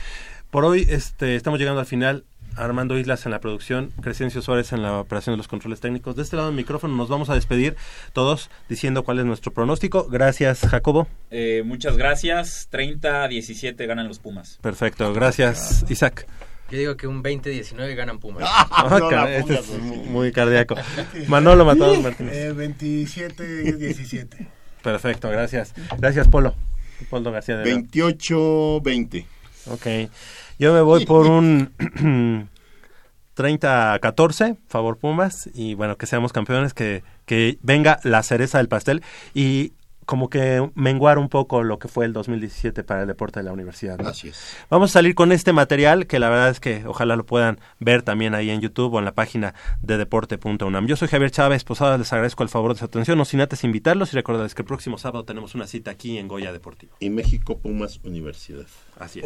Por 0.50 0.64
hoy 0.64 0.84
este, 0.90 1.36
estamos 1.36 1.60
llegando 1.60 1.78
al 1.78 1.86
final. 1.86 2.24
Armando 2.56 2.98
Islas 2.98 3.24
en 3.24 3.32
la 3.32 3.40
producción, 3.40 3.92
Crescencio 4.02 4.42
Suárez 4.42 4.72
en 4.72 4.82
la 4.82 4.98
operación 4.98 5.32
de 5.32 5.38
los 5.38 5.48
controles 5.48 5.80
técnicos. 5.80 6.16
De 6.16 6.22
este 6.22 6.36
lado 6.36 6.48
del 6.48 6.56
micrófono 6.56 6.94
nos 6.96 7.08
vamos 7.08 7.30
a 7.30 7.34
despedir 7.34 7.76
todos 8.12 8.50
diciendo 8.68 9.04
cuál 9.04 9.20
es 9.20 9.24
nuestro 9.24 9.52
pronóstico. 9.52 10.06
Gracias, 10.10 10.60
Jacobo. 10.68 11.06
Eh, 11.30 11.62
muchas 11.64 11.96
gracias. 11.96 12.66
30 12.68 13.22
a 13.22 13.28
17 13.28 13.86
ganan 13.86 14.08
los 14.08 14.18
Pumas. 14.18 14.58
Perfecto, 14.60 15.14
gracias, 15.14 15.86
Isaac. 15.88 16.26
Yo 16.72 16.78
digo 16.78 16.96
que 16.96 17.06
un 17.06 17.22
20-19 17.22 17.94
ganan 17.94 18.18
Pumas. 18.18 18.42
Ah, 18.70 19.26
este 19.30 19.54
es 19.60 19.68
mu- 19.78 20.04
muy 20.06 20.32
cardíaco. 20.32 20.74
Manolo 21.28 21.64
Matados 21.66 22.00
Martínez. 22.02 22.34
Eh, 22.34 22.54
27-17. 22.54 24.48
Perfecto, 24.82 25.28
gracias. 25.30 25.74
Gracias, 25.98 26.28
Polo. 26.28 26.54
Polo 27.10 27.30
García 27.30 27.58
de 27.58 27.66
León. 27.66 27.88
28-20. 27.90 29.26
Ok. 29.66 30.10
Yo 30.58 30.72
me 30.72 30.80
voy 30.80 31.04
por 31.04 31.26
un 31.26 32.48
30 33.34 33.92
a 33.94 33.98
14, 33.98 34.56
favor 34.68 34.98
Pumas, 34.98 35.50
y 35.54 35.74
bueno, 35.74 35.96
que 35.96 36.06
seamos 36.06 36.32
campeones, 36.32 36.74
que, 36.74 37.02
que 37.26 37.58
venga 37.62 37.98
la 38.02 38.22
cereza 38.22 38.58
del 38.58 38.68
pastel 38.68 39.02
y 39.34 39.72
como 40.12 40.28
que 40.28 40.70
menguar 40.74 41.16
un 41.16 41.30
poco 41.30 41.62
lo 41.62 41.78
que 41.78 41.88
fue 41.88 42.04
el 42.04 42.12
2017 42.12 42.84
para 42.84 43.00
el 43.00 43.06
deporte 43.06 43.40
de 43.40 43.44
la 43.44 43.52
universidad. 43.54 43.98
¿no? 43.98 44.10
Así 44.10 44.28
es. 44.28 44.58
Vamos 44.68 44.90
a 44.90 44.92
salir 44.92 45.14
con 45.14 45.32
este 45.32 45.54
material 45.54 46.06
que 46.06 46.18
la 46.18 46.28
verdad 46.28 46.50
es 46.50 46.60
que 46.60 46.84
ojalá 46.86 47.16
lo 47.16 47.24
puedan 47.24 47.58
ver 47.80 48.02
también 48.02 48.34
ahí 48.34 48.50
en 48.50 48.60
YouTube 48.60 48.92
o 48.92 48.98
en 48.98 49.06
la 49.06 49.14
página 49.14 49.54
de 49.80 49.96
deporte.unam. 49.96 50.86
Yo 50.86 50.96
soy 50.96 51.08
Javier 51.08 51.30
Chávez 51.30 51.64
Posada, 51.64 51.96
les 51.96 52.12
agradezco 52.12 52.42
el 52.42 52.50
favor 52.50 52.74
de 52.74 52.80
su 52.80 52.84
atención, 52.84 53.16
no 53.16 53.24
sin 53.24 53.40
antes 53.40 53.64
invitarlos 53.64 54.12
y 54.12 54.16
recordarles 54.16 54.54
que 54.54 54.60
el 54.60 54.66
próximo 54.66 54.98
sábado 54.98 55.24
tenemos 55.24 55.54
una 55.54 55.66
cita 55.66 55.92
aquí 55.92 56.18
en 56.18 56.28
Goya 56.28 56.52
Deportivo. 56.52 56.94
Y 57.00 57.08
México 57.08 57.56
Pumas 57.56 57.98
Universidad. 58.04 58.66
Así 58.98 59.20
es. 59.20 59.24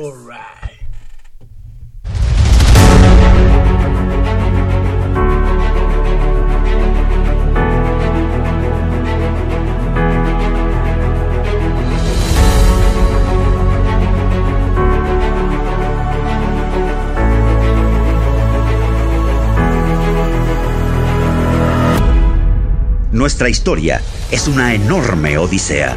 Nuestra 23.16 23.48
historia 23.48 24.02
es 24.30 24.46
una 24.46 24.74
enorme 24.74 25.38
odisea. 25.38 25.96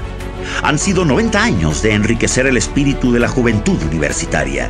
Han 0.64 0.80
sido 0.80 1.04
90 1.04 1.44
años 1.44 1.82
de 1.82 1.92
enriquecer 1.92 2.48
el 2.48 2.56
espíritu 2.56 3.12
de 3.12 3.20
la 3.20 3.28
juventud 3.28 3.78
universitaria. 3.84 4.70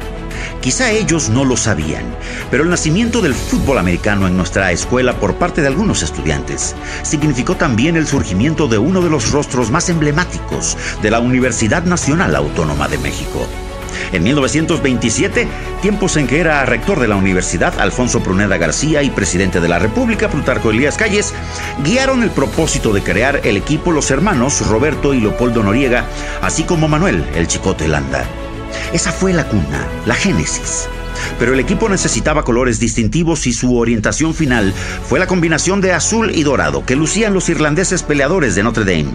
Quizá 0.59 0.89
ellos 0.89 1.29
no 1.29 1.45
lo 1.45 1.55
sabían, 1.55 2.05
pero 2.49 2.63
el 2.63 2.71
nacimiento 2.71 3.21
del 3.21 3.35
fútbol 3.35 3.77
americano 3.77 4.27
en 4.27 4.35
nuestra 4.35 4.71
escuela 4.71 5.19
por 5.19 5.35
parte 5.35 5.61
de 5.61 5.67
algunos 5.67 6.01
estudiantes 6.01 6.75
significó 7.03 7.55
también 7.55 7.95
el 7.95 8.07
surgimiento 8.07 8.67
de 8.67 8.79
uno 8.79 9.03
de 9.03 9.11
los 9.11 9.31
rostros 9.31 9.69
más 9.69 9.87
emblemáticos 9.89 10.75
de 11.03 11.11
la 11.11 11.19
Universidad 11.19 11.83
Nacional 11.83 12.35
Autónoma 12.35 12.87
de 12.87 12.97
México. 12.97 13.47
En 14.11 14.23
1927, 14.23 15.47
tiempos 15.81 16.17
en 16.17 16.27
que 16.27 16.39
era 16.39 16.65
rector 16.65 16.99
de 16.99 17.07
la 17.07 17.15
universidad 17.15 17.79
Alfonso 17.79 18.21
Pruneda 18.21 18.57
García 18.57 19.03
y 19.03 19.09
presidente 19.09 19.59
de 19.59 19.67
la 19.67 19.79
República 19.79 20.29
Plutarco 20.29 20.71
Elías 20.71 20.97
Calles, 20.97 21.33
guiaron 21.83 22.23
el 22.23 22.31
propósito 22.31 22.93
de 22.93 23.03
crear 23.03 23.41
el 23.43 23.57
equipo 23.57 23.91
los 23.91 24.11
hermanos 24.11 24.67
Roberto 24.67 25.13
y 25.13 25.21
Leopoldo 25.21 25.63
Noriega, 25.63 26.05
así 26.41 26.63
como 26.63 26.87
Manuel 26.87 27.25
el 27.35 27.47
Chicote 27.47 27.87
Landa. 27.87 28.25
Esa 28.93 29.11
fue 29.11 29.33
la 29.33 29.47
cuna, 29.47 29.87
la 30.05 30.15
génesis. 30.15 30.87
Pero 31.37 31.53
el 31.53 31.59
equipo 31.59 31.89
necesitaba 31.89 32.43
colores 32.43 32.79
distintivos 32.79 33.47
y 33.47 33.53
su 33.53 33.77
orientación 33.77 34.33
final 34.33 34.73
fue 34.73 35.19
la 35.19 35.27
combinación 35.27 35.81
de 35.81 35.93
azul 35.93 36.31
y 36.33 36.43
dorado 36.43 36.85
que 36.85 36.95
lucían 36.95 37.33
los 37.33 37.49
irlandeses 37.49 38.03
peleadores 38.03 38.55
de 38.55 38.63
Notre 38.63 38.85
Dame. 38.85 39.13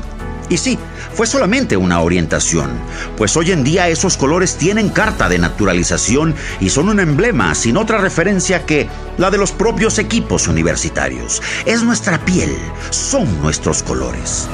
Y 0.49 0.59
sí, 0.59 0.79
fue 1.15 1.27
solamente 1.27 1.77
una 1.77 2.01
orientación, 2.01 2.71
pues 3.17 3.37
hoy 3.37 3.53
en 3.53 3.65
día 3.65 3.89
esos 3.89 4.17
colores 4.17 4.57
tienen 4.57 4.91
carta 4.91 5.29
de 5.29 5.39
naturalización 5.39 6.35
y 6.61 6.71
son 6.71 6.89
un 6.89 7.01
emblema 7.01 7.55
sin 7.55 7.77
otra 7.77 7.99
referencia 7.99 8.67
que 8.67 8.89
la 9.17 9.31
de 9.31 9.39
los 9.39 9.53
propios 9.53 9.99
equipos 9.99 10.47
universitarios. 10.49 11.41
Es 11.65 11.83
nuestra 11.83 12.23
piel, 12.25 12.55
son 12.91 13.41
nuestros 13.41 13.83
colores. 13.83 14.49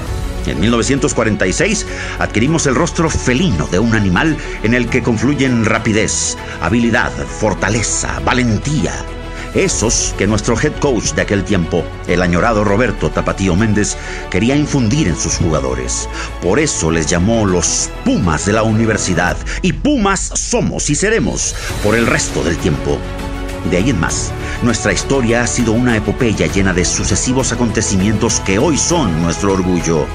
En 0.47 0.61
1946 0.61 1.87
adquirimos 2.19 2.67
el 2.67 2.75
rostro 2.75 3.11
felino 3.11 3.67
de 3.67 3.79
un 3.79 3.95
animal 3.95 4.37
en 4.63 4.75
el 4.75 4.89
que 4.89 5.03
confluyen 5.03 5.65
rapidez, 5.65 6.37
habilidad, 6.61 7.13
fortaleza, 7.13 8.21
valentía. 8.25 8.93
Esos 9.55 10.15
que 10.17 10.27
nuestro 10.27 10.59
head 10.59 10.73
coach 10.79 11.13
de 11.13 11.23
aquel 11.23 11.45
tiempo, 11.45 11.85
el 12.07 12.23
añorado 12.23 12.63
Roberto 12.63 13.11
Tapatío 13.11 13.57
Méndez, 13.57 13.97
quería 14.31 14.55
infundir 14.55 15.09
en 15.09 15.17
sus 15.17 15.39
jugadores. 15.39 16.09
Por 16.41 16.61
eso 16.61 16.91
les 16.91 17.07
llamó 17.07 17.47
los 17.47 17.91
Pumas 18.05 18.47
de 18.47 18.53
la 18.53 18.63
universidad. 18.63 19.37
Y 19.63 19.73
Pumas 19.73 20.31
somos 20.35 20.89
y 20.91 20.95
seremos 20.95 21.55
por 21.83 21.97
el 21.97 22.07
resto 22.07 22.45
del 22.45 22.57
tiempo. 22.59 22.99
De 23.69 23.77
ahí 23.77 23.91
en 23.91 24.01
más, 24.01 24.33
nuestra 24.63 24.93
historia 24.93 25.43
ha 25.43 25.47
sido 25.47 25.73
una 25.73 25.97
epopeya 25.97 26.47
llena 26.47 26.73
de 26.73 26.85
sucesivos 26.85 27.53
acontecimientos 27.53 28.41
que 28.41 28.59
hoy 28.59 28.79
son 28.79 29.23
nuestro 29.23 29.53
orgullo. 29.53 30.07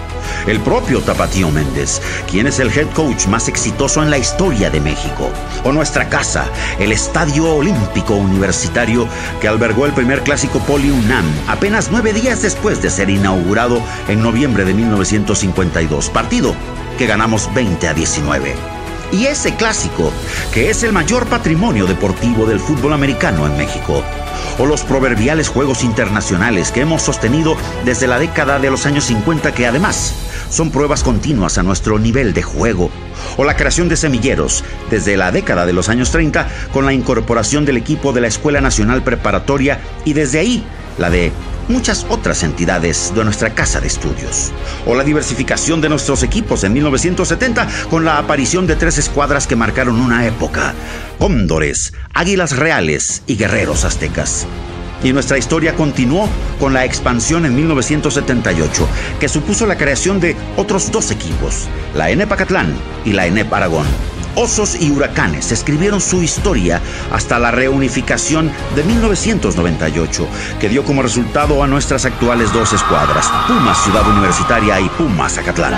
El 0.47 0.59
propio 0.59 1.01
Tapatío 1.01 1.51
Méndez, 1.51 2.01
quien 2.30 2.47
es 2.47 2.59
el 2.59 2.76
head 2.76 2.89
coach 2.93 3.27
más 3.27 3.47
exitoso 3.47 4.01
en 4.01 4.09
la 4.09 4.17
historia 4.17 4.69
de 4.72 4.81
México. 4.81 5.30
O 5.63 5.72
nuestra 5.72 6.09
casa, 6.09 6.45
el 6.80 6.91
Estadio 6.91 7.53
Olímpico 7.53 8.15
Universitario, 8.15 9.07
que 9.39 9.47
albergó 9.47 9.85
el 9.85 9.93
primer 9.93 10.22
clásico 10.22 10.59
Poli 10.59 10.89
UNAM 10.89 11.26
apenas 11.47 11.89
nueve 11.91 12.13
días 12.13 12.41
después 12.41 12.81
de 12.81 12.89
ser 12.89 13.11
inaugurado 13.11 13.80
en 14.07 14.22
noviembre 14.22 14.65
de 14.65 14.73
1952. 14.73 16.09
Partido 16.09 16.55
que 16.97 17.05
ganamos 17.05 17.53
20 17.53 17.88
a 17.88 17.93
19 17.93 18.76
y 19.11 19.26
ese 19.26 19.56
clásico, 19.56 20.11
que 20.53 20.69
es 20.69 20.84
el 20.84 20.94
mayor 20.94 21.26
patrimonio 21.27 21.86
deportivo 21.86 22.45
del 22.45 22.60
fútbol 22.60 22.94
americano 22.94 23.45
en 23.45 23.57
México, 23.57 24.03
o 24.57 24.65
los 24.65 24.84
proverbiales 24.84 25.48
Juegos 25.48 25.84
Internacionales 25.84 26.72
que 26.72 26.82
hemos 26.82 27.02
sostenido 27.02 27.57
desde 27.84 28.07
la 28.07 28.19
década 28.19 28.60
de 28.60 28.69
los 28.69 28.86
años 28.86 29.06
50 29.06 29.53
que 29.53 29.68
además 29.68 30.14
son 30.49 30.72
pruebas 30.72 31.03
continuas 31.03 31.57
a 31.57 31.64
nuestro 31.64 31.99
nivel 31.99 32.34
de 32.34 32.44
juego, 32.44 32.90
o 33.38 33.44
la 33.44 33.56
creación 33.56 33.90
de 33.90 33.98
semilleros 33.98 34.64
desde 34.90 35.18
la 35.18 35.32
década 35.32 35.65
de 35.65 35.73
los 35.73 35.90
años 35.90 36.11
30 36.11 36.48
con 36.72 36.86
la 36.86 36.94
incorporación 36.94 37.65
del 37.65 37.77
equipo 37.77 38.14
de 38.14 38.22
la 38.22 38.27
Escuela 38.27 38.61
Nacional 38.61 39.03
Preparatoria 39.03 39.80
y 40.06 40.14
desde 40.14 40.40
ahí 40.40 40.64
la 40.98 41.10
de 41.10 41.32
muchas 41.67 42.05
otras 42.09 42.43
entidades 42.43 43.13
de 43.15 43.23
nuestra 43.23 43.53
casa 43.53 43.81
de 43.81 43.87
estudios. 43.87 44.51
O 44.85 44.95
la 44.95 45.03
diversificación 45.03 45.81
de 45.81 45.89
nuestros 45.89 46.23
equipos 46.23 46.63
en 46.63 46.73
1970 46.73 47.67
con 47.89 48.05
la 48.05 48.17
aparición 48.17 48.67
de 48.67 48.75
tres 48.75 48.97
escuadras 48.97 49.47
que 49.47 49.55
marcaron 49.55 49.99
una 49.99 50.25
época. 50.25 50.73
Cóndores, 51.19 51.93
Águilas 52.13 52.55
Reales 52.55 53.23
y 53.27 53.35
Guerreros 53.35 53.85
Aztecas. 53.85 54.45
Y 55.03 55.13
nuestra 55.13 55.37
historia 55.37 55.75
continuó 55.75 56.27
con 56.59 56.73
la 56.73 56.85
expansión 56.85 57.45
en 57.45 57.55
1978, 57.55 58.87
que 59.19 59.29
supuso 59.29 59.67
la 59.67 59.77
creación 59.77 60.19
de 60.19 60.35
otros 60.57 60.91
dos 60.91 61.11
equipos, 61.11 61.67
la 61.93 62.09
ENEP 62.09 62.31
Acatlán 62.31 62.73
y 63.03 63.13
la 63.13 63.27
ENEP 63.27 63.53
Aragón. 63.53 63.85
Osos 64.35 64.75
y 64.79 64.91
Huracanes 64.91 65.51
escribieron 65.51 66.01
su 66.01 66.21
historia 66.21 66.81
hasta 67.11 67.39
la 67.39 67.51
reunificación 67.51 68.51
de 68.75 68.83
1998, 68.83 70.27
que 70.59 70.69
dio 70.69 70.83
como 70.83 71.01
resultado 71.01 71.63
a 71.63 71.67
nuestras 71.67 72.05
actuales 72.05 72.51
dos 72.53 72.73
escuadras, 72.73 73.31
Pumas 73.47 73.83
Ciudad 73.83 74.07
Universitaria 74.07 74.79
y 74.79 74.89
Pumas 74.89 75.37
Acatlán. 75.37 75.73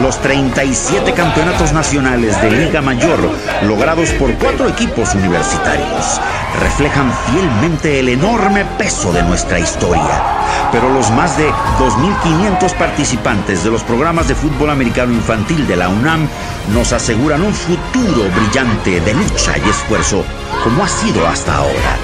Los 0.00 0.20
37 0.20 1.12
campeonatos 1.12 1.72
nacionales 1.72 2.40
de 2.40 2.52
Liga 2.52 2.80
Mayor, 2.80 3.18
logrados 3.62 4.10
por 4.10 4.32
cuatro 4.34 4.68
equipos 4.68 5.12
universitarios, 5.16 6.20
reflejan 6.60 7.12
fielmente 7.32 7.98
el 7.98 8.08
enorme 8.10 8.64
peso 8.78 9.12
de 9.12 9.24
nuestra 9.24 9.58
historia. 9.58 10.22
Pero 10.70 10.88
los 10.90 11.10
más 11.10 11.36
de 11.36 11.50
2.500 11.50 12.74
participantes 12.74 13.64
de 13.64 13.70
los 13.70 13.82
programas 13.82 14.28
de 14.28 14.36
fútbol 14.36 14.70
americano 14.70 15.12
infantil 15.12 15.66
de 15.66 15.74
la 15.74 15.88
UNAM 15.88 16.28
nos 16.72 16.92
aseguran 16.92 17.42
un 17.42 17.52
futuro 17.52 18.30
brillante 18.36 19.00
de 19.00 19.14
lucha 19.14 19.54
y 19.58 19.68
esfuerzo, 19.68 20.24
como 20.62 20.84
ha 20.84 20.88
sido 20.88 21.26
hasta 21.26 21.56
ahora. 21.56 21.96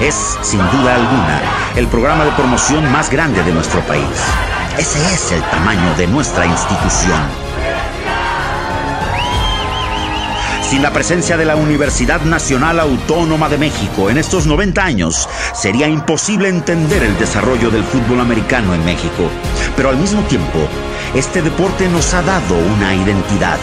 Es, 0.00 0.38
sin 0.42 0.60
duda 0.60 0.94
alguna, 0.94 1.40
el 1.74 1.88
programa 1.88 2.24
de 2.24 2.30
promoción 2.32 2.90
más 2.92 3.10
grande 3.10 3.42
de 3.42 3.52
nuestro 3.52 3.80
país. 3.80 4.06
Ese 4.78 4.98
es 5.14 5.32
el 5.32 5.42
tamaño 5.50 5.94
de 5.96 6.06
nuestra 6.06 6.46
institución. 6.46 7.51
Sin 10.72 10.80
la 10.80 10.90
presencia 10.90 11.36
de 11.36 11.44
la 11.44 11.54
Universidad 11.54 12.22
Nacional 12.22 12.80
Autónoma 12.80 13.50
de 13.50 13.58
México 13.58 14.08
en 14.08 14.16
estos 14.16 14.46
90 14.46 14.82
años, 14.82 15.28
sería 15.52 15.86
imposible 15.86 16.48
entender 16.48 17.02
el 17.02 17.18
desarrollo 17.18 17.70
del 17.70 17.84
fútbol 17.84 18.20
americano 18.22 18.74
en 18.74 18.82
México. 18.82 19.28
Pero 19.76 19.90
al 19.90 19.98
mismo 19.98 20.22
tiempo, 20.22 20.60
este 21.14 21.42
deporte 21.42 21.86
nos 21.90 22.14
ha 22.14 22.22
dado 22.22 22.56
una 22.74 22.94
identidad. 22.94 23.58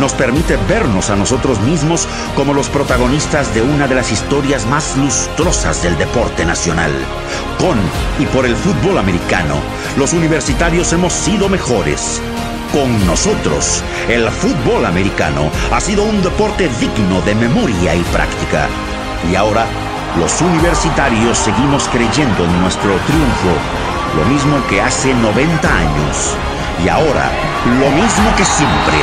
Nos 0.00 0.14
permite 0.14 0.56
vernos 0.68 1.10
a 1.10 1.16
nosotros 1.16 1.60
mismos 1.60 2.08
como 2.34 2.52
los 2.52 2.68
protagonistas 2.68 3.54
de 3.54 3.62
una 3.62 3.86
de 3.86 3.94
las 3.94 4.10
historias 4.10 4.66
más 4.66 4.96
lustrosas 4.96 5.80
del 5.84 5.96
deporte 5.96 6.44
nacional. 6.44 6.90
Con 7.60 7.78
y 8.18 8.26
por 8.34 8.44
el 8.44 8.56
fútbol 8.56 8.98
americano, 8.98 9.54
los 9.96 10.12
universitarios 10.12 10.92
hemos 10.92 11.12
sido 11.12 11.48
mejores. 11.48 12.20
Con 12.72 13.06
nosotros, 13.06 13.82
el 14.08 14.28
fútbol 14.30 14.84
americano 14.84 15.50
ha 15.72 15.80
sido 15.80 16.02
un 16.04 16.22
deporte 16.22 16.68
digno 16.78 17.22
de 17.22 17.34
memoria 17.34 17.94
y 17.94 18.02
práctica. 18.12 18.68
Y 19.30 19.36
ahora, 19.36 19.64
los 20.18 20.40
universitarios 20.42 21.38
seguimos 21.38 21.88
creyendo 21.88 22.44
en 22.44 22.60
nuestro 22.60 22.90
triunfo, 23.06 23.56
lo 24.16 24.24
mismo 24.26 24.60
que 24.68 24.82
hace 24.82 25.14
90 25.14 25.66
años. 25.66 26.36
Y 26.84 26.90
ahora, 26.90 27.30
lo 27.80 27.90
mismo 27.90 28.36
que 28.36 28.44
siempre, 28.44 28.98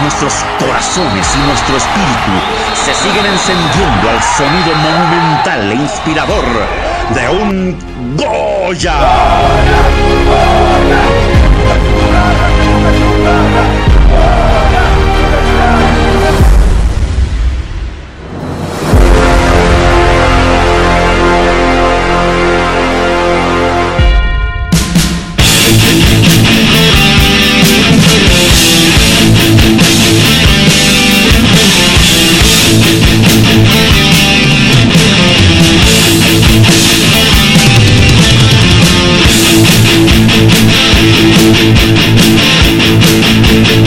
nuestros 0.00 0.32
corazones 0.58 1.28
y 1.36 1.46
nuestro 1.46 1.76
espíritu 1.76 2.32
se 2.74 2.94
siguen 2.94 3.26
encendiendo 3.26 4.10
al 4.10 4.22
sonido 4.22 4.74
monumental 4.76 5.72
e 5.72 5.74
inspirador 5.74 6.44
de 7.14 7.28
un 7.28 7.76
Goya. 8.16 8.94
Oh, 12.32 12.36
para, 12.36 13.66
para, 14.04 14.79
Thank 43.52 43.79